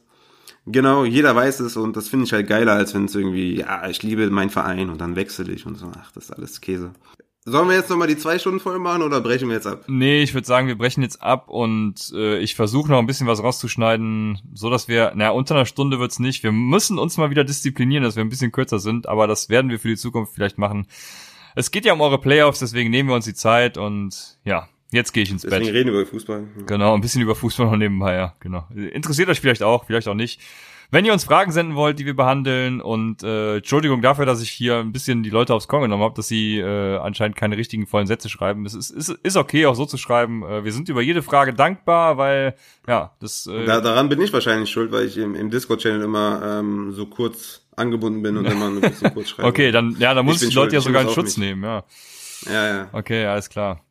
Genau, 0.66 1.04
jeder 1.04 1.36
weiß 1.36 1.60
es 1.60 1.76
und 1.76 1.94
das 1.96 2.08
finde 2.08 2.24
ich 2.24 2.32
halt 2.32 2.46
geiler, 2.46 2.72
als 2.72 2.94
wenn 2.94 3.04
es 3.04 3.14
irgendwie, 3.14 3.58
ja, 3.58 3.86
ich 3.88 4.02
liebe 4.02 4.30
meinen 4.30 4.48
Verein 4.48 4.88
und 4.88 4.98
dann 5.00 5.14
wechsle 5.14 5.52
ich 5.52 5.66
und 5.66 5.76
so. 5.76 5.90
Ach, 5.98 6.10
das 6.12 6.24
ist 6.24 6.30
alles 6.30 6.60
Käse. 6.62 6.92
Sollen 7.46 7.68
wir 7.68 7.76
jetzt 7.76 7.90
nochmal 7.90 8.08
die 8.08 8.16
zwei 8.16 8.38
Stunden 8.38 8.58
voll 8.58 8.78
machen 8.78 9.02
oder 9.02 9.20
brechen 9.20 9.48
wir 9.48 9.56
jetzt 9.56 9.66
ab? 9.66 9.84
Nee, 9.86 10.22
ich 10.22 10.32
würde 10.32 10.46
sagen, 10.46 10.66
wir 10.66 10.78
brechen 10.78 11.02
jetzt 11.02 11.20
ab 11.20 11.50
und 11.50 12.10
äh, 12.14 12.38
ich 12.38 12.54
versuche 12.54 12.90
noch 12.90 12.98
ein 12.98 13.06
bisschen 13.06 13.26
was 13.26 13.42
rauszuschneiden, 13.42 14.40
so 14.54 14.70
dass 14.70 14.88
wir, 14.88 15.12
naja, 15.14 15.30
unter 15.30 15.54
einer 15.54 15.66
Stunde 15.66 15.98
wird's 15.98 16.18
nicht. 16.18 16.42
Wir 16.42 16.52
müssen 16.52 16.98
uns 16.98 17.18
mal 17.18 17.28
wieder 17.28 17.44
disziplinieren, 17.44 18.02
dass 18.02 18.16
wir 18.16 18.24
ein 18.24 18.30
bisschen 18.30 18.50
kürzer 18.50 18.78
sind, 18.78 19.08
aber 19.08 19.26
das 19.26 19.50
werden 19.50 19.70
wir 19.70 19.78
für 19.78 19.88
die 19.88 19.96
Zukunft 19.96 20.32
vielleicht 20.34 20.56
machen. 20.56 20.86
Es 21.54 21.70
geht 21.70 21.84
ja 21.84 21.92
um 21.92 22.00
eure 22.00 22.18
Playoffs, 22.18 22.60
deswegen 22.60 22.90
nehmen 22.90 23.10
wir 23.10 23.14
uns 23.14 23.26
die 23.26 23.34
Zeit 23.34 23.76
und 23.76 24.38
ja, 24.44 24.70
jetzt 24.90 25.12
gehe 25.12 25.24
ich 25.24 25.30
ins 25.30 25.42
deswegen 25.42 25.66
Bett. 25.66 25.74
Deswegen 25.74 25.76
reden 25.76 25.92
wir 25.92 26.00
über 26.00 26.10
Fußball. 26.10 26.48
Genau, 26.66 26.94
ein 26.94 27.02
bisschen 27.02 27.20
über 27.20 27.34
Fußball 27.34 27.66
noch 27.66 27.76
nebenbei, 27.76 28.14
ja, 28.14 28.34
genau. 28.40 28.66
Interessiert 28.74 29.28
euch 29.28 29.40
vielleicht 29.40 29.62
auch, 29.62 29.84
vielleicht 29.84 30.08
auch 30.08 30.14
nicht. 30.14 30.40
Wenn 30.90 31.04
ihr 31.04 31.12
uns 31.12 31.24
Fragen 31.24 31.52
senden 31.52 31.74
wollt, 31.74 31.98
die 31.98 32.06
wir 32.06 32.14
behandeln 32.14 32.80
und 32.80 33.22
äh, 33.22 33.56
Entschuldigung 33.56 34.02
dafür, 34.02 34.26
dass 34.26 34.42
ich 34.42 34.50
hier 34.50 34.78
ein 34.78 34.92
bisschen 34.92 35.22
die 35.22 35.30
Leute 35.30 35.54
aufs 35.54 35.68
Korn 35.68 35.82
genommen 35.82 36.02
habe, 36.02 36.14
dass 36.14 36.28
sie 36.28 36.58
äh, 36.58 36.96
anscheinend 36.98 37.36
keine 37.36 37.56
richtigen 37.56 37.86
vollen 37.86 38.06
Sätze 38.06 38.28
schreiben. 38.28 38.66
Es 38.66 38.74
ist, 38.74 38.90
ist, 38.90 39.08
ist 39.10 39.36
okay, 39.36 39.66
auch 39.66 39.74
so 39.74 39.86
zu 39.86 39.96
schreiben. 39.96 40.42
Äh, 40.42 40.64
wir 40.64 40.72
sind 40.72 40.88
über 40.88 41.02
jede 41.02 41.22
Frage 41.22 41.54
dankbar, 41.54 42.18
weil 42.18 42.54
ja, 42.86 43.12
das 43.20 43.46
äh, 43.46 43.64
da, 43.64 43.80
daran 43.80 44.08
bin 44.08 44.20
ich 44.20 44.32
wahrscheinlich 44.32 44.70
schuld, 44.70 44.92
weil 44.92 45.06
ich 45.06 45.16
im, 45.16 45.34
im 45.34 45.50
Discord-Channel 45.50 46.02
immer 46.02 46.58
ähm, 46.60 46.92
so 46.92 47.06
kurz 47.06 47.62
angebunden 47.76 48.22
bin 48.22 48.36
und 48.36 48.44
immer 48.46 48.66
ein 48.66 48.80
bisschen 48.80 49.12
kurz 49.12 49.28
schreibe. 49.30 49.48
okay, 49.48 49.72
dann 49.72 49.96
ja, 49.98 50.14
dann 50.14 50.24
muss 50.24 50.42
ich 50.42 50.50
die 50.50 50.54
Leute 50.54 50.74
ja 50.74 50.80
sogar 50.80 51.02
in 51.02 51.08
Schutz 51.10 51.36
nehmen, 51.36 51.62
ja. 51.62 51.84
Ja, 52.46 52.66
ja. 52.66 52.88
Okay, 52.92 53.26
alles 53.26 53.48
klar. 53.48 53.83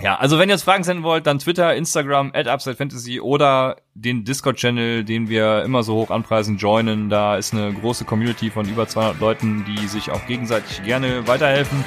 Ja, 0.00 0.16
also 0.16 0.38
wenn 0.38 0.48
ihr 0.48 0.54
uns 0.54 0.64
Fragen 0.64 0.82
senden 0.82 1.04
wollt, 1.04 1.26
dann 1.26 1.38
Twitter, 1.38 1.74
Instagram, 1.74 2.32
at 2.34 2.48
Upside 2.48 2.74
Fantasy 2.74 3.20
oder 3.20 3.76
den 3.94 4.24
Discord-Channel, 4.24 5.04
den 5.04 5.28
wir 5.28 5.62
immer 5.62 5.84
so 5.84 5.94
hoch 5.94 6.10
anpreisen, 6.10 6.56
joinen. 6.56 7.08
Da 7.10 7.36
ist 7.36 7.54
eine 7.54 7.72
große 7.72 8.04
Community 8.04 8.50
von 8.50 8.68
über 8.68 8.88
200 8.88 9.20
Leuten, 9.20 9.64
die 9.64 9.86
sich 9.86 10.10
auch 10.10 10.26
gegenseitig 10.26 10.82
gerne 10.82 11.28
weiterhelfen. 11.28 11.84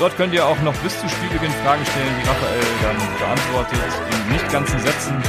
Dort 0.00 0.16
könnt 0.16 0.34
ihr 0.34 0.44
auch 0.44 0.60
noch 0.62 0.74
bis 0.78 1.00
zu 1.00 1.08
Spielbeginn 1.08 1.52
Fragen 1.62 1.84
stellen, 1.86 2.14
die 2.20 2.28
Raphael 2.28 2.64
dann 2.82 2.96
beantwortet 3.18 3.78
in 4.10 4.32
nicht 4.32 4.50
ganzen 4.50 4.80
Sätzen. 4.80 5.22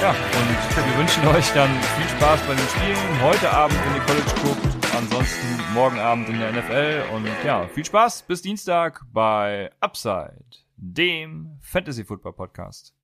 Ja, 0.00 0.10
und 0.10 0.86
wir 0.86 0.98
wünschen 0.98 1.26
euch 1.26 1.52
dann 1.52 1.68
viel 1.68 2.08
Spaß 2.16 2.40
bei 2.42 2.54
den 2.54 2.68
Spielen. 2.68 3.22
Heute 3.22 3.50
Abend 3.50 3.76
in 3.86 3.94
der 3.94 4.02
College 4.04 4.34
Cup, 4.40 4.96
ansonsten 4.96 5.74
morgen 5.74 5.98
Abend 5.98 6.28
in 6.28 6.38
der 6.38 6.52
NFL. 6.52 7.02
Und 7.12 7.26
ja, 7.44 7.66
viel 7.74 7.84
Spaß 7.84 8.22
bis 8.22 8.40
Dienstag 8.40 9.02
bei 9.12 9.70
Upside 9.80 10.59
dem 10.82 11.58
Fantasy 11.60 12.04
Football 12.04 12.32
Podcast. 12.32 12.94